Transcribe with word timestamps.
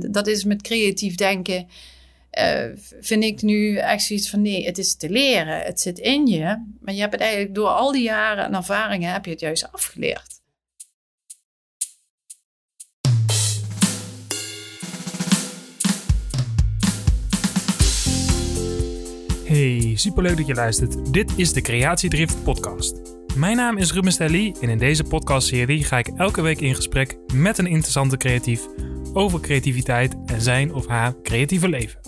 Dat 0.00 0.26
is 0.26 0.44
met 0.44 0.62
creatief 0.62 1.14
denken, 1.14 1.66
uh, 2.38 2.64
vind 3.00 3.24
ik 3.24 3.42
nu 3.42 3.76
echt 3.76 4.02
zoiets 4.02 4.30
van 4.30 4.42
nee, 4.42 4.64
het 4.64 4.78
is 4.78 4.94
te 4.94 5.10
leren. 5.10 5.60
Het 5.60 5.80
zit 5.80 5.98
in 5.98 6.26
je, 6.26 6.74
maar 6.80 6.94
je 6.94 7.00
hebt 7.00 7.12
het 7.12 7.20
eigenlijk 7.20 7.54
door 7.54 7.68
al 7.68 7.92
die 7.92 8.02
jaren 8.02 8.44
en 8.44 8.54
ervaringen 8.54 9.12
heb 9.12 9.24
je 9.24 9.30
het 9.30 9.40
juist 9.40 9.72
afgeleerd. 9.72 10.40
Hey, 19.44 19.92
superleuk 19.96 20.36
dat 20.36 20.46
je 20.46 20.54
luistert. 20.54 21.12
Dit 21.12 21.32
is 21.36 21.52
de 21.52 21.60
Creatiedrift 21.60 22.44
podcast. 22.44 23.00
Mijn 23.36 23.56
naam 23.56 23.78
is 23.78 23.92
Ruben 23.92 24.12
Stelly 24.12 24.54
en 24.60 24.68
in 24.68 24.78
deze 24.78 25.04
podcastserie 25.04 25.84
ga 25.84 25.98
ik 25.98 26.08
elke 26.08 26.40
week 26.42 26.60
in 26.60 26.74
gesprek 26.74 27.16
met 27.34 27.58
een 27.58 27.66
interessante 27.66 28.16
creatief 28.16 28.66
over 29.14 29.40
creativiteit 29.40 30.16
en 30.26 30.40
zijn 30.40 30.74
of 30.74 30.86
haar 30.86 31.14
creatieve 31.22 31.68
leven. 31.68 32.00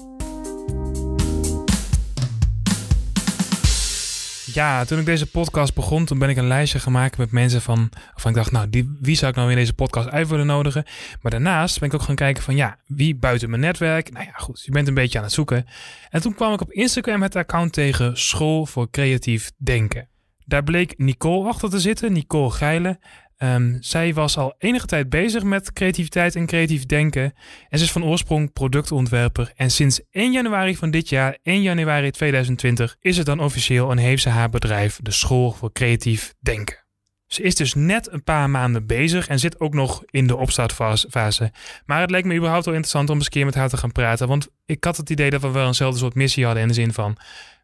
Ja, 4.56 4.84
toen 4.84 4.98
ik 4.98 5.04
deze 5.04 5.30
podcast 5.30 5.74
begon, 5.74 6.04
toen 6.04 6.18
ben 6.18 6.28
ik 6.28 6.36
een 6.36 6.46
lijstje 6.46 6.78
gemaakt 6.78 7.18
met 7.18 7.30
mensen 7.30 7.62
van, 7.62 7.90
van 8.14 8.30
ik 8.30 8.36
dacht, 8.36 8.52
nou, 8.52 8.70
die, 8.70 8.96
wie 9.00 9.16
zou 9.16 9.30
ik 9.30 9.36
nou 9.36 9.50
in 9.50 9.56
deze 9.56 9.74
podcast 9.74 10.08
uit 10.08 10.28
willen 10.28 10.46
nodigen? 10.46 10.84
Maar 11.22 11.30
daarnaast 11.30 11.78
ben 11.80 11.88
ik 11.88 11.95
ook 11.95 12.02
gaan 12.02 12.14
kijken 12.14 12.42
van, 12.42 12.56
ja, 12.56 12.78
wie 12.86 13.16
buiten 13.16 13.50
mijn 13.50 13.62
netwerk? 13.62 14.12
Nou 14.12 14.24
ja, 14.24 14.32
goed, 14.36 14.62
je 14.64 14.70
bent 14.70 14.88
een 14.88 14.95
beetje 14.95 15.18
aan 15.18 15.24
het 15.24 15.32
zoeken. 15.32 15.66
En 16.10 16.20
toen 16.20 16.34
kwam 16.34 16.52
ik 16.52 16.60
op 16.60 16.73
Instagram 16.73 17.23
het 17.23 17.36
account 17.36 17.73
tegen 17.73 18.18
School 18.18 18.66
voor 18.66 18.90
Creatief 18.90 19.50
Denken. 19.56 20.09
Daar 20.45 20.62
bleek 20.62 20.98
Nicole 20.98 21.48
achter 21.48 21.70
te 21.70 21.80
zitten, 21.80 22.12
Nicole 22.12 22.50
Geile. 22.50 22.98
Um, 23.38 23.76
zij 23.80 24.14
was 24.14 24.36
al 24.36 24.54
enige 24.58 24.86
tijd 24.86 25.08
bezig 25.08 25.42
met 25.42 25.72
creativiteit 25.72 26.36
en 26.36 26.46
creatief 26.46 26.86
denken. 26.86 27.34
En 27.68 27.78
ze 27.78 27.84
is 27.84 27.92
van 27.92 28.04
oorsprong 28.04 28.52
productontwerper. 28.52 29.52
En 29.56 29.70
sinds 29.70 30.00
1 30.10 30.32
januari 30.32 30.76
van 30.76 30.90
dit 30.90 31.09
jaar, 31.09 31.38
1 31.42 31.62
januari 31.62 32.10
2020, 32.10 32.96
is 33.01 33.16
het 33.16 33.26
dan 33.26 33.40
officieel 33.40 33.90
en 33.90 33.98
heeft 33.98 34.23
ze 34.23 34.29
haar 34.29 34.51
bedrijf, 34.51 34.98
de 35.02 35.10
School 35.10 35.52
voor 35.52 35.73
Creatief 35.73 36.34
Denken. 36.40 36.84
Ze 37.26 37.42
is 37.42 37.54
dus 37.54 37.74
net 37.74 38.12
een 38.12 38.24
paar 38.24 38.51
maanden 38.51 38.87
bezig 38.87 39.29
en 39.29 39.38
zit 39.38 39.60
ook 39.60 39.74
nog 39.74 40.02
in 40.07 40.26
de 40.26 40.37
opstartfase. 40.37 41.52
Maar 41.87 42.01
het 42.01 42.10
leek 42.10 42.24
me 42.24 42.34
überhaupt 42.34 42.64
wel 42.64 42.74
interessant 42.74 43.10
om 43.10 43.16
eens 43.16 43.24
een 43.24 43.30
keer 43.30 43.45
met 43.45 43.54
haar 43.54 43.68
te 43.68 43.76
gaan 43.76 43.92
praten. 43.92 44.29
Want 44.29 44.48
ik 44.66 44.84
had 44.84 44.96
het 44.96 45.10
idee 45.10 45.30
dat 45.30 45.40
we 45.40 45.51
wel 45.51 45.66
eenzelfde 45.66 45.98
soort 45.98 46.14
missie 46.14 46.45
hadden 46.45 46.62
in 46.62 46.68
de 46.68 46.74
zin 46.74 46.92
van... 46.92 47.16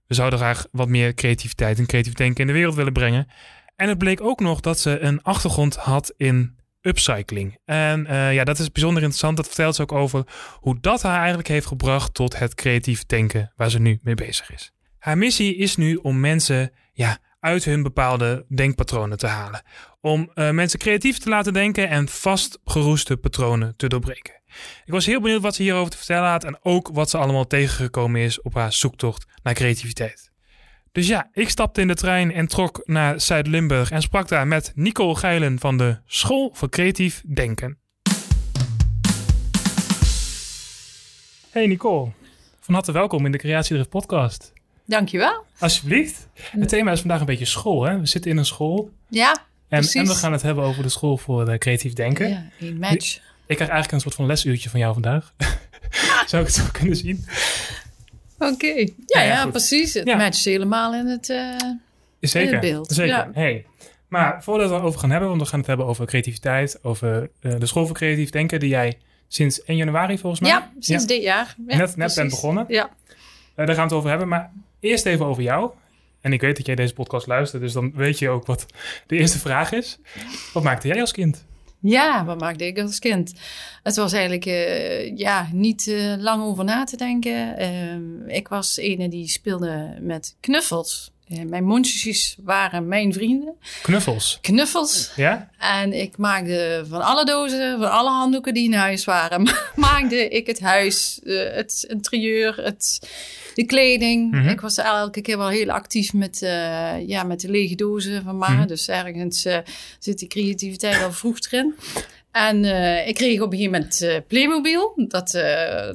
we 0.06 0.15
zouden 0.15 0.39
graag 0.39 0.67
wat 0.70 0.89
meer 0.89 1.15
creativiteit 1.15 1.78
en 1.78 1.87
creatief 1.87 2.12
denken 2.12 2.41
in 2.41 2.47
de 2.47 2.53
wereld 2.53 2.75
willen 2.75 2.93
brengen. 2.93 3.27
En 3.83 3.88
het 3.88 3.98
bleek 3.98 4.20
ook 4.20 4.41
nog 4.41 4.61
dat 4.61 4.78
ze 4.78 5.00
een 5.00 5.22
achtergrond 5.22 5.77
had 5.77 6.12
in 6.16 6.58
upcycling. 6.80 7.58
En 7.64 8.06
uh, 8.11 8.34
ja, 8.34 8.44
dat 8.44 8.58
is 8.58 8.72
bijzonder 8.72 9.02
interessant. 9.02 9.36
Dat 9.36 9.47
vertelt 9.47 9.75
ze 9.75 9.83
ook 9.83 9.92
over 9.92 10.25
hoe 10.61 10.80
dat 10.80 11.02
haar 11.02 11.19
eigenlijk 11.19 11.48
heeft 11.48 11.66
gebracht 11.66 12.14
tot 12.14 12.38
het 12.38 12.55
creatief 12.55 13.06
denken 13.06 13.53
waar 13.56 13.70
ze 13.70 13.78
nu 13.78 13.98
mee 14.03 14.14
bezig 14.14 14.53
is. 14.53 14.72
Haar 14.98 15.19
missie 15.19 15.56
is 15.56 15.77
nu 15.77 15.94
om 15.94 16.20
mensen 16.20 16.72
ja, 16.92 17.19
uit 17.41 17.64
hun 17.64 17.83
bepaalde 17.83 18.47
denkpatronen 18.48 19.19
te 19.19 19.27
halen. 19.27 19.62
Om 20.00 20.30
uh, 20.34 20.50
mensen 20.50 20.78
creatief 20.78 21.19
te 21.19 21.28
laten 21.28 21.53
denken 21.53 21.88
en 21.88 22.08
vastgeroeste 22.08 23.16
patronen 23.16 23.77
te 23.77 23.88
doorbreken. 23.88 24.41
Ik 24.84 24.92
was 24.92 25.06
heel 25.06 25.20
benieuwd 25.20 25.42
wat 25.42 25.55
ze 25.55 25.62
hierover 25.62 25.91
te 25.91 25.97
vertellen 25.97 26.30
had 26.30 26.44
en 26.44 26.58
ook 26.62 26.91
wat 26.92 27.10
ze 27.10 27.19
allemaal 27.19 27.47
tegengekomen 27.47 28.20
is 28.20 28.41
op 28.42 28.55
haar 28.55 28.72
zoektocht 28.72 29.27
naar 29.42 29.55
creativiteit. 29.55 30.31
Dus 30.93 31.07
ja, 31.07 31.29
ik 31.33 31.48
stapte 31.48 31.81
in 31.81 31.89
de 31.89 31.95
trein 31.95 32.33
en 32.33 32.47
trok 32.47 32.83
naar 32.85 33.21
Zuid-Limburg 33.21 33.91
en 33.91 34.03
sprak 34.03 34.29
daar 34.29 34.47
met 34.47 34.73
Nicole 34.75 35.15
Geilen 35.15 35.59
van 35.59 35.77
de 35.77 35.99
School 36.07 36.51
voor 36.55 36.69
Creatief 36.69 37.23
Denken. 37.34 37.79
Hey 41.51 41.67
Nicole, 41.67 42.11
van 42.61 42.75
harte 42.75 42.93
welkom 42.93 43.27
in 43.27 43.33
de 43.33 43.39
Creatiedrift 43.39 43.89
podcast. 43.89 44.53
Dankjewel. 44.87 45.45
Alsjeblieft. 45.59 46.29
Het 46.41 46.69
thema 46.69 46.93
is 46.93 47.01
vandaag 47.01 47.21
een 47.21 47.27
beetje 47.27 47.45
school. 47.45 47.84
Hè? 47.84 47.99
We 47.99 48.06
zitten 48.06 48.31
in 48.31 48.37
een 48.37 48.45
school. 48.45 48.91
Ja, 49.09 49.33
en, 49.69 49.78
precies. 49.78 49.95
En 49.95 50.06
we 50.06 50.15
gaan 50.15 50.33
het 50.33 50.43
hebben 50.43 50.65
over 50.65 50.83
de 50.83 50.89
School 50.89 51.16
voor 51.16 51.49
uh, 51.49 51.59
Creatief 51.59 51.93
Denken. 51.93 52.28
Ja, 52.28 52.50
een 52.61 52.78
match. 52.78 53.16
Ik 53.47 53.56
krijg 53.56 53.71
eigenlijk 53.71 53.93
een 53.93 54.00
soort 54.00 54.15
van 54.15 54.27
lesuurtje 54.27 54.71
van 54.71 54.81
jou 54.81 54.93
vandaag. 54.93 55.34
Zou 56.27 56.43
ik 56.43 56.49
het 56.49 56.56
zo 56.56 56.65
kunnen 56.72 56.97
zien? 56.97 57.25
Oké. 58.50 58.66
Ja, 58.66 58.86
ja, 59.06 59.22
ja 59.22 59.47
precies. 59.47 59.94
Het 59.94 60.06
ja. 60.06 60.16
matcht 60.16 60.44
helemaal 60.44 60.94
in 60.94 61.06
het, 61.06 61.28
uh, 61.28 61.56
zeker, 62.20 62.48
in 62.48 62.53
het 62.53 62.60
beeld. 62.60 62.92
Zeker. 62.92 63.28
Hey. 63.32 63.66
Maar 64.08 64.42
voordat 64.42 64.69
we 64.69 64.75
het 64.75 64.84
over 64.84 65.00
gaan 65.00 65.10
hebben, 65.10 65.28
want 65.28 65.41
we 65.41 65.47
gaan 65.47 65.58
het 65.58 65.69
hebben 65.69 65.86
over 65.86 66.06
creativiteit, 66.06 66.78
over 66.82 67.30
uh, 67.41 67.54
de 67.58 67.66
school 67.66 67.86
voor 67.86 67.94
creatief 67.94 68.30
denken, 68.30 68.60
die 68.60 68.69
jij 68.69 68.98
sinds 69.28 69.62
1 69.62 69.76
januari 69.76 70.19
volgens 70.19 70.41
mij. 70.41 70.50
Ja, 70.50 70.72
sinds 70.78 71.06
dit 71.06 71.22
jaar. 71.22 71.54
net 71.66 71.97
net 71.97 72.14
bent 72.14 72.30
begonnen. 72.30 72.64
Ja. 72.69 72.91
Uh, 73.56 73.66
daar 73.66 73.66
gaan 73.66 73.76
we 73.76 73.82
het 73.82 73.92
over 73.92 74.10
hebben. 74.10 74.28
Maar 74.28 74.53
eerst 74.80 75.06
even 75.06 75.26
over 75.26 75.42
jou. 75.42 75.70
En 76.20 76.32
ik 76.32 76.41
weet 76.41 76.56
dat 76.56 76.66
jij 76.66 76.74
deze 76.74 76.94
podcast 76.94 77.26
luistert, 77.26 77.62
dus 77.62 77.72
dan 77.72 77.92
weet 77.94 78.19
je 78.19 78.28
ook 78.28 78.47
wat 78.47 78.66
de 79.06 79.16
eerste 79.16 79.38
vraag 79.38 79.72
is. 79.72 79.98
Wat 80.53 80.62
maakte 80.62 80.88
jij 80.88 81.00
als 81.00 81.12
kind? 81.12 81.44
Ja, 81.82 82.25
wat 82.25 82.41
maakte 82.41 82.66
ik 82.66 82.78
als 82.78 82.98
kind? 82.98 83.32
Het 83.82 83.97
was 83.97 84.12
eigenlijk 84.12 84.47
uh, 84.47 85.16
ja, 85.16 85.48
niet 85.53 85.87
uh, 85.87 86.15
lang 86.19 86.43
over 86.43 86.65
na 86.65 86.84
te 86.84 86.97
denken. 86.97 87.62
Uh, 88.28 88.37
ik 88.37 88.48
was 88.48 88.76
ene 88.76 89.09
die 89.09 89.28
speelde 89.28 89.97
met 90.00 90.37
knuffels. 90.41 91.10
mijn 91.47 91.65
mondjes 91.65 92.37
waren 92.42 92.88
mijn 92.88 93.12
vrienden. 93.12 93.54
Knuffels? 93.82 94.38
Knuffels. 94.41 95.12
Ja? 95.16 95.50
En 95.59 95.92
ik 95.92 96.16
maakte 96.16 96.84
van 96.88 97.03
alle 97.03 97.25
dozen, 97.25 97.78
van 97.78 97.91
alle 97.91 98.10
handdoeken 98.10 98.54
die 98.54 98.65
in 98.65 98.75
huis 98.75 99.04
waren, 99.04 99.50
maakte 99.75 100.28
ik 100.28 100.47
het 100.47 100.60
huis, 100.60 101.21
het 101.25 101.84
interieur, 101.88 102.65
het 102.65 103.00
de 103.55 103.65
kleding. 103.65 104.33
Mm 104.33 104.41
-hmm. 104.41 104.49
Ik 104.49 104.61
was 104.61 104.77
elke 104.77 105.21
keer 105.21 105.39
wel 105.39 105.49
heel 105.49 105.71
actief 105.71 106.13
met, 106.13 106.43
uh, 106.43 107.09
ja, 107.09 107.23
met 107.23 107.41
de 107.41 107.51
lege 107.51 107.75
dozen 107.75 108.23
van 108.23 108.39
ma. 108.39 108.49
Mm 108.49 108.57
-hmm. 108.57 108.67
Dus 108.67 108.89
ergens 108.89 109.47
uh, 109.47 109.59
zit 109.99 110.19
die 110.19 110.29
creativiteit 110.29 111.03
al 111.03 111.13
vroeg 111.13 111.39
erin. 111.41 111.75
En 112.31 112.65
uh, 112.65 113.09
ik 113.09 113.15
kreeg 113.15 113.41
op 113.41 113.53
een 113.53 113.59
gegeven 113.59 113.81
moment 113.81 114.27
Playmobil. 114.27 114.93
Dat, 114.97 115.31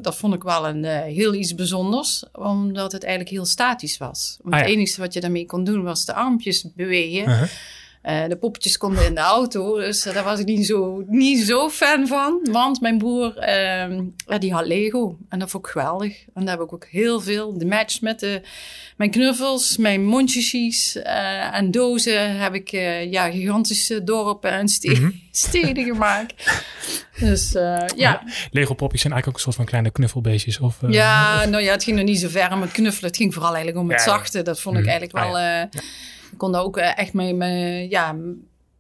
dat 0.01 0.18
vond 0.18 0.34
ik 0.34 0.44
wel 0.44 0.68
een 0.68 0.84
heel 1.03 1.34
iets 1.34 1.56
bijzonders, 1.56 2.23
omdat 2.31 2.91
het 2.91 3.03
eigenlijk 3.03 3.35
heel 3.35 3.45
statisch 3.45 3.97
was. 3.97 4.38
Want 4.41 4.53
ah, 4.53 4.59
ja. 4.59 4.66
Het 4.66 4.75
enige 4.75 5.01
wat 5.01 5.13
je 5.13 5.19
daarmee 5.19 5.45
kon 5.45 5.63
doen 5.63 5.84
was 5.84 6.06
de 6.06 6.13
armpjes 6.13 6.66
bewegen. 6.75 7.25
-huh. 7.25 7.50
Uh, 8.03 8.27
de 8.27 8.35
poppetjes 8.35 8.77
konden 8.77 9.05
in 9.05 9.15
de 9.15 9.21
auto, 9.21 9.75
dus 9.75 10.07
uh, 10.07 10.13
daar 10.13 10.23
was 10.23 10.39
ik 10.39 10.45
niet 10.45 10.65
zo, 10.65 11.03
niet 11.07 11.45
zo 11.45 11.69
fan 11.69 12.07
van. 12.07 12.47
Want 12.51 12.81
mijn 12.81 12.97
broer, 12.97 13.49
ja, 14.27 14.37
die 14.39 14.53
had 14.53 14.65
Lego 14.65 15.17
en 15.29 15.39
dat 15.39 15.49
vond 15.49 15.65
ik 15.65 15.71
geweldig. 15.71 16.25
En 16.33 16.45
daar 16.45 16.57
heb 16.57 16.65
ik 16.65 16.73
ook 16.73 16.85
heel 16.85 17.19
veel, 17.19 17.57
de 17.57 17.65
match 17.65 18.01
met 18.01 18.19
de, 18.19 18.41
mijn 18.97 19.11
knuffels, 19.11 19.77
mijn 19.77 20.05
mondjesjes 20.05 20.95
uh, 20.95 21.55
en 21.55 21.71
dozen 21.71 22.37
heb 22.37 22.53
ik 22.53 22.69
ja, 23.11 23.31
gigantische 23.31 24.03
dorpen 24.03 24.51
en 24.51 24.67
ste 24.67 24.89
mm 24.89 24.95
-hmm. 24.95 25.21
steden 25.31 25.85
gemaakt. 25.85 26.33
Dus 27.19 27.51
ja. 27.51 27.87
ja. 27.95 28.23
Lego 28.51 28.73
popjes 28.73 29.01
zijn 29.01 29.13
eigenlijk 29.13 29.27
ook 29.27 29.33
een 29.33 29.39
soort 29.39 29.55
van 29.55 29.65
kleine 29.65 29.91
knuffelbeestjes? 29.91 30.59
Of, 30.59 30.77
ja, 30.87 31.45
nou 31.45 31.63
ja, 31.63 31.71
het 31.71 31.83
ging 31.83 31.97
nog 31.97 32.05
niet 32.05 32.19
zo 32.19 32.27
ver 32.29 32.57
met 32.57 32.71
knuffelen. 32.71 33.09
Het 33.09 33.17
ging 33.17 33.33
vooral 33.33 33.55
eigenlijk 33.55 33.83
om 33.83 33.91
het 33.91 33.99
ja, 33.99 34.05
zachte. 34.05 34.41
Dat 34.41 34.59
vond 34.59 34.77
ik 34.77 34.83
mm 34.83 34.89
-hmm. 34.89 34.99
eigenlijk 34.99 35.31
wel... 35.31 35.41
Ah, 35.41 35.61
ik 35.61 36.16
kon 36.37 36.51
daar 36.51 36.63
ook 36.63 36.77
echt 36.77 37.13
mee, 37.13 37.33
mee 37.33 37.89
ja, 37.89 38.15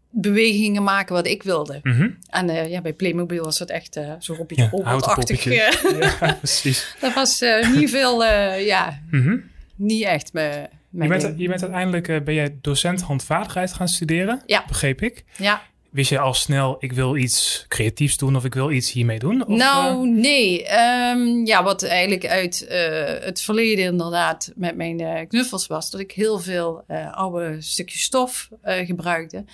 bewegingen 0.09 0.83
maken 0.83 1.15
wat 1.15 1.27
ik 1.27 1.43
wilde. 1.43 1.79
Mm 1.83 1.93
-hmm. 1.93 2.17
En 2.29 2.49
uh, 2.49 2.69
ja, 2.69 2.81
bij 2.81 2.93
Playmobil 2.93 3.43
was 3.43 3.57
dat 3.57 3.69
echt 3.69 3.97
uh, 3.97 4.13
zo 4.19 4.33
Robbie 4.33 4.61
ja, 4.61 4.69
achtig 4.71 5.43
ja, 5.53 6.33
precies. 6.33 6.95
dat 6.99 7.13
was 7.13 7.41
uh, 7.41 7.75
niet 7.75 7.89
veel, 7.89 8.23
ja, 8.55 8.99
mm 9.11 9.21
-hmm. 9.21 9.43
niet 9.75 10.03
echt 10.03 10.33
me, 10.33 10.69
je 10.89 11.07
bent, 11.07 11.33
je 11.37 11.47
bent 11.47 11.61
uiteindelijk, 11.61 12.23
ben 12.23 12.33
jij 12.33 12.57
docent 12.61 13.01
handvaardigheid 13.01 13.73
gaan 13.73 13.87
studeren, 13.87 14.41
ja. 14.45 14.63
begreep 14.67 15.01
ik. 15.01 15.23
Ja. 15.37 15.61
Wist 15.97 16.09
je 16.09 16.19
al 16.19 16.33
snel, 16.33 16.75
ik 16.79 16.91
wil 16.93 17.15
iets 17.15 17.65
creatiefs 17.67 18.17
doen 18.17 18.35
of 18.35 18.45
ik 18.45 18.53
wil 18.53 18.71
iets 18.71 18.91
hiermee 18.91 19.19
doen? 19.19 19.45
Of, 19.47 19.57
nou, 19.57 20.07
uh... 20.07 20.21
nee. 20.21 20.65
Um, 21.11 21.45
ja, 21.45 21.63
wat 21.63 21.83
eigenlijk 21.83 22.27
uit 22.27 22.67
uh, 22.69 23.25
het 23.25 23.41
verleden 23.41 23.85
inderdaad 23.85 24.51
met 24.55 24.75
mijn 24.75 25.01
uh, 25.01 25.19
knuffels 25.27 25.67
was, 25.67 25.89
dat 25.91 25.99
ik 25.99 26.11
heel 26.11 26.39
veel 26.39 26.83
oude 27.11 27.55
stukjes 27.59 28.01
stof 28.01 28.49
gebruikte. 28.63 29.45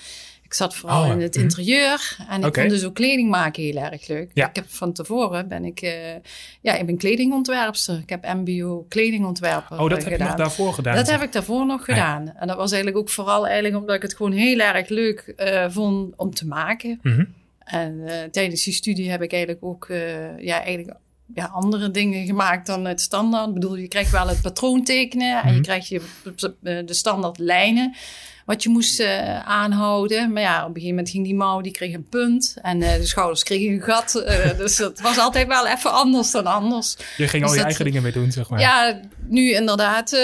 Ik 0.53 0.59
zat 0.59 0.75
vooral 0.75 1.03
Oh, 1.03 1.09
in 1.11 1.21
het 1.21 1.33
mhm. 1.35 1.43
interieur 1.43 2.17
en 2.29 2.39
ik 2.39 2.45
Oké. 2.45 2.59
vond 2.59 2.71
dus 2.71 2.85
ook 2.85 2.93
kleding 2.95 3.29
maken 3.29 3.63
heel 3.63 3.75
erg 3.75 4.07
leuk. 4.07 4.31
Ja. 4.33 4.49
Ik 4.49 4.55
heb 4.55 4.65
van 4.67 4.93
tevoren 4.93 5.47
ben 5.47 5.65
ik, 5.65 5.81
eh, 5.81 5.91
ja, 6.61 6.75
ik 6.75 6.85
ben 6.85 6.97
kledingontwerpster. 6.97 7.97
Ik 7.97 8.09
heb 8.09 8.33
MBO 8.33 8.85
kledingontwerper 8.89 9.79
Oh, 9.79 9.89
dat 9.89 10.03
heb 10.03 10.17
je 10.17 10.23
nog 10.23 10.35
daarvoor 10.35 10.73
gedaan? 10.73 10.95
Dat 10.95 11.09
heb 11.11 11.21
ik 11.21 11.31
daarvoor 11.31 11.65
nog 11.65 11.85
gedaan. 11.85 12.33
En 12.35 12.47
dat 12.47 12.57
was 12.57 12.71
eigenlijk 12.71 13.01
ook 13.01 13.09
vooral 13.09 13.45
eigenlijk 13.45 13.75
omdat 13.75 13.95
ik 13.95 14.01
het 14.01 14.15
gewoon 14.15 14.31
heel 14.31 14.59
erg 14.59 14.89
leuk 14.89 15.19
eh, 15.19 15.65
vond 15.69 16.13
om 16.17 16.33
te 16.33 16.47
maken. 16.47 16.99
Mhm. 17.01 17.25
En 17.59 18.01
eh, 18.07 18.29
tijdens 18.29 18.63
die 18.63 18.73
studie 18.73 19.09
heb 19.09 19.21
ik 19.21 19.31
eigenlijk 19.31 19.63
ook 19.63 19.87
ja, 20.37 20.63
eigenlijk, 20.63 20.97
ja, 21.33 21.45
andere 21.45 21.91
dingen 21.91 22.25
gemaakt 22.25 22.67
dan 22.67 22.85
het 22.85 23.01
standaard. 23.01 23.47
Ik 23.47 23.53
bedoel, 23.53 23.75
je 23.75 23.87
krijgt 23.87 24.11
wel 24.11 24.27
het 24.27 24.41
patroon 24.41 24.83
tekenen 24.83 25.41
en 25.41 25.47
je 25.47 25.53
Mhm. 25.53 25.61
krijgt 25.63 25.87
je, 25.87 26.01
de 26.61 26.93
standaard 26.93 27.37
lijnen. 27.37 27.95
Wat 28.45 28.63
je 28.63 28.69
moest 28.69 28.99
uh, 28.99 29.39
aanhouden. 29.39 30.33
Maar 30.33 30.41
ja, 30.41 30.61
op 30.61 30.67
een 30.67 30.73
gegeven 30.73 30.89
moment 30.89 31.09
ging 31.09 31.23
die 31.23 31.35
mouw, 31.35 31.61
die 31.61 31.71
kreeg 31.71 31.93
een 31.93 32.07
punt. 32.09 32.55
En 32.61 32.81
uh, 32.81 32.93
de 32.93 33.05
schouders 33.05 33.43
kregen 33.43 33.73
een 33.73 33.81
gat. 33.81 34.23
Uh, 34.27 34.57
dus 34.57 34.77
het 34.77 35.01
was 35.01 35.17
altijd 35.17 35.47
wel 35.47 35.67
even 35.67 35.91
anders 35.91 36.31
dan 36.31 36.45
anders. 36.45 36.97
Je 37.17 37.27
ging 37.27 37.43
dus 37.43 37.51
al 37.51 37.57
je 37.57 37.63
eigen 37.63 37.85
dingen 37.85 38.01
mee 38.01 38.11
doen, 38.11 38.31
zeg 38.31 38.49
maar. 38.49 38.59
Ja, 38.59 38.99
nu 39.27 39.53
inderdaad, 39.53 40.17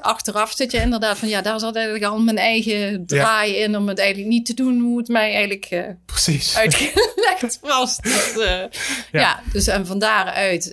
achteraf 0.00 0.52
zit 0.52 0.72
je 0.72 0.80
inderdaad 0.80 1.18
van... 1.18 1.28
Ja, 1.28 1.42
daar 1.42 1.60
zat 1.60 1.74
eigenlijk 1.74 2.04
al 2.04 2.18
mijn 2.18 2.38
eigen 2.38 3.06
draai 3.06 3.56
in 3.56 3.76
om 3.76 3.88
het 3.88 3.98
eigenlijk 3.98 4.28
niet 4.28 4.46
te 4.46 4.54
doen 4.54 4.80
hoe 4.80 4.98
het 4.98 5.08
mij 5.08 5.34
eigenlijk 5.34 5.94
Precies. 6.06 6.56
uitgelegd 6.56 7.58
was. 7.60 7.98
Ja. 8.36 8.68
ja. 9.12 9.40
dus 9.52 9.66
en 9.66 9.86
van 9.86 9.98
daaruit 9.98 10.72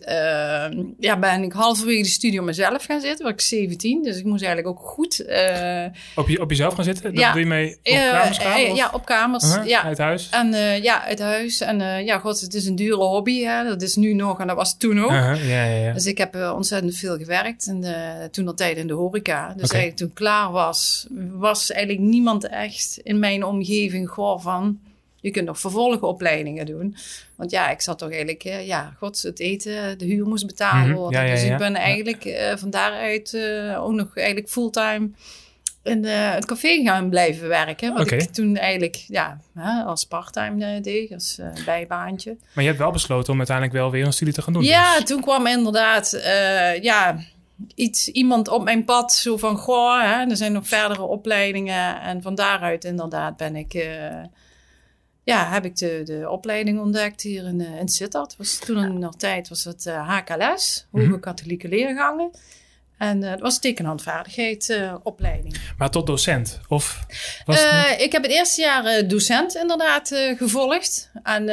ja, 1.00 1.20
ben 1.20 1.44
ik 1.44 1.54
halverwege 1.54 2.02
de 2.02 2.10
studio 2.10 2.44
mezelf 2.44 2.86
gaan 2.86 3.02
zitten. 3.02 3.24
Was 3.24 3.34
ik 3.34 3.42
17, 3.42 4.04
dus 4.04 4.18
ik 4.18 4.26
moest 4.26 4.44
eigenlijk 4.44 4.78
ook 4.78 4.86
goed... 4.86 5.22
op, 6.16 6.28
je, 6.28 6.42
op 6.42 6.50
jezelf 6.50 6.74
gaan 6.74 6.86
zitten? 6.94 7.14
Dat 7.14 7.24
ja. 7.24 7.32
doe 7.32 7.42
je 7.42 7.48
mee 7.48 7.76
op 7.76 7.84
kamers 7.84 8.38
gaan? 8.38 8.60
Uh, 8.60 8.76
ja, 8.76 8.90
op 8.94 9.06
kamers. 9.06 9.44
Uh 9.44 9.56
-huh. 9.56 9.68
ja. 9.68 9.84
Uit 9.84 9.98
huis? 9.98 10.30
En, 10.30 10.54
uh, 10.54 10.84
ja, 10.84 11.04
uit 11.04 11.20
huis. 11.20 11.62
En 11.62 11.80
uh, 11.80 12.06
ja, 12.06 12.20
god, 12.20 12.40
het 12.40 12.54
is 12.54 12.66
een 12.66 12.76
dure 12.76 13.04
hobby. 13.04 13.44
Hè. 13.44 13.64
Dat 13.64 13.82
is 13.82 13.96
nu 13.96 14.14
nog 14.14 14.40
en 14.40 14.48
dat 14.48 14.56
was 14.56 14.78
toen 14.78 15.04
ook. 15.04 15.10
-huh. 15.10 15.50
ja, 15.50 15.64
ja, 15.64 15.86
ja. 15.86 15.94
Dus 15.94 16.06
ik 16.06 16.18
heb 16.18 16.36
ontzettend 16.36 16.98
veel 16.98 17.18
gewerkt. 17.18 17.68
En 17.68 17.84
toen 18.32 18.48
al 18.48 18.54
tijd 18.54 18.78
in 18.78 18.88
de 18.88 18.94
horeca. 18.94 19.54
Dus 19.54 19.64
okay. 19.64 19.80
eigenlijk 19.80 19.98
toen 19.98 20.08
ik 20.08 20.14
klaar 20.14 20.52
was, 20.52 21.08
was 21.32 21.72
eigenlijk 21.72 22.10
niemand 22.10 22.48
echt 22.48 23.00
in 23.04 23.20
mijn 23.20 23.44
omgeving 23.44 24.10
goh 24.10 24.42
van... 24.42 24.80
Je 25.22 25.32
kunt 25.32 25.46
nog 25.46 25.60
vervolgopleidingen 25.60 26.66
doen. 26.66 26.96
Want 27.36 27.52
ja, 27.52 27.70
ik 27.70 27.82
zat 27.82 27.98
toch 27.98 28.10
eigenlijk, 28.10 28.44
ja, 28.44 28.96
god, 28.98 29.22
het 29.22 29.40
eten, 29.40 29.98
de 29.98 30.06
huur 30.06 30.26
moest 30.26 30.46
betaald 30.46 30.92
worden. 30.92 30.98
Mm 30.98 31.04
-hmm. 31.04 31.14
ja, 31.14 31.22
ja, 31.22 31.34
dus 31.34 31.44
ik 31.44 31.58
ben 31.58 31.76
eigenlijk 31.76 32.26
uh, 32.26 32.56
van 32.56 32.70
daaruit 32.70 33.34
uh, 33.34 33.84
ook 33.84 33.94
nog 33.94 34.18
eigenlijk 34.18 34.50
fulltime 34.50 35.10
in 35.88 36.06
het 36.06 36.46
café 36.46 36.84
gaan 36.84 37.10
blijven 37.10 37.48
werken. 37.48 37.94
Wat 37.94 38.02
okay. 38.02 38.20
ik 38.20 38.30
toen 38.30 38.58
eigenlijk 38.58 38.96
ja, 39.08 39.40
als 39.86 40.06
parttime 40.06 40.82
deed, 40.82 41.14
als 41.14 41.40
bijbaantje. 41.66 42.38
Maar 42.54 42.64
je 42.64 42.70
hebt 42.70 42.82
wel 42.82 42.92
besloten 42.92 43.32
om 43.32 43.38
uiteindelijk 43.38 43.78
wel 43.78 43.92
weer 43.92 44.06
een 44.06 44.14
studie 44.14 44.34
te 44.34 44.42
gaan 44.42 44.54
doen. 44.54 44.64
Ja, 44.64 44.96
dus. 44.96 45.06
toen 45.06 45.22
kwam 45.22 45.48
inderdaad, 45.48 46.22
ja 46.82 47.18
iets, 47.76 48.08
iemand 48.08 48.48
op 48.48 48.64
mijn 48.64 48.86
pad. 48.86 49.14
Zo 49.14 49.38
van, 49.38 49.58
goh, 49.58 50.02
hè, 50.02 50.30
er 50.30 50.38
zijn 50.38 50.52
nog 50.52 50.68
verdere 50.68 51.02
opleidingen. 51.02 52.02
En 52.02 52.22
van 52.22 52.36
daaruit 52.36 52.84
inderdaad 52.84 53.38
ben 53.38 53.56
ik... 53.56 53.74
Uh, 53.74 54.24
ja, 55.24 55.50
heb 55.50 55.66
ik 55.66 55.78
de, 55.78 56.02
de 56.06 56.30
opleiding 56.30 56.80
ontdekt 56.80 57.22
hier 57.22 57.46
in, 57.46 57.62
in 57.62 57.90
Sittard. 57.90 58.36
Was 58.38 58.60
toen 58.60 58.84
in 58.84 59.00
nog 59.00 59.16
tijd 59.16 59.50
was 59.50 59.64
het 59.64 59.86
uh, 59.86 60.10
HKLS, 60.10 60.88
Hoge 60.92 61.06
mm 61.06 61.12
-hmm. 61.12 61.20
Katholieke 61.20 61.68
Leergangen. 61.68 62.32
En 62.98 63.24
het 63.24 63.40
was 63.40 63.60
tekenhandvaardigheid 63.60 64.80
opleiding. 65.04 65.58
Maar 65.78 65.90
tot 65.90 66.08
docent? 66.08 66.60
Of 66.68 67.06
was 67.46 67.66
ik 67.98 68.12
heb 68.12 68.24
het 68.24 68.32
eerste 68.32 68.62
jaar 68.62 69.08
docent 69.08 69.56
inderdaad 69.56 70.08
gevolgd. 70.38 71.12
En 71.24 71.44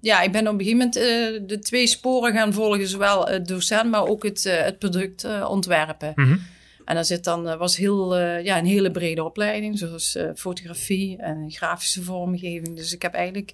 ja, 0.00 0.20
ik 0.20 0.32
ben 0.32 0.48
op 0.48 0.52
een 0.52 0.64
gegeven 0.64 0.78
moment 0.78 1.48
de 1.48 1.58
twee 1.58 1.86
sporen 1.86 2.32
gaan 2.32 2.52
volgen. 2.52 2.88
Zowel 2.88 3.26
het 3.26 3.48
docent, 3.48 3.90
maar 3.90 4.06
ook 4.06 4.22
het, 4.22 4.44
het 4.44 4.78
product 4.78 5.26
ontwerpen. 5.48 6.12
Mm 6.14 6.24
-hmm. 6.24 6.42
En 6.84 6.94
daar 6.94 7.04
zit 7.04 7.24
dan, 7.24 7.56
was 7.58 7.76
heel, 7.76 8.18
ja, 8.18 8.58
een 8.58 8.66
hele 8.66 8.90
brede 8.90 9.24
opleiding. 9.24 9.78
Zoals 9.78 10.18
fotografie 10.36 11.16
en 11.18 11.50
grafische 11.50 12.02
vormgeving. 12.02 12.76
Dus 12.76 12.92
ik 12.92 13.02
heb 13.02 13.14
eigenlijk 13.14 13.52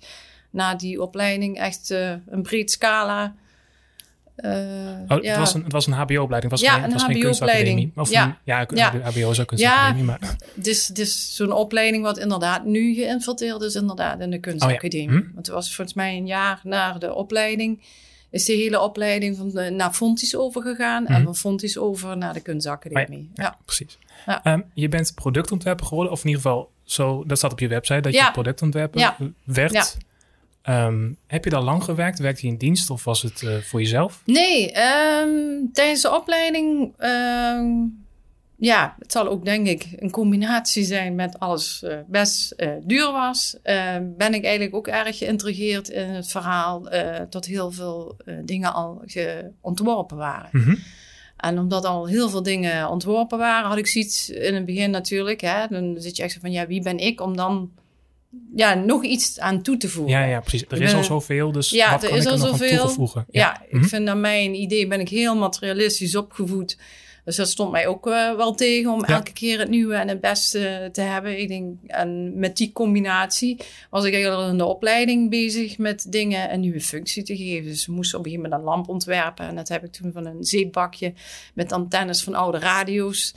na 0.50 0.74
die 0.74 1.02
opleiding 1.02 1.58
echt 1.58 1.90
een 2.26 2.42
breed 2.42 2.70
scala... 2.70 3.34
oh, 4.42 5.08
het, 5.08 5.24
ja. 5.24 5.38
was 5.38 5.54
een, 5.54 5.62
het 5.62 5.72
was 5.72 5.86
een 5.86 5.92
hbo-opleiding? 5.92 6.52
Was 6.52 6.60
ja, 6.60 6.72
geen, 6.72 6.84
een 6.84 6.92
was 6.92 7.02
geen 7.02 7.22
hbo-opleiding. 7.22 7.98
Of 7.98 8.10
ja. 8.10 8.24
Een, 8.24 8.34
ja, 8.44 8.66
ja, 8.74 8.90
hbo 9.10 9.30
is 9.30 9.40
ook 9.40 9.46
kunstacademie. 9.46 10.04
Ja, 10.04 10.18
maar... 10.20 10.36
het 10.54 10.66
is, 10.66 10.88
het 10.88 10.98
is 10.98 11.36
zo'n 11.36 11.52
opleiding 11.52 12.02
wat 12.02 12.18
inderdaad 12.18 12.64
nu 12.64 12.94
geïnfiltreerd 12.94 13.62
is 13.62 13.74
inderdaad 13.74 14.20
in 14.20 14.30
de 14.30 14.38
kunstacademie. 14.38 15.08
Oh, 15.08 15.14
ja. 15.14 15.20
hm? 15.20 15.34
Want 15.34 15.46
het 15.46 15.54
was 15.54 15.74
volgens 15.74 15.96
mij 15.96 16.16
een 16.16 16.26
jaar 16.26 16.60
na 16.62 16.92
de 16.92 17.14
opleiding... 17.14 17.80
is 18.30 18.44
de 18.44 18.52
hele 18.52 18.80
opleiding 18.80 19.36
van 19.36 19.50
de, 19.50 19.70
naar 19.70 19.92
Fontis 19.92 20.36
overgegaan... 20.36 21.06
Hm? 21.06 21.12
en 21.12 21.24
van 21.24 21.36
Fontis 21.36 21.78
over 21.78 22.16
naar 22.16 22.32
de 22.32 22.40
kunstacademie. 22.40 23.28
Oh, 23.30 23.44
ja, 23.44 23.56
precies. 23.64 23.98
Um, 24.44 24.64
je 24.74 24.88
bent 24.88 25.14
productontwerper 25.14 25.86
geworden, 25.86 26.12
of 26.12 26.20
in 26.20 26.26
ieder 26.26 26.42
geval... 26.42 26.70
Zo, 26.84 27.24
dat 27.26 27.38
staat 27.38 27.52
op 27.52 27.58
je 27.58 27.68
website, 27.68 28.00
dat 28.00 28.14
je 28.14 28.28
productontwerper 28.32 29.14
werd... 29.44 29.96
Um, 30.68 31.16
heb 31.26 31.44
je 31.44 31.50
daar 31.50 31.62
lang 31.62 31.84
gewerkt? 31.84 32.18
Werkte 32.18 32.46
je 32.46 32.52
in 32.52 32.58
dienst 32.58 32.90
of 32.90 33.04
was 33.04 33.22
het 33.22 33.42
uh, 33.42 33.56
voor 33.56 33.80
jezelf? 33.80 34.22
Nee, 34.24 34.72
um, 35.20 35.72
tijdens 35.72 36.02
de 36.02 36.14
opleiding, 36.14 36.94
um, 36.98 38.04
ja, 38.56 38.96
het 38.98 39.12
zal 39.12 39.28
ook 39.28 39.44
denk 39.44 39.66
ik 39.66 39.86
een 39.96 40.10
combinatie 40.10 40.84
zijn 40.84 41.14
met 41.14 41.38
alles 41.38 41.82
uh, 41.84 41.94
best 42.06 42.54
uh, 42.56 42.70
duur 42.82 43.12
was. 43.12 43.56
ben 44.16 44.34
ik 44.34 44.44
eigenlijk 44.44 44.74
ook 44.74 44.86
erg 44.86 45.18
geïntrigeerd 45.18 45.88
in 45.88 46.08
het 46.08 46.28
verhaal 46.28 46.88
dat 47.30 47.44
heel 47.44 47.70
veel 47.70 48.16
dingen 48.44 48.74
al 48.74 49.04
ontworpen 49.60 50.16
waren. 50.16 50.48
Mm 50.52 50.62
-hmm. 50.62 50.78
En 51.36 51.58
omdat 51.58 51.84
al 51.84 52.06
heel 52.06 52.28
veel 52.28 52.42
dingen 52.42 52.88
ontworpen 52.88 53.38
waren, 53.38 53.68
had 53.68 53.78
ik 53.78 53.86
zoiets 53.86 54.30
in 54.30 54.54
het 54.54 54.64
begin 54.64 54.90
natuurlijk. 54.90 55.40
Hè, 55.40 55.66
dan 55.68 55.94
zit 55.98 56.16
je 56.16 56.22
echt 56.22 56.32
zo 56.32 56.40
van, 56.40 56.52
ja, 56.52 56.66
wie 56.66 56.82
ben 56.82 56.98
ik 56.98 57.20
om 57.20 57.36
dan 57.36 57.70
ja, 58.54 58.74
nog 58.74 59.04
iets 59.04 59.38
aan 59.38 59.62
toe 59.62 59.76
te 59.76 59.88
voegen. 59.88 60.18
Ja, 60.18 60.24
ja 60.24 60.40
precies. 60.40 60.64
Er 60.68 60.82
is 60.82 60.90
ben, 60.90 60.96
al 60.96 61.04
zoveel, 61.04 61.52
dus 61.52 61.70
ja, 61.70 61.90
wat 61.90 62.02
er 62.02 62.08
kan 62.08 62.18
is 62.18 62.24
ik 62.24 62.30
er 62.30 62.38
nog 62.38 62.62
aan 62.62 62.78
toevoegen? 62.78 63.24
Ja, 63.30 63.40
ja 63.40 63.62
ik 63.62 63.72
mm 63.72 63.80
-hmm. 63.80 63.88
vind 63.88 64.04
naar 64.04 64.16
mijn 64.16 64.54
idee 64.54 64.86
ben 64.86 65.00
ik 65.00 65.08
heel 65.08 65.36
materialistisch 65.36 66.16
opgevoed. 66.16 66.78
Dus 67.30 67.38
dat 67.38 67.48
stond 67.48 67.70
mij 67.70 67.86
ook 67.86 68.06
uh, 68.06 68.36
wel 68.36 68.54
tegen 68.54 68.92
om 68.92 69.00
ja. 69.06 69.14
elke 69.14 69.32
keer 69.32 69.58
het 69.58 69.68
nieuwe 69.68 69.94
en 69.94 70.08
het 70.08 70.20
beste 70.20 70.88
te 70.92 71.00
hebben. 71.00 71.40
Ik 71.40 71.48
denk, 71.48 71.76
en 71.86 72.38
met 72.38 72.56
die 72.56 72.72
combinatie 72.72 73.56
was 73.90 74.04
ik 74.04 74.12
eigenlijk 74.12 74.50
in 74.50 74.58
de 74.58 74.64
opleiding 74.64 75.30
bezig 75.30 75.78
met 75.78 76.06
dingen 76.08 76.52
een 76.52 76.60
nieuwe 76.60 76.80
functie 76.80 77.22
te 77.22 77.36
geven. 77.36 77.64
Dus 77.70 77.86
we 77.86 77.92
moesten 77.92 78.18
op 78.18 78.24
een 78.24 78.30
gegeven 78.30 78.50
moment 78.50 78.68
een 78.68 78.74
lamp 78.74 78.88
ontwerpen. 78.88 79.46
En 79.46 79.54
dat 79.54 79.68
heb 79.68 79.84
ik 79.84 79.92
toen 79.92 80.12
van 80.12 80.26
een 80.26 80.44
zeepbakje 80.44 81.12
met 81.54 81.72
antennes 81.72 82.22
van 82.22 82.34
oude 82.34 82.58
radio's. 82.58 83.34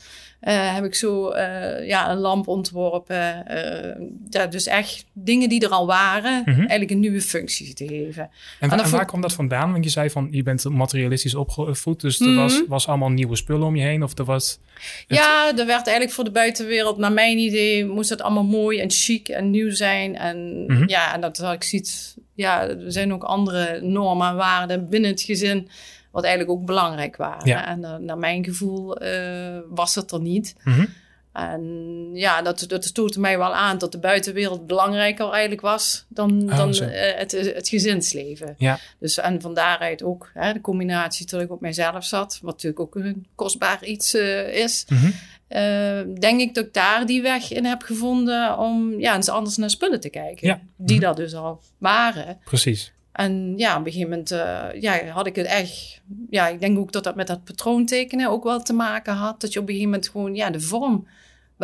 Uh, 0.48 0.74
heb 0.75 0.84
ik 0.84 0.96
zo 0.96 1.34
uh, 1.34 1.88
ja, 1.88 2.12
een 2.12 2.18
lamp 2.18 2.48
ontworpen. 2.48 3.46
Uh, 3.51 4.07
ja, 4.30 4.48
dus 4.48 4.68
echt 4.68 5.06
dingen 5.13 5.50
die 5.50 5.62
er 5.62 5.69
al 5.69 5.86
waren, 5.86 6.31
Mhm. 6.31 6.50
mm 6.50 6.54
-hmm. 6.56 6.60
eigenlijk 6.60 6.92
een 6.92 7.00
nieuwe 7.00 7.22
functie 7.22 7.74
te 7.74 7.88
geven. 7.88 8.30
En, 8.60 8.72
en 8.72 8.80
en 8.80 8.89
waar 8.89 9.06
kwam 9.06 9.22
dat 9.22 9.34
vandaan? 9.34 9.72
Want 9.72 9.84
je 9.84 9.89
zei 9.89 10.10
van, 10.10 10.28
je 10.31 10.44
bent 10.44 10.69
materialistisch 10.69 11.36
opgevoed, 11.36 12.01
dus 12.01 12.19
er 12.19 12.28
Mhm. 12.28 12.36
was, 12.36 12.63
was 12.68 12.88
allemaal 12.88 13.10
nieuwe 13.10 13.36
spullen 13.36 13.68
om 13.68 13.75
je 13.75 13.83
heen? 13.84 14.04
Of 14.04 14.18
er 14.18 14.26
was... 14.26 14.60
Het... 15.08 15.18
Ja, 15.18 15.48
er 15.48 15.66
werd 15.66 15.86
eigenlijk 15.86 16.12
voor 16.12 16.24
de 16.24 16.32
buitenwereld, 16.32 16.98
naar 16.98 17.12
mijn 17.12 17.38
idee, 17.38 17.86
moest 17.86 18.10
het 18.10 18.22
allemaal 18.22 18.44
mooi 18.44 18.80
en 18.80 18.92
chic 18.92 19.28
en 19.28 19.50
nieuw 19.50 19.72
zijn. 19.72 20.16
En 20.16 20.38
Mhm. 20.64 20.72
mm 20.72 20.78
-hmm. 20.78 20.90
ja, 20.90 21.14
en 21.14 21.22
dat 21.22 21.38
had 21.38 21.54
ik 21.54 21.64
ziet, 21.64 22.16
ja, 22.36 22.68
er 22.68 22.92
zijn 22.92 23.14
ook 23.14 23.24
andere 23.24 23.82
normen 23.82 24.28
en 24.28 24.36
waarden 24.36 24.90
binnen 24.90 25.12
het 25.12 25.22
gezin 25.22 25.70
wat 26.12 26.24
eigenlijk 26.24 26.60
ook 26.60 26.66
belangrijk 26.66 27.16
waren. 27.16 27.48
Ja. 27.48 27.68
En 27.68 27.80
uh, 27.80 27.96
naar 27.96 28.18
mijn 28.18 28.44
gevoel 28.44 29.04
uh, 29.04 29.58
was 29.70 29.96
het 29.96 30.12
er 30.12 30.22
niet. 30.22 30.56
Mm 30.63 30.74
-hmm. 30.74 30.88
En 31.34 32.10
ja, 32.13 32.42
dat, 32.42 32.66
dat 32.68 32.84
mij 33.18 33.38
wel 33.38 33.54
aan 33.54 33.78
dat 33.78 33.92
de 33.92 34.00
buitenwereld 34.00 34.68
belangrijker 34.68 35.30
eigenlijk 35.30 35.62
was 35.62 36.06
dan, 36.08 36.42
Oh, 36.50 36.58
dan 36.58 36.70
uh, 36.70 36.88
het, 37.16 37.32
het 37.32 37.70
gezinsleven. 37.70 38.56
Ja. 38.58 38.80
Dus 39.00 39.18
en 39.18 39.42
van 39.42 39.54
daaruit 39.54 40.04
ook 40.04 40.30
hè, 40.34 40.54
de 40.54 40.62
combinatie 40.62 41.25
ik 41.42 41.52
op 41.52 41.62
mijzelf 41.62 42.06
zat, 42.06 42.40
wat 42.42 42.54
natuurlijk 42.54 42.80
ook 42.80 42.96
een 42.96 43.28
kostbaar 43.36 43.86
iets 43.86 44.16
uh, 44.16 44.56
is. 44.56 44.86
Mm 44.88 44.98
-hmm. 44.98 45.13
uh, 45.50 46.20
denk 46.20 46.40
ik 46.40 46.54
dat 46.54 46.66
ik 46.66 46.74
daar 46.74 47.06
die 47.06 47.22
weg 47.22 47.52
in 47.52 47.66
heb 47.66 47.82
gevonden 47.82 48.58
om 48.58 49.00
ja, 49.00 49.16
eens 49.16 49.30
anders 49.30 49.58
naar 49.58 49.70
spullen 49.70 50.00
te 50.00 50.10
kijken. 50.10 50.48
Ja. 50.48 50.62
Die 50.78 50.98
Mhm. 50.98 51.06
dat 51.06 51.16
dus 51.16 51.34
al 51.34 51.62
waren. 51.78 52.38
Precies. 52.44 52.94
En 53.12 53.54
ja, 53.58 53.72
op 53.80 53.86
een 53.86 53.92
gegeven 53.92 54.10
moment 54.10 54.32
uh, 54.32 54.82
ja, 54.82 55.06
had 55.06 55.28
ik 55.28 55.36
het 55.36 55.46
echt... 55.46 56.02
Ja, 56.30 56.48
ik 56.48 56.60
denk 56.60 56.78
ook 56.78 56.92
dat 56.92 57.04
dat 57.04 57.16
met 57.16 57.28
dat 57.28 57.44
patroontekenen 57.44 58.30
ook 58.30 58.44
wel 58.44 58.62
te 58.62 58.74
maken 58.74 59.13
had. 59.13 59.42
Dat 59.42 59.54
je 59.54 59.60
op 59.60 59.68
een 59.68 59.74
gegeven 59.74 59.92
moment 59.92 60.10
gewoon 60.10 60.36
ja, 60.36 60.50
de 60.50 60.60
vorm 60.60 61.08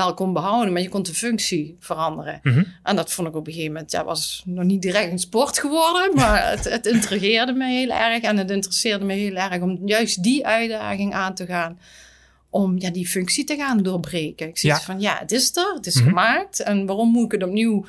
wel 0.06 0.13
kon 0.13 0.34
behouden, 0.34 0.74
maar 0.74 0.82
je 0.82 0.89
kon 0.89 1.03
de 1.03 1.13
functie 1.13 1.75
veranderen. 1.79 2.39
Mm 2.44 2.53
-hmm. 2.53 2.65
En 2.84 2.96
dat 2.96 3.12
vond 3.12 3.27
ik 3.27 3.36
op 3.36 3.48
een 3.48 3.53
gegeven 3.53 3.74
moment, 3.74 3.91
ja, 3.91 4.03
was 4.03 4.44
nog 4.46 4.63
niet 4.63 4.82
direct 4.82 5.12
een 5.12 5.20
sport 5.20 5.60
geworden, 5.60 6.15
maar 6.15 6.50
het, 6.51 6.70
het 6.70 6.86
intrigeerde 6.86 7.53
me 7.53 7.65
heel 7.68 7.89
erg. 7.89 8.22
En 8.24 8.38
het 8.38 8.51
interesseerde 8.51 9.06
me 9.06 9.13
heel 9.13 9.36
erg 9.36 9.62
om 9.62 9.79
juist 9.86 10.24
die 10.24 10.46
uitdaging 10.48 11.13
aan 11.13 11.34
te 11.34 11.46
gaan 11.46 11.79
om 12.50 12.79
ja, 12.79 12.89
die 12.89 13.08
functie 13.08 13.44
te 13.44 13.56
gaan 13.56 13.84
doorbreken. 13.84 14.48
Ik 14.48 14.58
zie 14.58 14.70
Ja. 14.70 14.79
van, 14.79 15.01
ja, 15.01 15.18
het 15.20 15.32
is 15.32 15.56
er, 15.56 15.74
het 15.75 15.86
is 15.86 15.96
Mhm. 15.96 16.08
gemaakt. 16.08 16.60
En 16.60 16.86
waarom 16.86 17.12
moet 17.12 17.25
ik 17.25 17.32
het 17.32 17.44
opnieuw 17.50 17.86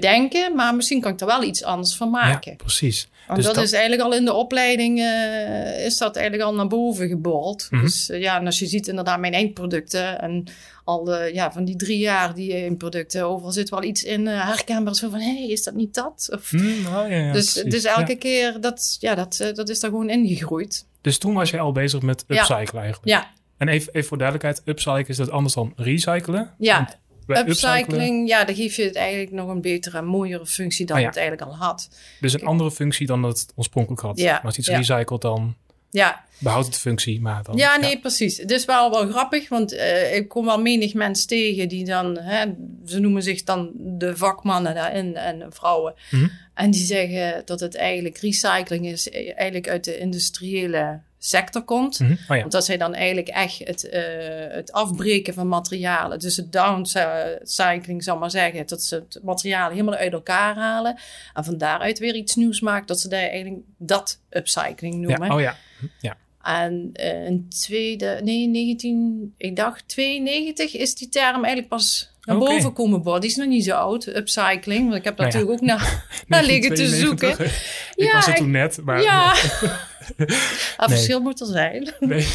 bedenken? 0.00 0.54
Maar 0.54 0.74
misschien 0.74 1.00
kan 1.00 1.12
ik 1.12 1.20
er 1.20 1.26
wel 1.26 1.42
iets 1.42 1.62
anders 1.64 1.94
van 1.96 2.10
maken. 2.10 2.50
Ja, 2.50 2.56
precies. 2.56 3.08
Want 3.26 3.36
Dus 3.38 3.46
dat, 3.46 3.54
dat- 3.54 3.64
is 3.64 3.72
eigenlijk 3.72 4.02
al 4.02 4.14
in 4.14 4.24
de 4.24 4.32
opleiding, 4.32 4.98
eh, 5.00 5.84
is 5.86 5.98
dat 5.98 6.16
eigenlijk 6.16 6.48
al 6.48 6.54
naar 6.54 6.66
boven 6.66 7.08
gebold. 7.08 7.66
Mhm. 7.70 7.82
Dus 7.82 8.10
eh, 8.10 8.20
ja, 8.20 8.38
en 8.38 8.46
als 8.46 8.58
je 8.58 8.66
ziet 8.66 8.88
inderdaad 8.88 9.18
mijn 9.20 9.32
eindproducten 9.32 10.20
en 10.20 10.44
al 10.84 11.04
de, 11.04 11.30
ja, 11.32 11.52
van 11.52 11.64
die 11.64 11.76
drie 11.76 11.98
jaar 11.98 12.34
die 12.34 12.52
eindproducten, 12.54 13.22
overal 13.26 13.52
zit 13.52 13.68
wel 13.68 13.82
iets 13.82 14.02
in 14.02 14.20
uh, 14.26 14.46
herkenbaar. 14.46 14.94
Zo 14.94 15.10
van, 15.10 15.18
hé, 15.20 15.34
hey, 15.38 15.48
is 15.48 15.62
dat 15.64 15.74
niet 15.74 15.94
dat? 15.94 16.28
Of, 16.32 16.52
Mm, 16.52 16.86
oh, 16.86 16.92
ja, 17.08 17.16
ja, 17.16 17.32
dus, 17.32 17.52
precies. 17.52 17.70
dus 17.70 17.84
elke 17.84 18.12
Ja. 18.12 18.18
keer, 18.18 18.60
dat, 18.60 18.96
ja, 19.00 19.14
dat, 19.14 19.50
dat 19.54 19.68
is 19.68 19.80
daar 19.80 19.90
gewoon 19.90 20.10
ingegroeid. 20.10 20.86
Dus 21.00 21.18
toen 21.18 21.34
was 21.34 21.50
je 21.50 21.58
al 21.58 21.72
bezig 21.72 22.02
met 22.02 22.24
upcyclen 22.28 22.82
eigenlijk. 22.82 23.04
Ja, 23.04 23.30
En 23.56 23.68
even, 23.68 23.92
even 23.92 24.08
voor 24.08 24.18
duidelijkheid, 24.18 24.62
upcyclen 24.64 25.06
is 25.08 25.16
dat 25.16 25.30
anders 25.30 25.54
dan 25.54 25.72
recyclen? 25.76 26.54
ja. 26.58 26.88
Bij 27.26 27.46
Upcycling, 27.48 28.28
ja, 28.28 28.44
dan 28.44 28.54
geef 28.54 28.76
je 28.76 28.82
het 28.84 28.96
eigenlijk 28.96 29.32
nog 29.32 29.48
een 29.48 29.60
betere 29.60 29.98
en 29.98 30.04
mooiere 30.04 30.46
functie 30.46 30.86
dan 30.86 30.96
Ah, 30.96 31.02
ja. 31.02 31.08
het 31.08 31.16
eigenlijk 31.18 31.48
al 31.48 31.56
had. 31.56 31.88
Dus 32.20 32.32
een 32.32 32.44
andere 32.44 32.70
functie 32.70 33.06
dan 33.06 33.22
dat 33.22 33.40
het 33.40 33.52
oorspronkelijk 33.56 34.02
had. 34.02 34.18
Ja, 34.18 34.32
Maar 34.32 34.42
als 34.44 34.58
iets 34.58 34.66
ja. 34.68 34.76
recycelt, 34.76 35.22
dan 35.22 35.54
Ja, 35.90 36.24
behoudt 36.38 36.64
het 36.64 36.74
de 36.74 36.80
functie, 36.80 37.20
maar 37.20 37.42
dan... 37.42 37.56
ja 37.56 37.76
nee, 37.76 37.98
precies. 38.00 38.36
Het 38.36 38.50
is 38.50 38.64
wel 38.64 38.90
wel 38.90 39.06
grappig, 39.08 39.48
want 39.48 39.72
eh, 39.74 40.14
ik 40.16 40.28
kom 40.28 40.44
wel 40.44 40.60
menig 40.60 40.94
mensen 40.94 41.26
tegen 41.26 41.68
die 41.68 41.84
dan, 41.84 42.18
hè, 42.18 42.44
ze 42.86 42.98
noemen 43.00 43.22
zich 43.22 43.42
dan 43.44 43.70
de 43.74 44.16
vakmannen 44.16 44.74
daarin 44.74 45.16
en 45.16 45.46
vrouwen. 45.52 45.94
Mhm. 46.10 46.28
En 46.54 46.70
die 46.70 46.84
zeggen 46.84 47.42
dat 47.44 47.60
het 47.60 47.76
eigenlijk 47.76 48.18
recycling 48.18 48.86
is, 48.86 49.08
eh, 49.10 49.32
eigenlijk 49.34 49.68
uit 49.68 49.84
de 49.84 49.98
industriële 49.98 51.00
sector 51.24 51.62
komt. 51.62 51.98
Mhm. 51.98 52.12
Oh 52.12 52.18
ja. 52.28 52.40
Want 52.40 52.52
dat 52.52 52.64
zij 52.64 52.76
dan 52.76 52.94
eigenlijk 52.94 53.28
echt 53.28 53.58
het, 53.58 53.88
eh, 53.88 54.02
het 54.48 54.72
afbreken 54.72 55.34
van 55.34 55.48
materialen, 55.48 56.18
dus 56.18 56.36
het 56.36 56.52
downcycling, 56.52 58.02
zal 58.02 58.18
maar 58.18 58.30
zeggen, 58.30 58.66
dat 58.66 58.82
ze 58.82 58.94
het 58.94 59.20
materiaal 59.22 59.70
helemaal 59.70 59.94
uit 59.94 60.12
elkaar 60.12 60.56
halen 60.56 60.98
en 61.34 61.44
van 61.44 61.58
daaruit 61.58 61.98
weer 61.98 62.14
iets 62.14 62.34
nieuws 62.34 62.60
maken, 62.60 62.86
dat 62.86 63.00
ze 63.00 63.08
daar 63.08 63.28
eigenlijk 63.28 63.62
dat 63.76 64.20
upcycling 64.30 64.94
noemen. 64.94 65.26
ja. 65.28 65.34
Oh 65.34 65.40
ja. 65.40 65.56
Ja. 66.00 66.16
En 66.42 66.90
eh, 66.92 67.24
in 67.24 67.48
tweede, 67.48 68.20
nee, 68.22 68.46
19, 68.48 69.34
ik 69.36 69.56
dacht 69.56 69.88
92 69.88 70.76
is 70.76 70.94
die 70.94 71.08
term 71.08 71.44
eigenlijk 71.44 71.68
pas 71.68 72.12
naar 72.24 72.38
boven 72.38 72.72
komen 72.72 73.22
is 73.22 73.36
nog 73.36 73.46
niet 73.46 73.64
zo 73.64 73.74
oud, 73.74 74.06
upcycling, 74.06 74.82
want 74.84 74.94
ik 74.94 75.04
heb 75.04 75.16
Nou 75.18 75.30
ja. 75.30 75.36
natuurlijk 75.38 75.50
ook 75.52 75.60
naar, 75.68 76.04
naar 76.28 76.44
liggen 76.44 76.74
te 76.74 76.82
1992. 76.82 77.36
zoeken. 77.38 78.04
Ik 78.04 78.12
was 78.12 78.26
er 78.26 78.34
toen 78.34 78.50
net, 78.50 78.78
maar... 78.84 79.02
Ja, 79.02 79.34
Nee. 80.16 80.88
verschil 80.96 81.20
moet 81.20 81.40
er 81.40 81.46
zijn. 81.46 81.92
Nee. 82.00 82.26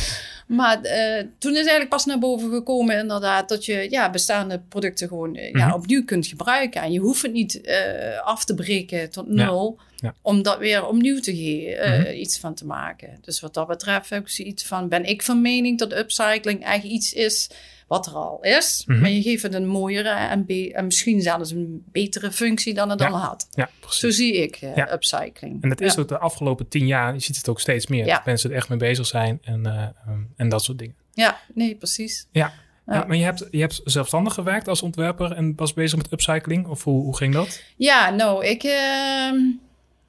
Maar 0.48 0.81
eh, 0.81 1.24
toen 1.39 1.51
is 1.51 1.58
eigenlijk 1.58 1.89
pas 1.89 2.05
naar 2.05 2.19
boven 2.19 2.50
gekomen 2.51 2.98
inderdaad 2.98 3.50
dat 3.50 3.65
je 3.65 3.88
ja, 3.89 4.10
bestaande 4.10 4.62
producten 4.69 5.08
gewoon 5.08 5.36
eh, 5.36 5.51
ja, 5.51 5.65
Mhm. 5.67 5.75
opnieuw 5.75 6.03
kunt 6.05 6.27
gebruiken. 6.27 6.81
En 6.81 6.91
je 6.91 7.00
hoeft 7.00 7.22
het 7.22 7.31
niet 7.34 7.62
eh, 7.62 8.19
af 8.24 8.46
te 8.46 8.55
breken 8.55 9.10
tot 9.10 9.27
nul 9.27 9.79
Ja. 9.96 10.13
om 10.22 10.41
dat 10.41 10.58
weer 10.58 10.86
opnieuw 10.88 11.19
te 11.19 11.36
ge- 11.36 12.00
Mhm. 12.03 12.15
iets 12.19 12.39
van 12.39 12.53
te 12.53 12.65
maken. 12.65 13.17
Dus 13.22 13.39
wat 13.39 13.53
dat 13.53 13.67
betreft 13.67 14.10
heb 14.10 14.22
ik 14.22 14.29
zoiets 14.29 14.63
van, 14.63 14.88
ben 14.89 15.03
ik 15.05 15.22
van 15.22 15.41
mening 15.41 15.79
dat 15.79 15.93
upcycling 15.98 16.65
echt 16.65 16.84
iets 16.84 17.13
is 17.13 17.50
wat 17.89 18.05
er 18.08 18.13
al 18.13 18.38
is. 18.41 18.84
Mhm. 18.88 19.00
Maar 19.01 19.10
je 19.10 19.22
geeft 19.22 19.43
het 19.43 19.53
een 19.53 19.67
mooiere 19.67 20.10
en, 20.10 20.46
misschien 20.86 21.22
zelfs 21.22 21.51
een 21.51 21.84
betere 21.91 22.31
functie 22.31 22.74
dan 22.74 22.89
het 22.89 23.00
Ja. 23.00 23.08
al 23.08 23.17
had. 23.17 23.48
Ja, 23.51 23.69
precies. 23.79 24.00
Zo 24.00 24.10
zie 24.10 24.34
ik 24.34 24.55
eh, 24.55 24.75
Ja. 24.75 24.93
upcycling. 24.93 25.63
En 25.63 25.69
dat 25.69 25.81
is 25.81 25.98
ook 25.98 26.08
de 26.08 26.17
afgelopen 26.17 26.67
tien 26.67 26.88
jaar, 26.88 27.13
je 27.13 27.19
ziet 27.19 27.38
het 27.38 27.50
ook 27.50 27.60
steeds 27.60 27.88
meer. 27.88 28.05
Dat 28.05 28.25
mensen 28.25 28.50
er 28.50 28.55
echt 28.55 28.69
mee 28.69 28.77
bezig 28.77 29.05
zijn 29.05 29.39
en, 29.43 29.65
eh, 29.65 29.74
ehm, 29.84 30.19
en 30.36 30.50
dat 30.50 30.63
soort 30.63 30.77
dingen. 30.77 30.96
Ja, 31.13 31.39
nee, 31.53 31.75
precies. 31.75 32.27
Ja. 32.31 32.53
Maar 32.86 33.15
je 33.15 33.24
hebt, 33.24 33.48
je 33.51 33.60
hebt 33.60 33.81
zelfstandig 33.84 34.34
gewerkt 34.34 34.67
als 34.67 34.81
ontwerper 34.81 35.31
en 35.31 35.53
was 35.55 35.74
bezig 35.74 35.98
met 35.98 36.12
upcycling? 36.12 36.67
Of 36.67 36.84
hoe, 36.84 37.03
hoe 37.03 37.17
ging 37.17 37.34
dat? 37.34 37.63
Ja, 37.77 38.10
nou, 38.10 38.46
ik... 38.46 38.63
ehm, 38.63 39.38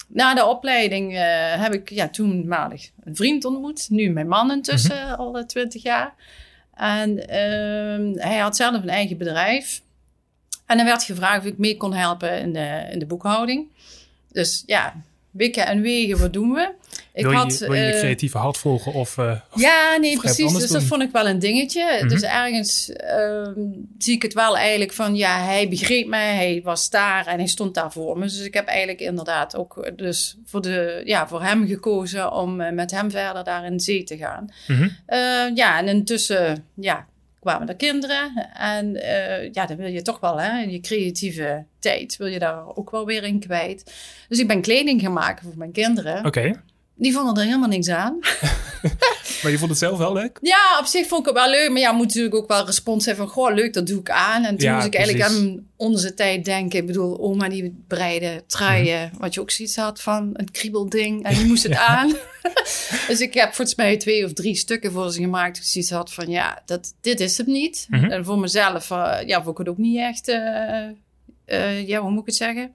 na 0.08 0.34
de 0.34 0.44
opleiding 0.46 1.14
eh, 1.14 1.20
heb 1.62 1.72
ik 1.74 1.90
ja, 1.90 2.08
toenmalig 2.08 2.90
een 3.04 3.16
vriend 3.16 3.44
ontmoet. 3.44 3.86
Nu 3.90 4.10
mijn 4.10 4.28
man 4.28 4.50
intussen, 4.50 4.96
Mhm. 5.06 5.14
al 5.14 5.44
twintig 5.46 5.82
jaar. 5.82 6.14
En 6.80 7.28
ehm, 7.28 8.28
hij 8.28 8.38
had 8.38 8.56
zelf 8.56 8.82
een 8.82 8.88
eigen 8.88 9.16
bedrijf. 9.16 9.82
En 10.66 10.78
er 10.78 10.84
werd 10.84 11.02
gevraagd 11.02 11.38
of 11.38 11.44
ik 11.44 11.58
mee 11.58 11.76
kon 11.76 11.94
helpen 11.94 12.40
in 12.40 12.52
de, 12.52 12.86
in 12.90 12.98
de 12.98 13.06
boekhouding. 13.06 13.68
Dus 14.28 14.62
ja, 14.66 14.94
wikken 15.30 15.66
en 15.66 15.80
wegen, 15.80 16.18
wat 16.18 16.32
doen 16.32 16.52
we? 16.52 16.72
Ik 17.12 17.22
wil, 17.22 17.30
je, 17.32 17.36
had, 17.38 17.58
wil 17.58 17.72
je 17.74 17.80
je 17.80 17.92
eh, 17.92 17.98
creatieve 17.98 18.38
hart 18.38 18.58
volgen? 18.58 18.92
Of, 18.92 19.18
eh, 19.18 19.32
of- 19.52 19.60
ja, 19.60 19.96
nee, 19.96 20.14
Of 20.16 20.20
precies. 20.22 20.52
Dus 20.52 20.70
dat 20.70 20.82
vond 20.82 21.02
ik 21.02 21.10
wel 21.12 21.28
een 21.28 21.38
dingetje. 21.38 21.96
Mhm. 21.98 22.08
Dus 22.08 22.22
ergens 22.22 22.90
ehm, 22.90 23.60
zie 23.98 24.14
ik 24.14 24.22
het 24.22 24.32
wel 24.34 24.56
eigenlijk 24.56 24.92
van, 24.92 25.16
ja, 25.16 25.44
hij 25.44 25.68
begreep 25.68 26.06
mij, 26.06 26.34
hij 26.34 26.60
was 26.64 26.90
daar 26.90 27.26
en 27.26 27.38
hij 27.38 27.46
stond 27.46 27.74
daar 27.74 27.92
voor 27.92 28.18
me. 28.18 28.24
Dus 28.24 28.40
ik 28.44 28.54
heb 28.54 28.66
eigenlijk 28.66 29.00
inderdaad 29.00 29.56
ook 29.56 29.76
eh, 29.78 29.92
dus 29.96 30.36
voor, 30.44 30.62
de, 30.62 31.02
ja, 31.04 31.28
voor 31.28 31.42
hem 31.42 31.66
gekozen 31.66 32.32
om 32.32 32.56
met 32.74 32.90
hem 32.90 33.10
verder 33.10 33.44
daar 33.44 33.64
in 33.64 33.80
zee 33.80 34.04
te 34.04 34.16
gaan. 34.16 34.48
Mhm. 34.66 34.88
Ja, 35.54 35.78
en 35.78 35.88
intussen, 35.88 36.64
ja, 36.74 37.06
kwamen 37.40 37.68
er 37.68 37.76
kinderen. 37.76 38.50
En 38.54 38.96
eh, 38.96 39.52
ja, 39.52 39.66
dan 39.66 39.76
wil 39.76 39.86
je 39.90 40.02
toch 40.02 40.20
wel, 40.20 40.40
hè, 40.40 40.58
je 40.60 40.80
creatieve 40.80 41.64
tijd 41.78 42.16
wil 42.16 42.26
je 42.26 42.38
daar 42.38 42.76
ook 42.76 42.90
wel 42.90 43.06
weer 43.06 43.24
in 43.24 43.40
kwijt. 43.40 43.94
Dus 44.28 44.38
ik 44.38 44.46
ben 44.48 44.60
kleding 44.60 45.00
gaan 45.00 45.12
maken 45.12 45.44
voor 45.44 45.58
mijn 45.58 45.72
kinderen. 45.72 46.26
Oké, 46.26 46.60
Die 46.94 47.12
vonden 47.12 47.36
er 47.36 47.44
helemaal 47.44 47.68
niks 47.68 47.88
aan. 47.88 48.18
maar 49.42 49.50
je 49.50 49.58
vond 49.58 49.70
het 49.70 49.78
zelf 49.78 49.98
wel 49.98 50.12
leuk? 50.12 50.38
Ja, 50.42 50.78
op 50.80 50.86
zich 50.86 51.06
vond 51.06 51.20
ik 51.20 51.34
het 51.34 51.44
wel 51.44 51.50
leuk. 51.50 51.70
Maar 51.70 51.80
ja, 51.80 51.92
moet 51.92 52.06
natuurlijk 52.06 52.34
ook 52.34 52.48
wel 52.48 52.66
respons 52.66 53.06
hebben 53.06 53.24
van... 53.24 53.34
Goh, 53.34 53.54
leuk, 53.54 53.74
dat 53.74 53.86
doe 53.86 54.00
ik 54.00 54.10
aan. 54.10 54.44
En 54.44 54.56
toen 54.56 54.68
Ja, 54.68 54.74
moest 54.74 54.86
ik 54.86 54.94
eigenlijk 54.94 55.28
aan 55.28 55.66
onze 55.76 56.14
tijd 56.14 56.44
denken. 56.44 56.78
Ik 56.78 56.86
bedoel, 56.86 57.20
oma 57.20 57.48
die 57.48 57.82
breide 57.88 58.42
truien. 58.46 59.12
Wat 59.18 59.34
je 59.34 59.40
ook 59.40 59.50
zoiets 59.50 59.76
had 59.76 60.00
van 60.00 60.30
een 60.32 60.50
kriebelding. 60.50 61.24
En 61.24 61.34
die 61.34 61.46
moest 61.46 61.62
het 61.62 61.76
aan. 61.96 62.08
dus 63.08 63.20
ik 63.20 63.34
heb 63.34 63.54
volgens 63.54 63.76
mij 63.76 63.96
twee 63.96 64.24
of 64.24 64.32
drie 64.32 64.54
stukken 64.54 64.92
voor 64.92 65.12
ze 65.12 65.20
gemaakt. 65.20 65.56
Ik 65.56 65.62
zoiets 65.64 65.90
had 65.90 66.12
van, 66.12 66.28
ja, 66.28 66.62
dat, 66.66 66.94
dit 67.00 67.20
is 67.20 67.38
het 67.38 67.46
niet. 67.46 67.86
Mhm. 67.88 68.04
En 68.10 68.24
voor 68.24 68.38
mezelf, 68.38 68.90
eh, 68.90 69.18
ja, 69.26 69.42
vond 69.42 69.58
ik 69.58 69.58
het 69.58 69.68
ook 69.68 69.78
niet 69.78 69.98
echt... 69.98 70.28
eh, 70.28 70.88
eh, 71.44 71.88
ja, 71.88 72.00
hoe 72.00 72.10
moet 72.10 72.20
ik 72.20 72.26
het 72.26 72.36
zeggen? 72.36 72.72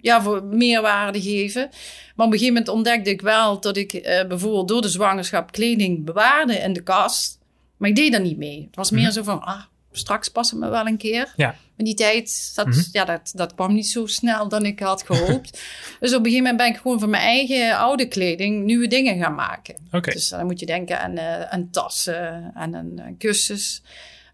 Ja, 0.00 0.22
voor 0.22 0.44
meerwaarde 0.44 1.22
geven. 1.22 1.68
Maar 2.14 2.26
op 2.26 2.32
een 2.32 2.38
gegeven 2.38 2.46
moment 2.54 2.68
ontdekte 2.68 3.10
ik 3.10 3.20
wel 3.20 3.60
dat 3.60 3.76
ik 3.76 3.92
eh, 3.92 4.26
bijvoorbeeld 4.26 4.68
door 4.68 4.82
de 4.82 4.88
zwangerschap 4.88 5.52
kleding 5.52 6.04
bewaarde 6.04 6.54
in 6.54 6.72
de 6.72 6.82
kast. 6.82 7.38
Maar 7.76 7.88
ik 7.88 7.96
deed 7.96 8.12
daar 8.12 8.20
niet 8.20 8.36
mee. 8.38 8.62
Het 8.66 8.76
was 8.76 8.90
meer 8.90 9.02
Mhm. 9.02 9.12
zo 9.12 9.22
van, 9.22 9.42
ah, 9.42 9.62
straks 9.92 10.28
past 10.28 10.50
het 10.50 10.60
me 10.60 10.68
wel 10.68 10.86
een 10.86 10.96
keer. 10.96 11.32
Ja. 11.36 11.54
In 11.76 11.84
die 11.84 11.94
tijd, 11.94 12.52
dat, 12.54 12.66
Mhm. 12.66 12.80
ja, 12.92 13.04
dat, 13.04 13.32
dat 13.34 13.54
kwam 13.54 13.74
niet 13.74 13.86
zo 13.86 14.06
snel 14.06 14.48
dan 14.48 14.64
ik 14.64 14.80
had 14.80 15.02
gehoopt. 15.06 15.50
dus 16.00 16.14
op 16.14 16.18
een 16.18 16.24
gegeven 16.30 16.36
moment 16.38 16.56
ben 16.56 16.66
ik 16.66 16.76
gewoon 16.76 17.00
van 17.00 17.10
mijn 17.10 17.22
eigen 17.22 17.76
oude 17.76 18.08
kleding 18.08 18.64
nieuwe 18.64 18.86
dingen 18.86 19.18
gaan 19.18 19.34
maken. 19.34 19.74
Dus 20.12 20.28
dan 20.28 20.46
moet 20.46 20.60
je 20.60 20.66
denken 20.66 21.00
aan, 21.00 21.16
eh, 21.16 21.40
aan 21.42 21.68
tassen 21.70 22.52
en 22.54 22.74
aan, 22.76 23.00
aan 23.02 23.16
kussens. 23.18 23.82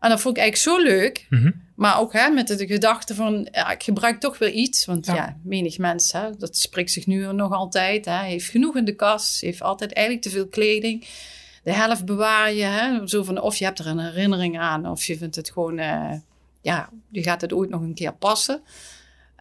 En 0.02 0.09
dat 0.09 0.21
vond 0.21 0.37
ik 0.37 0.42
eigenlijk 0.42 0.78
zo 0.78 0.85
leuk. 0.94 1.26
Mhm. 1.30 1.50
Maar 1.75 2.00
ook 2.00 2.12
hè, 2.12 2.28
met 2.28 2.49
de 2.49 2.66
gedachte 2.66 3.14
van, 3.14 3.49
ja, 3.52 3.71
ik 3.71 3.82
gebruik 3.82 4.21
toch 4.21 4.38
weer 4.38 4.50
iets. 4.50 4.85
Want 4.85 5.06
Ja. 5.06 5.14
ja, 5.14 5.37
menig 5.42 5.78
mens, 5.78 6.12
hè, 6.12 6.37
dat 6.38 6.56
spreekt 6.56 6.90
zich 6.90 7.06
nu 7.06 7.32
nog 7.32 7.52
altijd. 7.52 8.04
Hè, 8.04 8.23
heeft 8.23 8.49
genoeg 8.49 8.76
in 8.76 8.85
de 8.85 8.94
kast, 8.94 9.40
heeft 9.40 9.62
altijd 9.62 9.92
eigenlijk 9.92 10.26
te 10.26 10.30
veel 10.32 10.47
kleding. 10.47 11.06
De 11.62 11.73
helft 11.73 12.04
bewaar 12.04 12.52
je. 12.52 12.62
Hè, 12.62 13.06
zo 13.09 13.23
van, 13.23 13.40
of 13.40 13.56
je 13.56 13.64
hebt 13.64 13.78
er 13.78 13.87
een 13.87 13.99
herinnering 13.99 14.59
aan, 14.59 14.88
of 14.88 15.04
je 15.04 15.16
vindt 15.16 15.37
het 15.37 15.50
gewoon, 15.50 15.78
eh, 15.78 16.12
ja, 16.61 16.88
je 17.11 17.23
gaat 17.23 17.40
het 17.40 17.52
ooit 17.52 17.71
nog 17.71 17.80
een 17.80 17.94
keer 17.94 18.14
passen. 18.14 18.61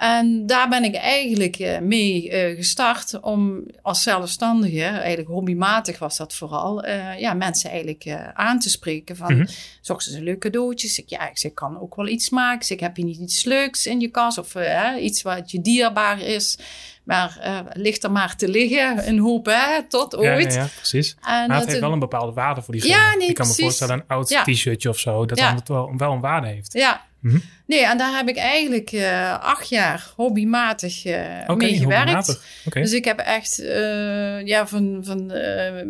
En 0.02 0.46
daar 0.46 0.70
ben 0.70 0.84
ik 0.84 0.96
eigenlijk 0.96 1.56
eh, 1.56 1.80
mee 1.80 2.30
eh, 2.30 2.56
gestart 2.56 3.20
om 3.20 3.64
als 3.82 4.02
zelfstandige, 4.04 4.84
eigenlijk 4.84 5.28
hobbymatig 5.30 6.00
was 6.00 6.18
dat 6.18 6.34
vooral, 6.34 6.84
eh, 6.84 7.20
ja, 7.20 7.34
mensen 7.34 7.70
eigenlijk 7.70 8.32
aan 8.34 8.60
te 8.60 8.70
spreken 8.70 9.16
van, 9.16 9.34
Mhm. 9.38 9.48
zochten 9.82 10.12
ze 10.12 10.22
leuke 10.22 10.40
cadeautjes. 10.40 11.00
Ik, 11.00 11.10
ja, 11.10 11.30
ik 11.30 11.38
zeg, 11.38 11.52
ik 11.52 11.58
kan 11.58 11.82
ook 11.82 11.96
wel 11.96 12.08
iets 12.08 12.30
maken. 12.30 12.70
Ik 12.72 12.80
heb 12.80 12.98
je 12.98 13.04
niet 13.04 13.20
iets 13.20 13.44
leuks 13.44 13.86
in 13.86 14.00
je 14.00 14.08
kast 14.08 14.38
of 14.38 14.56
iets 15.00 15.22
wat 15.22 15.52
je 15.52 15.62
dierbaar 15.62 16.20
is, 16.22 16.58
maar 17.04 17.68
ligt 17.74 18.04
er 18.04 18.12
maar 18.12 18.36
te 18.36 18.48
liggen, 18.48 19.08
een 19.08 19.20
hoop, 19.20 19.46
hè, 19.46 19.84
tot 19.88 20.16
ooit. 20.16 20.54
ja, 20.54 20.60
ja, 20.62 20.68
precies. 20.76 21.16
En 21.22 21.48
Maar 21.48 21.58
het 21.58 21.68
heeft 21.68 21.80
wel 21.80 21.92
een 21.92 22.00
bepaalde 22.00 22.32
waarde 22.34 22.62
voor 22.62 22.74
diegene. 22.74 22.94
Ja, 22.94 23.16
nee, 23.16 23.28
ik 23.30 23.36
kan 23.36 23.48
me 23.48 23.54
voorstellen, 23.54 23.96
een 23.96 24.04
oud 24.08 24.28
t-shirtje 24.28 24.90
of 24.90 25.00
zo, 25.00 25.26
dat 25.26 25.38
dan 25.38 25.56
het 25.56 25.68
wel, 25.68 25.94
wel 25.98 26.12
een 26.12 26.20
waarde 26.20 26.48
heeft. 26.48 26.74
Ja. 26.74 27.10
Mhm. 27.22 27.38
Nee, 27.66 27.86
en 27.86 27.98
daar 27.98 28.18
heb 28.18 28.30
ik 28.30 28.38
eigenlijk 28.38 28.92
eh, 28.92 29.40
acht 29.40 29.70
jaar 29.70 30.14
hobbymatig 30.16 31.06
eh 31.06 31.56
mee 31.56 31.78
gewerkt. 31.78 32.42
Dus 32.74 32.94
ik 32.94 33.06
heb 33.06 33.20
echt 33.20 33.60
eh, 33.60 34.46
ja, 34.46 34.68
van, 34.68 35.00
van 35.04 35.26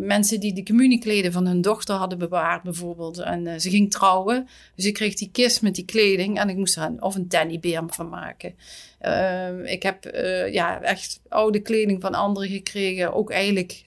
mensen 0.05 0.39
die 0.39 0.53
de 0.53 0.63
communiekleden 0.63 1.31
van 1.31 1.47
hun 1.47 1.61
dochter 1.61 1.95
hadden 1.95 2.17
bewaard, 2.17 2.63
bijvoorbeeld. 2.63 3.19
En 3.19 3.61
ze 3.61 3.69
ging 3.69 3.91
trouwen. 3.91 4.47
Dus 4.75 4.85
ik 4.85 4.93
kreeg 4.93 5.13
die 5.13 5.29
kist 5.31 5.61
met 5.61 5.75
die 5.75 5.85
kleding 5.85 6.39
en 6.39 6.49
ik 6.49 6.55
moest 6.55 6.75
er 6.75 6.83
een, 6.83 7.01
of 7.01 7.15
een 7.15 7.27
teddybeer 7.27 7.83
van 7.87 8.09
maken. 8.09 8.53
Ehm, 8.99 9.59
ik 9.63 9.83
heb 9.83 10.03
ja, 10.51 10.81
echt 10.81 11.21
oude 11.29 11.59
kleding 11.59 12.01
van 12.01 12.13
anderen 12.13 12.49
gekregen. 12.49 13.13
Ook 13.13 13.31
eigenlijk 13.31 13.83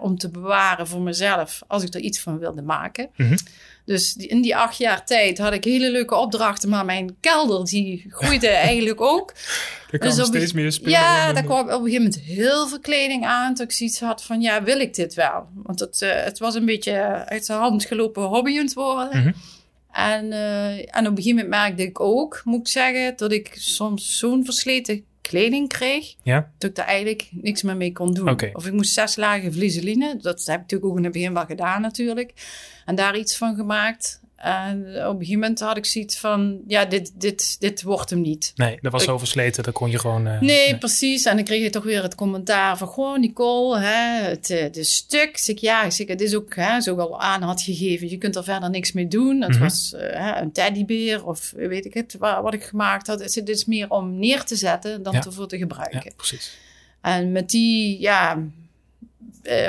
om 0.00 0.18
te 0.18 0.30
bewaren 0.30 0.86
voor 0.86 1.00
mezelf, 1.00 1.62
als 1.66 1.82
ik 1.82 1.94
er 1.94 2.00
iets 2.00 2.20
van 2.20 2.38
wilde 2.38 2.62
maken. 2.62 3.10
Mhm. 3.16 3.36
Dus 3.90 4.16
in 4.16 4.42
die 4.42 4.56
acht 4.56 4.78
jaar 4.78 5.04
tijd 5.04 5.38
had 5.38 5.52
ik 5.52 5.64
hele 5.64 5.90
leuke 5.90 6.14
opdrachten, 6.14 6.68
maar 6.68 6.84
mijn 6.84 7.16
kelder 7.20 7.64
die 7.64 8.06
groeide 8.08 8.48
eigenlijk 8.70 9.00
ook. 9.00 9.32
er 9.90 9.98
kan 9.98 10.16
dus 10.16 10.26
steeds 10.26 10.52
meer 10.52 10.72
spullen 10.72 10.92
Ja, 10.92 11.32
daar 11.32 11.44
kwam 11.44 11.60
op 11.60 11.66
een 11.66 11.72
gegeven 11.72 12.02
moment 12.02 12.20
heel 12.20 12.68
veel 12.68 12.80
kleding 12.80 13.24
aan. 13.26 13.54
Toen 13.54 13.64
ik 13.64 13.72
zoiets 13.72 14.00
had 14.00 14.22
van, 14.22 14.40
ja, 14.40 14.62
wil 14.62 14.80
ik 14.80 14.94
dit 14.94 15.14
wel? 15.14 15.48
Want 15.54 15.80
het, 15.80 16.02
eh, 16.02 16.24
het 16.24 16.38
was 16.38 16.54
een 16.54 16.64
beetje 16.64 16.92
uit 17.26 17.46
de 17.46 17.52
hand 17.52 17.84
gelopen 17.84 18.22
hobby 18.22 18.58
aan 18.58 18.64
het 18.64 18.74
worden. 18.74 19.18
Mhm. 19.18 19.32
En, 19.92 20.32
eh, 20.32 20.96
en 20.96 21.06
op 21.06 21.16
een 21.16 21.22
gegeven 21.22 21.34
moment 21.34 21.48
merkte 21.48 21.82
ik 21.82 22.00
ook, 22.00 22.40
moet 22.44 22.60
ik 22.60 22.68
zeggen, 22.68 23.16
dat 23.16 23.32
ik 23.32 23.54
soms 23.58 24.18
zo'n 24.18 24.44
versleten 24.44 25.04
kleding 25.20 25.68
kreeg, 25.68 26.14
Ja? 26.22 26.50
dat 26.58 26.70
ik 26.70 26.76
daar 26.76 26.86
eigenlijk 26.86 27.28
niks 27.30 27.62
meer 27.62 27.76
mee 27.76 27.92
kon 27.92 28.14
doen. 28.14 28.28
Of 28.52 28.66
ik 28.66 28.72
moest 28.72 28.92
zes 28.92 29.16
lagen 29.16 29.52
vliezeline. 29.52 30.16
Dat 30.16 30.38
heb 30.38 30.54
ik 30.54 30.60
natuurlijk 30.60 30.90
ook 30.90 30.96
in 30.96 31.04
het 31.04 31.12
begin 31.12 31.34
wel 31.34 31.44
gedaan 31.44 31.80
natuurlijk. 31.80 32.32
En 32.84 32.94
daar 32.94 33.16
iets 33.18 33.36
van 33.36 33.54
gemaakt. 33.54 34.20
En 34.40 34.80
op 34.80 35.12
een 35.12 35.18
gegeven 35.18 35.32
moment 35.32 35.60
had 35.60 35.76
ik 35.76 35.84
zoiets 35.84 36.18
van, 36.18 36.60
ja, 36.66 36.84
dit, 36.84 37.12
dit, 37.14 37.60
dit 37.60 37.82
wordt 37.82 38.10
hem 38.10 38.20
niet. 38.20 38.52
Nee, 38.54 38.78
dat 38.80 38.92
was 38.92 39.04
zo 39.04 39.18
versleten, 39.18 39.62
dat 39.62 39.74
kon 39.74 39.90
je 39.90 39.98
gewoon... 39.98 40.26
Uh, 40.26 40.40
nee, 40.40 40.78
precies. 40.78 41.24
En 41.24 41.36
dan 41.36 41.44
kreeg 41.44 41.62
je 41.62 41.70
toch 41.70 41.84
weer 41.84 42.02
het 42.02 42.14
commentaar 42.14 42.76
van, 42.76 42.88
goh, 42.88 43.18
Nicole, 43.18 43.78
hè, 43.78 44.28
het, 44.28 44.50
eh, 44.50 44.72
de 44.72 44.84
stuk. 44.84 45.36
Zeg, 45.36 45.60
ja, 45.60 45.90
zeg, 45.90 46.06
het 46.06 46.20
is 46.20 46.34
ook, 46.34 46.54
hè, 46.54 46.80
zo 46.80 46.96
al 46.96 47.20
aan 47.20 47.42
had 47.42 47.62
gegeven, 47.62 48.08
je 48.08 48.18
kunt 48.18 48.36
er 48.36 48.44
verder 48.44 48.70
niks 48.70 48.92
mee 48.92 49.08
doen. 49.08 49.42
Het 49.42 49.50
mhm. 49.50 49.60
was 49.60 49.94
uh, 49.96 50.36
een 50.40 50.52
teddybeer 50.52 51.26
of 51.26 51.52
weet 51.56 51.84
ik 51.84 51.94
het, 51.94 52.16
wat, 52.18 52.42
wat 52.42 52.54
ik 52.54 52.64
gemaakt 52.64 53.06
had. 53.06 53.34
Het 53.34 53.48
is 53.48 53.64
meer 53.64 53.90
om 53.90 54.18
neer 54.18 54.44
te 54.44 54.56
zetten 54.56 55.02
dan 55.02 55.14
ervoor 55.14 55.48
te 55.48 55.58
gebruiken. 55.58 56.02
Ja, 56.04 56.10
precies. 56.16 56.56
En 57.00 57.32
met 57.32 57.50
die, 57.50 58.00
ja, 58.00 58.38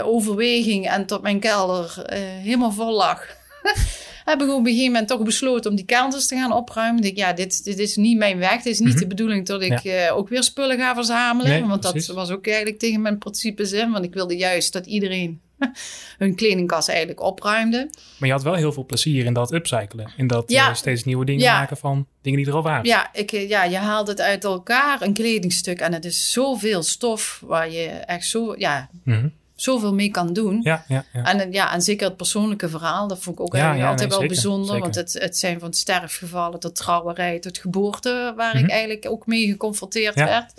overweging 0.03 0.89
en 0.89 1.05
tot 1.05 1.21
mijn 1.21 1.39
kelder 1.39 2.03
helemaal 2.41 2.71
vol 2.71 2.95
lag... 2.95 3.25
heb 4.31 4.41
ik 4.41 4.49
op 4.49 4.59
een 4.59 4.65
gegeven 4.65 4.91
moment 4.91 5.07
toch 5.07 5.23
besloten 5.23 5.69
om 5.69 5.75
die 5.75 5.85
kelters 5.85 6.27
te 6.27 6.35
gaan 6.35 6.53
opruimen. 6.53 7.03
Ik, 7.03 7.17
ja, 7.17 7.33
dit, 7.33 7.63
dit 7.63 7.79
is 7.79 7.95
niet 7.95 8.17
mijn 8.17 8.37
weg. 8.37 8.51
Het 8.51 8.65
is 8.65 8.79
niet 8.79 8.89
mhm. 8.89 8.99
de 8.99 9.07
bedoeling 9.07 9.45
dat 9.45 9.61
ik 9.61 9.83
uh, 9.83 10.17
ook 10.17 10.29
weer 10.29 10.43
spullen 10.43 10.77
ga 10.77 10.95
verzamelen. 10.95 11.67
want 11.67 11.81
dat 11.81 12.05
was 12.05 12.29
ook 12.29 12.47
eigenlijk 12.47 12.79
tegen 12.79 13.01
mijn 13.01 13.17
principe 13.17 13.65
zin. 13.65 13.91
Want 13.91 14.05
ik 14.05 14.13
wilde 14.13 14.37
juist 14.37 14.73
dat 14.73 14.85
iedereen 14.85 15.41
hun 16.17 16.35
kledingkast 16.35 16.89
eigenlijk 16.89 17.21
opruimde. 17.21 17.89
Maar 18.17 18.27
je 18.27 18.33
had 18.33 18.43
wel 18.43 18.53
heel 18.53 18.71
veel 18.71 18.85
plezier 18.85 19.25
in 19.25 19.33
dat 19.33 19.53
upcyclen. 19.53 20.11
In 20.17 20.27
dat 20.27 20.51
ja. 20.51 20.69
uh, 20.69 20.75
steeds 20.75 21.03
nieuwe 21.03 21.25
dingen 21.25 21.51
maken 21.51 21.77
van 21.77 22.07
dingen 22.21 22.39
die 22.39 22.47
er 22.47 22.55
al 22.55 22.63
waren. 22.63 22.85
Ja, 22.85 23.09
ik, 23.13 23.31
eh, 23.31 23.49
ja, 23.49 23.63
je 23.63 23.77
haalt 23.77 24.07
het 24.07 24.21
uit 24.21 24.43
elkaar, 24.43 25.01
een 25.01 25.13
kledingstuk. 25.13 25.79
En 25.79 25.93
het 25.93 26.05
is 26.05 26.31
zoveel 26.31 26.83
stof 26.83 27.41
waar 27.45 27.71
je 27.71 27.87
echt 27.87 28.25
zo... 28.25 28.55
Ja, 28.57 28.89
mhm 29.03 29.27
zoveel 29.61 29.93
mee 29.93 30.11
kan 30.11 30.33
doen. 30.33 30.59
Ja, 30.63 30.85
ja, 30.87 31.05
ja. 31.13 31.23
En, 31.23 31.51
ja, 31.51 31.73
en 31.73 31.81
zeker 31.81 32.07
het 32.07 32.17
persoonlijke 32.17 32.69
verhaal, 32.69 33.07
dat 33.07 33.19
vond 33.19 33.39
ik 33.39 33.45
ook 33.45 33.55
altijd 33.55 34.09
wel 34.09 34.27
bijzonder. 34.27 34.79
Want 34.79 34.95
het, 34.95 35.13
het 35.13 35.37
zijn 35.37 35.59
van 35.59 35.73
sterfgevallen 35.73 36.59
tot 36.59 36.75
trouwerij 36.75 37.39
tot 37.39 37.57
geboorte, 37.57 38.33
waar 38.35 38.55
ik 38.55 38.61
mhm. 38.61 38.71
eigenlijk 38.71 39.09
ook 39.09 39.27
mee 39.27 39.47
geconfronteerd 39.47 40.15
werd. 40.15 40.53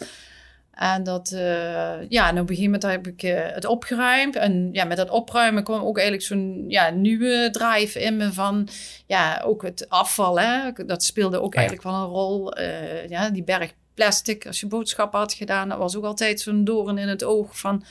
En 0.73 1.03
dat, 1.03 1.31
uh, 1.35 2.09
ja, 2.09 2.29
en 2.29 2.41
op 2.41 2.49
een 2.49 2.57
gegeven 2.57 2.65
moment 2.65 2.83
heb 2.83 3.07
ik 3.07 3.23
uh, 3.23 3.41
het 3.55 3.65
opgeruimd. 3.65 4.37
En 4.37 4.69
ja, 4.73 4.85
met 4.85 4.97
dat 4.97 5.11
opruimen 5.11 5.65
kwam 5.65 5.83
ook 5.83 5.97
eigenlijk 5.97 6.27
zo'n 6.27 6.65
ja, 6.69 6.91
nieuwe 6.91 7.49
drive 7.53 8.01
in 8.01 8.17
me 8.17 8.33
van, 8.33 8.69
ja, 9.07 9.43
ook 9.45 9.63
het 9.63 9.89
afval, 9.89 10.41
hè. 10.41 10.73
Dat 10.87 11.03
speelde 11.03 11.41
ook 11.41 11.55
eigenlijk 11.55 11.87
wel 11.87 11.95
een 11.95 12.09
rol. 12.09 12.59
Uh, 12.59 13.09
ja, 13.09 13.31
die 13.31 13.45
berg 13.45 13.73
plastic, 13.95 14.47
als 14.47 14.61
je 14.61 14.67
boodschappen 14.67 15.19
had 15.19 15.33
gedaan, 15.33 15.69
dat 15.69 15.79
was 15.79 15.97
ook 15.97 16.05
altijd 16.05 16.41
zo'n 16.41 16.65
doorn 16.65 16.99
in 16.99 17.09
het 17.09 17.25
oog 17.25 17.59
van 17.59 17.85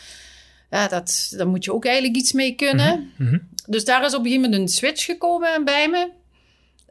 ja, 0.71 0.87
dat, 0.87 1.33
daar 1.37 1.47
moet 1.47 1.65
je 1.65 1.73
ook 1.73 1.85
eigenlijk 1.85 2.15
iets 2.15 2.31
mee 2.31 2.55
kunnen. 2.55 3.11
Mhm, 3.17 3.29
mhm. 3.29 3.39
Dus 3.65 3.85
daar 3.85 4.05
is 4.05 4.13
op 4.13 4.19
een 4.19 4.25
gegeven 4.25 4.49
moment 4.49 4.61
een 4.61 4.75
switch 4.75 5.05
gekomen 5.05 5.65
bij 5.65 5.89
me. 5.89 6.09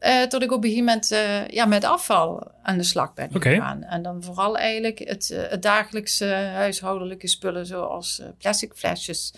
Uh, 0.01 0.23
tot 0.23 0.43
ik 0.43 0.53
op 0.53 0.65
een 0.65 0.71
gegeven 0.71 0.85
moment 0.85 1.13
uh, 1.13 1.49
ja, 1.49 1.65
met 1.65 1.85
afval 1.85 2.51
aan 2.63 2.79
de 2.79 2.85
slag 2.85 3.15
ben 3.15 3.31
gegaan. 3.33 3.83
En 3.83 4.03
dan 4.03 4.23
vooral 4.23 4.59
eigenlijk 4.59 4.99
het, 4.99 5.31
uh, 5.33 5.43
het 5.49 5.63
dagelijkse 5.63 6.27
huishoudelijke 6.55 7.29
spullen... 7.29 7.67
zoals 7.67 8.23
plastic 8.39 8.73
flesjes, 8.75 9.33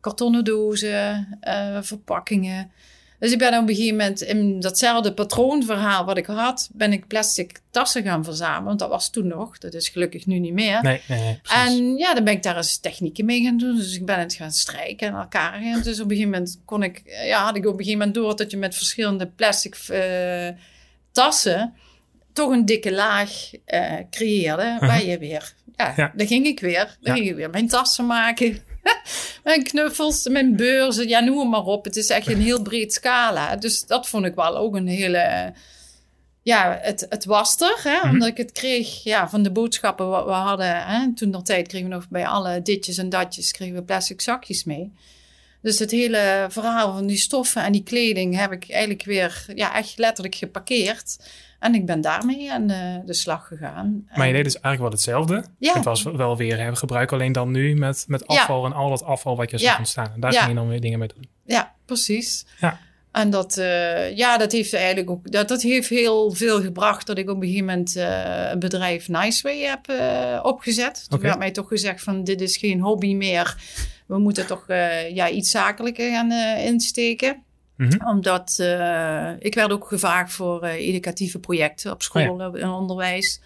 kartonnen 0.00 0.44
dozen, 0.44 1.38
verpakkingen... 1.80 2.72
Dus 3.20 3.32
ik 3.32 3.38
ben 3.38 3.58
op 3.58 3.68
een 3.68 3.74
gegeven 3.74 3.96
moment 3.96 4.20
in 4.20 4.60
datzelfde 4.60 5.14
patroonverhaal 5.14 6.04
wat 6.04 6.18
ik 6.18 6.26
had, 6.26 6.70
ben 6.72 6.92
ik 6.92 7.06
plastic 7.06 7.60
tassen 7.70 8.02
gaan 8.02 8.24
verzamelen. 8.24 8.64
Want 8.64 8.78
dat 8.78 8.88
was 8.88 9.10
toen 9.10 9.26
nog. 9.26 9.58
Dat 9.58 9.74
is 9.74 9.88
gelukkig 9.88 10.26
nu 10.26 10.38
niet 10.38 10.52
meer. 10.52 10.82
Nee, 10.82 11.00
nee, 11.08 11.20
nee 11.20 11.40
En 11.48 11.96
ja, 11.96 12.14
dan 12.14 12.24
ben 12.24 12.32
ik 12.32 12.42
daar 12.42 12.56
eens 12.56 12.78
technieken 12.78 13.24
mee 13.24 13.42
gaan 13.42 13.58
doen. 13.58 13.76
Dus 13.76 13.96
ik 13.96 14.04
ben 14.04 14.18
het 14.18 14.34
gaan 14.34 14.52
strijken 14.52 15.08
en 15.08 15.14
elkaar 15.14 15.60
gaan. 15.62 15.82
Dus 15.82 16.00
op 16.00 16.04
een 16.04 16.16
gegeven 16.16 16.30
moment 16.30 16.60
kon 16.64 16.82
ik, 16.82 17.02
ja, 17.24 17.44
had 17.44 17.56
ik 17.56 17.66
op 17.66 17.72
een 17.72 17.78
gegeven 17.78 17.98
moment 17.98 18.14
door 18.14 18.36
dat 18.36 18.50
je 18.50 18.56
met 18.56 18.74
verschillende 18.74 19.26
plastic 19.26 19.76
uh, 19.90 20.48
tassen 21.12 21.74
toch 22.32 22.50
een 22.50 22.64
dikke 22.64 22.92
laag 22.92 23.50
uh, 23.66 23.92
creëerde. 24.10 24.62
Uh 24.62 24.78
-huh. 24.78 24.88
Waar 24.88 25.04
je 25.04 25.18
weer, 25.18 25.54
ja, 25.76 25.92
ja, 25.96 26.12
dan 26.14 26.26
ging 26.26 26.46
ik 26.46 26.60
weer. 26.60 26.96
Dan 27.00 27.14
ging 27.14 27.28
ik 27.28 27.34
weer 27.34 27.50
mijn 27.50 27.68
tassen 27.68 28.06
maken. 28.06 28.69
mijn 29.44 29.62
knuffels, 29.62 30.28
mijn 30.28 30.56
beurzen, 30.56 31.08
ja, 31.08 31.20
noem 31.20 31.48
maar 31.48 31.64
op. 31.64 31.84
Het 31.84 31.96
is 31.96 32.08
echt 32.08 32.26
een 32.26 32.40
heel 32.40 32.62
breed 32.62 32.92
scala. 32.92 33.56
Dus 33.56 33.86
dat 33.86 34.08
vond 34.08 34.24
ik 34.24 34.34
wel 34.34 34.56
ook 34.56 34.76
een 34.76 34.88
hele... 34.88 35.52
Ja, 36.42 36.78
het, 36.82 37.06
het 37.08 37.24
was 37.24 37.60
er, 37.60 37.80
hè, 37.82 37.96
mhm. 37.96 38.08
omdat 38.08 38.28
ik 38.28 38.36
het 38.36 38.52
kreeg 38.52 39.02
ja, 39.04 39.28
van 39.28 39.42
de 39.42 39.50
boodschappen 39.50 40.08
wat 40.08 40.24
we 40.24 40.30
hadden. 40.30 40.84
Hè. 40.84 41.14
Toen 41.14 41.30
nog 41.30 41.42
tijd 41.42 41.68
kregen 41.68 41.88
we 41.88 41.94
nog 41.94 42.08
bij 42.08 42.26
alle 42.26 42.62
ditjes 42.62 42.98
en 42.98 43.08
datjes 43.08 43.52
kregen 43.52 43.74
we 43.74 43.82
plastic 43.82 44.20
zakjes 44.20 44.64
mee. 44.64 44.92
Dus 45.62 45.78
het 45.78 45.90
hele 45.90 46.46
verhaal 46.48 46.92
van 46.92 47.06
die 47.06 47.16
stoffen 47.16 47.62
en 47.62 47.72
die 47.72 47.82
kleding 47.82 48.36
heb 48.36 48.52
ik 48.52 48.70
eigenlijk 48.70 49.04
weer 49.04 49.44
ja, 49.54 49.74
echt 49.74 49.98
letterlijk 49.98 50.34
geparkeerd. 50.34 51.16
En 51.60 51.74
ik 51.74 51.86
ben 51.86 52.00
daarmee 52.00 52.52
aan 52.52 52.66
de, 52.66 53.02
de 53.04 53.14
slag 53.14 53.46
gegaan. 53.46 54.08
Maar 54.14 54.26
je 54.26 54.32
deed 54.32 54.44
dus 54.44 54.60
eigenlijk 54.60 54.82
wel 54.82 54.90
hetzelfde. 54.90 55.44
Ja. 55.58 55.74
Het 55.74 55.84
was 55.84 56.02
wel 56.02 56.36
weer 56.36 56.58
hè, 56.58 56.76
gebruik 56.76 57.12
alleen 57.12 57.32
dan 57.32 57.50
nu 57.50 57.74
met, 57.74 58.04
met 58.08 58.26
afval 58.26 58.64
en 58.64 58.72
al 58.72 58.88
dat 58.88 59.04
afval 59.04 59.36
wat 59.36 59.50
je 59.50 59.58
zag 59.58 59.72
ja. 59.72 59.78
ontstaan. 59.78 60.10
En 60.14 60.20
daar 60.20 60.32
ging 60.32 60.48
je 60.48 60.54
dan 60.54 60.68
weer 60.68 60.80
dingen 60.80 60.98
mee 60.98 61.08
doen. 61.14 61.28
Ja, 61.44 61.74
precies. 61.84 62.46
Ja. 62.60 62.78
En 63.12 63.30
dat, 63.30 63.58
uh, 63.58 64.16
ja, 64.16 64.38
dat 64.38 64.52
heeft 64.52 64.74
eigenlijk 64.74 65.10
ook, 65.10 65.30
dat, 65.30 65.48
dat 65.48 65.62
heeft 65.62 65.88
heel 65.88 66.30
veel 66.30 66.62
gebracht 66.62 67.06
dat 67.06 67.18
ik 67.18 67.30
op 67.30 67.36
een 67.36 67.42
gegeven 67.42 67.66
moment 67.66 67.96
uh, 67.96 68.50
een 68.50 68.58
bedrijf 68.58 69.08
Niceway 69.08 69.58
heb 69.58 69.90
uh, 69.90 70.40
opgezet. 70.42 71.06
Toen 71.08 71.20
werd 71.20 71.38
mij 71.38 71.50
toch 71.50 71.68
gezegd 71.68 72.02
van 72.02 72.24
dit 72.24 72.40
is 72.40 72.56
geen 72.56 72.80
hobby 72.80 73.14
meer. 73.14 73.56
We 74.06 74.18
moeten 74.18 74.46
toch 74.46 74.64
ja, 75.12 75.28
iets 75.28 75.50
zakelijker 75.50 76.10
gaan 76.10 76.32
insteken. 76.58 77.42
Mhm. 77.80 78.06
Omdat 78.06 78.58
uh, 78.60 79.30
ik 79.38 79.54
werd 79.54 79.72
ook 79.72 79.86
gevraagd 79.86 80.32
voor 80.32 80.64
uh, 80.64 80.72
educatieve 80.72 81.38
projecten 81.38 81.92
op 81.92 82.02
school 82.02 82.34
oh 82.34 82.60
en 82.60 82.68
onderwijs. 82.68 83.40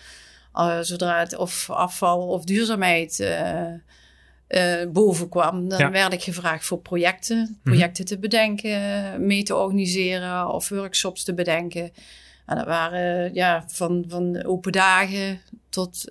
Uh, 0.54 0.78
zodra 0.80 1.18
het 1.18 1.36
of 1.36 1.70
afval 1.70 2.28
of 2.28 2.44
duurzaamheid 2.44 3.32
boven 4.92 5.28
kwam, 5.28 5.68
dan 5.68 5.90
werd 5.90 6.12
ik 6.12 6.22
gevraagd 6.22 6.64
voor 6.64 6.78
projecten. 6.78 7.38
Mhm. 7.38 7.52
Projecten 7.62 8.04
te 8.04 8.18
bedenken, 8.18 9.26
mee 9.26 9.42
te 9.42 9.56
organiseren 9.56 10.48
of 10.48 10.68
workshops 10.68 11.24
te 11.24 11.34
bedenken. 11.34 11.92
En 12.46 12.56
dat 12.56 12.66
waren 12.66 13.34
ja, 13.34 13.64
van, 13.66 14.04
van 14.08 14.44
open 14.44 14.72
dagen 14.72 15.40
tot, 15.68 16.04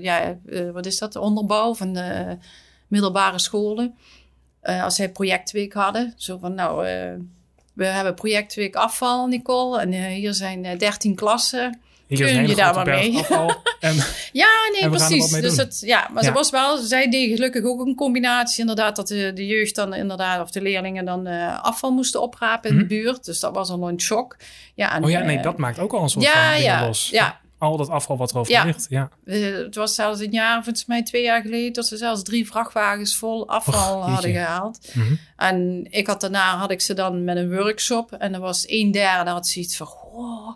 ja, 0.00 0.38
wat 0.72 0.86
is 0.86 0.98
dat, 0.98 1.16
onderbouw 1.16 1.74
van 1.74 1.92
de 1.92 2.36
middelbare 2.88 3.38
scholen. 3.38 3.94
als 4.62 4.94
zij 4.94 5.10
projectweek 5.10 5.72
hadden, 5.72 6.12
zo 6.16 6.38
van 6.38 6.54
nou 6.54 6.86
we 7.80 7.86
hebben 7.86 8.14
projectweek 8.14 8.74
afval, 8.74 9.26
Nicole. 9.26 9.80
En 9.80 9.92
uh, 9.92 10.06
hier 10.06 10.34
zijn 10.34 10.64
eh, 10.64 10.78
13 10.78 11.14
klassen. 11.14 11.80
Hier 12.06 12.26
Kun 12.26 12.48
je 12.48 12.54
daar 12.54 12.74
maar 12.74 12.86
mee? 12.86 13.26
en, 13.80 13.96
ja, 14.32 14.48
nee, 14.72 14.90
precies. 14.90 15.30
Dus 15.30 15.56
het, 15.56 15.80
ja, 15.80 16.08
maar 16.12 16.22
ja. 16.22 16.28
ze 16.28 16.34
was 16.34 16.50
wel, 16.50 16.76
zij 16.76 17.10
deed 17.10 17.34
gelukkig 17.34 17.64
ook 17.64 17.80
een 17.80 17.94
combinatie. 17.94 18.60
Inderdaad, 18.60 18.96
dat 18.96 19.08
de, 19.08 19.32
de 19.34 19.46
jeugd 19.46 19.74
dan 19.74 19.94
inderdaad, 19.94 20.42
of 20.42 20.50
de 20.50 20.60
leerlingen 20.60 21.04
dan 21.04 21.28
uh, 21.28 21.62
afval 21.62 21.90
moesten 21.90 22.22
oprapen 22.22 22.70
in 22.70 22.76
de 22.76 22.84
mhm. 22.84 22.94
buurt. 22.94 23.24
Dus 23.24 23.40
dat 23.40 23.54
was 23.54 23.70
al 23.70 23.88
een 23.88 24.00
shock. 24.00 24.36
Ja, 24.74 24.94
en, 24.94 25.04
oh 25.04 25.10
ja, 25.10 25.20
nee, 25.20 25.40
dat 25.40 25.56
maakt 25.56 25.78
ook 25.78 25.92
al 25.92 26.02
een 26.02 26.08
soort 26.08 26.24
ja, 26.24 26.52
van 26.52 26.62
ja, 26.62 26.86
los. 26.86 27.08
Ja, 27.08 27.40
al 27.60 27.76
dat 27.76 27.88
afval 27.88 28.16
wat 28.16 28.30
erover 28.30 28.52
ja. 28.52 28.64
ligt. 28.64 28.86
Ja. 28.88 29.10
het 29.24 29.74
was 29.74 29.94
zelfs 29.94 30.20
een 30.20 30.30
jaar, 30.30 30.64
volgens 30.64 30.86
mij 30.86 31.02
twee 31.02 31.22
jaar 31.22 31.42
geleden, 31.42 31.72
dat 31.72 31.86
ze 31.86 31.96
zelfs 31.96 32.22
drie 32.22 32.46
vrachtwagens 32.46 33.16
vol 33.16 33.48
afval 33.48 34.02
hadden 34.10 34.32
gehaald. 34.32 34.94
Mhm. 34.94 35.14
En 35.36 35.86
ik 35.90 36.06
had 36.06 36.20
daarna 36.20 36.56
had 36.56 36.70
ik 36.70 36.80
ze 36.80 36.94
dan 36.94 37.24
met 37.24 37.36
een 37.36 37.56
workshop 37.56 38.12
en 38.12 38.34
er 38.34 38.40
was 38.40 38.68
een 38.68 38.90
derde 38.90 39.30
had 39.30 39.46
zoiets 39.46 39.76
van, 39.76 39.86
oh, 39.86 40.52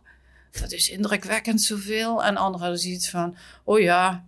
dat 0.60 0.72
is 0.72 0.90
indrukwekkend 0.90 1.62
zoveel. 1.62 2.24
En 2.24 2.36
anderen 2.36 2.60
hadden 2.60 2.78
zoiets 2.78 3.10
van, 3.10 3.36
oh 3.64 3.80
ja, 3.80 4.24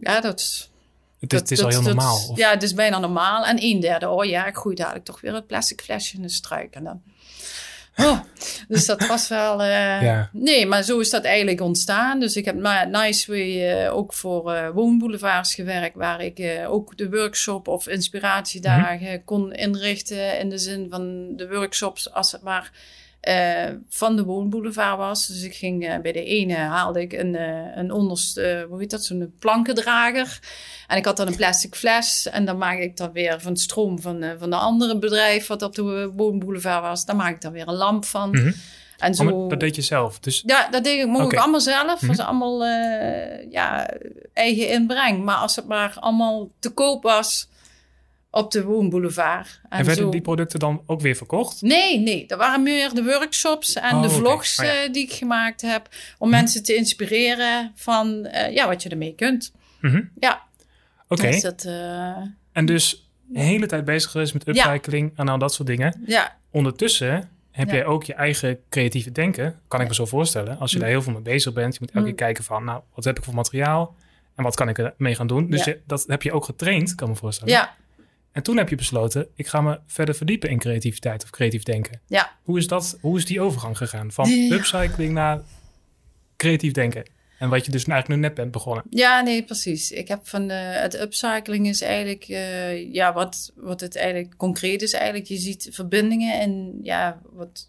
ja, 0.00 0.20
dat. 0.20 0.70
Het 1.20 1.32
is, 1.32 1.38
het 1.38 1.50
is 1.50 1.62
al 1.62 1.68
heel 1.68 1.82
normaal. 1.82 2.32
ja, 2.34 2.50
het 2.50 2.62
is 2.62 2.74
bijna 2.74 2.98
normaal. 2.98 3.44
En 3.44 3.62
een 3.62 3.80
derde, 3.80 4.08
oh 4.08 4.24
ja, 4.24 4.46
ik 4.46 4.56
gooi 4.56 4.74
dadelijk 4.74 5.04
toch 5.04 5.20
weer 5.20 5.34
het 5.34 5.46
plastic 5.46 5.80
flesje 5.80 6.16
in 6.16 6.22
de 6.22 6.28
struik. 6.28 6.74
En 6.74 6.84
dan 6.84 7.02
Oh, 7.96 8.20
dus 8.68 8.86
dat 8.86 9.06
was 9.06 9.28
wel. 9.28 9.60
Uh, 9.60 10.02
ja. 10.02 10.30
Nee, 10.32 10.66
maar 10.66 10.82
zo 10.82 10.98
is 10.98 11.10
dat 11.10 11.24
eigenlijk 11.24 11.60
ontstaan. 11.60 12.20
Dus 12.20 12.36
ik 12.36 12.44
heb 12.44 12.54
na 12.54 12.84
Niceway 12.84 13.84
uh, 13.84 13.96
ook 13.96 14.12
voor 14.12 14.52
uh, 14.52 14.68
woonboulevards 14.68 15.54
gewerkt, 15.54 15.96
waar 15.96 16.20
ik 16.20 16.66
ook 16.68 16.96
de 16.96 17.10
workshop 17.10 17.68
of 17.68 17.88
inspiratiedagen 17.88 19.10
mm 19.10 19.22
kon 19.24 19.52
inrichten. 19.52 20.38
In 20.38 20.48
de 20.48 20.58
zin 20.58 20.86
van 20.90 21.36
de 21.36 21.48
workshops, 21.48 22.12
als 22.12 22.32
het 22.32 22.42
maar 22.42 22.70
van 23.88 24.16
de 24.16 24.24
woonboulevard 24.24 24.96
was. 24.96 25.26
Dus 25.26 25.42
ik 25.42 25.54
ging 25.54 26.02
bij 26.02 26.12
de 26.12 26.24
ene 26.24 26.54
haalde 26.54 27.00
ik 27.00 27.12
een, 27.12 27.34
een 27.78 27.90
onderste, 27.90 28.66
hoe 28.68 28.78
heet 28.80 28.90
dat, 28.90 29.04
zo'n 29.04 29.34
plankendrager. 29.38 30.38
En 30.86 30.96
ik 30.96 31.04
had 31.04 31.16
dan 31.16 31.26
een 31.26 31.36
plastic 31.36 31.74
fles. 31.74 32.28
En 32.28 32.44
dan 32.44 32.58
maak 32.58 32.78
ik 32.78 32.96
dan 32.96 33.12
weer 33.12 33.40
van 33.40 33.56
stroom 33.56 34.00
van, 34.00 34.24
van 34.38 34.50
de 34.50 34.56
andere 34.56 34.98
bedrijf 34.98 35.46
wat 35.46 35.62
op 35.62 35.74
de 35.74 36.12
Boulevard 36.14 36.82
was. 36.82 37.04
Dan 37.04 37.16
maak 37.16 37.34
ik 37.34 37.40
dan 37.40 37.52
weer 37.52 37.68
een 37.68 37.74
lamp 37.74 38.04
van. 38.04 38.30
Mhm. 38.30 38.52
En 38.98 39.14
zo... 39.14 39.24
Oh, 39.24 39.48
dat 39.50 39.60
deed 39.60 39.76
je 39.76 39.82
zelf? 39.82 40.18
Dus... 40.18 40.42
Ja, 40.46 40.68
dat 40.68 40.84
deed 40.84 41.00
ik, 41.00 41.06
mocht 41.06 41.32
ik 41.32 41.38
allemaal 41.38 41.60
zelf. 41.60 42.02
Mm 42.02 42.08
-hmm. 42.08 42.08
was 42.08 42.26
allemaal 42.26 42.64
ja, 43.50 43.90
eigen 44.32 44.68
inbreng. 44.68 45.24
Maar 45.24 45.36
als 45.36 45.56
het 45.56 45.66
maar 45.66 45.96
allemaal 46.00 46.48
te 46.58 46.70
koop 46.70 47.02
was 47.02 47.48
op 48.34 48.50
de 48.50 48.64
woonboulevard. 48.64 49.60
En, 49.68 49.84
werden 49.84 50.10
die 50.10 50.20
producten 50.20 50.58
dan 50.58 50.82
ook 50.86 51.00
weer 51.00 51.14
verkocht? 51.16 51.62
Nee, 51.62 51.98
nee. 51.98 52.26
Dat 52.26 52.38
waren 52.38 52.62
meer 52.62 52.94
de 52.94 53.04
workshops 53.04 53.72
en 53.74 53.94
Oh, 53.96 54.02
de 54.02 54.10
vlogs 54.10 54.58
Oh, 54.58 54.64
ja. 54.66 54.72
eh, 54.82 54.92
die 54.92 55.02
ik 55.02 55.12
gemaakt 55.12 55.60
heb. 55.62 55.88
Om 56.18 56.28
Hm. 56.28 56.34
mensen 56.34 56.62
te 56.62 56.74
inspireren 56.74 57.72
van 57.74 58.24
eh, 58.24 58.54
ja, 58.54 58.66
wat 58.68 58.82
je 58.82 58.88
ermee 58.88 59.14
kunt. 59.14 59.52
Mhm. 59.80 60.02
Ja. 60.20 60.42
Oké. 61.08 61.30
Dus 61.30 61.42
eh, 61.64 62.16
En 62.52 62.66
dus 62.66 63.08
de 63.26 63.40
hele 63.40 63.66
tijd 63.66 63.84
bezig 63.84 64.10
geweest 64.10 64.32
met 64.32 64.48
upcycling 64.48 65.12
en 65.16 65.28
al 65.28 65.38
dat 65.38 65.54
soort 65.54 65.68
dingen. 65.68 66.02
ja, 66.06 66.36
Ondertussen 66.50 67.28
heb 67.50 67.68
Ja. 67.68 67.74
jij 67.74 67.84
ook 67.86 68.04
je 68.04 68.14
eigen 68.14 68.58
creatieve 68.68 69.12
denken. 69.12 69.60
Kan 69.68 69.80
ik 69.80 69.88
me 69.88 69.94
zo 69.94 70.06
voorstellen. 70.06 70.58
Als 70.58 70.72
je 70.72 70.78
daar 70.78 70.88
heel 70.88 71.02
veel 71.02 71.12
mee 71.12 71.22
bezig 71.22 71.52
bent. 71.52 71.74
Je 71.74 71.80
moet 71.80 71.90
elke 71.90 72.06
keer 72.06 72.16
kijken 72.16 72.44
van, 72.44 72.64
nou, 72.64 72.82
wat 72.94 73.04
heb 73.04 73.18
ik 73.18 73.24
voor 73.24 73.34
materiaal? 73.34 73.94
En 74.36 74.44
wat 74.44 74.54
kan 74.56 74.68
ik 74.68 74.78
ermee 74.78 75.14
gaan 75.14 75.26
doen? 75.26 75.50
Dus 75.50 75.64
je, 75.64 75.80
dat 75.86 76.04
heb 76.06 76.22
je 76.22 76.32
ook 76.32 76.44
getraind, 76.44 76.94
kan 76.94 77.06
ik 77.08 77.14
me 77.14 77.18
voorstellen. 77.20 77.52
ja, 77.52 77.74
En 78.34 78.42
toen 78.42 78.56
heb 78.56 78.68
je 78.68 78.76
besloten, 78.76 79.26
ik 79.34 79.46
ga 79.46 79.60
me 79.60 79.78
verder 79.86 80.14
verdiepen 80.14 80.50
in 80.50 80.58
creativiteit 80.58 81.22
of 81.22 81.30
creatief 81.30 81.62
denken. 81.62 82.00
ja. 82.08 82.32
Hoe 82.42 82.58
is, 82.58 82.66
dat, 82.66 82.98
hoe 83.00 83.18
is 83.18 83.24
die 83.24 83.40
overgang 83.40 83.76
gegaan? 83.76 84.12
Van 84.12 84.28
Ja. 84.30 84.54
upcycling 84.54 85.12
naar 85.12 85.40
creatief 86.36 86.72
denken. 86.72 87.04
En 87.38 87.48
wat 87.48 87.64
je 87.64 87.70
dus 87.72 87.84
eigenlijk 87.84 88.20
nu 88.20 88.26
net 88.26 88.34
bent 88.36 88.50
begonnen. 88.50 88.84
Ja, 88.90 89.20
nee, 89.20 89.42
precies. 89.44 89.90
Ik 89.90 90.08
heb 90.08 90.20
van 90.28 90.48
de, 90.48 90.54
het 90.54 91.00
upcycling 91.00 91.68
is 91.68 91.80
eigenlijk, 91.82 92.24
eh, 92.24 92.92
ja, 92.92 93.12
wat, 93.12 93.52
wat 93.54 93.80
het 93.80 93.96
eigenlijk 93.96 94.36
concreet 94.36 94.82
is 94.82 94.92
eigenlijk. 94.92 95.26
Je 95.26 95.36
ziet 95.36 95.68
verbindingen 95.72 96.40
en 96.40 96.78
ja, 96.82 97.20
wat... 97.32 97.68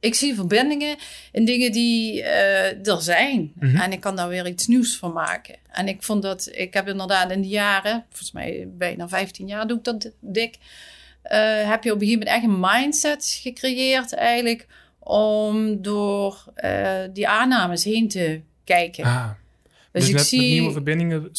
Ik 0.00 0.14
zie 0.14 0.34
verbindingen 0.34 0.96
in 1.32 1.44
dingen 1.44 1.72
die 1.72 2.22
eh, 2.22 2.86
er 2.86 3.02
zijn. 3.02 3.52
Mhm. 3.58 3.76
En 3.76 3.92
ik 3.92 4.00
kan 4.00 4.16
daar 4.16 4.28
weer 4.28 4.46
iets 4.46 4.66
nieuws 4.66 4.96
van 4.96 5.12
maken. 5.12 5.56
En 5.74 5.88
ik 5.88 6.02
vond 6.02 6.22
dat, 6.22 6.48
ik 6.52 6.74
heb 6.74 6.88
inderdaad 6.88 7.30
in 7.30 7.40
die 7.40 7.50
jaren, 7.50 8.04
volgens 8.08 8.32
mij 8.32 8.68
bijna 8.70 9.08
15 9.08 9.46
jaar 9.46 9.66
doe 9.66 9.78
ik 9.78 9.84
dat 9.84 10.10
dik. 10.20 10.56
eh, 11.22 11.68
heb 11.70 11.84
je 11.84 11.92
op 11.92 12.00
een 12.00 12.06
gegeven 12.06 12.26
moment 12.26 12.28
echt 12.28 12.44
een 12.44 12.60
mindset 12.60 13.38
gecreëerd 13.42 14.14
eigenlijk. 14.14 14.66
Om 14.98 15.82
door 15.82 16.44
eh, 16.54 16.98
die 17.12 17.28
aannames 17.28 17.84
heen 17.84 18.08
te 18.08 18.40
kijken. 18.64 19.04
Ah, 19.04 19.30
dus, 19.92 20.06
dus 20.06 20.08
ik 20.14 20.18
zie. 20.18 20.38
met 20.40 20.48
nieuwe 20.48 20.72
verbindingen 20.72 21.30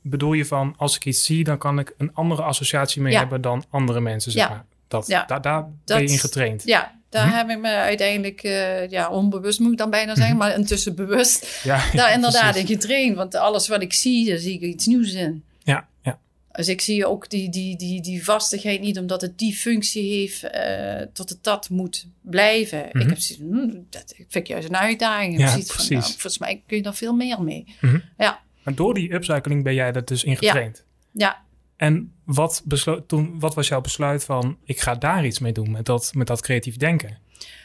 bedoel 0.00 0.32
je 0.32 0.44
van... 0.44 0.74
als 0.76 0.96
ik 0.96 1.04
iets 1.04 1.24
zie, 1.24 1.44
dan 1.44 1.58
kan 1.58 1.78
ik 1.78 1.94
een 1.98 2.14
andere 2.14 2.42
associatie 2.42 3.02
mee 3.02 3.12
Ja. 3.12 3.18
hebben 3.18 3.40
dan 3.40 3.64
andere 3.70 4.00
mensen, 4.00 4.32
zeg 4.32 4.42
Ja. 4.42 4.48
maar. 4.48 4.64
Dat, 4.88 5.06
Ja. 5.06 5.24
Daar, 5.24 5.42
daar 5.42 5.68
ben 5.84 6.02
je 6.02 6.08
in 6.08 6.18
getraind. 6.18 6.62
Ja, 6.64 7.00
daar 7.12 7.26
Mhm. 7.26 7.36
heb 7.36 7.48
ik 7.50 7.58
me 7.58 7.68
uiteindelijk, 7.68 8.42
eh, 8.42 8.88
ja, 8.88 9.10
onbewust 9.10 9.60
moet 9.60 9.72
ik 9.72 9.78
dan 9.78 9.90
bijna 9.90 10.14
zeggen, 10.14 10.36
maar 10.36 10.54
intussen 10.58 10.94
bewust, 10.94 11.46
Ja, 11.62 11.90
daar 11.92 12.12
inderdaad 12.12 12.50
precies. 12.52 12.70
in 12.70 12.76
getraind. 12.76 13.16
Want 13.16 13.34
alles 13.34 13.68
wat 13.68 13.82
ik 13.82 13.92
zie, 13.92 14.28
daar 14.28 14.38
zie 14.38 14.54
ik 14.54 14.60
iets 14.60 14.86
nieuws 14.86 15.12
in. 15.12 15.44
Ja, 15.62 15.88
ja. 16.02 16.18
Dus 16.52 16.68
ik 16.68 16.80
zie 16.80 17.06
ook 17.06 17.30
die, 17.30 17.50
die, 17.50 17.76
die, 17.76 18.00
die 18.02 18.24
vastigheid 18.24 18.80
niet, 18.80 18.98
omdat 18.98 19.20
het 19.20 19.38
die 19.38 19.54
functie 19.54 20.18
heeft, 20.18 20.42
eh, 20.42 21.06
tot 21.12 21.28
het 21.28 21.38
dat 21.42 21.68
moet 21.68 22.06
blijven. 22.20 22.78
Mhm. 22.92 22.98
Ik 23.00 23.08
heb 23.08 23.18
zoiets, 23.18 23.44
hm, 23.72 23.78
dat 23.90 24.14
vind 24.16 24.34
ik 24.34 24.46
juist 24.46 24.68
een 24.68 24.76
uitdaging. 24.76 25.38
Ja, 25.38 25.48
van, 25.48 25.62
precies. 25.62 25.88
nou, 25.90 26.02
volgens 26.04 26.38
mij 26.38 26.62
kun 26.66 26.76
je 26.76 26.82
daar 26.82 26.94
veel 26.94 27.14
meer 27.14 27.42
mee. 27.42 27.74
Mhm. 27.80 27.98
Ja. 28.18 28.40
Maar 28.64 28.74
door 28.74 28.94
die 28.94 29.12
upcycling 29.14 29.64
ben 29.64 29.74
jij 29.74 29.92
er 29.92 30.04
dus 30.04 30.24
in 30.24 30.36
getraind. 30.36 30.84
Ja, 31.12 31.40
En 31.76 32.12
wat, 32.34 32.62
toen, 33.06 33.40
wat 33.40 33.54
was 33.54 33.68
jouw 33.68 33.80
besluit 33.80 34.24
van... 34.24 34.56
ik 34.64 34.80
ga 34.80 34.94
daar 34.94 35.26
iets 35.26 35.38
mee 35.38 35.52
doen 35.52 35.70
met 35.70 35.84
dat, 35.84 36.10
met 36.14 36.26
dat 36.26 36.40
creatief 36.40 36.76
denken? 36.76 37.18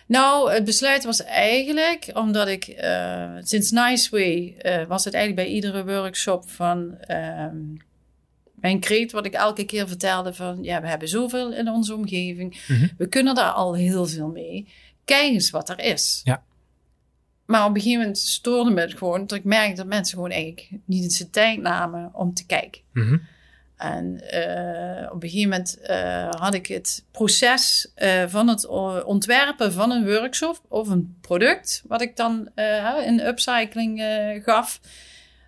Nou, 0.07 0.51
het 0.51 0.63
besluit 0.65 1.03
was 1.03 1.23
eigenlijk 1.23 2.11
omdat 2.13 2.47
ik 2.47 2.67
eh, 2.67 3.35
sinds 3.39 3.71
Nice 3.71 4.09
Way 4.09 4.55
eh, 4.57 4.85
was 4.87 5.05
het 5.05 5.13
eigenlijk 5.13 5.47
bij 5.47 5.55
iedere 5.55 5.85
workshop 5.85 6.49
van 6.49 6.97
ehm, 6.99 7.55
mijn 8.55 8.79
kreet, 8.79 9.11
wat 9.11 9.25
ik 9.25 9.33
elke 9.33 9.63
keer 9.65 9.87
vertelde 9.87 10.33
van 10.33 10.63
ja, 10.63 10.81
we 10.81 10.87
hebben 10.87 11.07
zoveel 11.07 11.53
in 11.53 11.69
onze 11.69 11.95
omgeving, 11.95 12.61
Mhm. 12.67 12.87
we 12.97 13.07
kunnen 13.07 13.35
daar 13.35 13.51
al 13.51 13.75
heel 13.75 14.05
veel 14.05 14.27
mee. 14.27 14.67
Kijk 15.05 15.31
eens 15.33 15.49
wat 15.49 15.69
er 15.69 15.79
is. 15.79 16.21
Ja. 16.23 16.43
Maar 17.45 17.65
op 17.65 17.75
een 17.75 17.81
gegeven 17.81 17.99
moment 17.99 18.17
stoorde 18.17 18.71
me 18.71 18.81
het 18.81 18.97
gewoon 18.97 19.19
dat 19.27 19.37
ik 19.37 19.43
merkte 19.43 19.75
dat 19.75 19.85
mensen 19.85 20.15
gewoon 20.15 20.31
eigenlijk 20.31 20.69
niet 20.85 21.03
eens 21.03 21.17
de 21.17 21.29
tijd 21.29 21.61
namen 21.61 22.09
om 22.13 22.33
te 22.33 22.45
kijken. 22.45 22.81
Mhm. 22.93 23.17
En 23.77 24.29
eh, 24.29 25.11
op 25.11 25.23
een 25.23 25.29
gegeven 25.29 25.49
moment 25.49 25.79
eh, 25.81 26.29
had 26.29 26.53
ik 26.53 26.67
het 26.67 27.03
proces 27.11 27.91
eh, 27.95 28.23
van 28.27 28.47
het 28.47 28.67
ontwerpen 29.05 29.73
van 29.73 29.91
een 29.91 30.05
workshop 30.05 30.61
of 30.67 30.89
een 30.89 31.17
product, 31.21 31.83
wat 31.87 32.01
ik 32.01 32.15
dan 32.15 32.49
in 33.05 33.27
upcycling 33.27 34.03
gaf. 34.43 34.79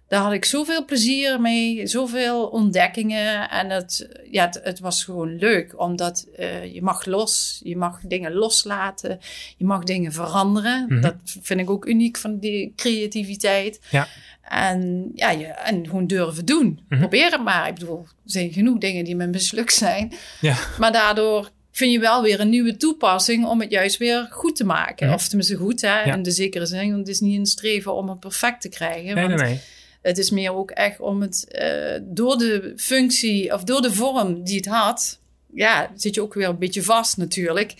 Daar 0.07 0.21
had 0.21 0.33
ik 0.33 0.45
zoveel 0.45 0.85
plezier 0.85 1.41
mee, 1.41 1.87
zoveel 1.87 2.47
ontdekkingen. 2.47 3.49
En 3.49 3.69
het, 3.69 4.09
ja, 4.31 4.45
het, 4.45 4.59
het 4.63 4.79
was 4.79 5.03
gewoon 5.03 5.37
leuk, 5.37 5.79
omdat 5.79 6.27
je 6.73 6.79
mag 6.81 7.05
los, 7.05 7.61
je 7.63 7.77
mag 7.77 7.99
dingen 8.01 8.33
loslaten, 8.33 9.19
je 9.57 9.65
mag 9.65 9.83
dingen 9.83 10.11
veranderen. 10.11 10.85
Mhm. 10.89 11.01
Dat 11.01 11.15
vind 11.23 11.59
ik 11.59 11.69
ook 11.69 11.85
uniek 11.85 12.17
van 12.17 12.39
die 12.39 12.73
creativiteit. 12.75 13.79
Ja. 13.89 14.07
En, 14.49 15.11
ja, 15.15 15.31
je, 15.31 15.45
en 15.45 15.85
gewoon 15.85 16.07
durven 16.07 16.45
doen. 16.45 16.79
Mhm. 16.89 16.99
Probeer 16.99 17.31
het 17.31 17.43
maar. 17.43 17.67
Ik 17.67 17.73
bedoel, 17.73 17.99
er 17.99 18.13
zijn 18.25 18.51
genoeg 18.51 18.77
dingen 18.77 19.03
die 19.03 19.15
me 19.15 19.27
mislukt 19.27 19.73
zijn. 19.73 20.13
Ja. 20.41 20.57
Maar 20.79 20.91
daardoor 20.91 21.51
vind 21.71 21.91
je 21.91 21.99
wel 21.99 22.21
weer 22.21 22.39
een 22.39 22.49
nieuwe 22.49 22.77
toepassing 22.77 23.45
om 23.45 23.59
het 23.61 23.71
juist 23.71 23.97
weer 23.97 24.27
goed 24.29 24.55
te 24.55 24.65
maken. 24.65 25.05
Mhm. 25.05 25.15
Of 25.15 25.27
tenminste 25.27 25.55
goed, 25.55 25.81
hè? 25.81 26.01
Ja. 26.01 26.13
in 26.13 26.23
de 26.23 26.31
zekere 26.31 26.65
zin. 26.65 26.87
Want 26.87 26.97
het 26.99 27.07
is 27.07 27.19
niet 27.19 27.39
een 27.39 27.45
streven 27.45 27.93
om 27.93 28.09
het 28.09 28.19
perfect 28.19 28.61
te 28.61 28.69
krijgen. 28.69 29.15
Nee, 29.15 29.27
nee, 29.27 29.37
want 29.37 29.49
nee. 29.49 29.59
het 30.01 30.17
is 30.17 30.29
meer 30.29 30.53
ook 30.53 30.71
echt 30.71 30.99
om 30.99 31.21
het 31.21 31.47
eh, 31.51 31.99
door 32.01 32.37
de 32.37 32.73
functie 32.75 33.53
of 33.53 33.63
door 33.63 33.81
de 33.81 33.93
vorm 33.93 34.43
die 34.43 34.57
het 34.57 34.67
had. 34.67 35.19
Ja, 35.53 35.91
zit 35.95 36.15
je 36.15 36.21
ook 36.21 36.33
weer 36.33 36.47
een 36.47 36.57
beetje 36.57 36.83
vast 36.83 37.17
natuurlijk 37.17 37.73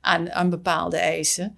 aan, 0.00 0.32
aan 0.32 0.50
bepaalde 0.50 0.96
eisen. 0.96 1.56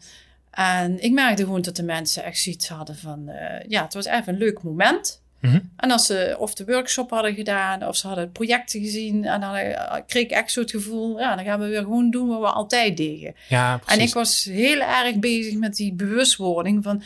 En 0.50 1.02
ik 1.02 1.12
merkte 1.12 1.42
gewoon 1.42 1.62
dat 1.62 1.76
de 1.76 1.82
mensen 1.82 2.24
echt 2.24 2.38
zoiets 2.38 2.68
hadden 2.68 2.96
van... 2.96 3.28
eh, 3.28 3.64
ja, 3.68 3.82
het 3.82 3.94
was 3.94 4.04
even 4.06 4.32
een 4.32 4.38
leuk 4.38 4.62
moment. 4.62 5.22
Mhm. 5.40 5.58
En 5.76 5.90
als 5.90 6.06
ze 6.06 6.37
of 6.38 6.54
de 6.54 6.64
workshop 6.64 7.11
hadden 7.11 7.34
gedaan 7.34 7.87
of 7.87 7.96
ze 7.96 8.06
hadden 8.06 8.32
projecten 8.32 8.80
gezien... 8.80 9.24
en 9.24 9.40
dan 9.40 9.54
eh, 9.54 9.94
kreeg 10.06 10.22
ik 10.22 10.30
echt 10.30 10.50
zo 10.52 10.61
het 10.61 10.70
gevoel... 10.70 11.18
ja, 11.18 11.37
dan 11.37 11.44
gaan 11.44 11.61
we 11.61 11.66
weer 11.66 11.82
gewoon 11.82 12.11
doen 12.11 12.28
wat 12.28 12.40
we 12.40 12.46
altijd 12.46 12.96
deden. 12.96 13.34
Ja, 13.48 13.80
En 13.87 14.00
ik 14.00 14.14
was 14.14 14.44
heel 14.44 14.80
erg 14.80 15.16
bezig 15.18 15.54
met 15.54 15.76
die 15.76 15.92
bewustwording 15.92 16.82
van... 16.84 17.02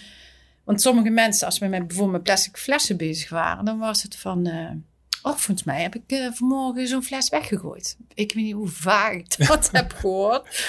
Want 0.64 0.80
sommige 0.82 1.10
mensen, 1.10 1.46
als 1.46 1.58
we 1.58 1.66
met 1.66 1.86
bijvoorbeeld 1.86 2.16
met 2.16 2.22
plastic 2.22 2.56
flessen 2.56 2.96
bezig 2.96 3.28
waren... 3.30 3.64
dan 3.64 3.78
was 3.78 4.02
het 4.02 4.16
van... 4.16 4.46
eh, 4.46 4.70
oh, 5.22 5.36
volgens 5.36 5.62
mij 5.64 5.82
heb 5.82 5.94
ik 5.94 6.30
vanmorgen 6.34 6.88
zo'n 6.88 7.02
fles 7.02 7.28
weggegooid. 7.28 7.96
Ik 8.14 8.32
weet 8.34 8.44
niet 8.44 8.54
hoe 8.54 8.68
vaak 8.68 9.12
ik 9.12 9.46
dat 9.46 9.68
heb 9.72 9.92
gehoord. 9.92 10.64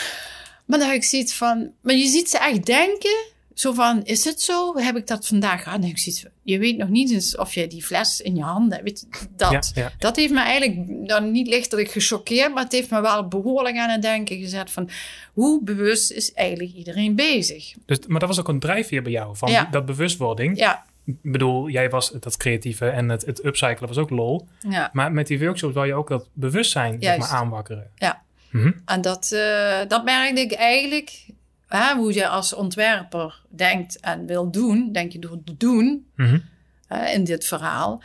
Maar 0.65 0.80
dan 0.80 0.88
heb 0.88 0.97
ik 0.97 1.04
zoiets 1.04 1.34
van... 1.34 1.71
Maar 1.82 1.95
je 1.95 2.08
ziet 2.08 2.30
ze 2.30 2.38
echt 2.38 2.65
denken... 2.65 3.32
Zo 3.54 3.73
van, 3.73 4.04
is 4.06 4.26
het 4.26 4.41
zo? 4.41 4.78
Heb 4.78 4.95
ik 4.97 5.08
dat 5.08 5.28
vandaag 5.28 5.63
gehad? 5.63 5.82
En 5.82 5.88
ik 5.88 5.97
zoiets 5.97 6.26
je 6.43 6.60
weet 6.60 6.78
nog 6.78 6.89
niet 6.89 7.12
eens 7.12 7.38
of 7.38 7.54
je 7.54 7.67
die 7.67 7.84
fles 7.84 8.21
in 8.21 8.36
je 8.36 8.41
handen 8.41 8.71
hebt. 8.71 8.84
Weet 8.84 8.99
je, 8.99 9.28
Dat. 9.36 9.52
Ja, 9.52 9.82
ja. 9.82 9.91
Dat 9.97 10.15
heeft 10.15 10.34
me 10.34 10.39
eigenlijk 10.39 11.08
dan 11.08 11.32
niet 11.32 11.47
lichtelijk 11.47 11.91
gechoqueerd, 11.91 12.54
maar 12.54 12.63
het 12.63 12.71
heeft 12.71 12.89
me 12.89 13.02
wel 13.02 13.28
behoorlijk 13.28 13.78
aan 13.78 13.89
het 13.89 14.02
denken 14.02 14.38
gezet 14.38 14.71
van 14.71 14.89
hoe 15.34 15.63
bewust 15.63 16.12
is 16.12 16.34
eigenlijk 16.34 16.73
iedereen 16.73 17.15
bezig. 17.15 17.73
Dus, 17.86 17.97
maar 18.08 18.19
dat 18.19 18.30
was 18.30 18.39
ook 18.39 18.47
een 18.47 18.60
drijfveer 18.60 19.02
bij 19.02 19.12
jou, 19.12 19.38
van 19.38 19.52
Ja. 19.52 19.67
dat 19.71 19.86
bewustwording. 19.86 20.58
Ja, 20.58 20.86
Ik 21.06 21.15
bedoel, 21.21 21.69
jij 21.69 21.89
was 21.89 22.12
dat 22.19 22.38
creatieve 22.38 22.89
en 22.89 23.10
het, 23.10 23.26
het 23.26 23.45
upcyclen 23.45 23.88
was 23.88 23.97
ook 23.97 24.10
lol. 24.10 24.47
ja. 24.69 24.89
Maar 24.93 25.12
met 25.12 25.28
die 25.28 25.39
workshops 25.39 25.73
wil 25.73 25.84
je 25.84 25.93
ook 25.93 26.08
dat 26.08 26.28
bewustzijn 26.34 26.97
zeg 27.02 27.17
maar, 27.17 27.28
aanwakkeren. 27.28 27.89
Ja. 27.95 28.21
Mhm. 28.53 28.71
En 28.85 29.01
dat, 29.01 29.31
eh, 29.31 29.79
dat 29.87 30.03
merkte 30.03 30.41
ik 30.41 30.51
eigenlijk, 30.53 31.25
hè, 31.67 31.95
hoe 31.95 32.13
je 32.13 32.27
als 32.27 32.53
ontwerper 32.53 33.41
denkt 33.49 33.99
en 33.99 34.25
wil 34.25 34.51
doen, 34.51 34.91
denk 34.91 35.11
je 35.11 35.19
door 35.19 35.37
te 35.45 35.57
doen 35.57 36.07
Mhm. 36.15 36.39
hè, 36.87 37.05
in 37.09 37.23
dit 37.23 37.45
verhaal, 37.45 38.01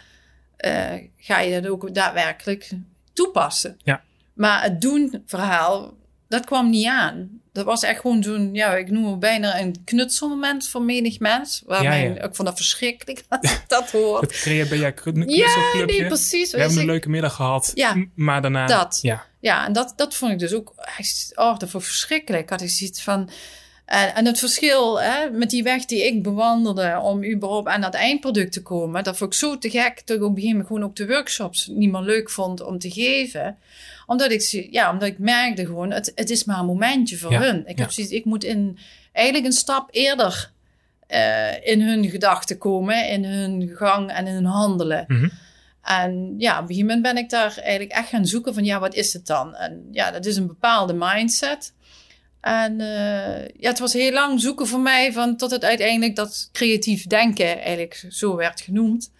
eh, 0.56 0.92
ga 1.16 1.40
je 1.40 1.60
dat 1.60 1.70
ook 1.70 1.94
daadwerkelijk 1.94 2.70
toepassen. 3.12 3.76
Ja. 3.84 4.02
Maar 4.34 4.62
het 4.62 4.80
doen 4.80 5.22
verhaal, 5.26 5.96
dat 6.28 6.44
kwam 6.44 6.70
niet 6.70 6.86
aan. 6.86 7.40
Dat 7.52 7.64
was 7.66 7.82
echt 7.82 8.00
gewoon 8.00 8.22
zo'n, 8.22 8.54
ja, 8.54 8.76
ik 8.76 8.90
noem 8.90 9.10
het 9.10 9.18
bijna 9.18 9.60
een 9.60 9.76
knutselmoment 9.84 10.68
voor 10.68 10.82
menig 10.82 11.18
mens. 11.18 11.62
Waar 11.66 11.82
Ja, 11.82 11.92
ja. 11.94 12.10
Ik 12.14 12.34
vond 12.34 12.48
dat 12.48 12.56
verschrikkelijk 12.56 13.24
dat 13.28 13.44
ik 13.44 13.64
dat 13.66 13.90
hoor. 13.90 14.20
Het 14.20 14.30
creëer 14.32 14.68
ben 14.68 14.78
jij 14.78 14.92
kn- 14.92 15.08
Ja, 15.18 15.24
knutselclubje. 15.24 15.98
nee, 16.00 16.06
precies. 16.06 16.50
We 16.50 16.56
hebben 16.58 16.74
Dus 16.76 16.84
een 16.84 16.90
leuke 16.90 17.08
middag 17.10 17.34
gehad. 17.34 17.70
Ja. 17.74 18.06
Maar 18.14 18.42
daarna... 18.42 18.66
Dat. 18.66 18.98
Ja. 19.02 19.24
Ja, 19.40 19.66
en 19.66 19.72
dat, 19.72 19.92
dat 19.96 20.14
vond 20.14 20.32
ik 20.32 20.38
dus 20.38 20.52
ook, 20.52 20.72
oh, 21.34 21.58
dat 21.58 21.68
vond 21.68 21.82
ik 21.82 21.88
verschrikkelijk. 21.88 22.50
Had 22.50 22.60
ik 22.60 22.70
zoiets 22.70 23.02
van, 23.02 23.30
en, 23.88 24.14
en 24.14 24.26
het 24.26 24.38
verschil 24.38 25.00
hè, 25.00 25.30
met 25.30 25.50
die 25.50 25.62
weg 25.62 25.84
die 25.84 26.06
ik 26.06 26.22
bewandelde 26.22 27.00
om 27.02 27.24
überhaupt 27.24 27.68
aan 27.68 27.80
dat 27.80 27.94
eindproduct 27.94 28.52
te 28.52 28.62
komen, 28.62 29.04
dat 29.04 29.16
vond 29.16 29.32
ik 29.32 29.38
zo 29.38 29.58
te 29.58 29.70
gek 29.70 30.06
dat 30.06 30.16
ik 30.16 30.22
op 30.22 30.28
een 30.28 30.34
gegeven 30.34 30.50
moment 30.50 30.66
gewoon 30.66 30.82
ook 30.82 30.96
de 30.96 31.06
workshops 31.06 31.66
niet 31.66 31.92
meer 31.92 32.00
leuk 32.00 32.30
vond 32.30 32.62
om 32.62 32.78
te 32.78 32.90
geven. 32.90 33.56
Omdat 34.06 34.30
ik, 34.30 34.68
ja, 34.70 34.90
omdat 34.90 35.08
ik 35.08 35.18
merkte 35.18 35.66
gewoon, 35.66 35.90
het, 35.90 36.12
het 36.14 36.30
is 36.30 36.44
maar 36.44 36.58
een 36.58 36.66
momentje 36.66 37.16
voor 37.16 37.32
Ja, 37.32 37.40
hun. 37.40 37.66
Ik 37.66 37.76
ja. 37.76 37.82
heb 37.82 37.92
zoiets, 37.92 38.12
ik 38.12 38.24
moet 38.24 38.44
in, 38.44 38.78
eigenlijk 39.12 39.46
een 39.46 39.58
stap 39.58 39.88
eerder 39.90 40.50
eh, 41.06 41.66
in 41.66 41.80
hun 41.80 42.10
gedachten 42.10 42.58
komen, 42.58 43.08
in 43.08 43.24
hun 43.24 43.70
gang 43.74 44.10
en 44.10 44.26
in 44.26 44.34
hun 44.34 44.44
handelen. 44.44 45.04
Mhm. 45.08 45.28
En 45.88 46.34
ja, 46.38 46.54
op 46.54 46.60
een 46.60 46.66
gegeven 46.66 46.86
moment 46.86 47.02
ben 47.02 47.16
ik 47.16 47.30
daar 47.30 47.58
eigenlijk 47.58 47.92
echt 47.92 48.08
gaan 48.08 48.26
zoeken 48.26 48.54
van 48.54 48.64
ja, 48.64 48.78
wat 48.78 48.94
is 48.94 49.12
het 49.12 49.26
dan? 49.26 49.54
En 49.54 49.88
ja, 49.90 50.10
dat 50.10 50.26
is 50.26 50.36
een 50.36 50.46
bepaalde 50.46 50.92
mindset. 50.92 51.72
En 52.40 52.80
uh, 52.80 53.48
ja, 53.48 53.68
het 53.68 53.78
was 53.78 53.92
heel 53.92 54.12
lang 54.12 54.40
zoeken 54.40 54.66
voor 54.66 54.80
mij 54.80 55.12
van 55.12 55.36
tot 55.36 55.50
het 55.50 55.64
uiteindelijk 55.64 56.16
dat 56.16 56.48
creatief 56.52 57.06
denken 57.06 57.46
eigenlijk 57.46 58.04
zo 58.08 58.36
werd 58.36 58.60
genoemd. 58.60 59.12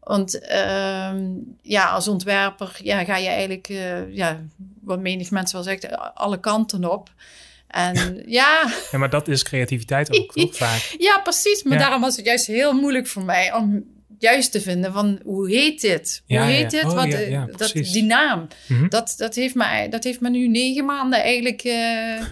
Want 0.00 0.34
uh, 0.34 1.12
ja, 1.62 1.86
als 1.86 2.08
ontwerper 2.08 2.76
ja, 2.82 3.04
ga 3.04 3.16
je 3.16 3.28
eigenlijk, 3.28 3.68
uh, 3.68 4.14
ja, 4.14 4.40
wat 4.80 5.00
menig 5.00 5.30
mensen 5.30 5.54
wel 5.54 5.64
zegt, 5.64 6.14
alle 6.14 6.40
kanten 6.40 6.90
op. 6.90 7.10
En 7.66 7.94
ja. 8.26 8.72
ja, 8.90 8.98
maar 8.98 9.10
dat 9.10 9.28
is 9.28 9.42
creativiteit 9.42 10.18
ook, 10.18 10.32
ook 10.34 10.54
vaak. 10.66 10.94
Ja, 10.98 11.18
precies. 11.18 11.62
Maar 11.62 11.78
daarom 11.78 12.00
was 12.00 12.16
het 12.16 12.24
juist 12.24 12.46
heel 12.46 12.72
moeilijk 12.72 13.06
voor 13.06 13.24
mij 13.24 13.54
om 13.54 13.84
juist 14.22 14.52
te 14.52 14.60
vinden 14.60 14.92
van 14.92 15.20
hoe 15.24 15.50
heet 15.50 15.80
dit? 15.80 16.22
Hoe 16.26 16.38
heet 16.38 16.70
dit? 16.70 16.84
Oh, 16.84 16.94
Wat, 16.94 17.12
eh, 17.12 17.44
dat, 17.56 17.72
die 17.72 18.02
naam. 18.02 18.48
Mhm. 18.68 18.88
dat, 18.88 19.14
dat, 19.16 19.34
heeft 19.34 19.54
me, 19.54 19.86
dat 19.90 20.04
heeft 20.04 20.20
me 20.20 20.30
nu 20.30 20.48
negen 20.48 20.84
maanden 20.84 21.22
eigenlijk 21.22 21.64
uh, 21.64 22.24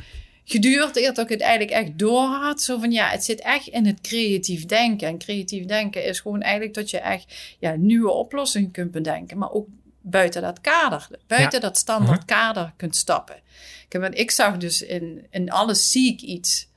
geduurd. 0.45 0.97
Eer 0.97 1.15
dat 1.15 1.25
ik 1.25 1.29
het 1.29 1.41
eigenlijk 1.41 1.71
echt 1.71 1.99
door 1.99 2.27
had. 2.27 2.63
Zo 2.63 2.79
van 2.79 2.91
ja, 2.91 3.09
het 3.09 3.25
zit 3.25 3.41
echt 3.41 3.67
in 3.67 3.87
het 3.87 4.01
creatief 4.01 4.67
denken. 4.67 5.09
En 5.09 5.19
creatief 5.19 5.65
denken 5.65 6.05
is 6.05 6.21
gewoon 6.21 6.43
eigenlijk 6.43 6.75
dat 6.75 6.91
je 6.91 6.99
echt 6.99 7.35
ja, 7.59 7.75
nieuwe 7.77 8.11
oplossingen 8.11 8.71
kunt 8.71 8.91
bedenken. 8.91 9.39
Maar 9.39 9.51
ook 9.51 9.69
buiten 10.01 10.43
dat 10.43 10.61
kader, 10.61 11.09
buiten 11.27 11.61
dat 11.61 11.77
standaard 11.77 12.27
mhm. 12.27 12.27
kader 12.27 12.73
kunt 12.77 12.97
stappen. 12.97 13.37
Ik, 13.89 13.93
heb, 13.93 14.15
ik 14.15 14.31
zag 14.31 14.57
dus 14.57 14.83
in, 14.83 15.27
in 15.31 15.51
alles 15.51 15.91
zie 15.91 16.13
ik 16.13 16.21
iets. 16.21 16.69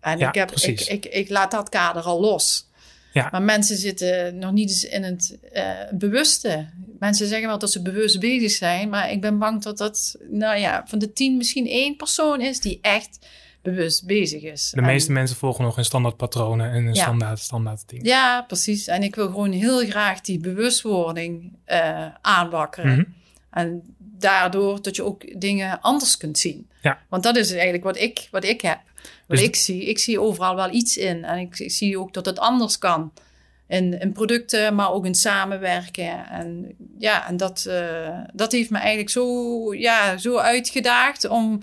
En 0.00 0.20
ik, 0.20 0.34
heb, 0.34 0.50
ik, 0.50 0.80
ik, 0.80 1.04
ik 1.04 1.28
laat 1.28 1.50
dat 1.50 1.68
kader 1.68 2.02
al 2.02 2.20
los. 2.20 2.68
Ja. 3.12 3.28
Maar 3.30 3.42
mensen 3.42 3.76
zitten 3.76 4.38
nog 4.38 4.52
niet 4.52 4.68
eens 4.68 4.84
in 4.84 5.02
het 5.02 5.38
uh, 5.52 5.70
bewuste. 5.92 6.68
Mensen 6.98 7.26
zeggen 7.26 7.48
wel 7.48 7.58
dat 7.58 7.72
ze 7.72 7.82
bewust 7.82 8.20
bezig 8.20 8.50
zijn, 8.50 8.88
maar 8.88 9.10
ik 9.10 9.20
ben 9.20 9.38
bang 9.38 9.62
dat 9.62 9.78
dat, 9.78 10.16
nou 10.30 10.58
ja, 10.58 10.84
van 10.86 10.98
de 10.98 11.12
tien 11.12 11.36
misschien 11.36 11.66
één 11.66 11.96
persoon 11.96 12.40
is 12.40 12.60
die 12.60 12.78
echt 12.82 13.18
bewust 13.62 14.06
bezig 14.06 14.42
is. 14.42 14.70
De 14.74 14.80
meeste 14.80 15.12
mensen 15.12 15.36
volgen 15.36 15.64
nog 15.64 15.78
in 15.78 15.84
standaard 15.84 16.16
patronen 16.16 16.70
en 16.70 16.86
een 16.86 16.94
standaard, 16.94 17.38
standaard 17.38 17.88
ding. 17.88 18.06
Ja, 18.06 18.42
precies. 18.42 18.86
En 18.86 19.02
ik 19.02 19.14
wil 19.14 19.26
gewoon 19.26 19.52
heel 19.52 19.86
graag 19.86 20.20
die 20.20 20.38
bewustwording 20.38 21.52
uh, 21.66 22.06
aanwakkeren. 22.20 22.90
Mhm. 22.90 23.04
En 23.50 23.82
daardoor 23.98 24.82
dat 24.82 24.96
je 24.96 25.04
ook 25.04 25.40
dingen 25.40 25.80
anders 25.80 26.16
kunt 26.16 26.38
zien. 26.38 26.68
Ja. 26.82 26.98
Want 27.08 27.22
dat 27.22 27.36
is 27.36 27.52
eigenlijk 27.52 27.84
wat 27.84 27.98
ik, 27.98 28.28
wat 28.30 28.44
ik 28.44 28.60
heb. 28.60 28.78
Dus 29.30 29.42
ik 29.42 29.56
zie. 29.56 29.84
Ik 29.84 29.98
zie 29.98 30.20
overal 30.20 30.56
wel 30.56 30.70
iets 30.70 30.96
in. 30.96 31.24
En 31.24 31.38
ik, 31.38 31.70
zie 31.70 31.98
ook 31.98 32.12
dat 32.12 32.26
het 32.26 32.38
anders 32.38 32.78
kan. 32.78 33.12
In, 33.68 34.00
in, 34.00 34.12
producten, 34.12 34.74
maar 34.74 34.92
ook 34.92 35.06
in 35.06 35.14
samenwerken. 35.14 36.28
En 36.28 36.74
ja, 36.98 37.28
en 37.28 37.36
dat, 37.36 37.64
uh, 37.68 38.18
dat 38.32 38.52
heeft 38.52 38.70
me 38.70 38.78
eigenlijk 38.78 39.10
zo, 39.10 39.74
ja, 39.74 40.16
zo 40.16 40.36
uitgedaagd 40.36 41.28
om 41.28 41.60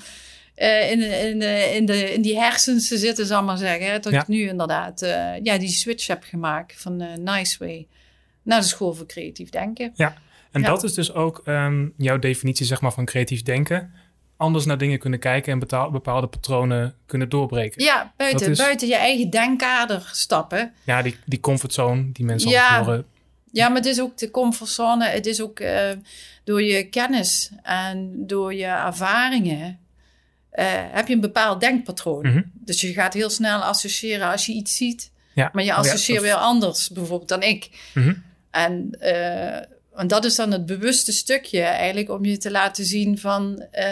uh, 0.57 0.91
in, 0.91 1.01
in, 1.01 1.41
in, 1.75 1.85
de, 1.85 2.13
in 2.13 2.21
die 2.21 2.39
hersens 2.39 2.87
te 2.87 2.97
zitten, 2.97 3.25
zal 3.25 3.39
ik 3.39 3.45
maar 3.45 3.57
zeggen. 3.57 4.01
Dat 4.01 4.13
ik 4.13 4.27
nu 4.27 4.47
inderdaad 4.47 5.03
uh, 5.03 5.43
ja, 5.43 5.57
die 5.57 5.69
switch 5.69 6.07
heb 6.07 6.23
gemaakt 6.23 6.81
van 6.81 7.23
Nice 7.23 7.57
Way 7.59 7.87
naar 8.43 8.61
de 8.61 8.67
school 8.67 8.93
voor 8.93 9.05
creatief 9.05 9.49
denken. 9.49 9.91
Ja, 9.95 10.17
en 10.51 10.61
dat 10.61 10.83
is 10.83 10.93
dus 10.93 11.13
ook 11.13 11.41
um, 11.45 11.93
jouw 11.97 12.19
definitie 12.19 12.65
zeg 12.65 12.81
maar, 12.81 12.93
van 12.93 13.05
creatief 13.05 13.41
denken 13.41 13.93
anders 14.37 14.65
naar 14.65 14.77
dingen 14.77 14.99
kunnen 14.99 15.19
kijken 15.19 15.51
en 15.51 15.59
bepaalde 15.91 16.27
patronen 16.27 16.95
kunnen 17.05 17.29
doorbreken. 17.29 17.83
Ja, 17.83 18.13
buiten, 18.17 18.55
buiten 18.55 18.87
je 18.87 18.95
eigen 18.95 19.29
denkkader 19.29 20.09
stappen. 20.13 20.73
Ja, 20.83 21.01
die, 21.01 21.15
die 21.25 21.39
comfortzone 21.39 22.11
die 22.11 22.25
mensen 22.25 22.49
ja. 22.49 22.83
horen. 22.83 23.05
Ja, 23.51 23.67
maar 23.67 23.77
het 23.77 23.85
is 23.85 24.01
ook 24.01 24.17
de 24.17 24.31
comfortzone. 24.31 25.07
Het 25.07 25.25
is 25.25 25.41
ook 25.41 25.59
uh, 25.59 25.89
door 26.43 26.63
je 26.63 26.83
kennis 26.83 27.51
en 27.63 28.13
door 28.27 28.53
je 28.53 28.65
ervaringen 28.65 29.79
uh, 30.53 30.65
heb 30.69 31.07
je 31.07 31.13
een 31.13 31.19
bepaald 31.19 31.59
denkpatroon. 31.61 32.27
Mm 32.27 32.51
Dus 32.53 32.81
je 32.81 32.93
gaat 32.93 33.13
heel 33.13 33.29
snel 33.29 33.59
associëren 33.59 34.31
als 34.31 34.45
je 34.45 34.53
iets 34.53 34.75
ziet. 34.75 35.11
Ja. 35.33 35.49
Maar 35.53 35.63
je 35.63 35.71
oh 35.71 35.77
associeert 35.77 36.21
weer 36.21 36.33
anders, 36.33 36.89
bijvoorbeeld 36.89 37.29
dan 37.29 37.43
ik. 37.43 37.69
Mm 37.93 38.03
-hmm. 38.03 38.23
En 38.51 38.97
uh, 39.01 39.76
en 39.97 40.07
dat 40.07 40.25
is 40.25 40.35
dan 40.35 40.51
het 40.51 40.65
bewuste 40.65 41.11
stukje 41.11 41.61
eigenlijk 41.61 42.09
om 42.09 42.25
je 42.25 42.37
te 42.37 42.51
laten 42.51 42.85
zien 42.85 43.17
van 43.17 43.51
uh, 43.51 43.83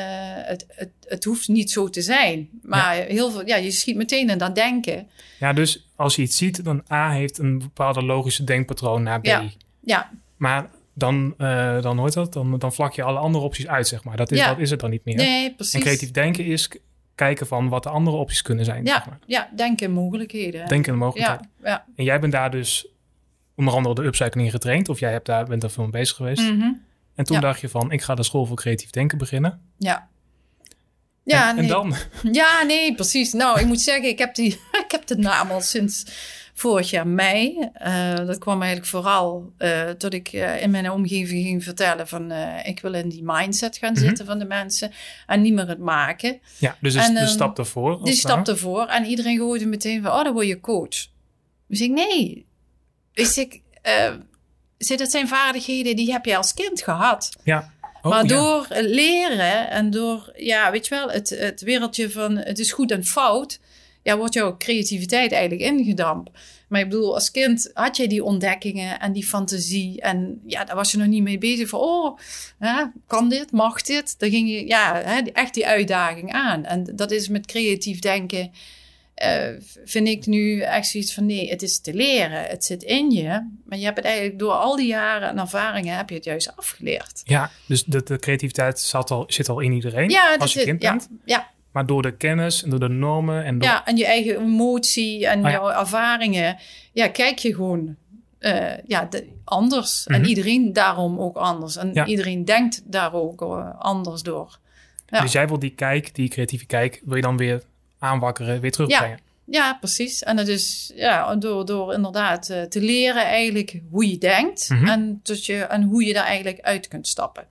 het, 0.45 0.65
het, 0.67 0.89
het 1.05 1.23
hoeft 1.23 1.47
niet 1.47 1.71
zo 1.71 1.89
te 1.89 2.01
zijn. 2.01 2.49
Maar 2.61 2.93
heel 2.95 3.31
veel, 3.31 3.47
ja, 3.47 3.55
je 3.55 3.71
schiet 3.71 3.95
meteen 3.95 4.29
in 4.29 4.37
dat 4.37 4.55
denken. 4.55 5.07
Ja, 5.39 5.53
dus 5.53 5.87
als 5.95 6.15
je 6.15 6.21
iets 6.21 6.37
ziet, 6.37 6.63
dan 6.63 6.83
A 6.91 7.11
heeft 7.11 7.37
een 7.37 7.57
bepaalde 7.57 8.03
logische 8.03 8.43
denkpatroon 8.43 9.03
naar 9.03 9.21
B. 9.21 9.25
Ja. 9.25 9.43
ja. 9.79 10.11
Maar 10.37 10.69
dan, 10.93 11.33
uh, 11.37 11.81
dan 11.81 11.97
hoort 11.97 12.13
dat, 12.13 12.33
dan, 12.33 12.59
dan 12.59 12.73
vlak 12.73 12.93
je 12.93 13.03
alle 13.03 13.19
andere 13.19 13.43
opties 13.43 13.67
uit, 13.67 13.87
zeg 13.87 14.03
maar. 14.03 14.17
Dat 14.17 14.31
is, 14.31 14.45
dat 14.45 14.59
is 14.59 14.69
het 14.69 14.79
dan 14.79 14.89
niet 14.89 15.05
meer. 15.05 15.15
Nee, 15.15 15.53
precies. 15.53 15.73
En 15.73 15.81
creatief 15.81 16.11
denken 16.11 16.45
is 16.45 16.69
kijken 17.15 17.47
van 17.47 17.69
wat 17.69 17.83
de 17.83 17.89
andere 17.89 18.17
opties 18.17 18.41
kunnen 18.41 18.65
zijn. 18.65 18.85
Ja, 18.85 18.93
zeg 18.93 19.05
maar. 19.05 19.19
ja 19.25 19.49
denken 19.55 19.91
mogelijkheden. 19.91 20.67
Denken 20.67 20.93
en 20.93 20.99
mogelijkheden. 20.99 21.49
Ja, 21.63 21.69
ja. 21.69 21.85
En 21.95 22.03
jij 22.03 22.19
bent 22.19 22.31
daar 22.31 22.51
dus 22.51 22.87
onder 23.55 23.73
andere 23.73 23.95
de 23.95 24.03
upcycling 24.03 24.51
getraind. 24.51 24.89
Of 24.89 24.99
jij 24.99 25.11
hebt 25.11 25.25
daar, 25.25 25.45
bent 25.45 25.61
daar 25.61 25.69
veel 25.69 25.83
mee 25.83 25.91
bezig 25.91 26.15
geweest. 26.15 26.41
Mhm. 26.41 26.71
En 27.15 27.25
toen 27.25 27.39
dacht 27.39 27.61
je 27.61 27.69
van, 27.69 27.91
ik 27.91 28.01
ga 28.01 28.15
de 28.15 28.23
school 28.23 28.45
voor 28.45 28.55
creatief 28.55 28.89
denken 28.89 29.17
beginnen. 29.17 29.61
Ja. 29.77 30.07
Ja, 31.23 31.49
en, 31.49 31.55
nee. 31.55 31.63
en 31.63 31.69
dan? 31.69 31.95
Ja, 32.31 32.63
nee, 32.63 32.95
precies. 32.95 33.33
Nou, 33.33 33.59
ik 33.59 33.65
moet 33.65 33.81
zeggen, 33.81 34.09
ik 34.09 34.19
heb, 34.19 34.35
die, 34.35 34.59
ik 34.85 34.91
heb 34.91 35.05
de 35.05 35.17
naam 35.17 35.51
al 35.51 35.61
sinds 35.61 36.05
vorig 36.53 36.89
jaar 36.89 37.07
mei. 37.07 37.69
Uh, 37.85 38.15
dat 38.15 38.37
kwam 38.37 38.61
eigenlijk 38.61 38.91
vooral 38.91 39.53
uh, 39.57 39.89
dat 39.97 40.13
ik 40.13 40.33
uh, 40.33 40.61
in 40.61 40.71
mijn 40.71 40.91
omgeving 40.91 41.45
ging 41.45 41.63
vertellen 41.63 42.07
van 42.07 42.31
ik 42.63 42.79
wil 42.79 42.93
in 42.93 43.09
die 43.09 43.23
mindset 43.23 43.77
gaan 43.77 43.93
mhm. 43.93 44.01
zitten 44.01 44.25
van 44.25 44.39
de 44.39 44.45
mensen 44.45 44.91
en 45.27 45.41
niet 45.41 45.53
meer 45.53 45.67
het 45.67 45.79
maken. 45.79 46.39
Ja, 46.57 46.77
dus 46.81 46.95
en, 46.95 47.13
de 47.13 47.27
stap 47.27 47.57
ervoor. 47.57 48.03
Die 48.03 48.13
stap 48.13 48.47
ervoor 48.47 48.85
en 48.87 49.05
iedereen 49.05 49.37
gooide 49.37 49.65
meteen 49.65 50.01
van, 50.01 50.11
oh, 50.11 50.23
dan 50.23 50.33
word 50.33 50.47
je 50.47 50.59
coach. 50.59 51.07
Dus 51.67 51.81
ik, 51.81 51.91
nee, 51.91 52.45
Wist 53.15 53.37
ik, 53.37 53.61
uh, 53.83 54.97
dat 54.97 55.11
zijn 55.11 55.27
vaardigheden 55.27 55.95
die 55.95 56.11
heb 56.11 56.25
je 56.25 56.37
als 56.37 56.53
kind 56.53 56.81
gehad. 56.81 57.29
Ja. 57.43 57.73
Oh, 58.01 58.11
maar 58.11 58.27
door 58.27 58.67
leren 58.69 59.69
en 59.69 59.89
door, 59.89 60.31
ja, 60.35 60.71
weet 60.71 60.87
je 60.87 60.95
wel, 60.95 61.09
het, 61.09 61.29
het 61.29 61.61
wereldje 61.61 62.11
van 62.11 62.37
het 62.37 62.59
is 62.59 62.71
goed 62.71 62.91
en 62.91 63.05
fout, 63.05 63.59
ja, 64.03 64.17
wordt 64.17 64.33
jouw 64.33 64.57
creativiteit 64.57 65.31
eigenlijk 65.31 65.71
ingedampt. 65.71 66.29
Maar 66.67 66.81
ik 66.81 66.89
bedoel, 66.89 67.13
als 67.13 67.31
kind 67.31 67.71
had 67.73 67.97
je 67.97 68.07
die 68.07 68.23
ontdekkingen 68.23 68.99
en 68.99 69.13
die 69.13 69.25
fantasie. 69.25 70.01
En 70.01 70.41
ja, 70.45 70.63
daar 70.63 70.75
was 70.75 70.91
je 70.91 70.97
nog 70.97 71.07
niet 71.07 71.23
mee 71.23 71.37
bezig 71.37 71.69
van, 71.69 71.79
oh, 71.79 72.19
hè, 72.59 72.83
kan 73.07 73.29
dit, 73.29 73.51
mag 73.51 73.81
dit? 73.81 74.19
Dan 74.19 74.29
ging 74.29 74.49
je, 74.49 74.67
ja, 74.67 75.01
hè, 75.05 75.19
echt 75.19 75.53
die 75.53 75.67
uitdaging 75.67 76.31
aan. 76.31 76.65
En 76.65 76.91
dat 76.95 77.11
is 77.11 77.27
met 77.27 77.45
creatief 77.45 77.99
denken 77.99 78.51
uh, 79.23 79.59
vind 79.85 80.07
ik 80.07 80.25
nu 80.25 80.61
echt 80.61 80.87
zoiets 80.87 81.13
van 81.13 81.25
nee, 81.25 81.49
het 81.49 81.61
is 81.61 81.79
te 81.79 81.93
leren. 81.93 82.43
Het 82.43 82.65
zit 82.65 82.83
in 82.83 83.11
je. 83.11 83.49
Maar 83.65 83.77
je 83.77 83.83
hebt 83.83 83.97
het 83.97 84.05
eigenlijk 84.05 84.39
door 84.39 84.51
al 84.51 84.75
die 84.75 84.87
jaren 84.87 85.29
en 85.29 85.39
ervaringen 85.39 85.97
heb 85.97 86.09
je 86.09 86.15
het 86.15 86.23
juist 86.23 86.57
afgeleerd. 86.57 87.21
Ja, 87.23 87.51
dus 87.65 87.83
de, 87.83 88.03
de 88.03 88.19
creativiteit 88.19 88.79
zat 88.79 89.11
al, 89.11 89.23
zit 89.27 89.49
al 89.49 89.59
in 89.59 89.71
iedereen 89.71 90.09
ja, 90.09 90.35
als 90.35 90.53
je 90.53 90.63
kind 90.63 90.79
bent. 90.79 91.09
Ja, 91.25 91.49
Maar 91.71 91.85
door 91.85 92.01
de 92.01 92.17
kennis 92.17 92.63
en 92.63 92.69
door 92.69 92.79
de 92.79 92.87
normen 92.87 93.43
en 93.43 93.59
door... 93.59 93.69
Ja, 93.69 93.85
en 93.85 93.97
je 93.97 94.05
eigen 94.05 94.39
emotie 94.39 95.27
en 95.27 95.45
oh 95.45 95.51
jouw 95.51 95.69
ervaringen. 95.69 96.57
Ja, 96.93 97.07
kijk 97.07 97.37
je 97.37 97.55
gewoon 97.55 97.95
uh, 98.39 98.77
ja, 98.87 99.09
anders. 99.43 100.07
En 100.07 100.21
mhm. 100.21 100.29
iedereen 100.29 100.73
daarom 100.73 101.19
ook 101.19 101.37
anders. 101.37 101.77
En 101.77 102.07
iedereen 102.07 102.45
denkt 102.45 102.81
daar 102.85 103.13
ook 103.13 103.41
uh, 103.41 103.69
anders 103.79 104.21
door. 104.21 104.59
Dus 105.05 105.31
jij 105.31 105.47
wil 105.47 105.59
die 105.59 105.75
kijk, 105.75 106.15
die 106.15 106.29
creatieve 106.29 106.65
kijk, 106.65 107.01
wil 107.05 107.15
je 107.15 107.21
dan 107.21 107.37
weer 107.37 107.63
aanwakkeren, 108.05 108.61
weer 108.61 108.71
terugbrengen. 108.71 109.19
Ja, 109.45 109.63
ja 109.65 109.73
precies. 109.73 110.23
En 110.23 110.35
dat 110.35 110.47
is 110.47 110.91
ja, 110.95 111.35
door, 111.35 111.65
door 111.65 111.93
inderdaad 111.93 112.49
uh, 112.49 112.61
te 112.61 112.81
leren 112.81 113.25
eigenlijk 113.25 113.81
hoe 113.89 114.09
je 114.09 114.17
denkt 114.17 114.69
mm 114.69 114.77
-hmm. 114.77 114.87
en, 114.87 115.19
dat 115.23 115.45
je, 115.45 115.57
en 115.57 115.83
hoe 115.83 116.05
je 116.05 116.13
daar 116.13 116.25
eigenlijk 116.25 116.59
uit 116.61 116.87
kunt 116.87 117.07
stappen. 117.07 117.47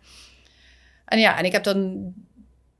En 1.04 1.18
ja, 1.18 1.38
en 1.38 1.44
ik 1.44 1.52
heb 1.52 1.64
dan 1.64 2.12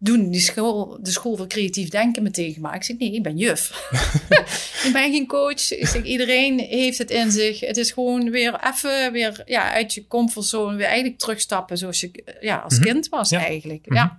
doen 0.04 0.30
die 0.30 0.40
school, 0.40 0.98
de 1.02 1.10
school 1.10 1.37
voor 1.37 1.46
creatief 1.46 1.88
denken 1.88 2.22
meteen 2.22 2.52
gemaakt. 2.52 2.76
Ik 2.76 2.82
zeg, 2.82 2.98
nee, 2.98 3.12
ik 3.12 3.22
ben 3.22 3.37
juf. 3.37 3.88
ik 4.87 4.90
ben 4.92 5.12
geen 5.12 5.26
coach. 5.26 5.70
Ik 5.70 5.87
zeg, 5.87 6.02
iedereen 6.02 6.58
heeft 6.58 6.98
het 6.98 7.10
in 7.10 7.30
zich. 7.30 7.60
Het 7.60 7.76
is 7.76 7.90
gewoon 7.90 8.30
weer 8.30 8.60
even 8.72 9.12
weer 9.12 9.42
ja, 9.46 9.72
uit 9.72 9.94
je 9.94 10.06
comfortzone 10.06 10.76
weer 10.76 10.87
eigenlijk 10.87 11.18
terugstappen 11.18 11.78
zoals 11.78 12.00
je 12.00 12.24
ja, 12.40 12.56
als 12.56 12.74
mhm. 12.74 12.84
kind 12.84 13.08
was 13.08 13.32
eigenlijk. 13.32 13.84
Ja. 13.94 14.04
Mhm. 14.04 14.14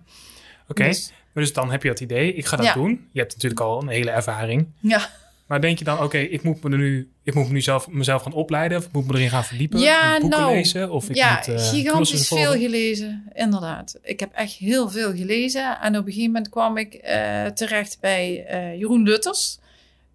Oké, 0.67 0.83
dus, 0.83 1.11
dus 1.41 1.53
dan 1.53 1.71
heb 1.71 1.83
je 1.83 1.89
dat 1.89 1.99
idee, 1.99 2.33
ik 2.33 2.45
ga 2.45 2.57
dat 2.57 2.73
doen. 2.73 3.07
Je 3.11 3.19
hebt 3.19 3.33
natuurlijk 3.33 3.61
al 3.61 3.81
een 3.81 3.87
hele 3.87 4.09
ervaring. 4.11 4.67
Ja. 4.79 5.09
Maar 5.47 5.61
denk 5.61 5.79
je 5.79 5.85
dan, 5.85 6.01
oké, 6.03 6.17
ik 6.17 6.43
moet 6.43 6.63
me 6.63 6.77
nu, 6.77 7.11
ik 7.23 7.33
moet 7.33 7.47
me 7.47 7.53
nu 7.53 7.61
zelf, 7.61 7.87
mezelf 7.87 8.21
gaan 8.21 8.33
opleiden, 8.33 8.77
of 8.77 8.85
ik 8.85 8.91
moet 8.91 9.07
me 9.07 9.13
erin 9.13 9.29
gaan 9.29 9.43
verdiepen, 9.43 9.79
ja, 9.79 10.19
boeken 10.19 10.39
nou, 10.39 10.53
lezen, 10.53 10.91
of 10.91 11.09
ik 11.09 11.15
ja, 11.15 11.35
moet 11.35 11.47
uh, 11.47 11.69
gigantisch 11.69 12.27
veel 12.27 12.51
gelezen, 12.51 13.29
inderdaad. 13.33 13.99
Ik 14.01 14.19
heb 14.19 14.31
echt 14.33 14.53
heel 14.53 14.89
veel 14.89 15.15
gelezen 15.15 15.81
en 15.81 15.97
op 15.97 16.05
een 16.05 16.11
gegeven 16.11 16.31
moment 16.31 16.49
kwam 16.49 16.77
ik 16.77 16.93
uh, 16.93 17.45
terecht 17.45 17.97
bij 18.01 18.45
uh, 18.51 18.79
Jeroen 18.79 19.03
Lutters. 19.03 19.59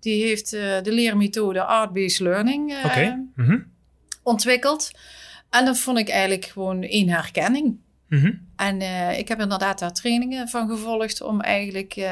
Die 0.00 0.24
heeft 0.24 0.50
de 0.50 0.82
leermethode 0.84 1.62
Art-Based 1.62 2.20
Learning 2.20 2.74
okay. 2.84 3.06
mm 3.06 3.32
-hmm. 3.34 3.66
ontwikkeld. 4.22 4.90
En 5.50 5.64
dat 5.64 5.78
vond 5.78 5.98
ik 5.98 6.08
eigenlijk 6.08 6.44
gewoon 6.44 6.82
één 6.82 7.08
herkenning. 7.08 7.76
Mhm. 8.10 8.32
En 8.56 8.80
eh, 8.80 9.18
ik 9.18 9.28
heb 9.28 9.40
inderdaad 9.40 9.78
daar 9.78 9.92
trainingen 9.92 10.48
van 10.48 10.68
gevolgd 10.68 11.20
om 11.22 11.40
eigenlijk 11.40 11.92
eh, 11.96 12.04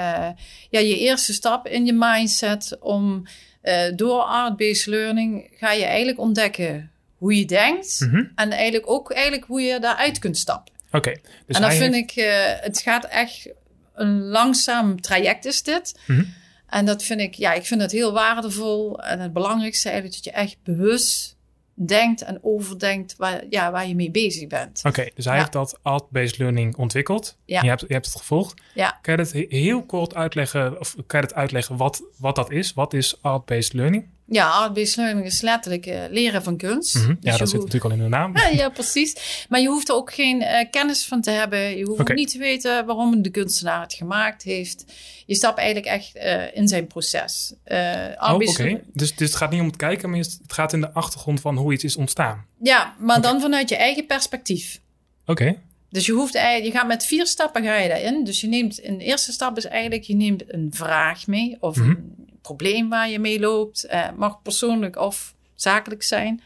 ja, 0.70 0.80
je 0.80 0.98
eerste 0.98 1.32
stap 1.32 1.66
in 1.66 1.86
je 1.86 1.92
mindset 1.92 2.76
om 2.80 3.22
eh, 3.60 3.82
door 3.96 4.20
art-based 4.20 4.86
learning 4.86 5.48
ga 5.54 5.72
je 5.72 5.84
eigenlijk 5.84 6.18
ontdekken 6.18 6.90
hoe 7.16 7.36
je 7.38 7.44
denkt 7.44 8.00
Mhm. 8.00 8.24
en 8.34 8.50
eigenlijk 8.50 8.90
ook 8.90 9.12
eigenlijk 9.12 9.44
hoe 9.46 9.60
je 9.60 9.80
daaruit 9.80 10.18
kunt 10.18 10.36
stappen. 10.36 10.74
Oké. 10.92 11.10
Dus 11.46 11.56
en 11.56 11.62
dat 11.62 11.74
vind 11.74 11.94
heeft- 11.94 12.16
ik, 12.16 12.24
het 12.64 12.80
gaat 12.80 13.04
echt 13.04 13.48
een 13.94 14.20
langzaam 14.22 15.00
traject 15.00 15.44
is 15.44 15.62
dit. 15.62 15.98
Mhm. 16.06 16.24
En 16.68 16.84
dat 16.84 17.02
vind 17.02 17.20
ik, 17.20 17.34
ja, 17.34 17.52
ik 17.52 17.64
vind 17.66 17.80
het 17.80 17.92
heel 17.92 18.12
waardevol. 18.12 19.00
En 19.02 19.20
het 19.20 19.32
belangrijkste 19.32 19.88
eigenlijk 19.88 20.24
dat 20.24 20.34
je 20.34 20.40
echt 20.40 20.56
bewust 20.62 21.36
denkt 21.86 22.22
en 22.22 22.38
overdenkt 22.42 23.16
waar, 23.16 23.44
ja, 23.50 23.70
waar 23.70 23.86
je 23.88 23.94
mee 23.94 24.10
bezig 24.10 24.46
bent. 24.46 24.80
Oké, 24.84 25.08
dus 25.14 25.24
hij 25.24 25.34
Ja. 25.34 25.40
heeft 25.40 25.52
dat 25.52 25.78
art-based 25.82 26.38
learning 26.38 26.76
ontwikkeld. 26.76 27.36
Ja. 27.44 27.62
Je, 27.62 27.68
hebt, 27.68 27.80
je 27.80 27.92
hebt 27.92 28.06
het 28.06 28.16
gevolgd. 28.16 28.60
Ja. 28.74 28.98
Kan 29.02 29.16
je 29.16 29.22
dat 29.22 29.32
he- 29.32 29.46
heel 29.48 29.82
kort 29.86 30.14
uitleggen, 30.14 30.80
of 30.80 30.94
kan 31.06 31.20
je 31.20 31.26
het 31.26 31.34
uitleggen 31.34 31.76
wat, 31.76 32.02
wat 32.18 32.36
dat 32.36 32.50
is? 32.50 32.72
Wat 32.74 32.94
is 32.94 33.18
art-based 33.22 33.72
learning? 33.72 34.06
Ja, 34.30 34.48
art-based 34.50 34.96
learning 34.96 35.26
is 35.26 35.40
letterlijk 35.40 35.86
eh, 35.86 36.00
leren 36.10 36.42
van 36.42 36.56
kunst. 36.56 36.94
Mhm. 36.94 37.06
Dus 37.06 37.16
Ja, 37.20 37.36
dat 37.36 37.48
zit 37.48 37.58
natuurlijk 37.58 37.84
al 37.84 37.90
in 37.90 37.98
de 37.98 38.08
naam. 38.08 38.36
Ja, 38.36 38.48
ja, 38.48 38.68
precies. 38.68 39.46
Maar 39.48 39.60
je 39.60 39.68
hoeft 39.68 39.88
er 39.88 39.94
ook 39.94 40.14
geen 40.14 40.42
eh, 40.42 40.66
kennis 40.70 41.06
van 41.06 41.20
te 41.20 41.30
hebben. 41.30 41.76
Je 41.76 41.84
hoeft 41.84 42.14
niet 42.14 42.30
te 42.30 42.38
weten 42.38 42.86
waarom 42.86 43.22
de 43.22 43.30
kunstenaar 43.30 43.80
het 43.80 43.94
gemaakt 43.94 44.42
heeft. 44.42 44.84
Je 45.26 45.34
stapt 45.34 45.58
eigenlijk 45.58 45.86
echt 45.88 46.16
eh, 46.16 46.56
in 46.56 46.68
zijn 46.68 46.86
proces. 46.86 47.52
Oh, 47.64 48.34
oké. 48.34 48.80
Dus, 48.92 49.14
dus 49.14 49.28
het 49.28 49.34
gaat 49.36 49.50
niet 49.50 49.60
om 49.60 49.66
het 49.66 49.76
kijken, 49.76 50.10
maar 50.10 50.18
het 50.18 50.38
gaat 50.46 50.72
in 50.72 50.80
de 50.80 50.92
achtergrond 50.92 51.40
van 51.40 51.56
hoe 51.56 51.72
iets 51.72 51.84
is 51.84 51.96
ontstaan. 51.96 52.44
Ja, 52.62 52.94
maar 52.98 53.20
dan 53.20 53.40
vanuit 53.40 53.68
je 53.68 53.76
eigen 53.76 54.06
perspectief. 54.06 54.80
Oké. 55.26 55.56
Dus 55.90 56.06
je 56.06 56.12
hoeft 56.12 56.34
eigenlijk, 56.34 56.72
je 56.72 56.78
gaat 56.78 56.88
met 56.88 57.04
vier 57.04 57.26
stappen 57.26 57.62
ga 57.64 57.76
je 57.76 57.88
daarin. 57.88 58.24
Dus 58.24 58.40
je 58.40 58.46
neemt, 58.46 58.84
een 58.84 59.00
eerste 59.00 59.32
stap 59.32 59.56
is 59.56 59.64
eigenlijk, 59.66 60.02
je 60.02 60.14
neemt 60.14 60.52
een 60.52 60.68
vraag 60.74 61.26
mee 61.26 61.56
of 61.60 61.76
Mhm. 61.76 61.94
Probleem 62.48 62.88
waar 62.88 63.08
je 63.10 63.18
mee 63.18 63.40
loopt. 63.40 63.84
Eh, 63.84 64.08
mag 64.16 64.42
persoonlijk 64.42 64.96
of 64.96 65.34
zakelijk 65.54 66.02
zijn. 66.02 66.42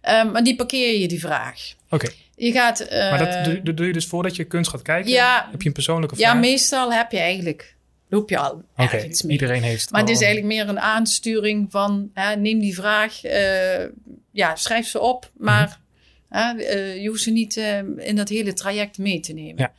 Ehm, 0.00 0.30
maar 0.30 0.42
die 0.42 0.56
parkeer 0.56 0.98
je 1.00 1.08
die 1.08 1.20
vraag. 1.20 1.74
Oké. 1.90 2.08
Je 2.36 2.52
gaat. 2.52 2.80
eh, 2.80 3.10
Maar 3.10 3.18
dat 3.18 3.44
doe, 3.44 3.62
dat 3.62 3.76
doe 3.76 3.86
je 3.86 3.92
dus 3.92 4.06
voordat 4.06 4.36
je 4.36 4.44
kunst 4.44 4.70
gaat 4.70 4.82
kijken? 4.82 5.10
Ja. 5.10 5.48
Heb 5.50 5.62
je 5.62 5.68
een 5.68 5.74
persoonlijke 5.74 6.16
ja, 6.18 6.30
vraag? 6.30 6.40
meestal 6.42 6.92
heb 6.92 7.12
je 7.12 7.18
eigenlijk, 7.18 7.74
loop 8.08 8.30
je 8.30 8.38
al 8.38 8.62
ergens 8.76 9.22
mee. 9.22 9.32
iedereen 9.32 9.62
heeft 9.62 9.90
Maar 9.90 10.00
het 10.00 10.10
is 10.10 10.20
eigenlijk 10.20 10.52
meer 10.54 10.68
een 10.68 10.80
aansturing 10.80 11.66
van 11.70 12.10
hè, 12.14 12.36
neem 12.36 12.58
die 12.58 12.74
vraag, 12.74 13.24
eh, 13.24 13.84
ja, 14.32 14.56
schrijf 14.56 14.88
ze 14.88 15.00
op, 15.00 15.30
maar 15.36 15.80
hè, 16.28 16.62
eh, 16.62 17.02
je 17.02 17.08
hoeft 17.08 17.22
ze 17.22 17.30
niet 17.30 17.56
eh, 17.56 17.78
in 17.96 18.16
dat 18.16 18.28
hele 18.28 18.52
traject 18.52 18.98
mee 18.98 19.20
te 19.20 19.32
nemen. 19.32 19.56
Ja. 19.56 19.72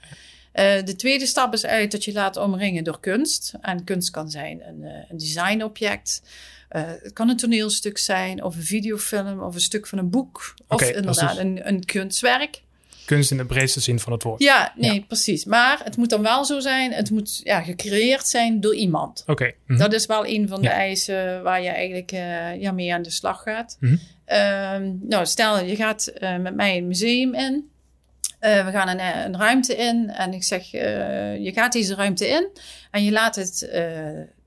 Eh, 0.51 0.83
de 0.85 0.95
tweede 0.95 1.25
stap 1.25 1.53
is 1.53 1.63
eigenlijk 1.63 1.93
dat 1.93 2.03
je 2.03 2.13
laat 2.13 2.37
omringen 2.37 2.83
door 2.83 2.99
kunst. 2.99 3.53
En 3.61 3.83
kunst 3.83 4.09
kan 4.11 4.29
zijn 4.29 4.61
een, 4.67 4.83
eh, 4.83 4.91
een 5.09 5.17
designobject. 5.17 6.21
Eh, 6.69 6.81
het 6.85 7.13
kan 7.13 7.29
een 7.29 7.37
toneelstuk 7.37 7.97
zijn, 7.97 8.43
of 8.43 8.55
een 8.55 8.63
videofilm, 8.63 9.39
of 9.41 9.55
een 9.55 9.61
stuk 9.61 9.87
van 9.87 9.97
een 9.97 10.09
boek. 10.09 10.53
Of 10.67 10.81
is 10.81 10.87
inderdaad 10.91 11.29
dus- 11.29 11.37
een, 11.37 11.67
een 11.67 11.85
kunstwerk. 11.85 12.61
kunst 13.05 13.31
in 13.31 13.37
de 13.37 13.45
breedste 13.45 13.79
zin 13.79 13.99
van 13.99 14.11
het 14.13 14.23
woord. 14.23 14.41
Ja, 14.41 14.73
nee, 14.75 15.05
precies. 15.07 15.45
Maar 15.45 15.81
het 15.83 15.97
moet 15.97 16.09
dan 16.09 16.21
wel 16.21 16.45
zo 16.45 16.59
zijn, 16.59 16.91
het 16.91 17.09
moet 17.11 17.41
ja, 17.43 17.61
gecreëerd 17.61 18.27
zijn 18.27 18.61
door 18.61 18.75
iemand. 18.75 19.23
Oké. 19.27 19.51
mhm. 19.67 19.79
Dat 19.79 19.93
is 19.93 20.05
wel 20.05 20.25
een 20.25 20.47
van 20.47 20.61
de 20.61 20.67
Ja. 20.67 20.73
eisen 20.73 21.43
waar 21.43 21.61
je 21.61 21.69
eigenlijk 21.69 22.11
ja, 22.61 22.71
mee 22.71 22.93
aan 22.93 23.01
de 23.01 23.09
slag 23.09 23.43
gaat. 23.43 23.77
Mhm. 23.79 23.95
Ehm, 24.25 24.91
nou, 25.01 25.25
stel 25.25 25.63
je 25.63 25.75
gaat 25.75 26.13
met 26.19 26.55
mij 26.55 26.77
een 26.77 26.87
museum 26.87 27.33
in. 27.33 27.68
Eh, 28.39 28.65
we 28.65 28.71
gaan 28.71 28.87
een, 28.87 28.99
eh, 28.99 29.23
een 29.23 29.37
ruimte 29.37 29.75
in 29.75 30.09
en 30.09 30.33
ik 30.33 30.43
zeg, 30.43 30.73
eh, 30.73 31.37
je 31.43 31.51
gaat 31.53 31.71
deze 31.73 31.95
ruimte 31.95 32.27
in 32.27 32.49
en 32.91 33.03
je 33.03 33.11
laat 33.11 33.35
het, 33.35 33.59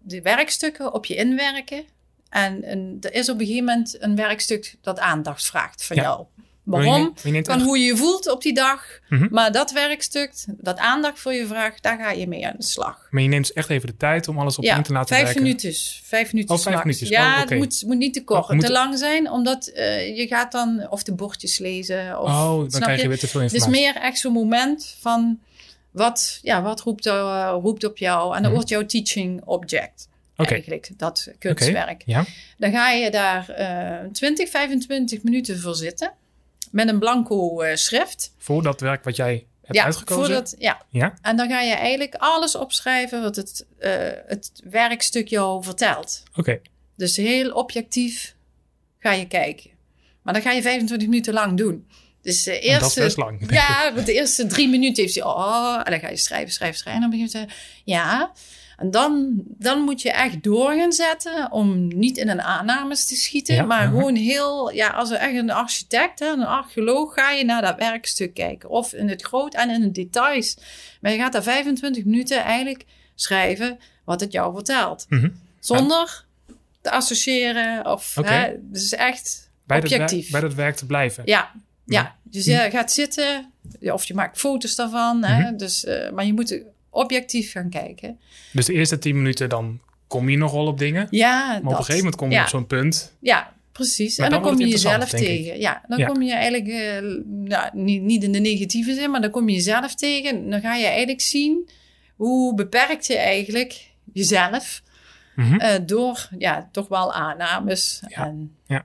de 0.05 0.23
werkstukken 0.23 0.95
op 0.95 1.07
je 1.07 1.15
inwerken. 1.15 1.85
En, 2.29 2.65
en 2.65 2.97
er 3.01 3.15
is 3.15 3.29
op 3.29 3.41
een 3.41 3.47
gegeven 3.47 3.65
moment 3.65 4.03
een 4.03 4.17
werkstuk 4.17 4.75
dat 4.81 4.99
aandacht 4.99 5.45
vraagt 5.45 5.85
van 5.85 5.97
Ja. 5.97 6.03
jou. 6.03 6.27
Waarom? 6.63 7.15
je 7.23 7.45
Van 7.45 7.61
hoe 7.61 7.79
je 7.79 7.85
je 7.85 7.97
voelt 7.97 8.31
op 8.31 8.43
die 8.43 8.55
dag. 8.55 8.85
Mhm. 9.09 9.27
Maar 9.31 9.53
dat 9.53 9.73
werkstuk, 9.73 10.33
dat 10.47 10.79
aandacht 10.79 11.19
voor 11.21 11.33
je 11.33 11.47
vraagt, 11.47 11.83
daar 11.83 11.99
ga 11.99 12.11
je 12.11 12.29
mee 12.29 12.47
aan 12.47 12.55
de 12.59 12.65
slag. 12.65 13.07
Maar 13.11 13.23
je 13.23 13.29
neemt 13.29 13.47
dus 13.47 13.53
echt 13.57 13.71
even 13.71 13.87
de 13.89 13.97
tijd 13.97 14.29
om 14.29 14.39
alles 14.39 14.59
op 14.59 14.65
in 14.65 14.83
te 14.83 14.93
laten 14.93 15.09
vijf 15.15 15.25
werken. 15.25 15.43
minuten. 15.43 15.73
Vijf 16.03 16.33
minuten. 16.33 16.55
Oh, 16.55 16.61
vijf 16.61 16.75
max. 16.75 16.85
minuutjes. 16.87 17.09
Ja, 17.09 17.35
Oh, 17.35 17.41
het 17.41 17.59
moet, 17.59 17.83
moet 17.87 17.97
niet 17.99 18.15
te 18.15 18.25
kort 18.25 18.45
Oh, 18.45 18.51
moet- 18.51 18.65
te 18.65 18.73
lang 18.73 18.99
zijn, 18.99 19.31
omdat 19.31 19.67
eh, 19.67 20.17
je 20.17 20.27
gaat 20.27 20.53
dan 20.53 20.87
of 20.91 21.03
de 21.03 21.15
bordjes 21.15 21.59
lezen. 21.59 22.21
Of, 22.21 22.29
oh, 22.29 22.57
dan 22.71 22.81
krijg 22.81 22.97
je 22.97 23.03
je? 23.03 23.09
weer 23.09 23.19
te 23.19 23.29
veel 23.29 23.41
Het 23.41 23.53
is 23.53 23.59
informatie. 23.59 23.93
meer 23.93 24.03
echt 24.03 24.19
zo'n 24.19 24.33
moment 24.33 24.97
van 25.01 25.39
wat, 25.91 26.39
ja, 26.43 26.63
wat 26.63 26.81
roept, 26.81 27.07
eh, 27.07 27.57
roept 27.63 27.85
op 27.85 27.99
jou. 27.99 28.27
En 28.29 28.33
dat 28.35 28.43
Mhm. 28.43 28.53
wordt 28.53 28.69
jouw 28.69 28.87
teaching 28.87 29.43
object. 29.45 30.09
Eigenlijk, 30.37 30.91
dat 30.97 31.29
kunstwerk. 31.39 32.03
Ja. 32.07 32.25
Dan 32.59 32.71
ga 32.71 32.91
je 32.91 33.11
daar 33.11 33.49
eh 33.49 34.11
20, 34.13 34.49
25 34.51 35.23
minuten 35.23 35.61
voor 35.61 35.75
zitten. 35.75 36.13
Met 36.71 36.89
een 36.89 36.99
blanco 36.99 37.61
eh, 37.61 37.77
schrift. 37.77 38.35
Voor 38.39 38.63
dat 38.63 38.81
werk 38.81 39.05
wat 39.05 39.17
jij 39.17 39.47
hebt 39.63 39.75
ja, 39.75 39.85
uitgekozen. 39.85 40.25
voordat, 40.25 40.55
ja, 40.59 40.83
Ja. 40.91 41.15
en 41.23 41.37
dan 41.37 41.49
ga 41.49 41.61
je 41.61 41.75
eigenlijk 41.75 42.15
alles 42.15 42.55
opschrijven 42.57 43.23
wat 43.23 43.37
het, 43.37 43.67
eh, 43.79 43.93
het 44.27 44.51
werkstuk 44.65 45.29
jou 45.29 45.65
vertelt. 45.65 46.23
Oké. 46.37 46.61
Dus 46.97 47.17
heel 47.17 47.53
objectief 47.53 48.35
ga 48.99 49.13
je 49.13 49.27
kijken. 49.27 49.71
Maar 50.23 50.35
dan 50.35 50.43
ga 50.43 50.51
je 50.51 50.63
25 50.63 51.09
minuten 51.09 51.35
lang 51.35 51.57
doen. 51.57 51.87
Dus 52.23 52.43
de 52.43 52.51
En 52.53 52.61
eerste... 52.61 52.81
dat 52.81 52.89
is 52.89 52.95
best 52.95 53.17
lang. 53.17 53.53
Ja, 53.53 53.93
want 53.95 54.07
de 54.07 54.13
eerste 54.13 54.47
drie 54.47 54.69
minuten 54.69 55.03
heeft 55.03 55.15
hij... 55.15 55.25
Oh, 55.25 55.81
en 55.85 55.91
dan 55.91 56.01
ga 56.01 56.09
je 56.09 56.17
schrijven, 56.17 56.53
schrijven, 56.53 56.79
schrijven. 56.79 57.03
En 57.03 57.11
dan 57.11 57.21
begin 57.21 57.41
je 57.41 57.47
te... 57.47 57.55
Ja. 57.85 58.33
En 58.83 58.91
dan, 58.91 59.43
dan 59.47 59.81
moet 59.81 60.03
je 60.03 60.13
echt 60.13 60.43
door 60.43 60.73
gaan 60.73 60.93
zetten... 60.93 61.53
om 61.53 61.89
niet 61.99 62.17
in 62.17 62.29
een 62.29 62.43
aannames 62.43 63.07
te 63.07 63.17
schieten... 63.17 63.55
Ja, 63.55 63.63
maar 63.65 63.87
gewoon 63.89 64.15
heel... 64.15 64.71
Ja, 64.73 64.89
als 64.89 65.11
een, 65.11 65.17
echt 65.17 65.35
een 65.35 65.51
architect, 65.51 66.19
hè, 66.19 66.27
een 66.27 66.45
archeoloog... 66.47 67.15
ga 67.15 67.31
je 67.31 67.45
naar 67.45 67.63
dat 67.63 67.77
werkstuk 67.77 68.35
kijken. 68.35 68.69
Of 68.69 68.93
in 68.93 69.09
het 69.09 69.23
groot 69.23 69.55
en 69.55 69.71
in 69.71 69.81
de 69.81 69.91
details. 69.91 70.57
Maar 71.01 71.13
je 71.13 71.19
gaat 71.19 71.33
daar 71.33 71.43
25 71.43 72.05
minuten 72.05 72.43
eigenlijk 72.43 72.85
schrijven... 73.15 73.79
wat 74.05 74.21
het 74.21 74.33
jou 74.33 74.55
vertelt. 74.55 75.07
Mhm. 75.09 75.29
Zonder 75.61 76.25
te 76.81 76.91
associëren 76.91 77.87
of... 77.87 78.15
Hè, 78.23 78.53
dus 78.61 78.93
echt 78.93 79.51
Bij, 79.67 79.81
dat 79.81 79.93
objectief. 79.93 80.31
bij 80.31 80.41
dat 80.41 80.55
werk 80.55 80.77
te 80.77 80.87
blijven. 80.87 81.23
Ja, 81.27 81.53
ja. 81.87 82.17
Dus 82.23 82.45
je 82.45 82.57
Hm. 82.57 82.71
gaat 82.71 82.93
zitten, 82.93 83.53
of 83.81 84.05
je 84.05 84.15
maakt 84.15 84.39
foto's 84.39 84.75
daarvan. 84.75 85.25
Hè? 85.25 85.57
Dus, 85.57 85.85
eh, 85.85 86.11
maar 86.11 86.27
je 86.27 86.33
moet 86.33 86.63
objectief 86.93 87.53
gaan 87.53 87.71
kijken. 87.71 88.19
Dus 88.53 88.67
de 88.67 88.73
eerste 88.73 88.99
tien 88.99 89.17
minuten 89.17 89.49
dan 89.49 89.81
kom 90.07 90.29
je 90.29 90.37
nog 90.37 90.53
wel 90.53 90.67
op 90.67 90.79
dingen. 90.79 91.07
Ja, 91.11 91.47
Maar 91.49 91.59
op 91.59 91.65
een 91.65 91.75
gegeven 91.77 91.97
moment 91.97 92.17
kom 92.17 92.29
je 92.29 92.35
ja. 92.35 92.43
op 92.43 92.49
zo'n 92.49 92.67
punt. 92.67 93.17
Ja, 93.21 93.53
precies. 93.73 94.17
Maar 94.17 94.27
en 94.27 94.33
dan, 94.33 94.43
dan 94.43 94.51
kom 94.51 94.61
je 94.61 94.69
jezelf 94.69 95.13
ik. 95.13 95.19
tegen. 95.19 95.59
Ja, 95.61 95.83
dan 95.89 95.99
Ja. 95.99 96.07
kom 96.07 96.23
je 96.23 96.33
eigenlijk, 96.33 96.69
eh, 96.69 97.01
nou, 97.27 97.71
niet, 97.73 98.03
niet 98.03 98.23
in 98.23 98.33
de 98.33 98.39
negatieve 98.39 98.95
zin, 98.95 99.11
maar 99.11 99.21
dan 99.21 99.31
kom 99.31 99.49
je 99.49 99.55
jezelf 99.55 99.95
tegen. 99.95 100.51
Dan 100.51 100.61
ga 100.61 100.75
je 100.75 100.87
eigenlijk 100.87 101.21
zien 101.21 101.69
hoe 102.17 102.55
beperkt 102.55 103.07
je 103.07 103.17
eigenlijk 103.17 103.91
jezelf 104.13 104.83
Mhm. 105.37 105.55
eh, 105.55 105.75
door 105.87 106.29
ja, 106.39 106.69
toch 106.73 106.89
wel 106.89 107.13
aannames. 107.13 108.03
Ja, 108.09 108.27
En, 108.27 108.55
ja. 108.67 108.85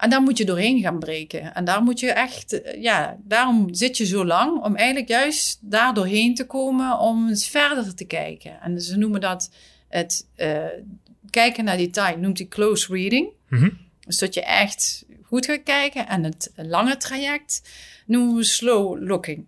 En 0.00 0.10
daar 0.10 0.22
moet 0.22 0.38
je 0.38 0.44
doorheen 0.44 0.80
gaan 0.80 0.98
breken. 0.98 1.54
En 1.54 1.64
daar 1.64 1.82
moet 1.82 2.00
je 2.00 2.12
echt, 2.12 2.62
eh, 2.62 2.82
ja, 2.82 3.16
daarom 3.24 3.74
zit 3.74 3.96
je 3.96 4.06
zo 4.06 4.24
lang 4.24 4.64
om 4.64 4.76
eigenlijk 4.76 5.08
juist 5.08 5.58
daar 5.62 5.94
doorheen 5.94 6.34
te 6.34 6.46
komen 6.46 6.98
om 6.98 7.28
eens 7.28 7.48
verder 7.48 7.94
te 7.94 8.04
kijken. 8.04 8.60
En 8.60 8.80
ze 8.80 8.96
noemen 8.98 9.20
dat 9.20 9.50
het 9.88 10.26
eh, 10.34 10.64
kijken 11.30 11.64
naar 11.64 11.76
detail, 11.76 12.18
noemt 12.18 12.38
hij 12.38 12.46
close 12.46 12.92
reading. 12.92 13.28
Mhm. 13.48 13.70
Dus 14.00 14.18
dat 14.18 14.34
je 14.34 14.42
echt 14.42 15.04
goed 15.22 15.46
gaat 15.46 15.62
kijken. 15.62 16.08
En 16.08 16.24
het 16.24 16.52
lange 16.56 16.96
traject 16.96 17.70
noemen 18.06 18.36
we 18.36 18.44
slow 18.44 19.08
looking. 19.08 19.46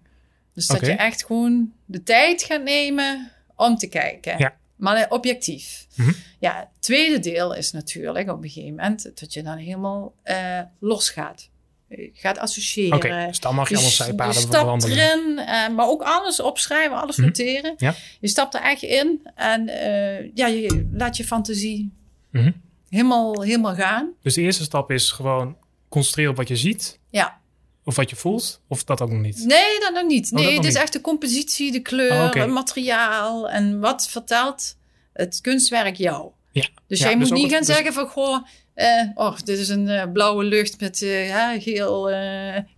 Dus 0.55 0.67
dat 0.67 0.81
je 0.81 0.93
echt 0.93 1.25
gewoon 1.25 1.73
de 1.85 2.03
tijd 2.03 2.43
gaat 2.43 2.63
nemen 2.63 3.31
om 3.57 3.77
te 3.77 3.89
kijken. 3.89 4.39
Ja. 4.39 4.57
Maar 4.83 5.07
objectief. 5.11 5.87
Mhm. 5.97 6.13
Ja, 6.39 6.57
het 6.57 6.83
tweede 6.83 7.19
deel 7.19 7.55
is 7.55 7.73
natuurlijk 7.73 8.31
op 8.31 8.43
een 8.43 8.51
gegeven 8.51 8.75
moment 8.75 9.11
dat 9.21 9.33
je 9.33 9.43
dan 9.43 9.57
helemaal 9.57 10.15
eh 10.23 10.61
losgaat. 10.81 11.51
Je 11.89 12.11
gaat 12.15 12.39
associëren. 12.39 12.97
Oké, 12.97 13.27
dus 13.29 13.41
dan 13.41 13.55
mag 13.55 13.69
je 13.69 13.75
Je, 13.75 13.81
allemaal 13.81 13.97
zijpaden 13.97 14.49
bewandelen. 14.51 14.97
erin, 14.99 15.39
eh, 15.39 15.69
maar 15.69 15.87
ook 15.89 16.03
alles 16.03 16.41
opschrijven, 16.41 17.01
alles 17.01 17.17
Mhm. 17.17 17.27
noteren. 17.27 17.75
Ja. 17.77 17.95
Je 18.21 18.29
stapt 18.29 18.55
er 18.55 18.61
echt 18.61 18.83
in 18.83 19.29
en 19.35 19.69
eh, 19.69 20.31
ja, 20.35 20.47
je 20.47 20.89
laat 20.93 21.17
je 21.17 21.25
fantasie 21.25 21.93
Mhm. 22.31 22.53
helemaal, 22.89 23.43
helemaal 23.43 23.75
gaan. 23.75 24.13
Dus 24.23 24.35
de 24.35 24.41
eerste 24.41 24.63
stap 24.63 24.91
is 24.91 25.11
gewoon 25.11 25.57
concentreren 25.89 26.31
op 26.31 26.37
wat 26.37 26.49
je 26.49 26.57
ziet. 26.57 26.99
Ja. 27.11 27.41
Of 27.85 27.97
wat 27.97 28.11
je 28.11 28.17
voelt. 28.17 28.61
Of 28.69 28.85
dat 28.85 29.01
ook 29.01 29.11
nog 29.11 29.21
niet. 29.21 29.45
Nee, 29.47 29.81
dat 29.81 29.93
nog 29.95 30.07
niet. 30.07 30.33
Oh, 30.33 30.39
Nee, 30.39 30.55
het 30.57 30.65
is 30.65 30.75
echt 30.75 30.93
de 30.93 31.01
compositie, 31.01 31.73
de 31.73 31.81
kleur, 31.81 32.13
Oh, 32.13 32.27
oké. 32.27 32.39
het 32.41 32.51
materiaal 32.51 33.51
en 33.51 33.81
wat 33.81 34.09
vertelt 34.09 34.77
het 35.13 35.41
kunstwerk 35.41 35.97
jou. 35.97 36.31
Ja. 36.53 36.67
Dus 36.87 36.99
Ja, 36.99 37.05
jij 37.09 37.19
dus 37.19 37.29
moet 37.29 37.33
niet 37.39 37.43
het- 37.43 37.53
gaan 37.53 37.67
dus- 37.67 37.75
zeggen 37.77 37.93
van, 37.93 38.09
goh, 38.09 38.47
Eh, 38.75 38.89
oh, 39.15 39.37
dit 39.45 39.59
is 39.59 39.69
een 39.69 39.87
uh, 39.89 40.03
blauwe 40.13 40.45
lucht 40.45 40.81
met 40.81 41.01
uh, 41.03 41.29
ja, 41.29 41.61
geel, 41.61 42.03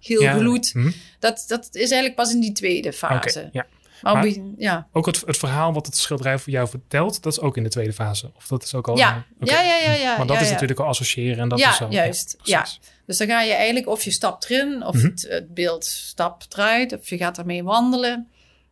geel 0.00 0.22
ja, 0.22 0.32
gloed. 0.32 0.70
Hm. 0.72 0.90
Dat, 1.18 1.44
dat 1.48 1.68
is 1.72 1.80
eigenlijk 1.90 2.14
pas 2.14 2.32
in 2.32 2.40
die 2.40 2.52
tweede 2.52 2.92
fase. 2.92 3.38
Okay, 3.38 3.48
ja. 3.52 3.66
Maar, 4.02 4.14
maar 4.14 4.28
ja. 4.58 4.88
ook 4.92 5.06
het, 5.06 5.22
het 5.26 5.36
verhaal 5.36 5.72
wat 5.72 5.86
het 5.86 5.96
schilderij 5.96 6.38
voor 6.38 6.52
jou 6.52 6.68
vertelt, 6.68 7.22
dat 7.22 7.32
is 7.32 7.40
ook 7.40 7.56
in 7.56 7.62
de 7.62 7.68
tweede 7.68 7.92
fase. 7.92 8.30
Of 8.36 8.46
dat 8.46 8.62
is 8.62 8.74
ook 8.74 8.88
al. 8.88 8.96
Ja, 8.96 9.24
okay. 9.40 9.54
ja, 9.66 9.76
ja, 9.76 9.90
ja, 9.92 9.92
ja. 10.00 10.16
Maar 10.16 10.26
dat 10.26 10.36
ja, 10.36 10.42
is 10.42 10.50
natuurlijk 10.50 10.80
al 10.80 10.86
associëren 10.86 11.38
en 11.38 11.48
dat 11.48 11.58
ja, 11.58 11.70
is 11.70 11.76
zo. 11.76 11.86
Juist. 11.90 12.36
Ja, 12.42 12.66
Dus 13.06 13.18
dan 13.18 13.26
ga 13.26 13.42
je 13.42 13.52
eigenlijk 13.52 13.86
of 13.86 14.02
je 14.02 14.10
stapt 14.10 14.50
erin, 14.50 14.86
of 14.86 14.94
mm 14.94 15.00
-hmm. 15.00 15.10
het, 15.10 15.26
het, 15.28 15.54
beeld 15.54 15.84
stapt 15.84 16.54
eruit, 16.54 16.98
of 16.98 17.08
je 17.08 17.16
gaat 17.16 17.38
ermee 17.38 17.62
wandelen. 17.62 18.28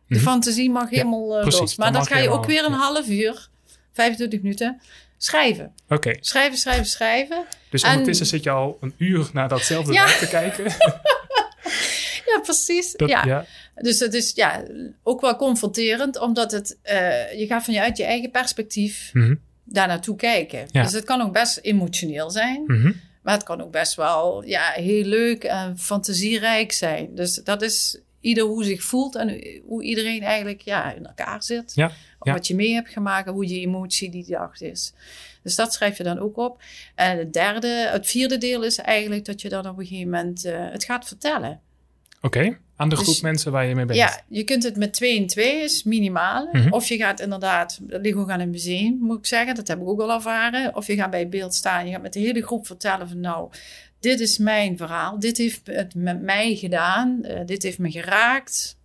De 0.07 0.15
mm 0.15 0.17
-hmm. 0.17 0.27
fantasie 0.27 0.69
mag 0.69 0.89
helemaal 0.89 1.39
uh, 1.39 1.59
los. 1.59 1.75
Maar 1.75 1.93
dat 1.93 2.07
ga 2.07 2.17
je 2.17 2.29
ook 2.29 2.45
weer 2.45 2.65
een 2.65 2.71
half 2.71 3.07
uur, 3.07 3.49
25 3.91 4.41
minuten 4.41 4.81
schrijven. 5.17 5.73
Oké. 5.83 5.93
Okay. 5.93 6.17
Schrijven, 6.19 6.57
schrijven, 6.57 6.85
schrijven. 6.85 7.45
Dus 7.69 7.83
en... 7.83 7.89
ondertussen 7.89 8.25
zit 8.25 8.43
je 8.43 8.49
al 8.49 8.77
een 8.81 8.93
uur 8.97 9.29
naar 9.33 9.49
datzelfde 9.49 9.93
ja. 9.93 10.05
werk 10.05 10.17
te 10.17 10.27
kijken. 10.27 10.63
ja, 12.31 12.39
precies. 12.41 12.91
Dat, 12.91 13.09
ja. 13.09 13.25
ja. 13.25 13.45
Dus 13.75 13.99
het 13.99 14.13
is 14.13 14.31
ja, 14.35 14.63
ook 15.03 15.21
wel 15.21 15.35
confronterend, 15.35 16.19
omdat 16.19 16.51
het, 16.51 16.77
uh, 16.83 17.39
je 17.39 17.45
gaat 17.45 17.63
vanuit 17.63 17.97
je 17.97 18.03
eigen 18.03 18.31
perspectief 18.31 19.09
mm 19.13 19.23
-hmm. 19.23 19.39
daar 19.63 19.87
naartoe 19.87 20.15
kijken. 20.15 20.67
Ja. 20.71 20.83
Dus 20.83 20.91
het 20.91 21.03
kan 21.03 21.21
ook 21.21 21.33
best 21.33 21.57
emotioneel 21.57 22.29
zijn. 22.29 22.63
Mm 22.67 22.81
-hmm. 22.81 23.01
Maar 23.23 23.33
het 23.33 23.43
kan 23.43 23.61
ook 23.61 23.71
best 23.71 23.95
wel 23.95 24.43
ja, 24.43 24.71
heel 24.71 25.03
leuk 25.03 25.43
en 25.43 25.77
fantasierijk 25.77 26.71
zijn. 26.71 27.15
Dus 27.15 27.35
dat 27.35 27.61
is 27.61 28.01
ieder 28.19 28.43
hoe 28.43 28.63
zich 28.63 28.83
voelt 28.83 29.15
en 29.15 29.59
hoe 29.65 29.83
iedereen 29.83 30.23
eigenlijk 30.23 30.61
ja, 30.61 30.93
in 30.93 31.05
elkaar 31.05 31.43
zit. 31.43 31.71
Ja, 31.75 31.91
ja. 32.21 32.33
Wat 32.33 32.47
je 32.47 32.55
mee 32.55 32.73
hebt 32.73 32.89
gemaakt, 32.89 33.29
hoe 33.29 33.47
je 33.47 33.59
emotie 33.59 34.11
die 34.11 34.25
dag 34.25 34.61
is. 34.61 34.93
Dus 35.43 35.55
dat 35.55 35.73
schrijf 35.73 35.97
je 35.97 36.03
dan 36.03 36.19
ook 36.19 36.37
op. 36.37 36.61
En 36.95 37.17
het 37.17 37.33
derde, 37.33 37.87
het 37.91 38.07
vierde 38.07 38.37
deel 38.37 38.63
is 38.63 38.77
eigenlijk 38.77 39.25
dat 39.25 39.41
je 39.41 39.49
dan 39.49 39.67
op 39.67 39.77
een 39.77 39.85
gegeven 39.85 40.09
moment 40.09 40.45
uh, 40.45 40.71
het 40.71 40.83
gaat 40.83 41.07
vertellen. 41.07 41.61
Oké, 42.21 42.37
okay. 42.37 42.59
Aan 42.83 42.89
de 42.89 42.95
groep 42.95 43.07
dus, 43.07 43.21
mensen 43.21 43.51
waar 43.51 43.65
je 43.65 43.75
mee 43.75 43.85
bent. 43.85 43.99
Ja, 43.99 44.21
je 44.27 44.43
kunt 44.43 44.63
het 44.63 44.75
met 44.77 44.93
twee 44.93 45.17
en 45.17 45.27
twee, 45.27 45.61
is 45.63 45.83
minimaal. 45.83 46.49
Mhm. 46.51 46.73
Of 46.73 46.87
je 46.87 46.97
gaat 46.97 47.19
inderdaad, 47.19 47.79
dat 47.81 48.01
ligt 48.01 48.17
ook 48.17 48.29
aan 48.29 48.39
een 48.39 48.49
museum, 48.49 48.97
moet 49.01 49.17
ik 49.17 49.25
zeggen. 49.25 49.55
Dat 49.55 49.67
heb 49.67 49.79
ik 49.79 49.87
ook 49.87 50.01
al 50.01 50.11
ervaren. 50.11 50.75
Of 50.75 50.87
je 50.87 50.95
gaat 50.95 51.09
bij 51.09 51.19
het 51.19 51.29
beeld 51.29 51.53
staan, 51.53 51.85
je 51.85 51.91
gaat 51.91 52.01
met 52.01 52.13
de 52.13 52.19
hele 52.19 52.41
groep 52.41 52.65
vertellen 52.67 53.07
van 53.07 53.19
nou, 53.19 53.49
dit 53.99 54.19
is 54.19 54.37
mijn 54.37 54.77
verhaal. 54.77 55.19
Dit 55.19 55.37
heeft 55.37 55.61
het 55.63 55.95
met 55.95 56.21
mij 56.21 56.55
gedaan. 56.55 57.19
Uh, 57.21 57.39
dit 57.45 57.63
heeft 57.63 57.79
me 57.79 57.91
geraakt. 57.91 58.77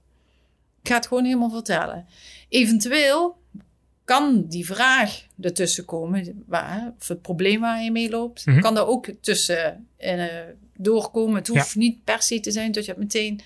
Ik 0.83 0.89
ga 0.89 0.95
het 0.95 1.07
gewoon 1.07 1.25
helemaal 1.25 1.51
vertellen. 1.51 2.07
Eventueel 2.49 3.37
kan 4.05 4.45
die 4.49 4.67
vraag 4.67 5.23
ertussen 5.41 5.85
komen, 5.85 6.43
waar, 6.47 6.95
of 7.01 7.09
het 7.09 7.23
probleem 7.23 7.61
waar 7.61 7.83
je 7.83 7.91
mee 7.91 8.11
loopt, 8.11 8.47
Mhm. 8.47 8.61
kan 8.61 8.75
daar 8.75 8.87
ook 8.87 9.07
tussen 9.21 9.87
uh, 10.01 10.25
doorkomen. 10.77 11.35
Het 11.35 11.49
hoeft 11.49 11.77
niet 11.77 12.05
per 12.05 12.23
se 12.23 12.41
te 12.41 12.51
zijn 12.51 12.73
dat 12.73 12.85
je 12.85 12.91
het 12.91 13.01
meteen 13.01 13.41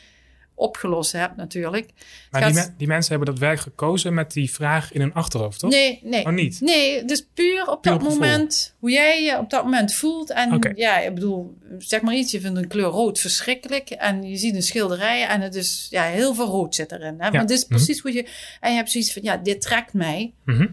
opgelost 0.63 1.13
hebt, 1.13 1.37
natuurlijk. 1.37 1.91
Maar 2.31 2.45
die, 2.45 2.55
me- 2.55 2.75
die 2.77 2.87
mensen 2.87 3.11
hebben 3.15 3.35
dat 3.35 3.39
werk 3.43 3.61
gekozen 3.61 4.15
met 4.15 4.33
die 4.33 4.53
vraag 4.53 4.93
in 4.93 5.01
hun 5.01 5.15
achterhoofd, 5.15 5.59
toch? 5.59 5.71
Nee, 5.71 6.01
nee. 6.03 6.27
Oh, 6.27 6.33
niet? 6.33 6.61
Nee, 6.61 7.05
is 7.05 7.27
puur 7.35 7.67
op 7.69 7.83
Puur 7.83 7.93
dat 7.93 8.01
op 8.03 8.09
gevoel. 8.09 8.21
moment, 8.27 8.75
hoe 8.79 8.91
jij 8.91 9.23
je 9.23 9.39
op 9.39 9.51
dat 9.51 9.65
moment 9.65 9.95
voelt. 9.95 10.31
En 10.31 10.73
ja, 10.75 10.99
ik 10.99 11.15
bedoel, 11.15 11.59
zeg 11.79 12.01
maar 12.01 12.15
iets, 12.15 12.31
je 12.33 12.41
vindt 12.41 12.59
een 12.59 12.69
kleur 12.69 12.85
rood 12.89 13.21
verschrikkelijk. 13.21 13.91
En 13.91 14.23
je 14.23 14.37
ziet 14.37 14.55
een 14.55 14.63
schilderij 14.63 15.27
en 15.27 15.41
het 15.41 15.55
is, 15.55 15.87
ja, 15.91 16.05
heel 16.05 16.35
veel 16.35 16.47
rood 16.47 16.75
zit 16.75 16.93
erin. 16.93 17.15
Hè? 17.19 17.31
Maar 17.31 17.41
het 17.41 17.51
is 17.51 17.61
Mhm. 17.67 17.75
precies 17.75 18.01
hoe 18.01 18.13
je, 18.13 18.27
en 18.61 18.71
je 18.71 18.77
hebt 18.77 18.91
zoiets 18.91 19.13
van, 19.13 19.23
ja, 19.23 19.37
dit 19.37 19.61
trekt 19.61 19.93
mij. 19.93 20.33
Mhm. 20.45 20.67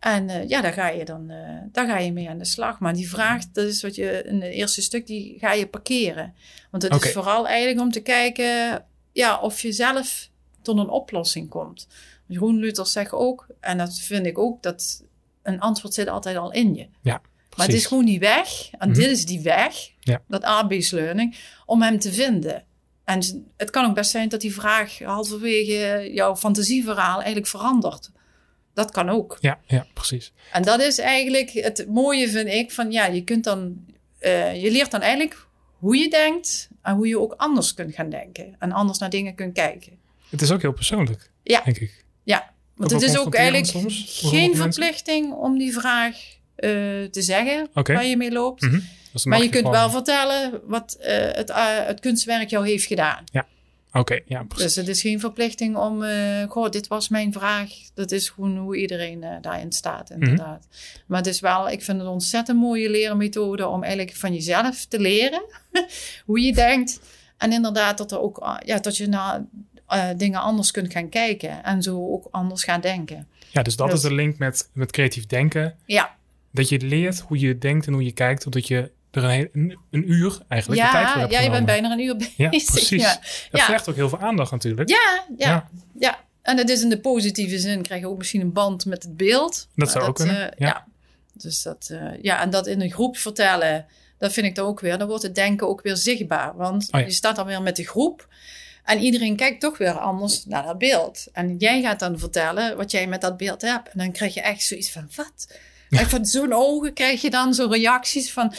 En 0.00 0.28
eh, 0.28 0.48
ja, 0.48 0.60
daar 0.60 0.72
ga 0.72 0.88
je 0.88 1.04
dan 1.04 1.30
eh, 1.30 1.36
daar 1.72 1.86
ga 1.86 1.98
je 1.98 2.12
mee 2.12 2.28
aan 2.28 2.38
de 2.38 2.44
slag. 2.44 2.78
Maar 2.80 2.94
die 2.94 3.08
vraag, 3.08 3.42
dat 3.52 3.64
is 3.66 3.82
wat 3.82 3.94
je 3.94 4.22
in 4.26 4.40
het 4.42 4.52
eerste 4.52 4.82
stuk, 4.82 5.06
die 5.06 5.36
ga 5.38 5.52
je 5.52 5.66
parkeren. 5.66 6.34
Want 6.70 6.82
het 6.82 7.04
is 7.04 7.12
vooral 7.12 7.46
eigenlijk 7.48 7.80
om 7.80 7.90
te 7.92 8.00
kijken 8.00 8.84
ja, 9.18 9.38
of 9.40 9.60
je 9.60 9.72
zelf 9.72 10.28
tot 10.62 10.78
een 10.78 10.88
oplossing 10.88 11.48
komt. 11.48 11.86
Jeroen 12.26 12.58
Luthers 12.58 12.92
zegt 12.92 13.12
ook, 13.12 13.46
en 13.60 13.78
dat 13.78 13.98
vind 13.98 14.26
ik 14.26 14.38
ook, 14.38 14.62
dat 14.62 15.04
een 15.42 15.60
antwoord 15.60 15.94
zit 15.94 16.08
altijd 16.08 16.36
al 16.36 16.52
in 16.52 16.74
je. 16.74 16.86
Maar 17.02 17.20
het 17.50 17.58
is 17.58 17.64
Precies. 17.66 17.86
gewoon 17.86 18.04
die 18.04 18.18
weg, 18.18 18.70
en 18.78 18.88
Mhm. 18.88 18.98
dit 18.98 19.08
is 19.10 19.24
die 19.26 19.40
weg, 19.40 19.74
Ja. 20.00 20.22
dat 20.28 20.42
art-based 20.42 20.92
learning, 20.92 21.36
om 21.66 21.82
hem 21.82 21.98
te 21.98 22.12
vinden. 22.12 22.64
En 23.04 23.48
het 23.56 23.70
kan 23.70 23.84
ook 23.84 23.94
best 23.94 24.10
zijn 24.10 24.28
dat 24.28 24.40
die 24.40 24.54
vraag 24.54 24.98
halverwege 24.98 26.10
jouw 26.12 26.36
fantasieverhaal 26.36 27.16
eigenlijk 27.16 27.46
verandert. 27.46 28.10
Dat 28.74 28.90
kan 28.90 29.08
ook. 29.08 29.36
Ja, 29.40 29.58
ja, 29.66 29.86
precies. 29.94 30.32
En 30.52 30.62
dat 30.62 30.80
is 30.80 30.98
eigenlijk 30.98 31.50
het 31.50 31.86
mooie, 31.88 32.28
vind 32.28 32.48
ik, 32.48 32.72
van 32.72 32.92
ja, 32.92 33.06
je 33.06 33.24
kunt 33.24 33.44
dan, 33.44 33.84
eh, 34.18 34.62
je 34.62 34.70
leert 34.70 34.90
dan 34.90 35.00
eigenlijk 35.00 35.46
hoe 35.78 35.96
je 35.96 36.10
denkt 36.10 36.68
en 36.82 36.94
hoe 36.94 37.08
je 37.08 37.20
ook 37.20 37.34
anders 37.36 37.74
kunt 37.74 37.94
gaan 37.94 38.10
denken 38.10 38.56
en 38.58 38.72
anders 38.72 38.98
naar 38.98 39.10
dingen 39.10 39.34
kunt 39.34 39.54
kijken. 39.54 39.92
Het 40.30 40.40
is 40.42 40.50
ook 40.50 40.62
heel 40.62 40.72
persoonlijk, 40.72 41.30
Ja. 41.42 41.60
denk 41.64 41.78
ik. 41.78 42.04
Ja, 42.22 42.50
want 42.74 42.92
Ook 42.94 43.00
het 43.00 43.10
is 43.10 43.18
ook 43.18 43.34
eigenlijk 43.34 43.66
soms 43.66 44.20
geen 44.22 44.56
verplichting 44.56 45.32
om 45.32 45.58
die 45.58 45.72
vraag 45.72 46.16
eh, 46.54 46.70
te 47.04 47.22
zeggen 47.22 47.68
Oké. 47.74 47.92
waar 47.92 48.04
je 48.06 48.16
mee 48.16 48.32
loopt. 48.32 48.62
Mhm. 48.62 48.80
Maar 49.24 49.42
je 49.42 49.48
kunt 49.48 49.68
wel 49.68 49.90
vertellen 49.90 50.60
wat 50.64 50.92
eh, 51.00 51.16
het, 51.32 51.50
eh, 51.50 51.86
het 51.86 52.00
kunstwerk 52.00 52.50
jou 52.50 52.68
heeft 52.68 52.84
gedaan. 52.86 53.24
Oké, 53.92 54.20
ja, 54.26 54.42
precies. 54.42 54.64
Dus 54.64 54.74
het 54.76 54.88
is 54.88 55.00
geen 55.00 55.20
verplichting 55.20 55.76
om, 55.76 56.02
eh 56.02 56.42
goh, 56.48 56.70
dit 56.70 56.86
was 56.88 57.08
mijn 57.08 57.32
vraag. 57.32 57.70
Dat 57.94 58.10
is 58.12 58.28
gewoon 58.28 58.56
hoe 58.56 58.76
iedereen 58.76 59.22
eh, 59.22 59.36
daarin 59.40 59.72
staat, 59.72 60.08
Mhm. 60.10 60.20
inderdaad. 60.22 60.66
Maar 61.06 61.18
het 61.18 61.26
is 61.26 61.40
wel, 61.40 61.68
ik 61.70 61.82
vind 61.82 61.96
het 61.98 62.06
een 62.06 62.12
ontzettend 62.12 62.58
mooie 62.58 62.90
leermethode 62.90 63.66
om 63.66 63.82
eigenlijk 63.82 64.16
van 64.16 64.32
jezelf 64.34 64.84
te 64.86 65.00
leren 65.00 65.42
hoe 66.26 66.40
je 66.40 66.52
denkt. 66.52 67.00
En 67.36 67.52
inderdaad 67.52 67.98
dat, 67.98 68.12
er 68.12 68.20
ook, 68.20 68.38
ah, 68.38 68.56
ja, 68.64 68.78
dat 68.78 68.96
je 68.96 69.06
naar 69.06 69.44
eh, 69.86 70.08
dingen 70.16 70.40
anders 70.40 70.70
kunt 70.70 70.92
gaan 70.92 71.08
kijken 71.08 71.64
en 71.64 71.82
zo 71.82 72.12
ook 72.12 72.28
anders 72.30 72.64
gaat 72.64 72.82
denken. 72.82 73.26
Ja, 73.50 73.62
dus 73.62 73.76
dat 73.76 73.86
Dus- 73.90 73.96
is 74.02 74.08
de 74.08 74.14
link 74.14 74.38
met, 74.38 74.70
met 74.72 74.90
creatief 74.92 75.26
denken. 75.26 75.74
Ja, 75.86 76.16
Dat 76.52 76.68
je 76.68 76.80
leert 76.80 77.20
hoe 77.20 77.38
je 77.38 77.58
denkt 77.58 77.86
en 77.86 77.92
hoe 77.92 78.04
je 78.04 78.12
kijkt, 78.12 78.40
totdat 78.42 78.66
je 78.68 78.90
er 79.10 79.24
een, 79.24 79.30
heel- 79.30 79.48
een, 79.52 79.78
een 79.90 80.10
uur 80.10 80.38
eigenlijk 80.48 80.82
de 80.82 80.88
tijd 80.90 81.06
voor 81.06 81.14
ja, 81.14 81.20
hebt 81.20 81.32
ja 81.32 81.40
je 81.40 81.50
bent 81.50 81.66
bijna 81.66 81.90
een 81.92 82.00
uur 82.00 82.16
bezig. 82.16 82.36
Ja, 82.36 82.48
precies. 82.72 82.88
Ja. 82.88 83.12
Dat 83.50 83.60
Ja. 83.60 83.66
vergt 83.66 83.88
ook 83.88 83.94
heel 83.94 84.08
veel 84.08 84.20
aandacht 84.20 84.50
natuurlijk. 84.50 84.88
Ja, 84.88 85.24
ja, 85.36 85.48
Ja. 85.48 85.68
ja. 85.98 86.18
En 86.42 86.56
dat 86.56 86.68
is 86.68 86.82
in 86.82 86.88
de 86.88 87.00
positieve 87.00 87.58
zin, 87.58 87.82
krijg 87.82 88.00
je 88.00 88.08
ook 88.08 88.18
misschien 88.18 88.40
een 88.40 88.52
band 88.52 88.84
met 88.86 89.02
het 89.02 89.16
beeld. 89.16 89.68
Dat 89.74 89.90
zou 89.90 90.04
ook 90.04 90.14
kunnen, 90.16 90.52
eh, 90.52 90.58
ja. 90.58 90.66
ja. 90.66 90.86
Dus 91.32 91.62
dat, 91.62 91.88
eh, 91.92 92.22
ja, 92.22 92.40
en 92.42 92.50
dat 92.50 92.66
in 92.66 92.80
een 92.80 92.90
groep 92.92 93.16
vertellen, 93.16 93.86
dat 94.18 94.32
vind 94.32 94.46
ik 94.46 94.54
dan 94.54 94.66
ook 94.66 94.80
weer, 94.80 94.98
dan 94.98 95.08
wordt 95.08 95.22
het 95.22 95.34
denken 95.34 95.68
ook 95.68 95.82
weer 95.82 95.96
zichtbaar. 95.96 96.56
Want 96.56 96.82
Oh 96.90 97.00
ja. 97.00 97.06
je 97.06 97.12
staat 97.12 97.36
dan 97.36 97.46
weer 97.46 97.62
met 97.62 97.76
de 97.76 97.84
groep 97.86 98.28
en 98.84 98.98
iedereen 98.98 99.36
kijkt 99.36 99.60
toch 99.60 99.78
weer 99.78 99.98
anders 99.98 100.44
naar 100.46 100.62
dat 100.62 100.78
beeld. 100.78 101.26
En 101.32 101.56
jij 101.56 101.82
gaat 101.82 101.98
dan 101.98 102.18
vertellen 102.18 102.76
wat 102.76 102.90
jij 102.90 103.06
met 103.06 103.20
dat 103.20 103.36
beeld 103.36 103.62
hebt. 103.62 103.88
En 103.88 103.98
dan 103.98 104.12
krijg 104.12 104.34
je 104.34 104.40
echt 104.40 104.62
zoiets 104.62 104.90
van, 104.90 105.10
wat? 105.16 105.58
En 105.88 106.08
van 106.08 106.24
zo'n 106.26 106.52
ogen 106.52 106.92
krijg 106.92 107.20
je 107.20 107.30
dan 107.30 107.54
zo 107.54 107.66
reacties 107.70 108.32
van... 108.32 108.54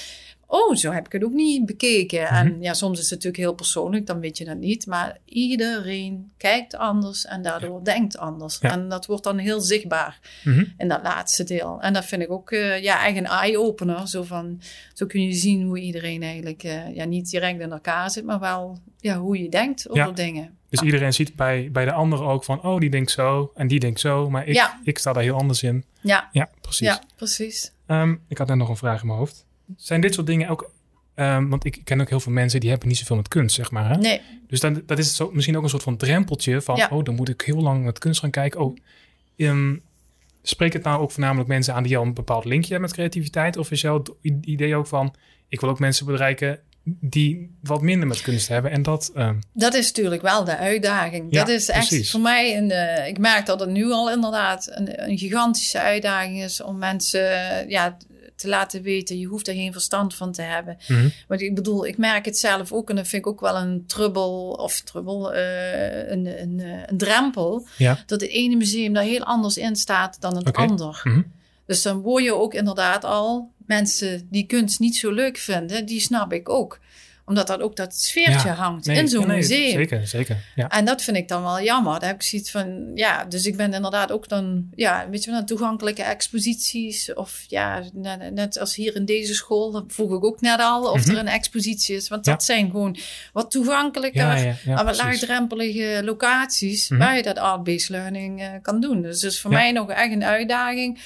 Oh, 0.51 0.75
zo 0.75 0.91
heb 0.91 1.05
ik 1.05 1.11
het 1.11 1.23
ook 1.23 1.33
niet 1.33 1.65
bekeken. 1.65 2.21
Mhm. 2.23 2.33
En 2.33 2.61
ja, 2.61 2.73
soms 2.73 2.97
is 2.97 3.03
het 3.03 3.11
natuurlijk 3.13 3.43
heel 3.43 3.53
persoonlijk, 3.53 4.05
dan 4.05 4.19
weet 4.19 4.37
je 4.37 4.45
dat 4.45 4.57
niet. 4.57 4.85
Maar 4.87 5.17
iedereen 5.25 6.31
kijkt 6.37 6.75
anders 6.75 7.25
en 7.25 7.41
daardoor 7.41 7.83
denkt 7.83 8.17
anders. 8.17 8.57
Ja. 8.61 8.71
En 8.71 8.89
dat 8.89 9.05
wordt 9.05 9.23
dan 9.23 9.37
heel 9.37 9.61
zichtbaar 9.61 10.19
Mhm. 10.43 10.63
in 10.77 10.87
dat 10.87 10.99
laatste 11.03 11.43
deel. 11.43 11.81
En 11.81 11.93
dat 11.93 12.05
vind 12.05 12.21
ik 12.21 12.31
ook 12.31 12.51
eh, 12.51 12.81
ja, 12.83 13.05
echt 13.07 13.17
een 13.17 13.25
eye-opener. 13.25 14.07
Zo, 14.07 14.23
van, 14.23 14.61
zo 14.93 15.05
kun 15.05 15.21
je 15.23 15.33
zien 15.33 15.63
hoe 15.63 15.79
iedereen 15.79 16.23
eigenlijk 16.23 16.63
eh, 16.63 16.95
ja, 16.95 17.05
niet 17.05 17.29
direct 17.29 17.59
in 17.59 17.71
elkaar 17.71 18.11
zit, 18.11 18.25
maar 18.25 18.39
wel 18.39 18.77
ja, 18.99 19.17
hoe 19.17 19.41
je 19.41 19.49
denkt 19.49 19.89
over 19.89 20.01
Ja. 20.05 20.11
dingen. 20.11 20.57
Dus 20.69 20.81
iedereen 20.81 21.13
ziet 21.13 21.35
bij, 21.35 21.69
bij 21.71 21.85
de 21.85 21.91
ander 21.91 22.23
ook 22.23 22.43
van, 22.43 22.61
oh, 22.63 22.79
die 22.79 22.89
denkt 22.89 23.11
zo 23.11 23.51
en 23.55 23.67
die 23.67 23.79
denkt 23.79 23.99
zo, 23.99 24.29
maar 24.29 24.47
ik, 24.47 24.69
ik 24.83 24.97
sta 24.97 25.13
daar 25.13 25.23
heel 25.23 25.35
anders 25.37 25.63
in. 25.63 25.83
Ja, 26.01 26.29
Ja, 26.31 26.49
precies. 26.61 26.87
ja 26.87 27.01
precies. 27.15 27.71
Ehm, 27.85 28.15
ik 28.27 28.37
had 28.37 28.47
net 28.47 28.57
nog 28.57 28.69
een 28.69 28.77
vraag 28.77 29.01
in 29.01 29.07
mijn 29.07 29.19
hoofd. 29.19 29.45
Zijn 29.77 30.01
dit 30.01 30.13
soort 30.13 30.27
dingen 30.27 30.49
ook, 30.49 30.71
ehm, 31.15 31.47
want 31.47 31.65
ik 31.65 31.81
ken 31.83 32.01
ook 32.01 32.09
heel 32.09 32.19
veel 32.19 32.31
mensen 32.31 32.59
die 32.59 32.69
hebben 32.69 32.87
niet 32.87 32.97
zoveel 32.97 33.15
met 33.15 33.27
kunst, 33.27 33.55
zeg 33.55 33.71
maar. 33.71 33.89
Hè? 33.89 33.95
Nee, 33.97 34.21
Dus 34.47 34.59
dan, 34.59 34.81
dat 34.85 34.97
is 34.99 35.15
zo, 35.15 35.29
misschien 35.33 35.57
ook 35.57 35.63
een 35.63 35.69
soort 35.69 35.83
van 35.83 35.97
drempeltje 35.97 36.61
van, 36.61 36.75
Ja. 36.75 36.87
oh, 36.91 37.03
dan 37.03 37.15
moet 37.15 37.29
ik 37.29 37.41
heel 37.41 37.61
lang 37.61 37.83
met 37.85 37.99
kunst 37.99 38.19
gaan 38.19 38.29
kijken. 38.31 38.59
Oh, 38.59 38.77
ehm, 39.37 39.75
spreekt 40.43 40.73
het 40.73 40.83
nou 40.83 41.01
ook 41.01 41.11
voornamelijk 41.11 41.47
mensen 41.49 41.73
aan 41.73 41.83
die 41.83 41.97
al 41.97 42.03
een 42.03 42.13
bepaald 42.13 42.45
linkje 42.45 42.69
hebben 42.71 42.89
met 42.89 42.97
creativiteit? 42.97 43.57
Of 43.57 43.71
is 43.71 43.81
jouw 43.81 44.03
i- 44.23 44.37
idee 44.41 44.75
ook 44.75 44.87
van, 44.87 45.15
ik 45.47 45.59
wil 45.61 45.69
ook 45.69 45.79
mensen 45.79 46.05
bereiken 46.05 46.59
die 47.01 47.55
wat 47.63 47.81
minder 47.81 48.07
met 48.07 48.21
kunst 48.21 48.47
hebben 48.47 48.71
en 48.71 48.81
dat... 48.83 49.11
ehm, 49.15 49.35
dat 49.53 49.73
is 49.73 49.87
natuurlijk 49.87 50.21
wel 50.21 50.43
de 50.43 50.57
uitdaging. 50.57 51.25
Ja, 51.29 51.39
dat 51.39 51.49
is 51.49 51.69
echt 51.69 51.87
precies. 51.87 52.11
voor 52.11 52.19
mij, 52.19 52.57
een, 52.57 52.71
eh, 52.71 53.07
ik 53.07 53.17
merk 53.17 53.45
dat 53.45 53.59
het 53.59 53.69
nu 53.69 53.91
al 53.91 54.11
inderdaad 54.11 54.67
een, 54.71 55.09
een 55.09 55.17
gigantische 55.17 55.79
uitdaging 55.79 56.41
is 56.43 56.61
om 56.61 56.77
mensen 56.77 57.19
ja, 57.69 57.97
te 58.39 58.47
laten 58.47 58.81
weten, 58.81 59.19
je 59.19 59.25
hoeft 59.25 59.47
er 59.47 59.53
geen 59.53 59.71
verstand 59.71 60.15
van 60.15 60.31
te 60.31 60.41
hebben. 60.41 60.77
mhm. 60.87 61.09
Want 61.27 61.41
ik 61.41 61.55
bedoel, 61.55 61.85
ik 61.85 61.97
merk 61.97 62.25
het 62.25 62.37
zelf 62.37 62.71
ook 62.71 62.89
en 62.89 62.95
dat 62.95 63.07
vind 63.07 63.25
ik 63.25 63.31
ook 63.31 63.39
wel 63.39 63.55
een 63.55 63.83
trubbel 63.87 64.51
of 64.51 64.79
trubbel, 64.79 65.33
eh, 65.33 66.09
een, 66.09 66.41
een, 66.41 66.59
eh, 66.59 66.81
een 66.85 66.97
drempel. 66.97 67.67
Ja. 67.77 68.03
Dat 68.05 68.21
het 68.21 68.29
ene 68.29 68.55
museum 68.55 68.93
daar 68.93 69.03
heel 69.03 69.23
anders 69.23 69.57
in 69.57 69.75
staat 69.75 70.21
dan 70.21 70.35
het 70.35 70.53
ander. 70.55 71.01
Mhm. 71.03 71.21
Dus 71.65 71.81
dan 71.81 71.97
word 71.97 72.23
je 72.23 72.33
ook 72.33 72.53
inderdaad 72.53 73.03
al 73.03 73.51
mensen 73.65 74.27
die 74.29 74.45
kunst 74.45 74.79
niet 74.79 74.95
zo 74.95 75.11
leuk 75.11 75.37
vinden, 75.37 75.85
die 75.85 75.99
snap 75.99 76.33
ik 76.33 76.49
ook 76.49 76.79
omdat 77.29 77.47
dat 77.47 77.61
ook 77.61 77.75
dat 77.75 77.95
sfeertje 77.95 78.49
hangt 78.49 78.87
in 78.87 79.07
zo'n 79.07 79.27
museum. 79.27 79.71
Zeker, 79.71 80.07
zeker. 80.07 80.37
Ja. 80.55 80.69
En 80.69 80.85
dat 80.85 81.01
vind 81.01 81.17
ik 81.17 81.27
dan 81.27 81.43
wel 81.43 81.61
jammer. 81.61 81.99
Daar 81.99 82.09
heb 82.09 82.21
ik 82.21 82.23
zoiets 82.23 82.51
van, 82.51 82.91
ja, 82.95 83.25
dus 83.25 83.45
ik 83.45 83.55
ben 83.55 83.73
inderdaad 83.73 84.11
ook 84.11 84.27
dan, 84.27 84.67
ja, 84.75 85.09
weet 85.09 85.23
je 85.23 85.31
wel, 85.31 85.43
toegankelijke 85.43 86.03
exposities. 86.03 87.13
Of 87.13 87.43
ja, 87.47 87.83
net, 88.33 88.59
als 88.59 88.75
hier 88.75 88.95
in 88.95 89.05
deze 89.05 89.33
school, 89.33 89.71
dat 89.71 89.83
vroeg 89.87 90.11
ik 90.13 90.23
ook 90.23 90.41
net 90.41 90.59
al, 90.59 90.91
of 90.91 91.05
mhm. 91.05 91.11
er 91.11 91.17
een 91.17 91.27
expositie 91.27 91.95
is. 91.95 92.07
Want 92.07 92.25
dat 92.25 92.43
zijn 92.43 92.69
gewoon 92.69 92.97
wat 93.33 93.51
toegankelijker, 93.51 94.57
maar 94.65 94.85
wat 94.85 94.97
laagdrempelige 94.97 96.01
locaties 96.03 96.89
mhm. 96.89 96.99
waar 96.99 97.15
je 97.15 97.23
dat 97.23 97.37
art-based 97.37 97.89
learning 97.89 98.41
uh, 98.41 98.47
kan 98.61 98.81
doen. 98.81 99.01
Dus 99.01 99.23
is 99.23 99.41
voor 99.41 99.51
mij 99.51 99.71
nog 99.71 99.89
echt 99.89 100.11
een 100.11 100.23
uitdaging 100.23 100.99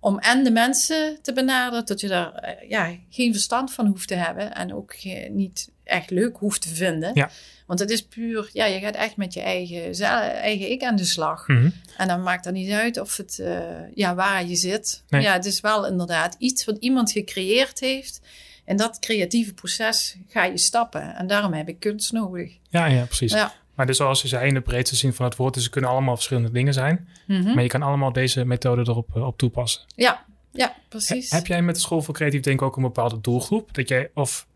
om 0.00 0.18
en 0.18 0.44
de 0.44 0.50
mensen 0.50 1.18
te 1.22 1.32
benaderen, 1.32 1.86
dat 1.86 2.00
je 2.00 2.08
daar 2.08 2.32
eh, 2.32 2.68
ja, 2.68 2.96
geen 3.10 3.32
verstand 3.32 3.72
van 3.72 3.86
hoeft 3.86 4.08
te 4.08 4.14
hebben 4.14 4.54
en 4.54 4.74
ook 4.74 4.94
niet 5.30 5.68
echt 5.84 6.10
leuk 6.10 6.36
hoeft 6.36 6.62
te 6.62 6.74
vinden. 6.74 7.10
Ja. 7.14 7.30
Want 7.66 7.80
het 7.80 7.90
is 7.90 8.02
puur, 8.02 8.50
ja, 8.52 8.64
je 8.64 8.80
gaat 8.80 8.94
echt 8.94 9.16
met 9.16 9.34
je 9.34 9.40
eigen, 9.40 9.92
eigen 10.32 10.70
ik 10.70 10.82
aan 10.82 10.96
de 10.96 11.04
slag. 11.04 11.48
Mhm. 11.48 11.70
En 11.96 12.08
dan 12.08 12.22
maakt 12.22 12.44
het 12.44 12.54
niet 12.54 12.70
uit 12.70 13.00
of 13.00 13.16
het, 13.16 13.38
uh, 13.40 13.58
ja, 13.94 14.14
waar 14.14 14.46
je 14.46 14.56
zit. 14.56 15.02
Ja, 15.08 15.32
het 15.32 15.44
is 15.44 15.60
wel 15.60 15.86
inderdaad 15.86 16.36
iets 16.38 16.64
wat 16.64 16.76
iemand 16.78 17.12
gecreëerd 17.12 17.80
heeft. 17.80 18.20
En 18.64 18.76
dat 18.76 18.98
creatieve 18.98 19.54
proces 19.54 20.16
ga 20.28 20.44
je 20.44 20.58
stappen. 20.58 21.16
En 21.16 21.26
daarom 21.26 21.52
heb 21.52 21.68
ik 21.68 21.80
kunst 21.80 22.12
nodig. 22.12 22.52
Ja, 22.68 22.86
ja 22.86 23.04
precies. 23.04 23.32
Ja. 23.32 23.54
Maar 23.78 23.86
dus 23.86 23.96
zoals 23.96 24.22
je 24.22 24.28
zei 24.28 24.48
in 24.48 24.54
de 24.54 24.60
breedste 24.60 24.96
zin 24.96 25.12
van 25.12 25.24
het 25.24 25.36
woord, 25.36 25.54
dus 25.54 25.62
ze 25.62 25.70
kunnen 25.70 25.90
allemaal 25.90 26.14
verschillende 26.14 26.50
dingen 26.50 26.72
zijn. 26.72 27.08
Mhm. 27.26 27.54
Maar 27.54 27.62
je 27.62 27.68
kan 27.68 27.82
allemaal 27.82 28.12
deze 28.12 28.44
methode 28.44 28.80
erop 28.80 29.16
eh, 29.16 29.26
op 29.26 29.38
toepassen. 29.38 29.82
Ja, 29.94 30.24
ja, 30.52 30.74
precies. 30.88 31.30
heb 31.30 31.46
jij 31.46 31.62
met 31.62 31.74
de 31.74 31.80
School 31.80 32.02
voor 32.02 32.14
Creatief 32.14 32.40
Denken 32.40 32.66
ook 32.66 32.76
een 32.76 32.82
bepaalde 32.82 33.20
doelgroep? 33.20 33.74
Dat 33.74 33.88
jij, 33.88 34.10
of 34.14 34.46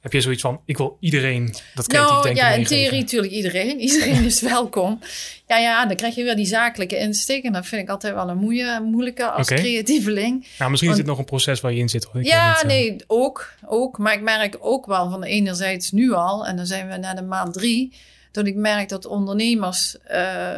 heb 0.00 0.12
je 0.12 0.20
zoiets 0.20 0.42
van, 0.42 0.60
ik 0.64 0.76
wil 0.76 0.96
iedereen 1.00 1.54
dat 1.74 1.86
creatief 1.86 2.10
nou, 2.10 2.22
denken 2.22 2.44
Ja, 2.44 2.50
in 2.50 2.64
theorie 2.64 3.00
natuurlijk 3.00 3.32
iedereen. 3.32 3.80
Iedereen 3.88 4.24
is 4.24 4.40
welkom. 4.40 5.00
Ja, 5.46 5.58
ja, 5.58 5.86
dan 5.86 5.96
krijg 5.96 6.14
je 6.14 6.22
weer 6.22 6.36
die 6.36 6.46
zakelijke 6.46 6.98
insteek. 6.98 7.44
En 7.44 7.52
dat 7.52 7.66
vind 7.66 7.82
ik 7.82 7.88
altijd 7.88 8.14
wel 8.14 8.28
een 8.28 8.38
moeie, 8.38 8.80
moeilijke 8.80 9.30
als 9.30 9.50
okay. 9.50 9.62
creatieveling. 9.62 10.46
Nou, 10.58 10.70
misschien 10.70 10.92
is 10.92 10.98
het 10.98 11.06
nog 11.06 11.18
een 11.18 11.24
proces 11.24 11.60
waar 11.60 11.72
je 11.72 11.78
in 11.78 11.88
zit. 11.88 12.04
Hoor. 12.04 12.24
ja, 12.24 12.60
eh, 12.60 12.66
nee, 12.66 12.96
ook, 13.06 13.54
ook. 13.66 13.98
Maar 13.98 14.12
ik 14.12 14.22
merk 14.22 14.56
ook 14.60 14.86
wel 14.86 15.10
van 15.10 15.22
enerzijds 15.22 15.90
nu 15.90 16.12
al, 16.12 16.46
en 16.46 16.56
dan 16.56 16.66
zijn 16.66 16.88
we 16.88 16.96
na 16.96 17.14
de 17.14 17.22
maand 17.22 17.52
drie 17.52 17.92
dat 18.32 18.46
ik 18.46 18.54
merk 18.54 18.88
dat 18.88 19.06
ondernemers 19.06 19.96
uh, 20.10 20.52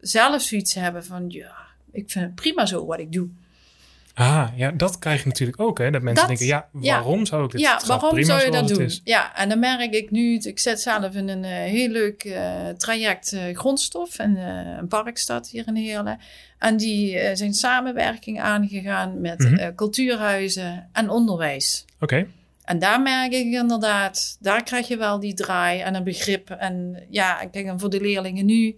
zelf 0.00 0.42
zoiets 0.42 0.74
hebben 0.74 1.04
van 1.04 1.24
ja, 1.28 1.54
ik 1.92 2.10
vind 2.10 2.24
het 2.24 2.34
prima 2.34 2.66
zo 2.66 2.86
wat 2.86 2.98
ik 2.98 3.12
doe. 3.12 3.28
Ah, 4.14 4.48
ja, 4.56 4.70
dat 4.70 4.98
krijg 4.98 5.22
je 5.22 5.28
natuurlijk 5.28 5.60
ook, 5.60 5.78
hè? 5.78 5.90
Dat 5.90 6.02
mensen 6.02 6.26
denken, 6.26 6.46
ja, 6.46 6.68
waarom 6.72 7.26
zou 7.26 7.44
ik 7.44 7.50
dit 7.50 7.60
Ja, 7.60 7.80
waarom 7.86 8.22
zou 8.22 8.44
je 8.44 8.50
dat 8.50 8.68
doen? 8.68 8.90
Ja, 9.04 9.36
en 9.36 9.48
dan 9.48 9.58
merk 9.58 9.94
ik 9.94 10.10
nu, 10.10 10.38
ik 10.38 10.58
zet 10.58 10.80
zelf 10.80 11.14
in 11.14 11.28
een 11.28 11.44
uh, 11.44 11.50
heel 11.50 11.88
leuk 11.88 12.24
uh, 12.24 12.68
traject 12.68 13.32
uh, 13.32 13.56
grondstof 13.56 14.18
en 14.18 14.36
een 14.78 14.88
parkstad 14.88 15.48
hier 15.48 15.66
in 15.66 15.76
Heerlen. 15.76 16.18
En 16.58 16.76
die 16.76 17.36
zijn 17.36 17.54
samenwerking 17.54 18.40
aangegaan 18.40 19.20
met 19.20 19.38
mm 19.38 19.74
cultuurhuizen 19.74 20.88
en 20.92 21.10
onderwijs. 21.10 21.84
Oké. 22.00 22.26
En 22.64 22.78
daar 22.78 23.02
merk 23.02 23.32
ik 23.32 23.52
inderdaad, 23.52 24.36
daar 24.40 24.62
krijg 24.62 24.88
je 24.88 24.96
wel 24.96 25.20
die 25.20 25.34
draai 25.34 25.80
en 25.80 25.94
een 25.94 26.04
begrip. 26.04 26.50
En 26.50 27.06
ja, 27.10 27.40
ik 27.40 27.52
denk 27.52 27.80
voor 27.80 27.90
de 27.90 28.00
leerlingen 28.00 28.46
nu 28.46 28.76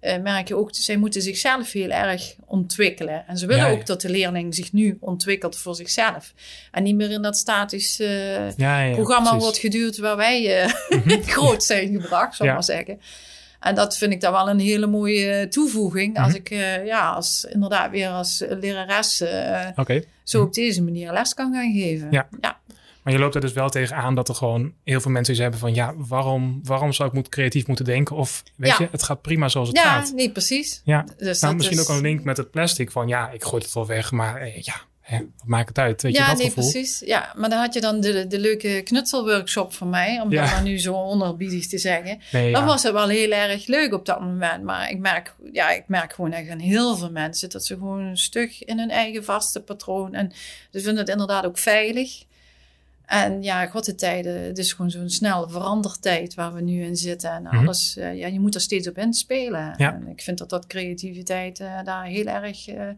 uh, 0.00 0.16
merk 0.22 0.48
je 0.48 0.56
ook, 0.56 0.68
zij 0.72 0.96
moeten 0.96 1.22
zichzelf 1.22 1.72
heel 1.72 1.90
erg 1.90 2.34
ontwikkelen. 2.46 3.26
En 3.26 3.36
ze 3.36 3.46
willen 3.46 3.68
ook 3.68 3.86
dat 3.86 4.00
de 4.00 4.08
leerling 4.08 4.54
zich 4.54 4.72
nu 4.72 4.96
ontwikkelt 5.00 5.56
voor 5.56 5.74
zichzelf. 5.74 6.32
En 6.70 6.82
niet 6.82 6.96
meer 6.96 7.10
in 7.10 7.22
dat 7.22 7.36
statisch 7.36 8.00
uh, 8.00 8.92
programma 8.92 9.38
wordt 9.38 9.58
geduurd 9.58 9.98
waar 9.98 10.16
wij 10.16 10.42
uh, 11.06 11.22
groot 11.22 11.64
zijn 11.64 12.00
gebracht, 12.00 12.36
zal 12.36 12.46
ik 12.46 12.52
maar 12.52 12.64
zeggen. 12.64 13.00
En 13.60 13.74
dat 13.74 13.96
vind 13.96 14.12
ik 14.12 14.20
dan 14.20 14.32
wel 14.32 14.48
een 14.48 14.60
hele 14.60 14.86
mooie 14.86 15.48
toevoeging. 15.48 16.18
Als 16.18 16.32
mhm. 16.32 16.36
ik 16.36 16.48
ja, 16.86 17.10
als, 17.10 17.46
inderdaad 17.50 17.90
weer 17.90 18.08
als 18.08 18.44
lerares 18.48 19.22
zo 20.22 20.42
op 20.42 20.54
deze 20.54 20.82
manier 20.82 21.12
les 21.12 21.34
kan 21.34 21.52
gaan 21.52 21.72
geven. 21.72 22.08
Ja. 22.10 22.28
Maar 23.06 23.14
je 23.14 23.20
loopt 23.20 23.34
er 23.34 23.40
dus 23.40 23.52
wel 23.52 23.68
tegen 23.68 23.96
aan 23.96 24.14
dat 24.14 24.28
er 24.28 24.34
gewoon 24.34 24.72
heel 24.84 25.00
veel 25.00 25.10
mensen 25.10 25.36
hebben 25.36 25.60
van 25.60 25.74
ja, 25.74 25.94
waarom, 25.96 26.60
waarom 26.62 26.92
zou 26.92 27.08
ik 27.08 27.14
moet, 27.14 27.28
creatief 27.28 27.66
moeten 27.66 27.84
denken? 27.84 28.16
Of 28.16 28.42
weet 28.56 28.76
je, 28.76 28.88
het 28.90 29.02
gaat 29.02 29.22
prima 29.22 29.48
zoals 29.48 29.68
het 29.68 29.78
gaat. 29.78 30.08
Ja, 30.08 30.14
nee, 30.14 30.30
precies. 30.30 30.80
Ja, 30.84 31.04
dus 31.16 31.40
nou, 31.40 31.54
misschien 31.54 31.80
ook 31.80 31.88
een 31.88 32.00
link 32.00 32.24
met 32.24 32.36
het 32.36 32.50
plastic 32.50 32.90
van 32.90 33.08
ja, 33.08 33.30
ik 33.30 33.44
gooi 33.44 33.62
het 33.62 33.72
wel 33.72 33.86
weg, 33.86 34.10
maar 34.10 34.40
eh, 34.40 34.60
ja, 34.60 34.74
hè, 35.00 35.18
wat 35.18 35.46
maakt 35.46 35.68
het 35.68 35.78
uit? 35.78 36.02
Weet 36.02 36.14
ja, 36.14 36.22
je, 36.22 36.30
dat 36.30 36.38
nee, 36.38 36.50
precies. 36.50 37.02
Ja, 37.04 37.32
maar 37.36 37.50
dan 37.50 37.58
had 37.58 37.74
je 37.74 37.80
dan 37.80 38.00
de, 38.00 38.26
de 38.26 38.38
leuke 38.38 38.80
knutselworkshop 38.84 39.74
van 39.74 39.90
mij, 39.90 40.20
om 40.20 40.30
dat 40.30 40.50
dan 40.50 40.62
nu 40.62 40.78
zo 40.78 40.94
onderbiedig 40.94 41.66
te 41.66 41.78
zeggen. 41.78 42.18
Nee, 42.32 42.52
dat 42.52 42.64
was 42.64 42.82
het 42.82 42.92
wel 42.92 43.08
heel 43.08 43.30
erg 43.30 43.66
leuk 43.66 43.92
op 43.92 44.06
dat 44.06 44.20
moment. 44.20 44.62
Maar 44.62 44.90
ik 44.90 44.98
merk, 44.98 45.34
ja, 45.52 45.70
ik 45.70 45.84
merk 45.86 46.12
gewoon 46.12 46.32
echt 46.32 46.50
aan 46.50 46.58
heel 46.58 46.96
veel 46.96 47.10
mensen 47.10 47.50
dat 47.50 47.64
ze 47.64 47.74
gewoon 47.74 48.00
een 48.00 48.18
stuk 48.18 48.56
in 48.60 48.78
hun 48.78 48.90
eigen 48.90 49.24
vaste 49.24 49.60
patroon 49.60 50.14
en 50.14 50.32
ze 50.70 50.80
vinden 50.80 50.96
het 50.96 51.08
inderdaad 51.08 51.46
ook 51.46 51.58
veilig. 51.58 52.24
En 53.06 53.42
ja, 53.42 53.66
god 53.66 53.84
de 53.84 53.94
tijden, 53.94 54.42
het 54.42 54.58
is 54.58 54.72
gewoon 54.72 54.90
zo'n 54.90 55.08
snel 55.08 55.48
verandertijd 55.48 56.34
waar 56.34 56.52
we 56.52 56.60
nu 56.60 56.82
in 56.82 56.96
zitten. 56.96 57.30
En 57.30 57.42
mhm. 57.42 57.56
alles, 57.56 57.96
uh, 57.98 58.18
ja, 58.18 58.26
je 58.26 58.40
moet 58.40 58.54
er 58.54 58.60
steeds 58.60 58.88
op 58.88 58.98
inspelen. 58.98 59.74
Ja. 59.76 59.94
En 59.94 60.08
ik 60.08 60.20
vind 60.20 60.38
dat 60.38 60.50
dat 60.50 60.66
creativiteit 60.66 61.60
uh, 61.60 61.82
daar 61.84 62.04
heel 62.04 62.26
erg, 62.26 62.68
uh, 62.68 62.88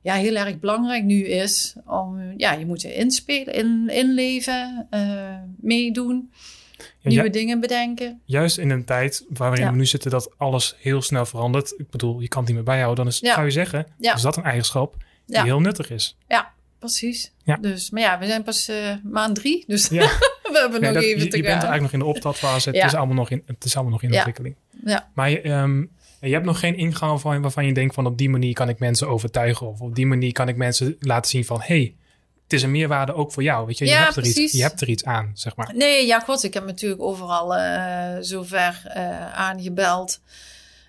ja, 0.00 0.14
heel 0.14 0.34
erg 0.34 0.58
belangrijk 0.58 1.04
nu 1.04 1.26
is. 1.26 1.74
Om, 1.86 2.34
ja, 2.36 2.52
je 2.52 2.66
moet 2.66 2.84
inspelen, 2.84 3.54
in, 3.54 3.88
inleven, 3.90 4.88
meedoen. 5.60 6.30
Ja, 7.00 7.08
nieuwe 7.08 7.30
dingen 7.30 7.60
bedenken. 7.60 8.20
Juist 8.24 8.58
in 8.58 8.70
een 8.70 8.84
tijd 8.84 9.24
waarin 9.28 9.70
we 9.70 9.76
nu 9.76 9.86
zitten 9.86 10.10
dat 10.10 10.34
alles 10.36 10.76
heel 10.78 11.02
snel 11.02 11.26
verandert. 11.26 11.74
Ik 11.76 11.90
bedoel, 11.90 12.20
je 12.20 12.28
kan 12.28 12.38
het 12.38 12.48
niet 12.48 12.56
meer 12.56 12.66
bijhouden. 12.66 13.04
Dan 13.04 13.12
is, 13.12 13.18
zou 13.18 13.44
je 13.44 13.50
zeggen, 13.50 13.86
is 13.98 14.22
dat 14.22 14.36
een 14.36 14.44
eigenschap 14.44 14.96
die 15.26 15.42
heel 15.42 15.60
nuttig 15.60 15.90
is. 15.90 16.16
Ja, 16.28 16.52
precies. 16.78 17.32
Ja. 17.44 17.56
Dus, 17.56 17.90
maar 17.90 18.02
ja, 18.02 18.18
we 18.18 18.26
zijn 18.26 18.42
pas 18.42 18.68
uh, 18.68 18.76
maand 19.02 19.34
drie, 19.34 19.64
dus 19.66 19.88
ja. 19.88 20.06
we 20.52 20.58
hebben 20.58 20.80
nog 20.80 21.02
even 21.02 21.24
je, 21.24 21.28
te 21.28 21.36
je 21.36 21.42
gaan. 21.42 21.52
bent 21.52 21.70
eigenlijk 21.70 21.82
nog 21.82 21.92
in 21.92 21.98
de 21.98 22.04
opstartfase. 22.04 22.70
Het, 22.70 22.84
is 22.84 22.94
allemaal 22.94 23.14
nog 23.14 23.30
in, 23.30 23.42
het 23.46 23.64
is 23.64 23.74
allemaal 23.74 23.92
nog 23.92 24.02
in 24.02 24.14
ontwikkeling. 24.14 24.56
Ja. 24.84 25.10
Maar 25.14 25.30
je, 25.30 25.48
um, 25.48 25.90
je 26.20 26.32
hebt 26.32 26.44
nog 26.44 26.58
geen 26.58 26.76
ingang 26.76 27.20
van, 27.20 27.42
waarvan 27.42 27.66
je 27.66 27.74
denkt 27.74 27.94
van 27.94 28.06
op 28.06 28.18
die 28.18 28.30
manier 28.30 28.52
kan 28.52 28.68
ik 28.68 28.78
mensen 28.78 29.08
overtuigen. 29.08 29.66
Of 29.66 29.80
op 29.80 29.94
die 29.94 30.06
manier 30.06 30.32
kan 30.32 30.48
ik 30.48 30.56
mensen 30.56 30.96
laten 31.00 31.30
zien 31.30 31.44
van 31.44 31.60
hey, 31.60 31.94
het 32.42 32.52
is 32.52 32.62
een 32.62 32.70
meerwaarde 32.70 33.14
ook 33.14 33.32
voor 33.32 33.42
jou. 33.42 33.66
Weet 33.66 33.78
je, 33.78 33.84
je, 33.84 33.92
hebt, 33.94 34.16
er 34.16 34.24
iets, 34.26 34.52
je 34.52 34.62
hebt 34.62 34.80
er 34.80 34.88
iets 34.88 35.04
aan, 35.04 35.30
zeg 35.34 35.56
maar. 35.56 35.72
Nee, 35.74 36.06
ja, 36.06 36.20
god, 36.20 36.44
ik 36.44 36.54
heb 36.54 36.64
natuurlijk 36.64 37.02
overal 37.02 37.56
uh, 37.56 38.16
zover 38.20 38.82
uh, 38.96 39.32
aangebeld 39.32 40.20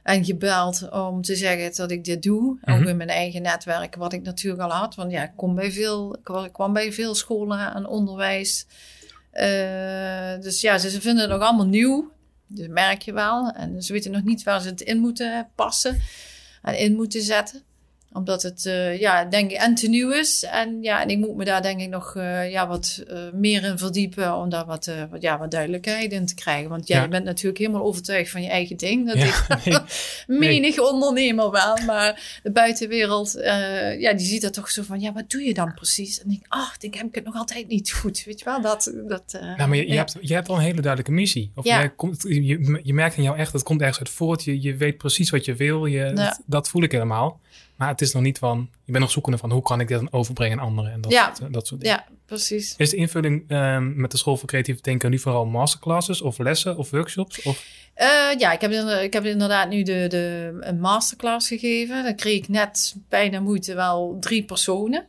en 0.09 0.25
gebeld 0.25 0.89
om 0.91 1.21
te 1.21 1.35
zeggen 1.35 1.75
dat 1.75 1.91
ik 1.91 2.03
dit 2.03 2.23
doe. 2.23 2.57
Ook 2.61 2.79
mhm. 2.79 2.87
in 2.87 2.97
mijn 2.97 3.09
eigen 3.09 3.41
netwerk, 3.41 3.95
wat 3.95 4.13
ik 4.13 4.21
natuurlijk 4.21 4.61
al 4.61 4.69
had. 4.69 4.95
Want 4.95 5.11
ja, 5.11 5.23
ik, 5.23 5.31
kom 5.35 5.55
bij 5.55 5.71
veel, 5.71 6.15
ik 6.45 6.53
kwam 6.53 6.73
bij 6.73 6.93
veel 6.93 7.15
scholen 7.15 7.73
en 7.73 7.85
onderwijs. 7.85 8.65
Uh, 9.33 10.41
dus 10.41 10.61
ja, 10.61 10.77
ze, 10.77 11.01
vinden 11.01 11.21
het 11.21 11.29
nog 11.29 11.41
allemaal 11.41 11.65
nieuw. 11.65 12.11
Dat 12.47 12.67
merk 12.67 13.01
je 13.01 13.13
wel. 13.13 13.51
En 13.51 13.81
ze 13.81 13.93
weten 13.93 14.11
nog 14.11 14.23
niet 14.23 14.43
waar 14.43 14.61
ze 14.61 14.67
het 14.67 14.81
in 14.81 14.99
moeten 14.99 15.47
passen 15.55 16.01
en 16.61 16.77
in 16.77 16.95
moeten 16.95 17.21
zetten 17.21 17.63
omdat 18.13 18.43
het, 18.43 18.65
uh, 18.65 18.99
ja, 18.99 19.25
denk 19.25 19.51
ik, 19.51 19.57
en 19.57 19.75
te 19.75 19.87
nieuw 19.87 20.11
is. 20.11 20.43
En 20.43 20.81
ja, 20.81 21.01
en 21.01 21.09
ik 21.09 21.17
moet 21.17 21.35
me 21.35 21.45
daar 21.45 21.61
denk 21.61 21.81
ik 21.81 21.89
nog 21.89 22.15
uh, 22.15 22.51
ja, 22.51 22.67
wat 22.67 23.03
uh, 23.11 23.19
meer 23.33 23.63
in 23.63 23.77
verdiepen. 23.77 24.35
Om 24.35 24.49
daar 24.49 24.65
wat, 24.65 24.91
wat, 25.09 25.21
ja, 25.21 25.37
wat 25.37 25.51
duidelijkheid 25.51 26.11
in 26.11 26.25
te 26.25 26.35
krijgen. 26.35 26.69
Want 26.69 26.87
jij 26.87 27.01
ja, 27.01 27.07
bent 27.07 27.25
natuurlijk 27.25 27.57
helemaal 27.57 27.83
overtuigd 27.83 28.31
van 28.31 28.41
je 28.41 28.49
eigen 28.49 28.77
ding. 28.77 29.07
Dat 29.07 29.17
ja, 29.17 29.59
ik, 29.63 29.83
menig 30.27 30.79
ondernemer 30.79 31.51
wel. 31.51 31.77
Maar 31.85 32.39
de 32.43 32.51
buitenwereld, 32.51 33.31
ja, 33.99 34.13
die 34.13 34.25
ziet 34.25 34.41
dat 34.41 34.53
toch 34.53 34.69
zo 34.69 34.83
van, 34.83 34.99
ja, 34.99 35.13
wat 35.13 35.29
doe 35.29 35.41
je 35.41 35.53
dan 35.53 35.73
precies? 35.73 36.23
En 36.23 36.31
ik, 36.31 36.45
ach, 36.47 36.75
ik 36.79 36.93
heb 36.93 37.15
het 37.15 37.25
nog 37.25 37.35
altijd 37.35 37.67
niet 37.67 37.91
goed. 37.99 38.23
Weet 38.25 38.39
je 38.39 38.45
wel, 38.45 38.61
dat... 38.61 38.93
dat 39.07 39.37
nou, 39.41 39.69
maar 39.69 39.75
je, 39.75 39.87
je 39.87 39.95
hebt, 39.95 40.15
je 40.21 40.33
hebt 40.33 40.49
al 40.49 40.55
een 40.55 40.61
hele 40.61 40.81
duidelijke 40.81 41.11
missie. 41.11 41.51
Of 41.55 41.65
jij 41.65 41.89
komt, 41.89 42.21
je, 42.21 42.79
je 42.83 42.93
merkt 42.93 43.17
in 43.17 43.23
jou 43.23 43.37
echt, 43.37 43.53
het 43.53 43.63
komt 43.63 43.79
ergens 43.79 43.99
uit 43.99 44.09
voort. 44.09 44.43
Je, 44.43 44.61
je 44.61 44.75
weet 44.75 44.97
precies 44.97 45.29
wat 45.29 45.45
je 45.45 45.55
wil. 45.55 45.85
Je, 45.85 46.13
dat, 46.13 46.41
dat 46.45 46.69
voel 46.69 46.83
ik 46.83 46.91
helemaal. 46.91 47.39
Maar 47.79 47.87
het 47.87 48.01
is 48.01 48.13
nog 48.13 48.23
niet 48.23 48.37
van, 48.37 48.69
je 48.85 48.91
bent 48.91 49.03
nog 49.03 49.13
zoekende 49.13 49.37
van 49.37 49.51
hoe 49.51 49.61
kan 49.61 49.79
ik 49.79 49.87
dit 49.87 49.97
dan 49.97 50.11
overbrengen 50.11 50.59
aan 50.59 50.65
anderen 50.65 50.91
en 50.91 51.01
dat, 51.01 51.11
ja. 51.11 51.33
soort, 51.35 51.53
dat 51.53 51.67
soort 51.67 51.81
dingen. 51.81 51.95
Ja, 51.95 52.15
precies. 52.25 52.73
Is 52.77 52.89
de 52.89 52.95
invulling 52.95 53.51
um, 53.51 53.93
met 53.95 54.11
de 54.11 54.17
School 54.17 54.37
voor 54.37 54.47
Creatief 54.47 54.81
Denken 54.81 55.09
nu 55.09 55.19
vooral 55.19 55.45
masterclasses 55.45 56.21
of 56.21 56.37
lessen 56.37 56.77
of 56.77 56.89
workshops? 56.89 57.41
Of? 57.41 57.65
Uh, 57.97 58.39
ja, 58.39 58.51
ik 58.51 58.61
heb, 58.61 58.71
ik 59.01 59.13
heb 59.13 59.25
inderdaad 59.25 59.69
nu 59.69 59.83
de, 59.83 60.05
de, 60.07 60.57
een 60.59 60.79
masterclass 60.79 61.47
gegeven. 61.47 62.03
Dan 62.03 62.15
kreeg 62.15 62.37
ik 62.37 62.47
net 62.47 62.95
bijna 63.09 63.39
moeite 63.39 63.73
wel 63.73 64.17
drie 64.19 64.43
personen. 64.43 65.05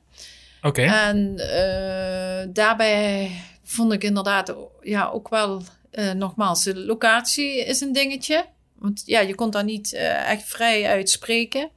Oké. 0.63 0.83
En 0.83 1.35
uh, 1.37 2.55
daarbij 2.55 3.31
vond 3.63 3.93
ik 3.93 4.05
inderdaad 4.05 4.55
ja, 4.83 5.09
ook 5.09 5.29
wel, 5.29 5.63
uh, 5.93 6.13
nogmaals, 6.13 6.65
de 6.65 6.79
locatie 6.79 7.65
is 7.65 7.81
een 7.81 7.93
dingetje. 7.93 8.45
Want 8.79 9.03
ja, 9.07 9.21
je 9.21 9.35
kon 9.35 9.51
daar 9.51 9.65
niet 9.65 9.93
echt 10.27 10.45
vrij 10.45 10.87
uitspreken. 10.87 11.71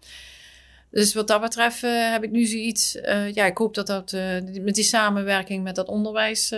Dus 0.93 1.13
wat 1.13 1.27
dat 1.27 1.41
betreft 1.41 1.83
uh, 1.83 2.11
heb 2.11 2.23
ik 2.23 2.31
nu 2.31 2.45
zoiets. 2.45 2.95
Uh, 2.95 3.33
ja, 3.33 3.45
ik 3.45 3.57
hoop 3.57 3.73
dat 3.73 3.87
dat 3.87 4.11
uh, 4.11 4.21
met 4.61 4.75
die 4.75 4.83
samenwerking 4.83 5.63
met 5.63 5.75
dat 5.75 5.87
onderwijs 5.87 6.49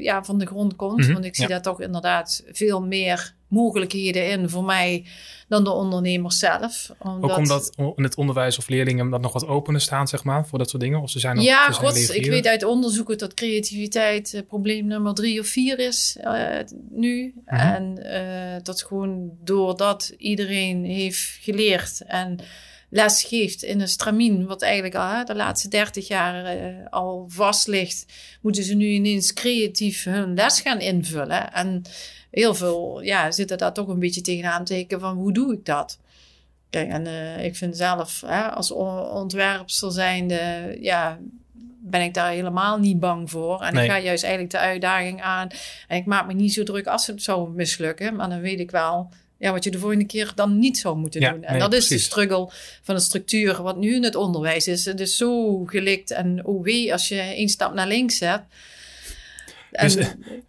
ja, 0.00 0.24
van 0.24 0.38
de 0.38 0.46
grond 0.46 0.76
komt. 0.76 0.96
Mm 0.96 1.04
-hmm, 1.04 1.12
Want 1.12 1.24
ik 1.24 1.34
zie 1.34 1.44
ja. 1.44 1.50
daar 1.50 1.62
toch 1.62 1.80
inderdaad 1.80 2.44
veel 2.52 2.82
meer 2.82 3.34
mogelijkheden 3.48 4.30
in 4.30 4.48
voor 4.48 4.64
mij 4.64 5.04
dan 5.48 5.64
de 5.64 5.70
ondernemers 5.70 6.38
zelf. 6.38 6.90
Omdat, 6.98 7.30
Ook 7.30 7.36
omdat 7.36 7.72
in 7.96 8.02
het 8.02 8.16
onderwijs 8.16 8.58
of 8.58 8.68
leerlingen 8.68 9.10
dat 9.10 9.20
nog 9.20 9.32
wat 9.32 9.46
opener 9.46 9.80
staan, 9.80 10.08
zeg 10.08 10.24
maar, 10.24 10.46
voor 10.46 10.58
dat 10.58 10.70
soort 10.70 10.82
dingen? 10.82 11.00
Of 11.00 11.10
ze 11.10 11.18
zijn 11.18 11.36
nog, 11.36 11.44
ja, 11.44 11.72
ze 11.72 11.80
god, 11.80 12.14
ik 12.14 12.26
weet 12.26 12.46
uit 12.46 12.64
onderzoeken 12.64 13.18
dat 13.18 13.34
creativiteit 13.34 14.32
uh, 14.34 14.40
probleem 14.48 14.86
nummer 14.86 15.14
drie 15.14 15.40
of 15.40 15.46
vier 15.46 15.78
is 15.78 16.16
uh, 16.24 16.58
nu. 16.90 17.32
Mm 17.34 17.42
-hmm. 17.44 17.58
En 17.58 17.98
uh, 18.02 18.62
dat 18.62 18.82
gewoon 18.82 19.30
doordat 19.44 20.14
iedereen 20.18 20.84
heeft 20.84 21.38
geleerd 21.40 22.02
en 22.06 22.38
les 22.94 23.22
geeft 23.22 23.62
in 23.62 23.80
een 23.80 23.88
stramien, 23.88 24.46
wat 24.46 24.62
eigenlijk 24.62 24.94
al 24.94 25.24
de 25.24 25.34
laatste 25.34 25.68
30 25.68 26.08
jaar 26.08 26.56
uh, 26.56 26.74
al 26.90 27.26
vast 27.28 27.66
ligt, 27.66 28.06
moeten 28.40 28.64
ze 28.64 28.74
nu 28.74 28.86
ineens 28.86 29.32
creatief 29.32 30.04
hun 30.04 30.34
les 30.34 30.60
gaan 30.60 30.80
invullen. 30.80 31.52
En 31.52 31.82
heel 32.30 32.54
veel 32.54 33.00
ja, 33.02 33.30
zitten 33.30 33.58
daar 33.58 33.72
toch 33.72 33.88
een 33.88 33.98
beetje 33.98 34.20
tegenaan 34.20 34.64
te 34.64 34.72
kijken 34.72 35.00
van 35.00 35.16
hoe 35.16 35.32
doe 35.32 35.52
ik 35.52 35.64
dat? 35.64 35.98
Kijk, 36.70 36.90
en 36.90 37.06
uh, 37.06 37.44
ik 37.44 37.56
vind 37.56 37.76
zelf 37.76 38.22
hè, 38.26 38.50
als 38.50 38.70
ontwerpster 38.70 39.92
zijnde, 39.92 40.76
ja, 40.80 41.18
ben 41.80 42.00
ik 42.00 42.14
daar 42.14 42.30
helemaal 42.30 42.78
niet 42.78 43.00
bang 43.00 43.30
voor. 43.30 43.60
En 43.60 43.74
nee. 43.74 43.84
ik 43.84 43.90
ga 43.90 43.98
juist 43.98 44.22
eigenlijk 44.22 44.52
de 44.52 44.58
uitdaging 44.58 45.22
aan. 45.22 45.48
En 45.88 45.96
ik 45.96 46.06
maak 46.06 46.26
me 46.26 46.32
niet 46.32 46.52
zo 46.52 46.62
druk 46.62 46.86
als 46.86 47.06
het 47.06 47.22
zou 47.22 47.50
mislukken. 47.50 48.16
Maar 48.16 48.28
dan 48.28 48.40
weet 48.40 48.60
ik 48.60 48.70
wel 48.70 49.10
ja, 49.38 49.52
wat 49.52 49.64
je 49.64 49.70
de 49.70 49.78
volgende 49.78 50.06
keer 50.06 50.32
dan 50.34 50.58
niet 50.58 50.78
zou 50.78 50.96
moeten 50.96 51.20
ja, 51.20 51.30
doen. 51.30 51.44
En 51.44 51.50
nee, 51.50 51.60
dat 51.60 51.70
precies. 51.70 51.90
is 51.90 52.02
de 52.02 52.10
struggle 52.10 52.48
van 52.82 52.94
de 52.94 53.00
structuur, 53.00 53.62
wat 53.62 53.76
nu 53.76 53.94
in 53.94 54.04
het 54.04 54.14
onderwijs 54.14 54.68
is. 54.68 54.84
Het 54.84 55.00
is 55.00 55.16
zo 55.16 55.64
gelikt 55.64 56.10
en 56.10 56.44
oh 56.44 56.62
wee 56.62 56.92
als 56.92 57.08
je 57.08 57.20
één 57.20 57.48
stap 57.48 57.74
naar 57.74 57.86
links 57.86 58.16
zet. 58.16 58.40
Dus 59.80 59.96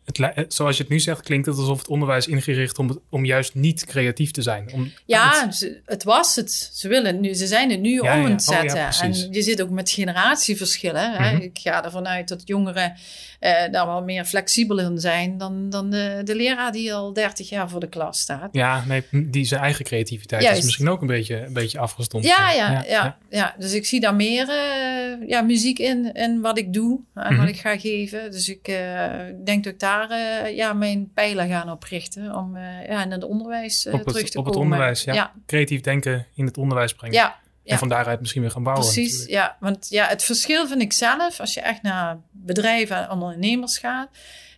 het, 0.05 0.53
zoals 0.53 0.77
je 0.77 0.83
het 0.83 0.91
nu 0.91 0.99
zegt, 0.99 1.21
klinkt 1.21 1.45
het 1.45 1.57
alsof 1.57 1.77
het 1.77 1.87
onderwijs 1.87 2.27
ingericht 2.27 2.77
om, 2.79 3.01
om 3.09 3.25
juist 3.25 3.55
niet 3.55 3.85
creatief 3.85 4.31
te 4.31 4.41
zijn. 4.41 4.69
Om, 4.73 4.91
ja, 5.05 5.45
het, 5.45 5.81
het, 5.85 6.03
was 6.03 6.35
het. 6.35 6.69
Ze 6.73 6.87
willen 6.87 7.19
nu, 7.19 7.33
ze 7.33 7.47
zijn 7.47 7.69
het 7.69 7.79
nu 7.79 8.01
ja, 8.03 8.17
om 8.17 8.21
ja. 8.25 8.29
het 8.29 8.43
zetten. 8.43 8.67
Oh, 8.67 8.75
ja, 8.75 9.01
en 9.01 9.13
je 9.31 9.41
zit 9.41 9.61
ook 9.61 9.69
met 9.69 9.89
generatieverschillen. 9.89 11.11
Hè? 11.11 11.33
Mhm. 11.33 11.41
Ik 11.41 11.59
ga 11.61 11.83
ervan 11.83 12.07
uit 12.07 12.27
dat 12.27 12.41
jongeren 12.45 12.93
eh, 13.39 13.71
daar 13.71 13.85
wel 13.85 14.03
meer 14.03 14.25
flexibel 14.25 14.79
in 14.79 14.99
zijn 14.99 15.37
dan, 15.37 15.69
dan 15.69 15.89
de, 15.89 16.21
de 16.23 16.35
leraar 16.35 16.71
die 16.71 16.93
al 16.93 17.13
30 17.13 17.49
jaar 17.49 17.69
voor 17.69 17.79
de 17.79 17.89
klas 17.89 18.19
staat. 18.19 18.49
Ja, 18.51 18.83
nee, 18.87 19.03
die 19.11 19.45
zijn 19.45 19.61
eigen 19.61 19.85
creativiteit 19.85 20.41
Juist. 20.41 20.57
is 20.57 20.63
misschien 20.65 20.89
ook 20.89 21.01
een 21.01 21.07
beetje, 21.07 21.45
een 21.45 21.53
beetje 21.53 21.79
afgestompt. 21.79 22.27
Ja, 22.27 22.51
ja, 22.51 22.83
ja, 22.87 23.17
ja, 23.29 23.55
Dus 23.57 23.73
ik 23.73 23.85
zie 23.85 23.99
daar 23.99 24.15
meer 24.15 24.47
uh, 24.47 25.29
ja, 25.29 25.41
muziek 25.41 25.79
in, 25.79 26.13
in 26.13 26.41
wat 26.41 26.57
ik 26.57 26.73
doe 26.73 26.99
en 27.13 27.33
Mhm. 27.33 27.39
wat 27.39 27.49
ik 27.49 27.59
ga 27.59 27.77
geven. 27.77 28.31
Dus 28.31 28.49
ik 28.49 28.67
uh, 28.67 28.75
denk 29.43 29.63
dat 29.63 29.73
ik 29.73 29.79
daar 29.79 30.11
uh, 30.11 30.55
ja, 30.55 30.73
mijn 30.73 31.11
pijlen 31.13 31.47
gaan 31.47 31.71
op 31.71 31.83
richten 31.83 32.35
om 32.35 32.57
ja, 32.57 33.03
in 33.03 33.11
het 33.11 33.23
onderwijs 33.23 33.87
op 33.87 33.93
het, 33.93 34.07
terug 34.07 34.29
te 34.29 34.37
op 34.37 34.45
komen. 34.45 34.61
het 34.61 34.71
onderwijs, 34.71 35.03
ja. 35.03 35.13
ja. 35.13 35.33
Creatief 35.45 35.81
denken 35.81 36.27
in 36.35 36.45
het 36.45 36.57
onderwijs 36.57 36.93
brengen. 36.93 37.15
Ja, 37.15 37.39
En 37.63 37.77
van 37.77 37.89
daaruit 37.89 38.19
misschien 38.19 38.41
weer 38.41 38.51
gaan 38.51 38.63
bouwen. 38.63 38.85
Precies, 38.85 39.11
natuurlijk. 39.11 39.37
ja. 39.37 39.57
Want 39.59 39.89
ja, 39.89 40.07
het 40.07 40.23
verschil 40.23 40.67
vind 40.67 40.81
ik 40.81 40.93
zelf, 40.93 41.39
als 41.39 41.53
je 41.53 41.61
echt 41.61 41.81
naar 41.81 42.17
bedrijven 42.31 42.97
en 42.97 43.09
ondernemers 43.09 43.77
gaat, 43.77 44.09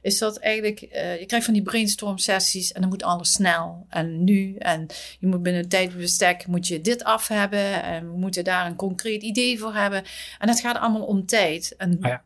is 0.01 0.17
dat 0.17 0.37
eigenlijk, 0.37 0.81
uh, 0.81 1.19
je 1.19 1.25
krijgt 1.25 1.45
van 1.45 1.53
die 1.53 1.63
brainstorm 1.63 2.17
sessies 2.17 2.71
en 2.71 2.81
dan 2.81 2.89
moet 2.89 3.03
alles 3.03 3.31
snel 3.31 3.85
en 3.89 4.23
nu. 4.23 4.55
En 4.55 4.85
je 5.19 5.27
moet 5.27 5.43
binnen 5.43 5.63
een 5.63 5.69
tijdbestek 5.69 6.47
moet 6.47 6.67
je 6.67 6.81
dit 6.81 7.03
af 7.03 7.27
hebben 7.27 7.83
en 7.83 8.11
we 8.11 8.17
moeten 8.17 8.43
daar 8.43 8.65
een 8.65 8.75
concreet 8.75 9.21
idee 9.23 9.59
voor 9.59 9.73
hebben. 9.73 10.03
En 10.39 10.47
het 10.47 10.59
gaat 10.59 10.77
allemaal 10.77 11.05
om 11.05 11.25
tijd. 11.25 11.75
En 11.77 11.97
Ah, 12.01 12.09
ja. 12.09 12.23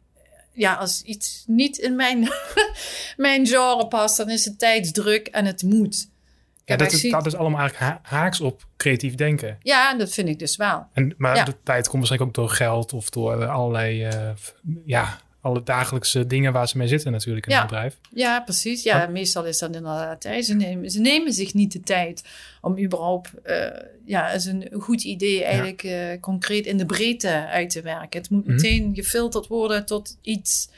Ja, 0.53 0.73
als 0.73 1.01
iets 1.01 1.43
niet 1.47 1.77
in 1.77 1.95
mijn, 1.95 2.27
mijn 3.17 3.47
genre 3.47 3.87
past, 3.87 4.17
dan 4.17 4.29
is 4.29 4.45
het 4.45 4.59
tijdsdruk 4.59 5.27
en 5.27 5.45
het 5.45 5.63
moet. 5.63 6.09
Ja, 6.65 6.75
dat, 6.77 6.91
is, 6.91 7.01
dat 7.11 7.25
is 7.25 7.35
allemaal 7.35 7.59
eigenlijk 7.59 7.91
ha- 7.91 8.15
haaks 8.17 8.41
op 8.41 8.65
creatief 8.77 9.15
denken. 9.15 9.57
Ja, 9.61 9.95
dat 9.97 10.11
vind 10.11 10.27
ik 10.29 10.39
dus 10.39 10.55
wel. 10.55 10.87
En, 10.93 11.13
maar 11.17 11.35
Ja. 11.35 11.43
de 11.43 11.55
tijd 11.63 11.87
komt 11.87 11.97
waarschijnlijk 12.07 12.37
ook 12.37 12.45
door 12.45 12.55
geld 12.55 12.93
of 12.93 13.09
door 13.09 13.41
eh, 13.41 13.49
allerlei, 13.53 14.03
eh, 14.03 14.29
ja, 14.85 15.19
alle 15.41 15.63
dagelijkse 15.63 16.27
dingen 16.27 16.53
waar 16.53 16.67
ze 16.67 16.77
mee 16.77 16.87
zitten 16.87 17.11
natuurlijk 17.11 17.45
in 17.45 17.51
Ja. 17.53 17.61
een 17.61 17.67
bedrijf. 17.67 17.97
Ja, 18.13 18.39
precies. 18.41 18.83
Ja, 18.83 19.07
meestal 19.07 19.45
is 19.45 19.59
dat 19.59 19.75
inderdaad. 19.75 20.23
Hè. 20.23 20.41
Ze, 20.41 20.53
nemen, 20.55 20.89
ze 20.89 20.99
nemen 20.99 21.33
zich 21.33 21.53
niet 21.53 21.71
de 21.71 21.79
tijd 21.81 22.23
om 22.61 22.79
überhaupt 22.79 23.31
uh, 23.45 23.65
ja, 24.05 24.29
is 24.31 24.45
een 24.45 24.67
goed 24.79 25.03
idee 25.03 25.43
eigenlijk 25.43 25.83
uh, 25.83 26.19
concreet 26.19 26.65
in 26.65 26.77
de 26.77 26.85
breedte 26.85 27.47
uit 27.47 27.69
te 27.69 27.81
werken. 27.81 28.19
Het 28.21 28.29
moet 28.29 28.45
Mhm. 28.45 28.55
meteen 28.55 28.91
gefilterd 28.95 29.47
worden 29.47 29.85
tot 29.85 30.17
iets. 30.21 30.69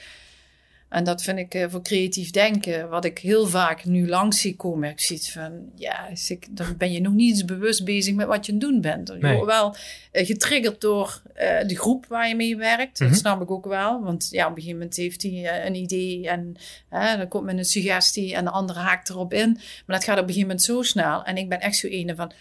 En 0.93 1.03
dat 1.03 1.23
vind 1.23 1.37
ik 1.37 1.53
uh, 1.53 1.65
voor 1.69 1.81
creatief 1.81 2.31
denken, 2.31 2.89
wat 2.89 3.05
ik 3.05 3.19
heel 3.19 3.47
vaak 3.47 3.85
nu 3.85 4.07
langs 4.07 4.41
zie 4.41 4.55
komen. 4.55 4.89
Ik 4.89 4.99
zie 4.99 5.21
van, 5.31 5.71
ja, 5.75 6.09
dan 6.49 6.77
ben 6.77 6.91
je 6.91 7.01
nog 7.01 7.13
niet 7.13 7.29
eens 7.29 7.45
bewust 7.45 7.85
bezig 7.85 8.13
met 8.13 8.27
wat 8.27 8.45
je 8.45 8.51
aan 8.51 8.57
het 8.57 8.67
doen 8.67 8.81
bent. 8.81 9.07
Je 9.07 9.13
Nee. 9.13 9.33
wordt 9.33 9.51
wel 9.51 9.75
uh, 10.11 10.25
getriggerd 10.25 10.81
door 10.81 11.21
uh, 11.35 11.67
de 11.67 11.75
groep 11.77 12.05
waar 12.05 12.27
je 12.27 12.35
mee 12.35 12.57
werkt. 12.57 12.99
Mhm. 12.99 13.09
Dat 13.09 13.17
snap 13.17 13.41
ik 13.41 13.51
ook 13.51 13.65
wel. 13.65 14.03
Want 14.03 14.27
ja, 14.31 14.43
op 14.43 14.49
een 14.49 14.55
gegeven 14.55 14.77
moment 14.77 14.95
heeft 14.95 15.21
hij 15.21 15.65
een 15.65 15.75
idee 15.75 16.29
en 16.29 16.55
dan 16.89 17.27
komt 17.27 17.45
met 17.45 17.57
een 17.57 17.65
suggestie 17.65 18.35
en 18.35 18.43
de 18.43 18.51
andere 18.51 18.79
haakt 18.79 19.09
erop 19.09 19.33
in. 19.33 19.51
Maar 19.85 19.95
dat 19.95 20.03
gaat 20.03 20.17
op 20.17 20.27
een 20.27 20.33
gegeven 20.33 20.47
moment 20.47 20.61
zo 20.65 20.81
snel. 20.81 21.23
En 21.23 21.37
ik 21.37 21.49
ben 21.49 21.59
echt 21.59 21.75
zo 21.75 21.87
ene 21.87 22.15
van, 22.15 22.31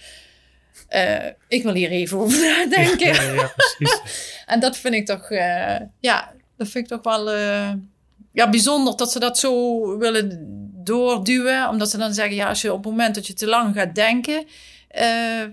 uh, 0.91 1.27
ik 1.49 1.63
wil 1.63 1.75
hier 1.75 1.91
even 1.91 2.19
over 2.19 2.39
nadenken. 2.49 3.15
Ja, 3.15 3.23
ja, 3.23 3.33
ja, 3.33 3.53
precies. 3.57 4.01
en 4.47 4.61
dat 4.61 4.77
vind 4.77 4.95
ik 4.95 5.07
toch, 5.07 5.31
uh, 5.31 5.77
ja, 6.01 6.33
dat 6.57 6.69
vind 6.69 6.85
ik 6.85 6.87
toch 6.87 7.03
wel 7.03 7.35
uh, 7.37 7.73
ja, 8.33 8.51
bijzonder 8.51 8.97
dat 8.97 9.13
ze 9.13 9.19
dat 9.19 9.39
zo 9.39 9.99
willen 9.99 10.47
doorduwen. 10.85 11.69
Omdat 11.69 11.91
ze 11.91 11.99
dan 11.99 12.15
zeggen, 12.15 12.35
ja, 12.35 12.49
als 12.49 12.61
je 12.61 12.73
op 12.73 12.85
het 12.85 12.93
moment 12.93 13.15
dat 13.15 13.27
je 13.27 13.35
te 13.35 13.47
lang 13.47 13.75
gaat 13.75 13.95
denken, 13.95 14.45
uh, 14.99 15.45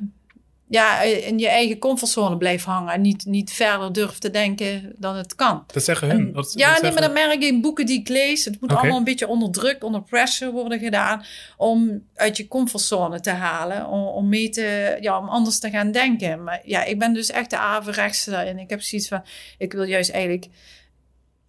ja, 0.70 1.02
in 1.02 1.40
je 1.40 1.48
eigen 1.48 1.78
comfortzone 1.78 2.38
blijft 2.38 2.66
hangen 2.66 2.94
en 2.94 3.02
niet, 3.02 3.26
niet 3.26 3.52
verder 3.52 3.94
durft 3.94 4.22
te 4.22 4.30
denken 4.30 4.94
dan 4.98 5.16
het 5.16 5.36
kan. 5.36 5.64
Dat 5.74 5.84
zeggen 5.84 6.10
hun. 6.10 6.34
Dat, 6.34 6.54
ja, 6.56 6.74
dat 6.74 6.82
nee, 6.82 6.92
maar 6.92 7.02
dat 7.02 7.14
merk 7.14 7.34
ik 7.34 7.44
in 7.44 7.62
boeken 7.62 7.86
die 7.86 8.00
ik 8.00 8.08
lees. 8.08 8.46
Het 8.46 8.62
moet 8.62 8.74
allemaal 8.74 8.98
een 8.98 9.04
beetje 9.04 9.28
onder 9.28 9.52
druk, 9.52 9.84
onder 9.84 10.02
pressure 10.02 10.52
worden 10.52 10.80
gedaan 10.80 11.24
om 11.58 12.04
uit 12.16 12.38
je 12.38 12.48
comfortzone 12.48 13.20
te 13.20 13.30
halen, 13.30 13.88
om, 13.88 14.02
om 14.02 14.30
mee 14.30 14.50
te, 14.50 14.98
ja, 15.02 15.20
om 15.20 15.30
anders 15.30 15.60
te 15.60 15.70
gaan 15.70 15.92
denken. 15.92 16.44
Maar 16.44 16.62
ja, 16.64 16.84
ik 16.84 17.00
ben 17.00 17.14
dus 17.14 17.30
echt 17.30 17.50
de 17.50 17.58
averechtste 17.58 18.32
daarin. 18.32 18.60
Ik 18.60 18.70
heb 18.70 18.82
zoiets 18.82 19.08
van, 19.08 19.24
ik 19.58 19.74
wil 19.74 19.84
juist 19.84 20.10
eigenlijk 20.10 20.48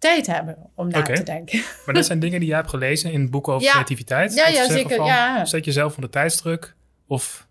tijd 0.01 0.27
hebben 0.27 0.57
om 0.75 0.87
na 0.87 1.01
te 1.01 1.23
denken. 1.23 1.61
Maar 1.85 1.95
dat 1.95 2.05
zijn 2.05 2.19
dingen 2.19 2.39
die 2.39 2.49
je 2.49 2.55
hebt 2.55 2.69
gelezen 2.69 3.11
in 3.11 3.29
boeken 3.29 3.53
over 3.53 3.65
Ja. 3.65 3.71
creativiteit. 3.71 4.33
Ja, 4.33 4.47
ja, 4.47 4.69
zeker, 4.69 4.95
Van, 4.95 5.05
ja. 5.05 5.45
Zet 5.45 5.65
jezelf 5.65 5.95
onder 5.95 6.09
tijdsdruk 6.09 6.75
of 7.07 7.47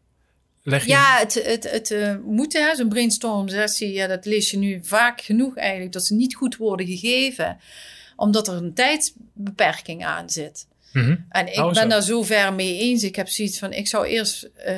leg 0.62 0.82
je... 0.84 0.88
Ja, 0.90 1.18
het, 1.18 1.42
het, 1.44 1.70
het 1.70 1.90
uh, 1.90 2.14
moeten, 2.24 2.66
hè, 2.68 2.74
zo'n 2.74 2.88
brainstorm 2.88 3.48
sessie, 3.48 3.92
ja, 3.92 4.07
dat 4.07 4.24
lees 4.24 4.51
je 4.51 4.57
nu 4.59 4.80
vaak 4.82 5.20
genoeg 5.20 5.57
eigenlijk, 5.57 5.92
dat 5.92 6.05
ze 6.05 6.14
niet 6.14 6.34
goed 6.34 6.57
worden 6.57 6.86
gegeven, 6.86 7.59
omdat 8.16 8.48
er 8.48 8.55
een 8.55 8.74
tijdsbeperking 8.74 10.05
aan 10.05 10.30
zit. 10.30 10.66
Mhm. 10.92 11.16
En 11.28 11.53
ik 11.53 11.59
Oh, 11.59 11.72
ben 11.72 11.88
daar 11.88 12.03
zo 12.03 12.22
ver 12.22 12.55
mee 12.55 12.78
eens. 12.78 13.03
Ik 13.03 13.16
heb 13.16 13.28
zoiets 13.28 13.59
van, 13.59 13.72
ik 13.72 13.86
zou 13.88 14.07
eerst 14.07 14.51
uh, 14.66 14.74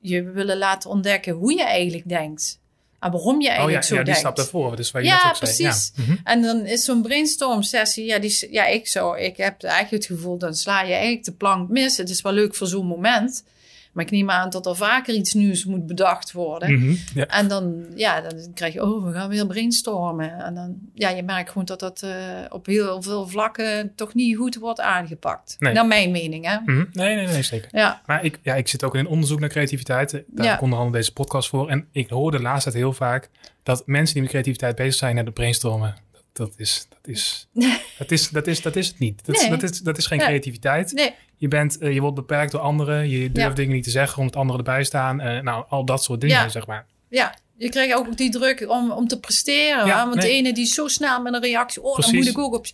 je 0.00 0.22
willen 0.22 0.58
laten 0.58 0.90
ontdekken 0.90 1.32
hoe 1.32 1.52
je 1.52 1.64
eigenlijk 1.64 2.08
denkt. 2.08 2.60
En 3.02 3.10
waarom 3.10 3.40
je 3.40 3.46
Oh 3.48 3.52
eigenlijk 3.54 3.82
ja, 3.82 3.88
zo 3.88 3.94
ja, 3.94 4.00
die 4.02 4.04
denkt. 4.04 4.20
stap 4.20 4.36
daarvoor. 4.36 4.76
Dus 4.76 4.90
waar 4.90 5.02
je 5.02 5.08
Ja, 5.08 5.28
ook 5.28 5.38
precies. 5.38 5.92
Mhm. 5.96 6.16
En 6.24 6.42
dan 6.42 6.66
is 6.66 6.84
zo'n 6.84 7.02
brainstorm 7.02 7.62
sessie, 7.62 8.04
ja, 8.04 8.18
die, 8.18 8.48
ja, 8.50 8.66
ik 8.66 8.88
zou, 8.88 9.18
ik 9.20 9.36
heb 9.36 9.62
eigenlijk 9.62 10.04
het 10.04 10.16
gevoel, 10.16 10.38
dan 10.38 10.54
sla 10.54 10.82
je 10.82 10.92
eigenlijk 10.92 11.24
de 11.24 11.32
plank 11.32 11.68
mis. 11.68 11.96
Het 11.96 12.10
is 12.10 12.22
wel 12.22 12.32
leuk 12.32 12.54
voor 12.54 12.66
zo'n 12.66 12.86
moment. 12.86 13.44
Maar 13.92 14.04
ik 14.04 14.10
neem 14.10 14.30
aan 14.30 14.50
dat 14.50 14.66
er 14.66 14.76
vaker 14.76 15.14
iets 15.14 15.32
nieuws 15.34 15.64
moet 15.64 15.86
bedacht 15.86 16.32
worden. 16.32 16.72
Mhm. 16.72 16.94
ja. 17.14 17.26
En 17.26 17.48
dan, 17.48 17.84
ja, 17.94 18.20
dan 18.20 18.52
krijg 18.54 18.72
je, 18.72 18.82
oh, 18.84 19.04
we 19.06 19.12
gaan 19.12 19.28
weer 19.28 19.46
brainstormen. 19.46 20.38
En 20.38 20.54
dan, 20.54 20.76
ja, 20.94 21.08
je 21.08 21.22
merkt 21.22 21.48
gewoon 21.48 21.64
dat 21.64 21.80
dat 21.80 22.02
uh, 22.04 22.10
op 22.48 22.66
heel 22.66 23.02
veel 23.02 23.28
vlakken 23.28 23.92
toch 23.94 24.14
niet 24.14 24.36
goed 24.36 24.54
wordt 24.56 24.80
aangepakt. 24.80 25.56
Nee. 25.58 25.72
Naar 25.72 25.86
mijn 25.86 26.10
mening, 26.10 26.46
hè? 26.46 26.56
Mhm. 26.64 26.84
Nee, 26.92 27.14
nee, 27.14 27.26
nee, 27.26 27.42
zeker. 27.42 27.68
Ja. 27.72 28.02
Maar 28.06 28.24
ik, 28.24 28.38
ja, 28.42 28.54
ik 28.54 28.68
zit 28.68 28.84
ook 28.84 28.94
in 28.94 29.00
een 29.00 29.06
onderzoek 29.06 29.40
naar 29.40 29.48
creativiteit. 29.48 30.10
Daar 30.26 30.46
Ja. 30.46 30.50
komt 30.50 30.62
onder 30.62 30.78
andere 30.78 30.96
deze 30.96 31.12
podcast 31.12 31.48
voor. 31.48 31.68
En 31.68 31.86
ik 31.92 32.08
hoorde 32.10 32.36
de 32.36 32.42
laatste 32.42 32.70
tijd 32.70 32.82
heel 32.82 32.92
vaak 32.92 33.30
dat 33.62 33.82
mensen 33.86 34.12
die 34.14 34.22
met 34.22 34.30
creativiteit 34.32 34.76
bezig 34.76 34.94
zijn 34.94 35.14
naar 35.14 35.24
de 35.24 35.30
brainstormen. 35.30 35.94
Dat, 36.12 36.22
dat 36.32 36.52
is, 36.56 36.88
dat 37.02 37.14
is, 37.14 37.48
dat 37.98 38.10
is, 38.10 38.28
dat 38.30 38.46
is, 38.46 38.62
dat 38.62 38.76
is 38.76 38.86
het 38.88 38.98
niet. 38.98 39.26
Dat, 39.26 39.34
is, 39.34 39.40
Nee. 39.40 39.50
dat, 39.50 39.62
is, 39.62 39.80
dat 39.80 39.98
is 39.98 40.06
geen 40.06 40.18
creativiteit. 40.18 40.92
Nee, 40.92 41.14
Je, 41.36 41.48
bent, 41.48 41.76
uh, 41.82 41.92
je 41.94 42.00
wordt 42.00 42.16
beperkt 42.16 42.52
door 42.52 42.60
anderen. 42.60 43.08
Je 43.08 43.18
durft 43.32 43.48
Ja. 43.48 43.54
dingen 43.54 43.74
niet 43.74 43.84
te 43.84 43.90
zeggen 43.90 44.18
omdat 44.18 44.36
anderen 44.36 44.64
erbij 44.64 44.84
staan. 44.84 45.20
Uh, 45.20 45.40
nou, 45.40 45.64
al 45.68 45.84
dat 45.84 46.02
soort 46.02 46.20
dingen, 46.20 46.36
Ja. 46.36 46.48
zeg 46.48 46.66
maar. 46.66 46.86
ja. 47.08 47.34
Je 47.56 47.68
krijgt 47.68 47.94
ook 47.94 48.16
die 48.16 48.30
druk 48.30 48.70
om, 48.70 48.90
om 48.90 49.08
te 49.08 49.20
presteren. 49.20 49.86
Ja? 49.86 50.04
Want 50.04 50.14
nee. 50.16 50.26
de 50.26 50.32
ene 50.32 50.52
die 50.52 50.64
is 50.64 50.74
zo 50.74 50.88
snel 50.88 51.22
met 51.22 51.34
een 51.34 51.40
reactie. 51.42 51.82
Oh, 51.82 51.92
Precies. 51.94 52.12
dan 52.12 52.20
moet 52.20 52.30
ik 52.30 52.38
ook 52.38 52.54
op... 52.54 52.66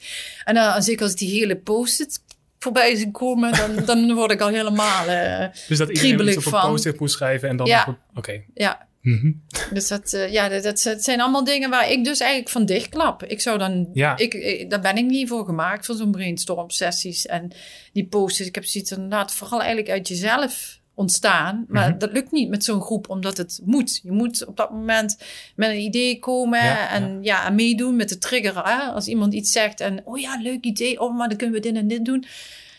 En 0.45 0.55
dan, 0.55 0.83
zeker 0.83 1.03
als 1.05 1.15
die 1.15 1.31
hele 1.39 1.57
post-it 1.57 2.21
voorbij 2.59 2.97
zien 2.97 3.13
komen, 3.13 3.53
dan, 3.57 3.85
dan 4.09 4.15
word 4.15 4.31
ik 4.31 4.41
al 4.41 4.49
helemaal... 4.49 5.09
Uh, 5.09 5.47
Dus 5.69 5.79
dat 5.79 5.89
iedereen 5.89 6.29
iets 6.29 6.47
op 6.47 6.53
een 6.53 6.61
post-it 6.61 7.01
moet 7.01 7.11
schrijven 7.11 7.49
en 7.49 7.57
dan... 7.57 7.67
Ja. 7.67 7.99
Oké. 8.15 8.43
ja, 8.55 8.88
Mhm. 9.03 9.33
Dus 9.73 9.89
dat, 9.89 10.13
eh, 10.13 10.33
ja, 10.33 10.49
dat, 10.49 10.63
dat, 10.63 10.83
dat 10.83 11.05
zijn 11.05 11.21
allemaal 11.21 11.45
dingen 11.45 11.71
waar 11.71 11.91
ik 11.91 12.05
dus 12.05 12.21
eigenlijk 12.21 12.51
van 12.51 12.65
dichtklap. 12.67 13.25
Ik 13.25 13.41
zou 13.41 13.59
dan, 13.59 13.89
Ja. 13.93 14.17
ik, 14.17 14.35
ik, 14.35 14.71
daar 14.71 14.81
ben 14.81 14.97
ik 14.97 15.05
niet 15.05 15.29
voor 15.29 15.45
gemaakt, 15.45 15.87
voor 15.87 15.95
zo'n 15.95 16.11
brainstorm 16.11 16.71
sessies 16.71 17.27
en 17.27 17.51
die 17.93 18.07
posters. 18.07 18.49
Ik 18.49 18.55
heb 18.55 18.65
zoiets 18.65 18.91
inderdaad 18.93 19.33
vooral 19.33 19.59
eigenlijk 19.59 19.91
uit 19.91 20.09
jezelf 20.09 20.77
ontstaan. 20.95 21.65
Maar 21.69 21.89
Mhm. 21.91 21.99
dat 21.99 22.13
lukt 22.13 22.33
niet 22.33 22.49
met 22.49 22.65
zo'n 22.65 22.81
groep, 22.81 23.09
omdat 23.11 23.37
het 23.37 23.61
moet. 23.65 24.01
Je 24.03 24.13
moet 24.13 24.47
op 24.47 24.57
dat 24.57 24.71
moment 24.71 25.19
met 25.57 25.69
een 25.71 25.81
idee 25.81 26.19
komen 26.19 26.65
Ja, 26.65 26.91
en 26.91 27.19
ja. 27.23 27.47
en 27.47 27.55
meedoen 27.55 27.97
met 27.97 28.09
de 28.09 28.19
trigger. 28.19 28.67
Hè? 28.69 28.79
Als 28.93 29.07
iemand 29.07 29.35
iets 29.35 29.53
zegt 29.53 29.81
en, 29.81 30.01
oh 30.05 30.19
ja, 30.19 30.39
leuk 30.43 30.65
idee, 30.65 31.01
oh, 31.01 31.17
maar 31.19 31.29
dan 31.29 31.37
kunnen 31.39 31.57
we 31.57 31.63
dit 31.69 31.77
en 31.77 31.89
dit 31.89 32.05
doen. 32.05 32.25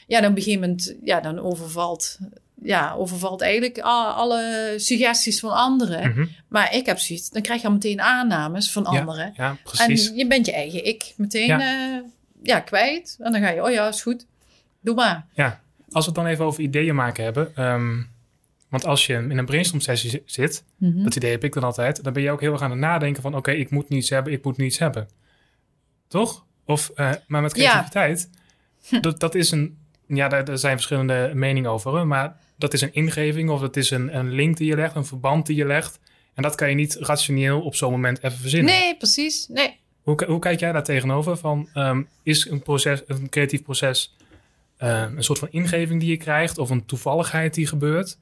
Ja, 0.08 0.22
dan 0.22 0.32
op 0.32 0.38
een 0.38 0.44
gegeven 0.44 0.62
moment, 0.68 0.96
ja, 1.04 1.20
dan 1.20 1.40
overvalt, 1.40 2.18
ja, 2.64 2.94
overvalt 2.94 3.42
eigenlijk 3.42 3.80
alle 3.80 4.74
suggesties 4.78 5.40
van 5.40 5.52
anderen. 5.52 6.10
Mhm. 6.10 6.26
Maar 6.48 6.74
ik 6.76 6.86
heb 6.86 7.00
zoiets, 7.00 7.30
dan 7.30 7.42
krijg 7.42 7.62
je 7.62 7.68
al 7.68 7.74
meteen 7.74 8.02
aannames 8.02 8.72
van 8.72 8.84
Ja, 8.92 9.00
anderen. 9.00 9.34
Ja, 9.36 9.58
precies. 9.64 10.10
En 10.10 10.16
je 10.16 10.28
bent 10.28 10.46
je 10.46 10.54
eigen 10.54 10.86
ik 10.86 11.14
meteen 11.18 11.48
Ja. 11.48 11.60
ja. 11.60 12.04
ja, 12.44 12.60
kwijt. 12.60 13.18
En 13.20 13.32
dan 13.32 13.42
ga 13.42 13.50
je, 13.50 13.64
oh 13.64 13.72
ja, 13.72 13.88
is 13.88 14.02
goed. 14.02 14.26
Doe 14.82 14.96
maar. 14.96 15.26
Ja, 15.34 15.62
als 15.92 16.06
we 16.06 16.12
het 16.12 16.20
dan 16.22 16.30
even 16.30 16.46
over 16.46 16.62
ideeën 16.64 16.96
maken 16.96 17.24
hebben. 17.24 17.56
ehm, 17.56 18.02
want 18.70 18.86
als 18.86 19.06
je 19.06 19.14
in 19.14 19.38
een 19.38 19.46
brainstorm 19.46 19.82
sessie 19.82 20.10
zi- 20.10 20.22
zit, 20.26 20.64
Mhm. 20.78 21.04
dat 21.04 21.16
idee 21.16 21.32
heb 21.32 21.44
ik 21.44 21.54
dan 21.54 21.64
altijd, 21.64 22.04
dan 22.04 22.14
ben 22.14 22.24
je 22.24 22.32
ook 22.32 22.42
heel 22.42 22.52
erg 22.52 22.62
aan 22.62 22.70
het 22.72 22.80
nadenken 22.80 23.22
van 23.22 23.36
oké, 23.36 23.52
ik 23.52 23.70
moet 23.70 23.90
niets 23.90 24.10
hebben, 24.10 24.34
ik 24.34 24.44
moet 24.44 24.58
niets 24.58 24.78
hebben. 24.80 25.08
Toch? 26.08 26.46
Of, 26.66 26.92
eh, 26.96 27.12
maar 27.28 27.42
met 27.42 27.56
Ja. 27.56 27.62
creativiteit, 27.64 28.30
dat, 29.02 29.20
dat 29.20 29.36
is 29.36 29.52
een, 29.52 29.78
ja, 30.08 30.28
daar, 30.28 30.46
daar 30.46 30.58
zijn 30.58 30.74
verschillende 30.76 31.32
meningen 31.34 31.72
over, 31.72 32.08
maar 32.08 32.36
dat 32.60 32.74
is 32.74 32.82
een 32.82 32.94
ingeving 32.94 33.50
of 33.50 33.62
het 33.62 33.78
is 33.78 33.90
een, 33.92 34.16
een 34.18 34.32
link 34.32 34.58
die 34.58 34.68
je 34.68 34.76
legt, 34.76 34.96
een 34.96 35.06
verband 35.06 35.46
die 35.46 35.56
je 35.56 35.66
legt. 35.66 36.00
En 36.34 36.44
dat 36.44 36.56
kan 36.56 36.70
je 36.70 36.76
niet 36.76 36.96
rationeel 37.00 37.62
op 37.62 37.76
zo'n 37.76 37.92
moment 37.92 38.24
even 38.24 38.38
verzinnen. 38.38 38.74
Nee, 38.74 38.98
precies. 38.98 39.48
Nee. 39.48 39.80
Hoe, 40.02 40.24
hoe 40.28 40.40
kijk 40.40 40.60
jij 40.60 40.72
daar 40.72 40.84
tegenover? 40.84 41.38
Van, 41.38 41.70
ehm, 41.74 42.04
is 42.24 42.50
een, 42.50 42.62
proces, 42.62 43.02
een 43.08 43.30
creatief 43.30 43.64
proces 43.64 44.16
eh, 44.78 45.06
een 45.16 45.24
soort 45.24 45.40
van 45.40 45.48
ingeving 45.52 46.00
die 46.00 46.10
je 46.10 46.18
krijgt 46.18 46.58
of 46.58 46.70
een 46.70 46.86
toevalligheid 46.86 47.54
die 47.54 47.68
gebeurt? 47.68 48.18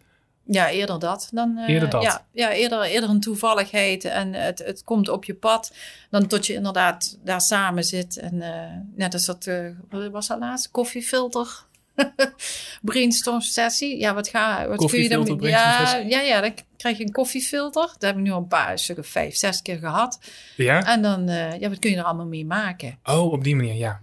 Ja, 0.50 0.70
eerder 0.70 1.00
dat 1.00 1.30
dan. 1.32 1.58
eh, 1.58 1.74
Eerder 1.74 1.90
dat. 1.90 2.04
Ja, 2.04 2.26
ja 2.32 2.52
eerder, 2.52 2.82
eerder 2.84 3.10
een 3.10 3.20
toevalligheid 3.20 4.04
en 4.06 4.34
het, 4.34 4.60
het 4.66 4.84
komt 4.84 5.10
op 5.10 5.24
je 5.26 5.34
pad. 5.34 5.74
Dan 6.10 6.28
tot 6.28 6.46
je 6.48 6.54
inderdaad 6.54 7.18
daar 7.24 7.42
samen 7.42 7.84
zit. 7.84 8.18
En 8.18 8.42
eh, 8.42 8.72
net 8.96 9.14
als 9.14 9.26
dat, 9.26 9.48
eh, 9.48 9.66
was 10.12 10.28
dat 10.28 10.40
laatst? 10.40 10.72
Koffiefilter. 10.72 11.66
brainstorm 12.82 13.42
sessie. 13.42 14.00
Ja, 14.00 14.14
wat, 14.14 14.28
ga, 14.30 14.68
wat 14.68 14.90
kun 14.90 15.02
je 15.02 15.10
dan 15.10 15.38
Ja, 15.42 15.96
ja, 15.96 16.22
ja, 16.22 16.42
dan 16.42 16.54
krijg 16.78 16.98
je 16.98 17.04
een 17.04 17.12
koffiefilter. 17.12 17.82
Dat 17.82 18.02
heb 18.02 18.16
ik 18.16 18.22
nu 18.22 18.32
al 18.32 18.38
een 18.38 18.48
paar, 18.48 18.72
een 18.72 18.78
stuk 18.78 18.98
of 18.98 19.08
vijf, 19.08 19.36
zes 19.36 19.62
keer 19.62 19.78
gehad. 19.78 20.20
Ja? 20.56 20.86
En 20.86 21.02
dan, 21.02 21.30
eh, 21.30 21.60
ja, 21.60 21.70
wat 21.70 21.80
kun 21.80 21.90
je 21.90 21.98
er 21.98 22.04
allemaal 22.04 22.26
mee 22.26 22.46
maken? 22.46 23.00
Oh, 23.04 23.32
op 23.32 23.44
die 23.44 23.56
manier, 23.56 23.76
ja. 23.76 24.00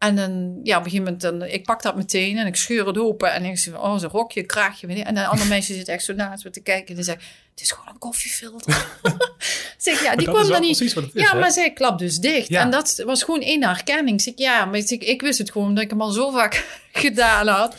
En 0.00 0.16
dan, 0.16 0.60
ja, 0.62 0.78
op 0.78 0.84
een 0.84 0.90
gegeven 0.90 1.12
moment, 1.12 1.20
dan, 1.20 1.42
ik 1.42 1.64
pak 1.64 1.82
dat 1.82 1.96
meteen 1.96 2.38
en 2.38 2.46
ik 2.46 2.56
scheur 2.56 2.86
het 2.86 2.98
open. 2.98 3.32
En 3.32 3.44
ik 3.44 3.58
zeg, 3.58 3.74
oh, 3.78 3.98
zo'n 3.98 4.10
rokje, 4.10 4.42
kraagje. 4.42 4.86
En 4.86 5.14
dan 5.14 5.24
andere 5.26 5.48
mensen 5.54 5.74
zitten 5.74 5.94
echt 5.94 6.04
zo 6.04 6.12
naast 6.12 6.44
me 6.44 6.50
te 6.50 6.60
kijken. 6.60 6.88
En 6.88 6.94
die 6.94 7.04
zeggen, 7.04 7.24
het 7.50 7.60
is 7.60 7.70
gewoon 7.70 7.88
een 7.88 7.98
koffiefilter. 7.98 8.86
zeg, 9.78 10.02
ja, 10.02 10.16
die 10.16 10.28
kwam 10.28 10.48
dan 10.48 10.60
niet. 10.60 10.80
is, 10.80 10.94
Ja, 11.12 11.32
hè? 11.32 11.38
maar 11.38 11.50
zij 11.50 11.72
klapt 11.72 11.98
dus 11.98 12.18
dicht. 12.18 12.48
Ja. 12.48 12.60
En 12.60 12.70
dat 12.70 13.02
was 13.06 13.22
gewoon 13.22 13.40
één 13.40 13.64
herkenning. 13.64 14.22
Zeg, 14.22 14.34
ja, 14.36 14.64
maar 14.64 14.78
ik, 14.78 14.90
ik 14.90 15.20
wist 15.20 15.38
het 15.38 15.50
gewoon 15.50 15.68
omdat 15.68 15.84
ik 15.84 15.90
hem 15.90 16.00
al 16.02 16.10
zo 16.10 16.30
vaak 16.30 16.64
gedaan 16.92 17.46
had. 17.46 17.76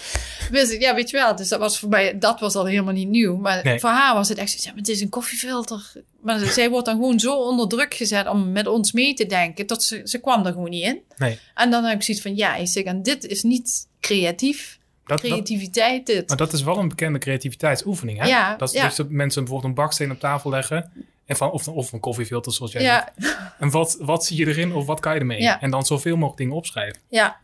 Wist 0.52 0.72
ik, 0.72 0.82
ja, 0.82 0.96
weet 0.96 1.10
je 1.10 1.18
wel. 1.18 1.36
Dus 1.36 1.48
dat 1.48 1.60
was 1.60 1.80
voor 1.80 1.90
mij, 1.90 2.18
dat 2.20 2.40
was 2.40 2.56
al 2.56 2.66
helemaal 2.66 2.94
niet 2.94 3.10
nieuw. 3.10 3.36
Maar 3.38 3.64
Nee. 3.64 3.80
voor 3.80 3.90
haar 3.90 4.14
was 4.14 4.30
het 4.30 4.38
echt 4.38 4.52
zo, 4.52 4.58
ja, 4.62 4.70
maar 4.70 4.78
het 4.78 4.90
is 4.90 5.02
een 5.02 5.10
koffiefilter. 5.10 5.92
Maar 6.22 6.40
zij 6.40 6.70
wordt 6.70 6.86
dan 6.86 6.96
gewoon 6.96 7.20
zo 7.20 7.36
onder 7.36 7.68
druk 7.68 7.94
gezet 7.94 8.28
om 8.28 8.52
met 8.52 8.68
ons 8.68 8.92
mee 8.92 9.14
te 9.14 9.26
denken. 9.26 9.66
Tot 9.66 9.84
ze, 9.84 10.02
ze 10.04 10.20
kwam 10.20 10.46
er 10.46 10.52
gewoon 10.52 10.70
niet 10.70 10.84
in. 10.84 11.02
Nee. 11.18 11.40
En 11.56 11.72
dan 11.72 11.84
heb 11.84 11.96
ik 11.98 12.04
zoiets 12.04 12.24
van, 12.24 12.36
ja, 12.36 12.56
ik 12.56 12.68
zeg, 12.68 12.84
en 12.84 13.04
dit 13.04 13.26
is 13.26 13.44
niet 13.44 13.88
creatief. 14.00 14.80
Dat, 15.06 15.20
Creativiteit, 15.20 16.06
dit. 16.06 16.28
maar 16.28 16.38
dat 16.38 16.54
is 16.54 16.64
wel 16.64 16.78
een 16.78 16.88
bekende 16.88 17.20
creativiteitsoefening, 17.20 18.20
hè? 18.20 18.28
Ja, 18.28 18.56
dat, 18.56 18.72
ja. 18.72 18.86
is 18.88 18.96
dat 18.96 19.10
mensen 19.10 19.44
bijvoorbeeld 19.44 19.70
een 19.78 19.84
baksteen 19.84 20.12
op 20.12 20.20
tafel 20.20 20.50
leggen. 20.50 20.92
En 21.26 21.36
van, 21.36 21.52
of, 21.52 21.68
of 21.68 21.92
een 21.92 22.00
koffiefilter, 22.00 22.52
zoals 22.54 22.72
jij 22.72 22.82
ja. 22.82 23.14
En 23.60 23.70
wat, 23.70 23.98
wat 24.00 24.26
zie 24.26 24.38
je 24.38 24.48
erin 24.48 24.74
of 24.74 24.86
wat 24.86 25.00
kan 25.00 25.14
je 25.14 25.20
ermee? 25.20 25.42
Ja. 25.42 25.62
En 25.62 25.72
dan 25.72 25.86
zoveel 25.86 26.14
mogelijk 26.16 26.38
dingen 26.38 26.56
opschrijven. 26.56 27.02
ja, 27.10 27.38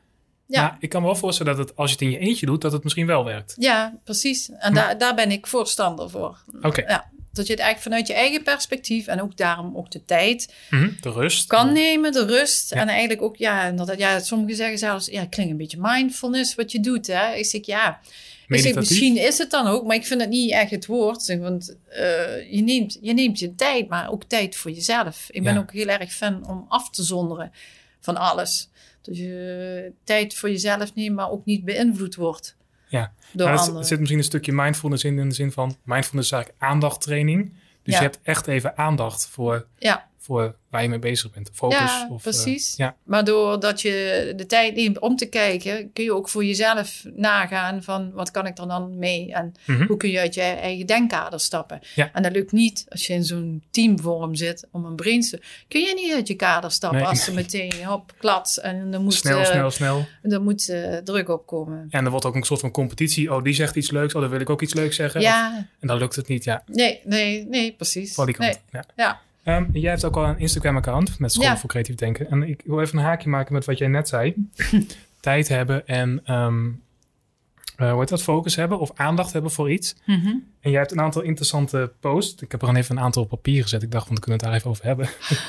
Ja. 0.47 0.61
Maar 0.61 0.77
ik 0.79 0.89
kan 0.89 1.01
me 1.01 1.07
wel 1.07 1.15
voorstellen 1.15 1.55
dat 1.57 1.67
het, 1.67 1.77
als 1.77 1.87
je 1.89 1.95
het 1.95 2.05
in 2.05 2.11
je 2.11 2.17
eentje 2.17 2.45
doet, 2.45 2.61
dat 2.61 2.71
het 2.71 2.83
misschien 2.83 3.05
wel 3.05 3.23
werkt. 3.25 3.55
ja, 3.57 3.97
precies. 4.03 4.49
En 4.49 4.73
Maar- 4.73 4.83
daar, 4.83 4.97
daar 4.97 5.15
ben 5.15 5.31
ik 5.31 5.47
voorstander 5.47 6.09
voor. 6.09 6.37
Oké. 6.61 6.81
Ja, 6.81 7.09
dat 7.37 7.47
je 7.47 7.53
het 7.53 7.61
eigenlijk 7.61 7.93
vanuit 7.93 8.07
je 8.07 8.13
eigen 8.23 8.43
perspectief 8.43 9.07
en 9.07 9.21
ook 9.21 9.37
daarom 9.37 9.77
ook 9.77 9.91
de 9.91 10.05
tijd 10.05 10.53
Mhm, 10.69 10.89
De 11.01 11.11
rust. 11.11 11.47
kan 11.47 11.73
nemen, 11.73 12.11
de 12.11 12.25
rust. 12.25 12.73
Ja. 12.73 12.81
En 12.81 12.87
eigenlijk 12.87 13.21
ook, 13.21 13.35
ja, 13.35 13.65
en 13.65 13.75
dat, 13.75 13.97
ja, 13.97 14.19
sommigen 14.19 14.55
zeggen 14.55 14.77
zelfs, 14.77 15.05
ja, 15.05 15.25
klinkt 15.25 15.51
een 15.51 15.57
beetje 15.57 15.77
mindfulness 15.81 16.55
wat 16.55 16.71
je 16.71 16.79
doet. 16.79 17.07
Hè? 17.07 17.33
Ik 17.33 17.45
zeg, 17.45 17.65
ja, 17.65 17.99
ik 18.47 18.59
zeg, 18.59 18.75
misschien 18.75 19.17
is 19.17 19.37
het 19.37 19.51
dan 19.51 19.67
ook, 19.67 19.85
maar 19.85 19.95
ik 19.95 20.05
vind 20.05 20.21
het 20.21 20.29
niet 20.29 20.51
echt 20.51 20.71
het 20.71 20.85
woord. 20.85 21.37
Want 21.39 21.75
eh, 21.89 22.51
je, 22.53 22.61
neemt, 22.61 22.97
je 23.01 23.13
neemt 23.13 23.39
je 23.39 23.55
tijd, 23.55 23.87
maar 23.87 24.11
ook 24.11 24.23
tijd 24.23 24.55
voor 24.55 24.71
jezelf. 24.71 25.27
Ik 25.29 25.43
ben 25.43 25.53
Ja. 25.53 25.59
ook 25.59 25.71
heel 25.73 25.87
erg 25.87 26.13
fan 26.13 26.47
om 26.49 26.65
af 26.67 26.89
te 26.89 27.03
zonderen 27.03 27.51
van 27.99 28.17
alles. 28.17 28.69
Dus 29.01 29.17
je 29.17 29.91
tijd 30.03 30.33
voor 30.35 30.49
jezelf 30.49 30.95
neemt, 30.95 31.15
maar 31.15 31.31
ook 31.31 31.45
niet 31.45 31.65
beïnvloed 31.65 32.15
wordt 32.15 32.55
Ja. 32.87 33.11
door 33.31 33.47
anderen. 33.47 33.77
er 33.77 33.85
zit 33.85 33.97
misschien 33.99 34.19
een 34.19 34.25
stukje 34.25 34.53
mindfulness 34.53 35.03
in, 35.03 35.19
in 35.19 35.29
de 35.29 35.35
zin 35.35 35.51
van... 35.51 35.75
Mindfulness 35.83 36.31
is 36.31 36.35
eigenlijk 36.37 36.63
aandachttraining. 36.63 37.53
Dus 37.83 37.93
Ja. 37.93 37.99
je 38.01 38.05
hebt 38.05 38.19
echt 38.23 38.47
even 38.47 38.77
aandacht 38.77 39.27
voor, 39.27 39.65
Ja. 39.77 40.07
Voor 40.27 40.55
waar 40.69 40.81
je 40.81 40.89
mee 40.89 40.99
bezig 40.99 41.31
bent. 41.31 41.49
Focus. 41.53 41.77
Ja, 41.77 42.07
of, 42.11 42.17
eh, 42.25 42.31
precies. 42.31 42.73
ja. 42.75 42.95
Maar 43.03 43.23
doordat 43.23 43.81
je 43.81 44.33
de 44.35 44.45
tijd 44.45 44.75
neemt 44.75 44.99
om 44.99 45.15
te 45.15 45.25
kijken, 45.25 45.93
kun 45.93 46.03
je 46.03 46.13
ook 46.13 46.29
voor 46.29 46.45
jezelf 46.45 47.03
nagaan 47.15 47.83
van 47.83 48.11
wat 48.11 48.31
kan 48.31 48.45
ik 48.47 48.57
er 48.57 48.67
dan 48.67 48.97
mee 48.97 49.33
en 49.33 49.53
Mhm. 49.65 49.85
hoe 49.87 49.97
kun 49.97 50.09
je 50.09 50.19
uit 50.19 50.33
je 50.33 50.41
eigen 50.41 50.85
denkkader 50.85 51.39
stappen. 51.39 51.79
Ja. 51.95 52.09
En 52.13 52.23
dat 52.23 52.31
lukt 52.31 52.51
niet 52.51 52.85
als 52.89 53.07
je 53.07 53.13
in 53.13 53.23
zo'n 53.23 53.63
teamvorm 53.71 54.35
zit 54.35 54.67
om 54.71 54.85
een 54.85 54.95
brainstorm. 54.95 55.41
Kun 55.67 55.81
je 55.81 55.93
niet 55.93 56.13
uit 56.13 56.27
je 56.27 56.35
kader 56.35 56.71
stappen 56.71 56.99
Nee. 56.99 57.07
als 57.07 57.23
ze 57.23 57.33
meteen 57.33 57.85
hop 57.85 58.13
klats 58.17 58.59
en 58.59 58.93
er 58.93 59.01
moet, 59.01 59.13
Snel, 59.13 59.39
eh, 59.39 59.45
snel, 59.45 59.71
snel. 59.71 60.05
er 60.21 60.41
moet 60.41 60.69
eh, 60.69 60.97
druk 60.97 61.29
op 61.29 61.45
komen. 61.45 61.87
En 61.89 62.05
er 62.05 62.11
wordt 62.11 62.25
ook 62.25 62.35
een 62.35 62.43
soort 62.43 62.59
van 62.59 62.71
competitie. 62.71 63.33
Oh, 63.33 63.43
die 63.43 63.53
zegt 63.53 63.75
iets 63.75 63.91
leuks. 63.91 64.13
Oh, 64.15 64.21
dan 64.21 64.29
wil 64.29 64.39
ik 64.39 64.49
ook 64.49 64.61
iets 64.61 64.73
leuks 64.73 64.95
zeggen. 64.95 65.19
Of- 65.19 65.25
Ja, 65.25 65.67
en 65.79 65.87
dan 65.87 65.97
lukt 65.97 66.15
het 66.15 66.27
niet. 66.27 66.43
Ja, 66.43 66.63
nee, 66.65 67.01
nee, 67.03 67.45
nee, 67.49 67.71
precies. 67.73 68.13
van 68.13 68.25
die 68.25 68.35
kant. 68.35 68.49
Nee. 68.49 68.61
Ja. 68.71 68.85
Ja. 68.95 69.19
Ehm, 69.47 69.65
jij 69.71 69.89
hebt 69.89 70.05
ook 70.05 70.15
al 70.15 70.25
een 70.25 70.39
Instagram-account 70.39 71.19
met 71.19 71.31
School 71.31 71.45
Ja. 71.45 71.57
voor 71.57 71.69
Creatief 71.69 71.95
Denken. 71.95 72.29
En 72.29 72.43
ik 72.43 72.61
wil 72.65 72.81
even 72.81 72.97
een 72.97 73.03
haakje 73.03 73.29
maken 73.29 73.53
met 73.53 73.65
wat 73.65 73.77
jij 73.77 73.87
net 73.87 74.07
zei. 74.07 74.35
Tijd 75.19 75.47
hebben 75.47 75.87
en 75.87 76.21
eh, 76.25 76.47
hoe 77.91 77.99
heet 77.99 78.09
dat? 78.09 78.23
Focus 78.23 78.55
hebben 78.55 78.79
of 78.79 78.91
aandacht 78.95 79.33
hebben 79.33 79.51
voor 79.51 79.71
iets. 79.71 79.95
Mhm. 80.05 80.27
En 80.59 80.71
jij 80.71 80.79
hebt 80.79 80.91
een 80.91 81.01
aantal 81.01 81.21
interessante 81.21 81.91
posts. 81.99 82.41
Ik 82.41 82.51
heb 82.51 82.61
er 82.61 82.67
gewoon 82.67 82.81
even 82.81 82.97
een 82.97 83.03
aantal 83.03 83.23
op 83.23 83.29
papier 83.29 83.61
gezet. 83.61 83.83
Ik 83.83 83.91
dacht, 83.91 84.05
van, 84.07 84.15
dan 84.15 84.23
kunnen 84.23 84.39
we 84.39 84.45
het 84.45 84.53
daar 84.53 84.61
even 84.63 84.69
over 84.69 84.85
hebben. 84.85 85.09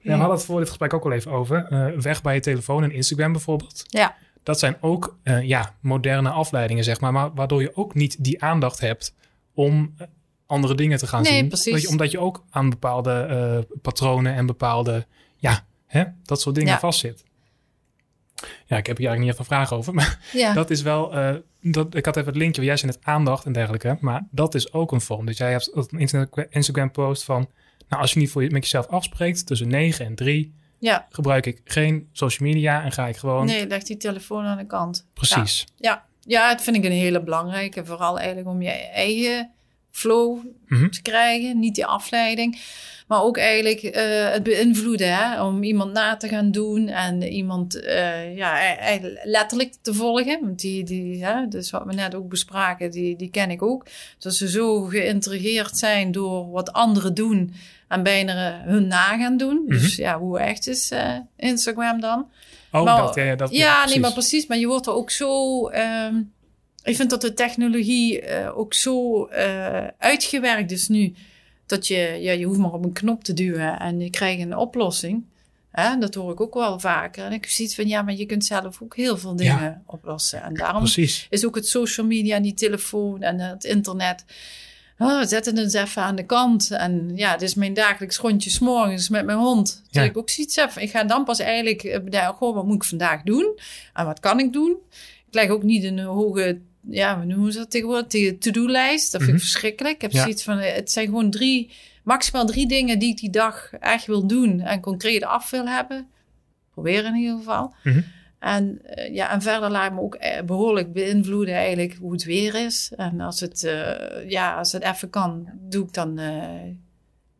Ja, 0.00 0.14
we 0.14 0.18
hadden 0.18 0.36
het 0.36 0.46
voor 0.46 0.58
dit 0.58 0.68
gesprek 0.68 0.92
ook 0.92 1.04
al 1.04 1.12
even 1.12 1.30
over. 1.30 1.64
Eh, 1.64 1.86
weg 2.00 2.22
bij 2.22 2.34
je 2.34 2.40
telefoon 2.40 2.82
en 2.82 2.92
Instagram 2.92 3.32
bijvoorbeeld. 3.32 3.82
Ja. 3.86 4.16
Dat 4.42 4.58
zijn 4.58 4.76
ook 4.80 5.18
eh, 5.22 5.42
ja, 5.42 5.74
moderne 5.80 6.30
afleidingen, 6.30 6.84
zeg 6.84 7.00
maar, 7.00 7.12
maar. 7.12 7.34
Waardoor 7.34 7.60
je 7.60 7.76
ook 7.76 7.94
niet 7.94 8.24
die 8.24 8.42
aandacht 8.42 8.80
hebt 8.80 9.14
om 9.54 9.94
andere 10.48 10.74
dingen 10.74 10.98
te 10.98 11.06
gaan 11.06 11.22
Nee, 11.22 11.32
zien. 11.32 11.48
precies. 11.48 11.66
Omdat 11.72 11.82
je, 11.82 11.88
omdat 11.90 12.10
je 12.10 12.18
ook 12.20 12.44
aan 12.50 12.70
bepaalde 12.70 13.12
eh, 13.12 13.76
patronen 13.82 14.34
en 14.34 14.46
bepaalde, 14.46 15.06
ja, 15.36 15.64
hè, 15.86 16.04
dat 16.22 16.40
soort 16.40 16.54
dingen 16.54 16.72
Ja. 16.72 16.78
vastzit. 16.78 17.24
Ja, 18.66 18.76
ik 18.76 18.86
heb 18.86 18.96
hier 18.96 19.08
eigenlijk 19.08 19.18
niet 19.18 19.28
echt 19.28 19.38
een 19.38 19.44
vraag 19.44 19.72
over. 19.72 19.94
Maar 19.98 20.18
Ja. 20.32 20.52
dat 20.52 20.70
is 20.70 20.82
wel, 20.82 21.14
eh, 21.14 21.34
dat, 21.60 21.94
ik 21.94 22.04
had 22.04 22.16
even 22.16 22.28
het 22.28 22.36
linkje, 22.36 22.64
jij 22.64 22.76
zei 22.76 22.90
net 22.92 23.00
aandacht 23.04 23.44
en 23.44 23.52
dergelijke. 23.52 23.96
Maar 24.00 24.26
dat 24.30 24.54
is 24.54 24.72
ook 24.72 24.92
een 24.92 25.00
vorm. 25.00 25.26
Dus 25.26 25.36
jij 25.38 25.50
hebt 25.50 25.70
een 25.74 25.98
Insta- 25.98 26.26
Instagram 26.50 26.90
post 26.90 27.24
van, 27.24 27.48
nou 27.88 28.02
als 28.02 28.12
je 28.12 28.18
niet 28.18 28.30
voor 28.30 28.42
je, 28.42 28.50
met 28.50 28.62
jezelf 28.62 28.86
afspreekt, 28.86 29.46
tussen 29.46 29.68
9 29.68 30.06
en 30.06 30.14
3 30.14 30.54
ja, 30.78 31.06
gebruik 31.10 31.46
ik 31.46 31.60
geen 31.64 32.08
social 32.12 32.48
media 32.48 32.82
en 32.84 32.92
ga 32.92 33.06
ik 33.08 33.16
gewoon 33.16 33.46
nee, 33.46 33.66
leg 33.66 33.82
die 33.82 33.96
telefoon 33.96 34.44
aan 34.44 34.56
de 34.58 34.66
kant. 34.66 35.06
precies. 35.14 35.66
Ja, 35.76 36.04
ja, 36.20 36.48
dat 36.54 36.62
vind 36.62 36.76
ik 36.76 36.84
een 36.84 36.92
hele 36.92 37.22
belangrijke. 37.22 37.84
Vooral 37.84 38.18
eigenlijk 38.18 38.48
om 38.48 38.62
je 38.62 38.70
eigen 38.70 39.50
flow 39.90 40.38
Mhm. 40.66 40.88
te 40.88 41.02
krijgen, 41.02 41.58
niet 41.58 41.74
die 41.74 41.86
afleiding. 41.86 42.60
Maar 43.06 43.22
ook 43.22 43.36
eigenlijk 43.38 43.82
eh, 43.82 44.30
het 44.30 44.42
beïnvloeden, 44.42 45.16
hè? 45.16 45.42
om 45.42 45.62
iemand 45.62 45.92
na 45.92 46.16
te 46.16 46.28
gaan 46.28 46.50
doen 46.50 46.88
en 46.88 47.22
iemand 47.22 47.80
eh, 47.80 48.36
ja, 48.36 48.78
e- 48.92 49.12
letterlijk 49.24 49.74
te 49.82 49.94
volgen. 49.94 50.38
Want 50.40 50.60
die, 50.60 50.84
die 50.84 51.24
hè, 51.24 51.48
dus 51.48 51.70
wat 51.70 51.82
we 51.86 51.94
net 51.94 52.14
ook 52.14 52.28
bespraken, 52.28 52.90
die, 52.90 53.16
die 53.16 53.30
ken 53.30 53.50
ik 53.50 53.62
ook. 53.62 53.86
Dat 54.18 54.34
ze 54.34 54.48
zo 54.50 54.84
geïntrigeerd 54.84 55.76
zijn 55.76 56.12
door 56.12 56.50
wat 56.50 56.72
anderen 56.72 57.14
doen 57.14 57.54
en 57.88 58.02
bijna 58.02 58.62
hun 58.64 58.86
na 58.86 59.16
gaan 59.18 59.36
doen. 59.36 59.64
Dus 59.68 59.96
ja, 59.96 60.18
hoe 60.18 60.38
echt 60.38 60.66
is 60.66 60.90
eh, 60.90 61.16
Instagram 61.36 62.00
dan? 62.00 62.26
Oh, 62.72 62.82
Maar- 62.84 62.96
dat, 63.02 63.14
ja, 63.14 63.34
dat, 63.36 63.50
Ja, 63.50 63.72
nee, 63.74 63.82
precies. 63.82 64.00
maar 64.00 64.12
precies. 64.12 64.46
Maar 64.46 64.58
je 64.58 64.66
wordt 64.66 64.86
er 64.86 64.94
ook 64.94 65.10
zo. 65.10 65.66
ehm, 65.68 66.14
ik 66.88 66.96
vind 66.96 67.10
dat 67.10 67.20
de 67.20 67.34
technologie 67.34 68.20
eh, 68.20 68.58
ook 68.58 68.74
zo 68.74 69.24
eh, 69.26 69.86
uitgewerkt 69.98 70.70
is 70.70 70.88
nu. 70.88 71.14
dat 71.66 71.86
je, 71.86 71.96
ja, 72.20 72.32
je 72.32 72.44
hoeft 72.44 72.58
maar 72.58 72.72
op 72.72 72.84
een 72.84 72.92
knop 72.92 73.24
te 73.24 73.32
duwen 73.34 73.78
en 73.78 74.00
je 74.00 74.10
krijgt 74.10 74.40
een 74.40 74.56
oplossing. 74.56 75.24
Hè? 75.70 75.98
Dat 75.98 76.14
hoor 76.14 76.32
ik 76.32 76.40
ook 76.40 76.54
wel 76.54 76.80
vaker. 76.80 77.24
En 77.24 77.32
ik 77.32 77.46
zie 77.46 77.70
van, 77.74 77.88
ja, 77.88 78.02
maar 78.02 78.14
je 78.14 78.26
kunt 78.26 78.44
zelf 78.44 78.82
ook 78.82 78.96
heel 78.96 79.18
veel 79.18 79.36
dingen 79.36 79.62
Ja. 79.62 79.82
oplossen. 79.86 80.42
En 80.42 80.54
daarom 80.54 80.82
Precies. 80.82 81.26
is 81.30 81.46
ook 81.46 81.54
het 81.54 81.68
social 81.68 82.06
media 82.06 82.36
en 82.36 82.42
die 82.42 82.54
telefoon 82.54 83.22
en 83.22 83.40
het 83.40 83.64
internet. 83.64 84.24
Oh, 84.98 85.22
zet 85.24 85.44
het 85.46 85.58
eens 85.58 85.72
even 85.74 86.02
aan 86.02 86.16
de 86.16 86.26
kant. 86.26 86.70
En 86.70 87.10
ja, 87.14 87.30
het 87.32 87.42
is 87.42 87.54
mijn 87.54 87.74
dagelijks 87.74 88.16
rondje 88.16 88.50
's 88.50 88.58
morgens 88.58 89.08
met 89.08 89.24
mijn 89.24 89.38
hond. 89.38 89.82
Dat 89.84 89.94
Ja. 89.94 90.02
ik 90.02 90.16
ook 90.16 90.30
zoiets 90.30 90.56
heb. 90.56 90.70
Ik 90.70 90.90
ga 90.90 91.04
dan 91.04 91.24
pas 91.24 91.38
eigenlijk 91.38 91.82
eh, 91.84 92.00
bedenken, 92.00 92.34
goh, 92.34 92.54
wat 92.54 92.64
moet 92.64 92.74
ik 92.74 92.84
vandaag 92.84 93.22
doen? 93.22 93.58
En 93.94 94.04
wat 94.04 94.20
kan 94.20 94.38
ik 94.40 94.52
doen? 94.52 94.76
Ik 95.28 95.34
leg 95.34 95.48
ook 95.48 95.62
niet 95.62 95.84
een 95.84 95.98
hoge, 95.98 96.60
ja, 96.80 97.16
hoe 97.16 97.24
noemen 97.24 97.52
ze 97.52 97.58
dat 97.58 97.70
tegenwoordig? 97.70 98.06
De 98.08 98.38
To-do-lijst. 98.38 99.12
Dat 99.12 99.20
vind 99.22 99.32
Mhm. 99.32 99.42
ik 99.42 99.48
verschrikkelijk. 99.50 99.94
Ik 99.94 100.00
heb 100.02 100.10
Ja. 100.10 100.20
zoiets 100.22 100.42
van, 100.42 100.58
eh, 100.58 100.74
het 100.74 100.90
zijn 100.90 101.06
gewoon 101.06 101.30
drie, 101.30 101.70
maximaal 102.04 102.46
drie 102.46 102.68
dingen 102.68 102.98
die 102.98 103.10
ik 103.10 103.16
die 103.18 103.30
dag 103.30 103.72
echt 103.80 104.06
wil 104.06 104.26
doen. 104.26 104.60
En 104.60 104.80
concreet 104.80 105.24
af 105.24 105.50
wil 105.50 105.66
hebben. 105.66 106.06
Proberen 106.72 107.14
in 107.14 107.20
ieder 107.20 107.36
geval. 107.36 107.74
Mhm. 107.82 108.00
En, 108.38 108.78
eh, 108.84 109.14
ja, 109.14 109.30
en 109.30 109.42
verder 109.42 109.70
laat 109.70 109.86
ik 109.86 109.92
me 109.94 110.00
ook 110.00 110.14
eh, 110.14 110.42
behoorlijk 110.42 110.92
beïnvloeden 110.92 111.54
eigenlijk 111.54 111.94
hoe 112.00 112.12
het 112.12 112.24
weer 112.24 112.54
is. 112.54 112.92
En 112.96 113.20
als 113.20 113.40
het, 113.40 113.60
ja, 114.28 114.54
als 114.54 114.72
het 114.72 114.82
even 114.82 115.10
kan, 115.10 115.48
doe 115.68 115.84
ik 115.84 115.92
dan 115.92 116.20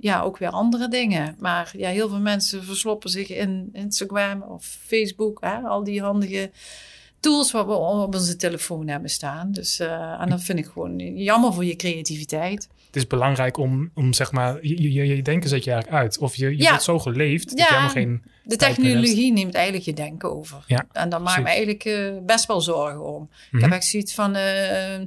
ja, 0.01 0.21
ook 0.21 0.39
weer 0.39 0.49
andere 0.51 0.89
dingen. 0.89 1.35
Maar 1.39 1.73
ja, 1.77 1.89
heel 1.89 2.09
veel 2.09 2.21
mensen 2.21 2.65
versloppen 2.65 3.11
zich 3.11 3.29
in 3.29 3.69
Instagram 3.73 4.43
of 4.43 4.65
Facebook. 4.87 5.41
Hè, 5.41 5.57
al 5.61 5.85
die 5.85 6.03
handige 6.03 6.51
tools 7.21 7.53
wat 7.53 7.67
we 7.67 7.73
op 7.73 8.15
onze 8.15 8.37
telefoon 8.37 8.89
hebben 8.89 9.11
staan. 9.11 9.53
Dus, 9.53 9.79
eh, 9.79 10.21
en 10.21 10.29
dat 10.29 10.43
vind 10.43 10.59
ik 10.59 10.67
gewoon 10.67 10.99
jammer 11.17 11.53
voor 11.53 11.65
je 11.65 11.77
creativiteit. 11.77 12.69
Het 12.87 12.97
is 12.97 13.07
belangrijk 13.07 13.57
om, 13.57 13.91
om 13.95 14.13
zeg 14.13 14.33
maar, 14.33 14.59
je, 14.67 14.93
je, 14.93 15.07
je 15.17 15.23
denken 15.23 15.49
zet 15.49 15.65
je 15.65 15.71
eigenlijk 15.71 16.03
uit. 16.03 16.19
Of 16.19 16.35
je, 16.37 16.51
je 16.51 16.57
Ja. 16.63 16.69
wordt 16.69 16.83
zo 16.85 16.99
geleefd 16.99 17.49
dat 17.49 17.59
Ja. 17.59 17.65
je 17.65 17.71
helemaal 17.71 17.91
geen... 17.93 18.23
De 18.45 18.57
technologie 18.57 19.33
neemt 19.33 19.55
eigenlijk 19.55 19.85
je 19.85 19.93
denken 19.93 20.37
over. 20.37 20.65
Ja, 20.67 20.87
en 20.93 21.09
daar 21.09 21.23
maak 21.23 21.37
ik 21.37 21.43
me 21.43 21.49
eigenlijk 21.49 21.85
eh, 21.85 22.13
best 22.27 22.47
wel 22.47 22.61
zorgen 22.61 23.15
om. 23.15 23.23
Ik 23.23 23.53
Mhm. 23.53 23.63
heb 23.63 23.73
echt 23.73 23.85
zoiets 23.85 24.15
van, 24.15 24.35
eh, 24.35 25.01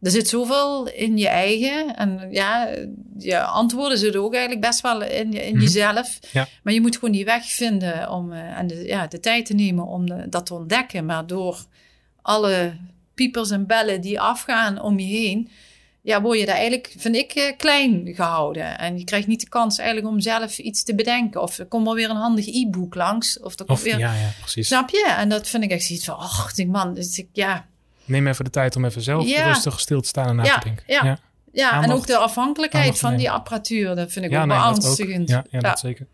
er 0.00 0.10
zit 0.10 0.28
zoveel 0.28 0.88
in 0.88 1.16
je 1.18 1.28
eigen. 1.28 1.96
En 1.96 2.28
ja, 2.30 2.68
je 3.18 3.40
antwoorden 3.42 3.98
zitten 3.98 4.20
ook 4.22 4.32
eigenlijk 4.34 4.66
best 4.66 4.80
wel 4.80 5.02
in, 5.02 5.32
in 5.32 5.52
Mhm. 5.54 5.62
jezelf. 5.62 6.18
Ja. 6.32 6.48
Maar 6.62 6.72
je 6.72 6.80
moet 6.80 6.94
gewoon 6.94 7.10
die 7.14 7.24
weg 7.24 7.44
vinden 7.44 8.10
om, 8.10 8.32
eh, 8.32 8.58
en 8.58 8.66
de, 8.66 8.84
ja, 8.86 9.06
de 9.06 9.20
tijd 9.20 9.46
te 9.46 9.54
nemen 9.54 9.86
om 9.86 10.06
de- 10.06 10.26
dat 10.28 10.46
te 10.46 10.54
ontdekken. 10.54 11.04
Maar 11.06 11.26
door 11.26 11.64
alle 12.22 12.76
piepers 13.14 13.50
en 13.50 13.66
bellen 13.66 14.00
die 14.00 14.20
afgaan 14.20 14.80
om 14.82 14.98
je 14.98 15.06
heen... 15.16 15.48
Ja, 16.02 16.22
word 16.22 16.38
je 16.38 16.46
daar 16.46 16.54
eigenlijk, 16.54 16.94
vind 16.98 17.16
ik, 17.16 17.32
eh, 17.32 17.56
klein 17.56 18.08
gehouden. 18.14 18.78
En 18.78 18.98
je 18.98 19.04
krijgt 19.04 19.26
niet 19.26 19.40
de 19.40 19.48
kans 19.48 19.78
eigenlijk 19.78 20.08
om 20.08 20.20
zelf 20.20 20.58
iets 20.58 20.82
te 20.84 20.94
bedenken. 20.94 21.42
Of 21.42 21.58
er 21.58 21.66
komt 21.66 21.84
wel 21.84 21.94
weer 21.94 22.10
een 22.10 22.16
handig 22.16 22.46
e-book 22.46 22.94
langs. 22.94 23.40
Of 23.40 23.58
er 23.58 23.64
komt 23.64 23.78
Of, 23.78 23.84
weer... 23.84 23.98
ja, 23.98 24.14
ja, 24.14 24.30
precies. 24.40 24.66
Snap 24.66 24.90
je? 24.90 25.14
En 25.18 25.28
dat 25.28 25.48
vind 25.48 25.62
ik 25.62 25.70
echt 25.70 25.84
zoiets 25.84 26.04
van, 26.04 26.16
ach, 26.16 26.54
die 26.54 26.66
man, 26.68 26.94
dus 26.94 27.18
ik, 27.18 27.28
ja, 27.32 27.66
Neem 28.04 28.26
even 28.26 28.44
de 28.44 28.50
tijd 28.50 28.76
om 28.76 28.84
even 28.84 29.02
zelf 29.02 29.26
Ja. 29.28 29.46
rustig 29.46 29.80
stil 29.80 30.00
te 30.00 30.08
staan 30.08 30.28
en 30.28 30.36
na 30.36 30.44
Ja, 30.44 30.58
te 30.58 30.64
denken. 30.64 30.84
ja. 30.86 31.04
ja. 31.04 31.18
Ja, 31.52 31.82
en 31.82 31.92
ook 31.92 32.06
de 32.06 32.16
afhankelijkheid 32.16 32.98
van 32.98 33.16
die 33.16 33.30
apparatuur, 33.30 33.94
dat 33.94 34.12
vind 34.12 34.24
ik 34.24 34.30
Ja, 34.30 34.40
ook 34.40 34.46
nee, 34.46 34.56
beangstigend. 34.56 35.28
Ja, 35.28 35.44
ja, 35.50 35.58
dat 35.60 35.78
zeker. 35.78 36.06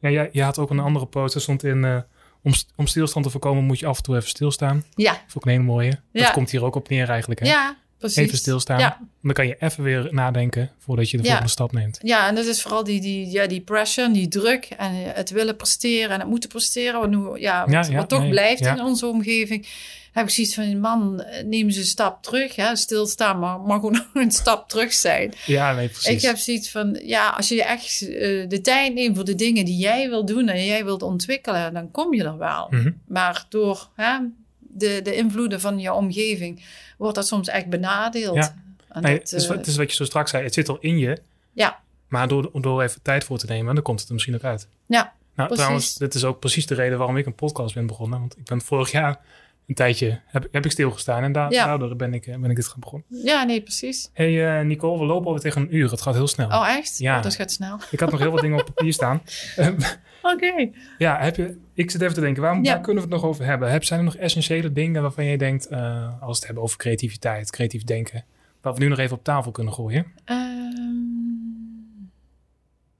Ja, 0.00 0.10
jij, 0.10 0.28
jij 0.32 0.44
had 0.44 0.58
ook 0.58 0.70
een 0.70 0.78
andere 0.78 1.06
post. 1.06 1.34
Er 1.34 1.40
stond 1.40 1.64
in, 1.64 1.84
eh, 1.84 1.96
om, 2.42 2.52
om 2.76 2.86
stilstand 2.86 3.24
te 3.24 3.30
voorkomen 3.30 3.64
moet 3.64 3.78
je 3.78 3.86
af 3.86 3.96
en 3.96 4.02
toe 4.02 4.16
even 4.16 4.28
stilstaan. 4.28 4.84
ja, 4.94 5.12
Vond 5.12 5.34
ik 5.34 5.44
een 5.44 5.50
hele 5.50 5.62
mooie. 5.62 6.00
Dat 6.12 6.30
komt 6.30 6.50
hier 6.50 6.64
ook 6.64 6.74
op 6.74 6.88
neer 6.88 7.08
eigenlijk. 7.08 7.40
Hè? 7.40 7.46
ja, 7.46 7.76
precies. 7.98 8.16
Even 8.16 8.38
stilstaan. 8.38 8.78
Ja. 8.78 8.98
Dan 9.22 9.32
kan 9.32 9.46
je 9.46 9.56
even 9.58 9.82
weer 9.84 10.08
nadenken 10.10 10.70
voordat 10.78 11.10
je 11.10 11.16
de 11.16 11.22
Ja. 11.22 11.28
volgende 11.28 11.52
stap 11.52 11.72
neemt. 11.72 11.98
Ja, 12.02 12.28
en 12.28 12.34
dat 12.34 12.46
is 12.46 12.62
vooral 12.62 12.84
die, 12.84 13.00
die, 13.00 13.30
ja, 13.30 13.46
die 13.46 13.60
pressure, 13.60 14.10
die 14.12 14.28
druk 14.28 14.64
en 14.76 14.92
het 14.94 15.30
willen 15.30 15.56
presteren 15.56 16.10
en 16.10 16.20
het 16.20 16.28
moeten 16.28 16.48
presteren, 16.48 17.00
wat, 17.00 17.10
nu, 17.10 17.16
ja, 17.40 17.60
wat, 17.64 17.70
Ja, 17.72 17.84
ja, 17.90 17.96
wat 17.96 18.08
toch 18.08 18.20
nee, 18.20 18.30
blijft 18.30 18.60
in 18.60 18.80
onze 18.80 19.06
omgeving. 19.06 19.66
Heb 20.12 20.24
ik 20.24 20.30
zoiets 20.30 20.54
van, 20.54 20.80
man, 20.80 21.24
neem 21.44 21.70
ze 21.70 21.78
een 21.80 21.86
stap 21.86 22.22
terug. 22.22 22.56
Hè? 22.56 22.76
Stilstaan 22.76 23.38
maar 23.38 23.60
mag 23.60 23.82
ook 23.82 23.90
nog 24.00 24.06
een 24.14 24.30
stap 24.30 24.68
terug 24.68 24.92
zijn. 24.92 25.32
Ja, 25.46 25.72
nee, 25.74 25.88
precies. 25.88 26.08
Ik 26.08 26.20
heb 26.20 26.36
zoiets 26.36 26.70
van, 26.70 27.00
ja, 27.02 27.28
als 27.28 27.48
je 27.48 27.64
echt 27.64 28.02
eh, 28.02 28.48
de 28.48 28.60
tijd 28.62 28.94
neemt 28.94 29.16
voor 29.16 29.24
de 29.24 29.34
dingen 29.34 29.64
die 29.64 29.76
jij 29.78 30.08
wil 30.08 30.24
doen 30.24 30.48
en 30.48 30.64
jij 30.64 30.84
wilt 30.84 31.02
ontwikkelen, 31.02 31.74
dan 31.74 31.90
kom 31.90 32.14
je 32.14 32.24
er 32.24 32.38
wel. 32.38 32.66
Mhm. 32.70 32.90
Maar 33.06 33.46
door 33.48 33.88
hè, 33.94 34.18
de, 34.58 35.00
de 35.02 35.14
invloeden 35.14 35.60
van 35.60 35.78
je 35.78 35.92
omgeving 35.92 36.64
wordt 36.98 37.14
dat 37.14 37.26
soms 37.26 37.48
echt 37.48 37.66
benadeeld. 37.68 38.34
Ja. 38.36 38.54
Nee, 39.00 39.02
dat, 39.02 39.22
het, 39.22 39.32
is, 39.32 39.42
eh, 39.42 39.48
wat- 39.48 39.58
het 39.58 39.66
is 39.66 39.76
wat 39.76 39.90
je 39.90 39.96
zo 39.96 40.04
straks 40.04 40.30
zei. 40.30 40.44
Het 40.44 40.54
zit 40.54 40.68
al 40.68 40.78
in 40.80 40.98
je. 40.98 41.18
Ja. 41.52 41.80
Maar 42.08 42.28
door, 42.28 42.50
door 42.60 42.82
even 42.82 43.02
tijd 43.02 43.24
voor 43.24 43.38
te 43.38 43.46
nemen, 43.46 43.74
dan 43.74 43.84
komt 43.84 43.98
het 43.98 44.08
er 44.08 44.14
misschien 44.14 44.34
ook 44.34 44.44
uit. 44.44 44.68
Ja, 44.86 45.02
Nou, 45.34 45.48
precies. 45.48 45.56
trouwens, 45.56 45.94
dit 45.94 46.14
is 46.14 46.24
ook 46.24 46.38
precies 46.40 46.66
de 46.66 46.74
reden 46.74 46.98
waarom 46.98 47.16
ik 47.16 47.26
een 47.26 47.34
podcast 47.34 47.74
ben 47.74 47.86
begonnen. 47.86 48.18
Want 48.20 48.36
ik 48.38 48.44
ben 48.44 48.60
vorig 48.60 48.90
jaar 48.90 49.20
een 49.68 49.74
tijdje 49.74 50.20
heb, 50.26 50.48
heb 50.52 50.64
ik 50.64 50.70
stilgestaan. 50.70 51.22
En 51.22 51.32
da- 51.32 51.46
Ja. 51.50 51.66
daardoor 51.66 51.96
ben 51.96 52.14
ik, 52.14 52.26
eh, 52.26 52.36
ben 52.38 52.50
ik 52.50 52.56
dit 52.56 52.66
gaan 52.66 52.80
begonnen. 52.80 53.06
ja, 53.08 53.42
nee, 53.44 53.62
precies. 53.62 54.10
hey, 54.12 54.58
eh, 54.58 54.64
Nicole, 54.64 54.98
we 54.98 55.04
lopen 55.04 55.26
alweer 55.26 55.42
tegen 55.42 55.60
een 55.62 55.76
uur. 55.76 55.90
Het 55.90 56.02
gaat 56.02 56.14
heel 56.14 56.26
snel. 56.28 56.48
Oh, 56.48 56.68
echt? 56.68 56.98
Ja. 56.98 57.16
Oh, 57.16 57.22
dat 57.22 57.34
gaat 57.34 57.52
snel. 57.52 57.78
Ik 57.90 58.00
had 58.00 58.10
nog 58.10 58.20
heel 58.20 58.30
wat 58.30 58.40
dingen 58.40 58.58
op 58.60 58.64
papier 58.74 58.92
staan. 58.92 59.22
Oké. 60.34 60.70
ja, 60.98 61.18
heb 61.20 61.36
je, 61.36 61.56
ik 61.74 61.90
zit 61.90 62.00
even 62.02 62.14
te 62.14 62.20
denken, 62.20 62.42
waarom, 62.42 62.64
Ja. 62.64 62.72
waar 62.72 62.80
kunnen 62.82 63.02
we 63.04 63.08
het 63.14 63.20
nog 63.20 63.30
over 63.30 63.44
hebben? 63.44 63.70
Heb, 63.70 63.84
zijn 63.84 63.98
er 63.98 64.04
nog 64.04 64.16
essentiële 64.16 64.72
dingen 64.72 65.02
waarvan 65.02 65.24
jij 65.24 65.36
denkt, 65.36 65.66
eh, 65.66 66.06
als 66.12 66.18
we 66.20 66.34
het 66.36 66.44
hebben 66.44 66.62
over 66.62 66.76
creativiteit, 66.78 67.50
creatief 67.50 67.84
denken, 67.84 68.24
wat 68.60 68.78
we 68.78 68.82
nu 68.84 68.88
nog 68.90 68.98
even 68.98 69.16
op 69.16 69.24
tafel 69.24 69.50
kunnen 69.50 69.72
gooien? 69.72 70.06
Ehm, 70.24 70.46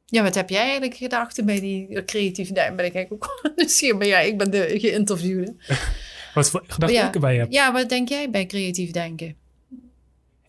ja, 0.05 0.23
wat 0.23 0.35
heb 0.35 0.49
jij 0.49 0.61
eigenlijk 0.63 0.95
gedacht 0.95 1.45
bij 1.45 1.61
die 1.61 2.05
creatieve 2.05 2.53
duim? 2.53 2.77
Ben 2.77 2.85
ik 2.85 2.95
eigenlijk 2.95 3.25
ook 3.25 3.51
nieuwsgierig. 3.57 3.99
Maar 3.99 4.07
ja, 4.07 4.19
ik 4.19 4.39
ben 4.39 4.51
de 4.51 4.75
geïnterviewde. 4.79 5.55
Wat 6.35 6.51
voor 6.51 6.65
gedachten 6.67 6.99
Ja. 6.99 7.09
ik 7.09 7.15
erbij 7.15 7.37
heb? 7.37 7.53
Ja, 7.53 7.73
wat 7.73 7.89
denk 7.89 8.09
jij 8.09 8.31
bij 8.31 8.47
creatief 8.47 8.91
denken? 8.91 9.35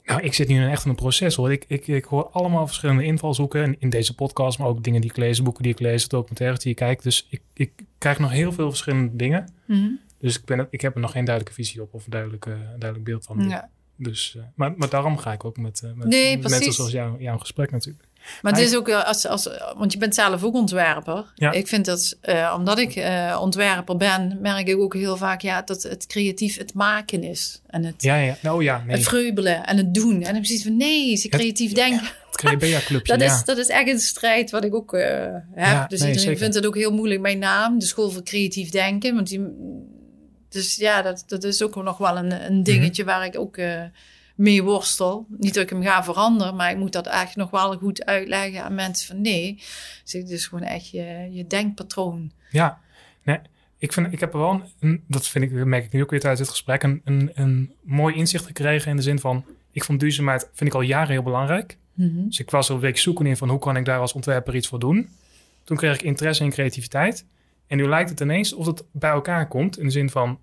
Nou, 0.10 0.22
ik 0.22 0.34
zit 0.34 0.48
nu 0.48 0.62
in 0.62 0.70
echt 0.70 0.84
in 0.84 0.90
een 0.90 0.96
proces 0.96 1.36
hoor. 1.36 1.52
Ik, 1.52 1.66
ik, 1.68 1.88
ik 1.88 2.06
hoor 2.06 2.30
allemaal 2.30 2.68
verschillende 2.68 3.04
invalshoeken 3.04 3.76
in, 3.80 3.90
deze 3.90 4.16
podcast, 4.16 4.60
maar 4.60 4.68
ook 4.68 4.84
dingen 4.84 5.02
die 5.02 5.10
ik 5.10 5.18
lees, 5.18 5.42
boeken 5.42 5.64
die 5.64 5.72
ik 5.72 5.80
lees, 5.80 6.08
documentaires 6.08 6.60
die 6.60 6.72
ik 6.72 6.78
kijk. 6.78 7.02
Dus 7.04 7.28
ik, 7.30 7.42
ik 7.54 7.72
krijg 7.98 8.20
nog 8.20 8.32
heel 8.32 8.52
veel 8.52 8.70
verschillende 8.70 9.16
dingen. 9.16 9.54
Mhm. 9.66 9.90
Dus 10.20 10.38
ik, 10.38 10.46
ben, 10.46 10.68
ik 10.70 10.82
heb 10.82 10.96
er 10.96 11.02
nog 11.02 11.12
geen 11.12 11.26
duidelijke 11.26 11.62
visie 11.62 11.82
op 11.82 11.94
of 11.94 12.06
een 12.06 12.12
duidelijke, 12.12 12.50
duidelijk 12.78 13.04
beeld 13.04 13.26
van. 13.26 13.50
Ja. 13.50 13.70
Dus, 13.96 14.36
eh, 14.38 14.44
maar, 14.56 14.74
maar 14.78 14.90
daarom 14.90 15.18
ga 15.18 15.34
ik 15.34 15.46
ook 15.46 15.58
met, 15.58 15.82
eh, 15.84 15.92
met 15.94 16.08
Nee, 16.08 16.38
mensen 16.38 16.74
zoals 16.74 16.92
jou, 16.92 17.22
jouw 17.22 17.38
gesprek 17.38 17.72
natuurlijk. 17.72 18.08
Maar 18.42 18.52
het 18.52 18.62
is 18.62 18.76
ook, 18.76 18.92
als, 18.92 19.28
als, 19.28 19.50
want 19.78 19.94
je 19.94 19.98
bent 19.98 20.16
zelf 20.16 20.44
ook 20.44 20.54
ontwerper. 20.54 21.26
Ja. 21.36 21.52
Ik 21.52 21.68
vind 21.68 21.86
dat, 21.86 22.18
eh, 22.22 22.54
omdat 22.58 22.80
ik 22.80 22.96
eh, 22.96 23.38
ontwerper 23.42 23.98
ben, 23.98 24.38
merk 24.42 24.68
ik 24.68 24.78
ook 24.78 24.94
heel 24.94 25.18
vaak 25.18 25.42
ja, 25.42 25.62
dat 25.62 25.84
het 25.84 26.08
creatief 26.08 26.58
het 26.58 26.74
maken 26.74 27.24
is. 27.24 27.62
En 27.68 27.84
het, 27.84 28.04
Ja, 28.04 28.16
ja. 28.16 28.38
Nou 28.42 28.64
ja, 28.64 28.84
nee. 28.86 28.96
het 28.96 29.08
vreubelen 29.08 29.66
en 29.66 29.78
het 29.78 29.94
doen. 29.94 30.16
En 30.16 30.34
dan 30.34 30.42
precies 30.42 30.64
van 30.64 30.78
nee, 30.78 31.16
ze 31.16 31.28
creatief 31.28 31.72
denken. 31.72 32.12
Het 32.32 32.38
Dat, 33.08 33.22
ja. 33.22 33.26
is, 33.26 33.44
dat 33.44 33.58
is 33.58 33.68
echt 33.68 33.88
een 33.88 34.00
strijd 34.00 34.52
wat 34.52 34.64
ik 34.64 34.76
ook 34.76 34.94
eh, 34.94 35.02
heb. 35.54 35.74
Ja, 35.74 35.86
dus 35.88 36.02
nee, 36.02 36.12
iedereen 36.12 36.38
vindt 36.38 36.56
het 36.56 36.66
ook 36.66 36.76
heel 36.76 36.94
moeilijk. 36.94 37.22
Mijn 37.22 37.40
naam, 37.40 37.80
de 37.80 37.86
School 37.86 38.10
voor 38.10 38.24
Creatief 38.24 38.70
Denken. 38.70 39.16
Want 39.16 39.28
die, 39.28 39.48
dus 40.50 40.76
ja, 40.76 41.02
dat, 41.02 41.24
dat 41.28 41.44
is 41.44 41.62
ook 41.62 41.76
nog 41.76 41.98
wel 41.98 42.18
een, 42.18 42.46
een 42.46 42.64
dingetje 42.64 43.04
Mhm. 43.04 43.12
waar 43.12 43.26
ik 43.26 43.40
ook 43.40 43.58
mee 44.40 44.64
worstel. 44.64 45.26
Niet 45.38 45.54
dat 45.54 45.64
ik 45.64 45.70
hem 45.70 45.84
ga 45.84 46.04
veranderen, 46.04 46.56
maar 46.56 46.72
ik 46.72 46.78
moet 46.78 46.92
dat 46.94 47.08
echt 47.08 47.36
nog 47.36 47.50
wel 47.50 47.78
goed 47.78 48.06
uitleggen 48.06 48.64
aan 48.64 48.74
mensen 48.76 49.08
van 49.08 49.22
nee. 49.22 49.56
Dus 50.04 50.14
het 50.14 50.30
is 50.30 50.48
gewoon 50.48 50.64
echt 50.66 50.90
je, 50.90 51.28
je 51.32 51.48
denkpatroon. 51.48 52.32
Ja, 52.52 52.80
nee, 53.24 53.40
ik, 53.78 53.94
vind, 53.94 54.14
ik 54.14 54.20
heb 54.20 54.34
er 54.34 54.40
wel, 54.40 54.62
een- 54.80 55.04
dat 55.08 55.28
vind 55.28 55.44
ik, 55.46 55.52
merk 55.66 55.86
ik 55.86 55.92
nu 55.92 56.02
ook 56.04 56.10
weer 56.10 56.20
tijdens 56.20 56.42
dit 56.42 56.50
gesprek, 56.50 56.84
een, 56.84 57.02
een, 57.04 57.32
een 57.34 57.74
mooi 57.82 58.16
inzicht 58.16 58.46
gekregen 58.46 58.90
in 58.92 58.96
de 58.96 59.02
zin 59.02 59.20
van, 59.20 59.46
ik 59.72 59.84
vond 59.84 60.00
duurzaamheid, 60.00 60.50
vind 60.54 60.70
ik 60.70 60.76
al 60.76 60.82
jaren 60.82 61.12
heel 61.12 61.24
belangrijk. 61.24 61.78
Dus 62.28 62.40
ik 62.40 62.50
was 62.50 62.70
een 62.70 62.80
week 62.80 62.98
zoeken 62.98 63.26
in 63.26 63.38
van 63.38 63.50
hoe 63.50 63.60
kan 63.60 63.76
ik 63.78 63.86
daar 63.86 64.00
als 64.00 64.14
ontwerper 64.14 64.56
iets 64.56 64.68
voor 64.68 64.80
doen. 64.80 65.10
Toen 65.64 65.78
kreeg 65.78 65.94
ik 65.96 66.02
interesse 66.02 66.44
in 66.44 66.50
creativiteit. 66.50 67.26
En 67.68 67.78
nu 67.78 67.88
lijkt 67.88 68.10
het 68.10 68.20
ineens 68.20 68.54
of 68.54 68.66
het 68.66 68.84
bij 68.92 69.10
elkaar 69.12 69.48
komt 69.48 69.78
in 69.78 69.86
de 69.86 69.92
zin 69.92 70.10
van 70.10 70.40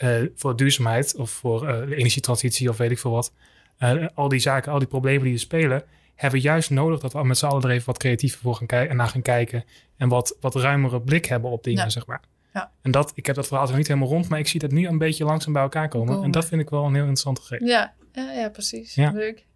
eh, 0.00 0.22
voor 0.34 0.56
duurzaamheid 0.56 1.16
of 1.16 1.30
voor 1.30 1.68
eh, 1.68 1.88
de 1.88 1.96
energietransitie 1.96 2.68
of 2.68 2.76
weet 2.76 2.90
ik 2.90 2.98
veel 2.98 3.10
wat. 3.10 3.32
Eh, 3.78 4.06
al 4.14 4.28
die 4.28 4.38
zaken, 4.38 4.72
al 4.72 4.78
die 4.78 4.88
problemen 4.88 5.24
die 5.24 5.32
er 5.32 5.38
spelen, 5.38 5.82
hebben 6.14 6.40
we 6.40 6.46
juist 6.46 6.70
nodig 6.70 7.00
dat 7.00 7.12
we 7.12 7.24
met 7.24 7.38
z'n 7.38 7.46
allen 7.46 7.62
er 7.62 7.70
even 7.70 7.86
wat 7.86 7.98
creatiever 7.98 8.40
voor 8.40 8.54
gaan 8.54 8.66
kijken 8.66 8.90
en 8.90 8.96
naar 8.96 9.08
gaan 9.08 9.22
kijken. 9.22 9.64
En 9.96 10.08
wat, 10.08 10.36
wat 10.40 10.54
ruimere 10.54 11.00
blik 11.00 11.24
hebben 11.24 11.50
op 11.50 11.64
dingen, 11.64 11.82
Ja. 11.82 11.90
zeg 11.90 12.06
maar. 12.06 12.20
Ja. 12.54 12.70
En 12.82 12.90
dat, 12.90 13.12
ik 13.14 13.26
heb 13.26 13.34
dat 13.34 13.46
verhaal 13.46 13.66
nog 13.66 13.76
niet 13.76 13.86
helemaal 13.88 14.08
rond, 14.08 14.28
maar 14.28 14.38
ik 14.38 14.48
zie 14.48 14.60
dat 14.60 14.70
nu 14.70 14.86
een 14.86 14.98
beetje 14.98 15.24
langzaam 15.24 15.52
bij 15.52 15.62
elkaar 15.62 15.88
komen. 15.88 16.22
En 16.22 16.30
dat 16.30 16.44
vind 16.44 16.60
ik 16.60 16.70
wel 16.70 16.84
een 16.84 16.92
heel 16.94 17.00
interessant 17.00 17.38
gegeven. 17.38 17.66
Ja, 17.66 17.92
ja, 18.12 18.32
ja 18.32 18.48
precies. 18.48 18.94
Ja. 18.94 19.10
Leuk. 19.10 19.46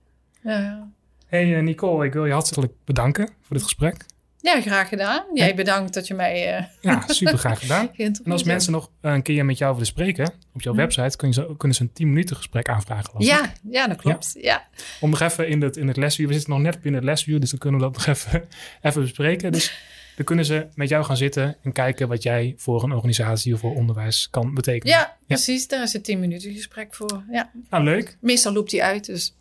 Ja, 0.43 0.59
ja. 0.59 0.89
Hey 1.27 1.61
Nicole, 1.61 2.07
ik 2.07 2.13
wil 2.13 2.27
je 2.27 2.33
hartelijk 2.33 2.73
bedanken 2.85 3.27
voor 3.41 3.57
dit 3.57 3.63
gesprek. 3.63 4.05
Ja, 4.45 4.61
graag 4.61 4.89
gedaan. 4.89 5.25
Jij 5.35 5.55
bedankt 5.55 5.95
dat 5.95 6.07
je 6.07 6.15
mij... 6.15 6.59
Uh, 6.59 6.65
ja, 6.81 7.05
super 7.07 7.39
graag 7.39 7.61
gedaan. 7.61 7.91
en 7.97 8.33
als 8.33 8.43
mensen 8.43 8.73
nog 8.73 8.91
een 9.01 9.23
keer 9.23 9.45
met 9.45 9.59
jou 9.59 9.73
willen 9.73 9.87
spreken, 9.87 10.33
op 10.55 10.63
jouw 10.63 10.73
hm. 10.73 10.79
website 10.79 11.17
kun 11.17 11.33
je, 11.33 11.57
kunnen 11.57 11.77
ze 11.77 11.83
een 11.83 11.93
10 11.93 12.09
minuten 12.09 12.37
gesprek 12.37 12.69
aanvragen. 12.69 13.25
Ja, 13.25 13.53
ja, 13.71 13.87
dat 13.87 13.97
klopt. 13.97 14.37
Ja. 14.41 14.69
Om 15.01 15.11
nog 15.11 15.21
even 15.21 15.49
in 15.49 15.63
het, 15.63 15.77
in 15.77 15.89
het 15.89 15.97
lesview, 15.97 16.27
we 16.27 16.33
zitten 16.33 16.53
nog 16.53 16.61
net 16.61 16.81
binnen 16.83 17.01
het 17.01 17.11
lesview, 17.11 17.41
dus 17.41 17.51
dan 17.51 17.59
kunnen 17.59 17.81
we 17.81 17.87
dat 17.87 17.97
nog 17.97 18.07
even, 18.07 18.45
even 18.83 19.03
bespreken. 19.03 19.53
Dus 19.53 19.73
dan 20.17 20.25
kunnen 20.25 20.45
ze 20.45 20.67
met 20.75 20.89
jou 20.89 21.05
gaan 21.05 21.17
zitten 21.17 21.57
en 21.63 21.73
kijken 21.73 22.09
wat 22.09 22.23
jij 22.23 22.55
voor 22.57 22.83
een 22.83 22.93
organisatie 22.93 23.55
of 23.55 23.61
voor 23.61 23.75
onderwijs 23.75 24.29
kan 24.31 24.55
betekenen. 24.55 24.97
Ja, 24.97 25.17
precies. 25.27 25.69
Daar 25.69 25.83
is 25.83 25.95
een 25.95 26.03
10 26.03 26.21
minuten 26.21 26.53
gesprek 26.53 26.95
voor. 26.95 27.25
Ja. 27.31 27.51
Nou, 27.71 27.85
leuk. 27.85 28.17
Meestal 28.21 28.53
loopt 28.53 28.73
hij 28.73 28.83
uit, 28.83 29.07
dus... 29.07 29.37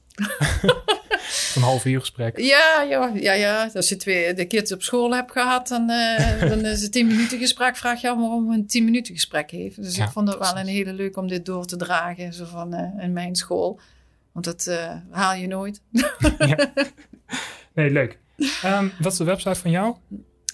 een 1.55 1.61
half 1.61 1.85
uur 1.85 1.99
gesprek. 1.99 2.39
Ja, 2.39 2.81
ja, 2.89 3.11
ja, 3.15 3.33
ja. 3.33 3.69
Als 3.73 3.89
je 3.89 3.95
twee 3.95 4.33
de 4.33 4.45
kids 4.45 4.71
op 4.71 4.81
school 4.81 5.15
hebt 5.15 5.31
gehad, 5.31 5.67
dan, 5.67 5.89
uh, 5.89 6.39
dan 6.39 6.65
is 6.65 6.81
het 6.81 6.91
tien 6.91 7.07
minuten 7.07 7.37
gesprek. 7.37 7.77
Vraag 7.77 8.01
je 8.01 8.07
waarom 8.07 8.51
een 8.51 8.67
tien 8.67 8.83
minuten 8.83 9.13
gesprek 9.13 9.51
heeft. 9.51 9.75
Dus 9.75 9.97
ik 9.97 10.07
vond 10.07 10.27
het 10.27 10.37
wel 10.37 10.57
een 10.57 10.67
hele 10.67 10.93
leuk 10.93 11.17
om 11.17 11.27
dit 11.27 11.45
door 11.45 11.65
te 11.65 11.77
dragen, 11.77 12.33
zo 12.33 12.45
van 12.45 12.73
uh, 12.73 13.03
in 13.03 13.13
mijn 13.13 13.35
school. 13.35 13.79
Want 14.31 14.45
dat 14.45 14.65
uh, 14.69 14.91
haal 15.09 15.35
je 15.35 15.47
nooit. 15.47 15.81
ja. 16.37 16.73
Nee, 17.73 17.89
leuk. 17.89 18.19
Um, 18.65 18.91
wat 18.99 19.11
is 19.11 19.17
de 19.17 19.23
website 19.23 19.59
van 19.59 19.71
jou? 19.71 19.95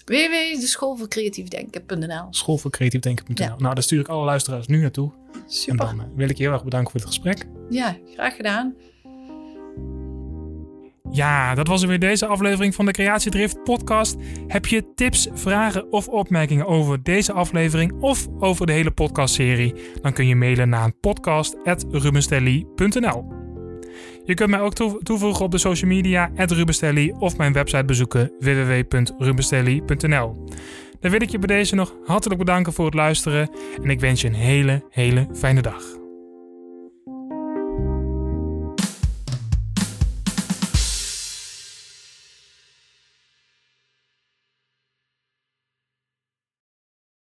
www.schoolvoorcreatiefdenken.nl 0.05 2.27
Schoolvoorcreatiefdenken.nl 2.29 3.45
ja. 3.45 3.55
Nou, 3.57 3.73
daar 3.73 3.83
stuur 3.83 3.99
ik 3.99 4.07
alle 4.07 4.25
luisteraars 4.25 4.67
nu 4.67 4.81
naartoe. 4.81 5.11
Super. 5.47 5.87
En 5.87 5.97
dan 5.97 6.11
wil 6.15 6.29
ik 6.29 6.37
je 6.37 6.43
heel 6.43 6.51
erg 6.51 6.63
bedanken 6.63 6.91
voor 6.91 6.99
het 6.99 7.09
gesprek. 7.09 7.45
Ja, 7.69 7.97
graag 8.13 8.35
gedaan. 8.35 8.75
Ja, 11.11 11.55
dat 11.55 11.67
was 11.67 11.81
er 11.81 11.87
weer 11.87 11.99
deze 11.99 12.25
aflevering 12.25 12.75
van 12.75 12.85
de 12.85 12.91
Creatiedrift 12.91 13.63
podcast. 13.63 14.15
Heb 14.47 14.65
je 14.65 14.93
tips, 14.95 15.27
vragen 15.33 15.91
of 15.91 16.07
opmerkingen 16.07 16.67
over 16.67 17.03
deze 17.03 17.33
aflevering 17.33 17.93
of 17.99 18.27
over 18.39 18.65
de 18.65 18.71
hele 18.71 18.91
podcastserie? 18.91 19.73
Dan 20.01 20.13
kun 20.13 20.27
je 20.27 20.35
mailen 20.35 20.69
naar 20.69 20.91
podcast.rubenstelly.nl 20.91 23.25
Je 24.25 24.33
kunt 24.33 24.49
mij 24.49 24.59
ook 24.59 24.73
toevoegen 25.03 25.45
op 25.45 25.51
de 25.51 25.57
social 25.57 25.91
media 25.91 26.31
@rubenstelly 26.35 27.13
of 27.19 27.37
mijn 27.37 27.53
website 27.53 27.85
bezoeken 27.85 28.31
www.rubenstelly.nl. 28.39 30.47
Dan 30.99 31.11
wil 31.11 31.21
ik 31.21 31.29
je 31.29 31.39
bij 31.39 31.57
deze 31.57 31.75
nog 31.75 31.95
hartelijk 32.05 32.39
bedanken 32.39 32.73
voor 32.73 32.85
het 32.85 32.93
luisteren 32.93 33.49
en 33.83 33.89
ik 33.89 33.99
wens 33.99 34.21
je 34.21 34.27
een 34.27 34.33
hele, 34.33 34.83
hele 34.89 35.27
fijne 35.33 35.61
dag. 35.61 35.83